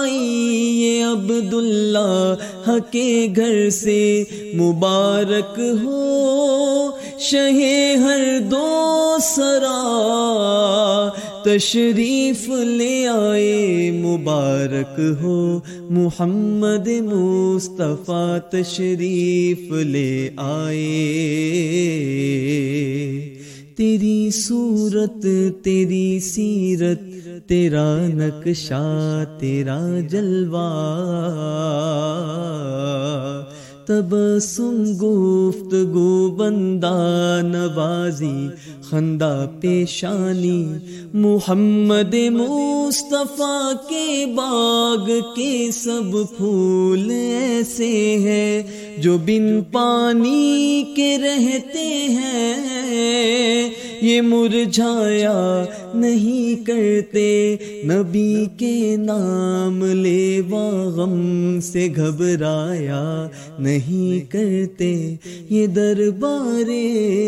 آئی 0.02 0.56
یہ 0.82 1.06
عبداللہ 1.06 2.36
کے 2.92 3.28
گھر 3.36 3.70
سے 3.70 3.95
مبارک 4.54 5.60
ہو، 5.84 6.92
شہ 7.20 7.96
ہر 7.96 8.40
دو 8.52 9.18
سرا 9.22 9.82
تشریف 11.44 12.50
لے 12.50 13.08
آئے 13.08 13.92
مبارک 13.92 15.00
ہو۔ 15.22 15.60
محمد 15.90 16.88
مصطفیٰ 16.88 18.38
تشریف 18.50 19.72
لے 19.72 20.30
آئے۔ 20.38 21.06
تیری 23.76 24.30
صورت، 24.34 25.26
تیری 25.64 26.20
سیرت، 26.20 27.00
تیرا 27.48 28.08
نقشہ، 28.14 29.24
تیرا 29.40 30.00
جلوہ۔ 30.10 30.62
تبسم 33.88 34.84
گفتگو 34.94 36.32
بندہ 36.32 37.42
نوازی، 37.44 38.48
خندہ 38.90 39.46
پیشانی۔ 39.62 40.78
محمد 41.14 42.16
مصطفیٰ 42.32 43.74
کے 43.90 44.26
باغ 44.36 45.10
کے 45.36 45.70
سب 45.74 46.38
پھول 46.38 47.10
ایسے 47.10 48.18
ہیں۔ 48.18 48.64
جو 48.98 49.18
بن 49.18 49.62
پانی 49.72 50.84
کے 50.96 51.18
رہتے 51.18 52.08
ہیں، 52.10 53.70
یہ 54.02 54.22
مرجھایا 54.22 55.66
نہیں 55.94 56.66
کرتے۔ 56.66 57.56
نبی 57.86 58.46
کے 58.58 58.96
نام 59.00 59.86
لے 59.86 60.42
غم 60.96 61.60
سے 61.60 61.88
گھبرایا 61.96 63.28
نہیں 63.60 64.32
کرتے۔ 64.32 65.16
یہ 65.50 65.68
دربار 65.68 66.70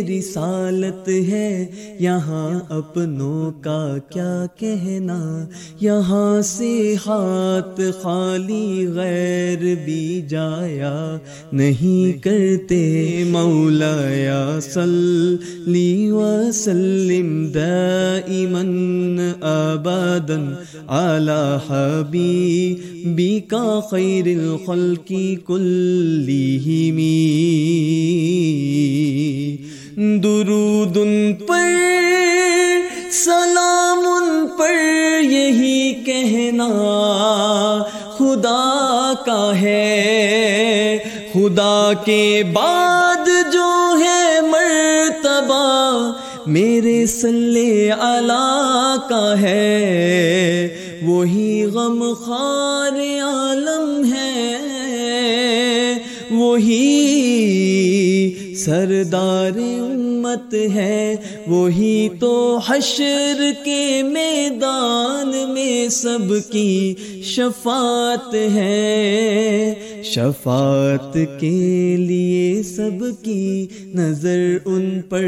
رسالت 0.09 1.09
ہے، 1.09 1.65
یہاں 1.99 2.59
اپنوں 2.69 3.51
کا 3.61 3.97
کیا 4.09 4.45
کہنا؟ 4.59 5.47
یہاں 5.81 6.41
سے 6.41 6.95
ہاتھ 7.05 7.81
خالی 8.01 8.87
غیر 8.87 9.75
بھی 9.85 10.21
جایا۔ 10.29 11.17
نہیں 11.57 12.23
کرتے 12.23 13.23
مولا 13.29 13.95
یا 14.09 14.59
صلی 14.61 16.11
وسلم 16.11 17.29
دائمن 17.51 19.19
آبادن 19.41 20.45
علی 20.87 21.39
حبیبی 21.67 23.39
کا 23.39 23.79
خیر 23.91 24.27
الخلق 24.27 25.11
می 26.93 27.15
درود 30.23 30.97
پر 31.47 31.75
سلام 33.11 34.05
ان 34.05 34.45
پر 34.57 34.75
یہی 35.23 35.93
کہنا 36.05 36.69
خدا 38.17 39.13
کا 39.25 39.51
ہے۔ 39.61 40.36
خدا 41.37 41.91
کے 42.05 42.43
بعد 42.53 43.27
جو 43.53 43.95
ہے 43.99 44.41
مرتبہ 44.41 46.11
میرے 46.47 47.05
سلے 47.05 47.91
علا 47.91 48.95
کا 49.09 49.41
ہے، 49.41 50.67
وہی 51.01 51.65
غم 51.65 52.13
خار 52.13 52.99
عالم 53.21 54.13
ہے، 54.13 54.63
وہی 56.31 56.93
سردار 58.55 59.57
امت 59.57 60.53
ہے، 60.53 61.15
وہی 61.47 62.09
تو 62.19 62.59
حشر 62.67 63.51
کے 63.65 64.01
میدان 64.03 65.53
میں 65.53 65.89
سب 65.89 66.51
کی 66.51 66.95
شفاعت 67.23 68.33
ہے۔ 68.33 69.73
شفاعت 70.13 71.13
کے 71.13 71.95
لیے 71.99 72.63
سب 72.63 73.03
کی 73.23 73.67
نظر 73.95 74.57
ان 74.65 75.01
پر 75.09 75.25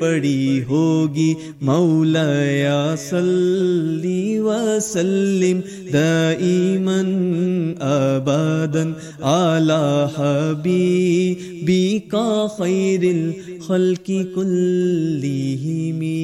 پڑی 0.00 0.62
ہوگی۔ 0.68 1.34
مولا 1.60 2.44
یا 2.44 2.94
صلی 2.98 4.38
وسلم 4.38 5.60
دائیمن 5.92 7.72
آبادن 7.80 8.92
اعلی 9.22 10.04
حبیبی 10.16 11.98
کا 12.08 12.46
خیر 12.58 13.02
الخلق 13.02 14.06
کلیہمی 14.06 16.22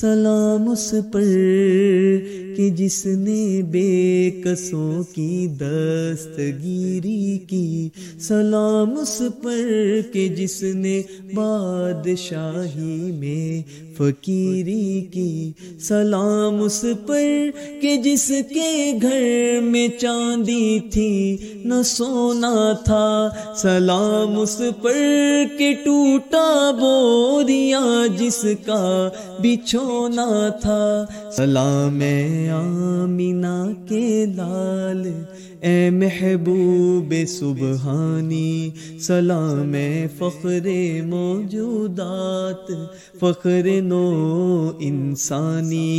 سلام 0.00 0.68
اس 0.68 0.94
پر 1.12 1.22
کہ 2.56 2.70
جس 2.70 3.06
نے 3.06 3.62
بے 3.62 4.30
کسوں 4.44 5.02
کی 5.14 5.46
دستگیری 5.58 7.38
کی۔ 7.38 7.88
سلام 8.20 8.98
اس 8.98 9.22
پر 9.42 10.00
کہ 10.12 10.28
جس 10.28 10.62
نے 10.62 11.02
بادشاہی 11.34 13.12
میں 13.12 13.83
فقیری 13.98 15.00
کی 15.12 15.52
سلام 15.80 16.62
اس 16.62 16.84
پر 17.06 17.22
کہ 17.82 17.96
جس 17.96 18.32
کے 18.50 18.92
گھر 19.02 19.60
میں 19.62 19.88
چاندی 20.00 20.78
تھی، 20.80 21.36
نہ 21.64 21.82
سونا 21.84 22.72
تھا۔ 22.84 23.28
سلام 23.56 24.38
اس 24.40 24.62
پر 24.82 24.92
کہ 25.58 25.72
ٹوٹا 25.84 26.70
بوریا 26.80 28.06
جس 28.18 28.44
کا 28.66 29.08
بچھونا 29.38 30.48
تھا۔ 30.60 31.04
سلام 31.36 32.00
آمینہ 32.52 33.56
کے 33.88 34.26
لال 34.36 35.12
اے 35.66 35.90
محبوب 35.90 37.14
سبحانی 37.28 38.70
سلام 39.00 39.74
فخر 40.18 40.68
موجودات 41.06 42.70
فخر 43.20 43.68
نو 43.82 44.04
انسانی۔ 44.80 45.90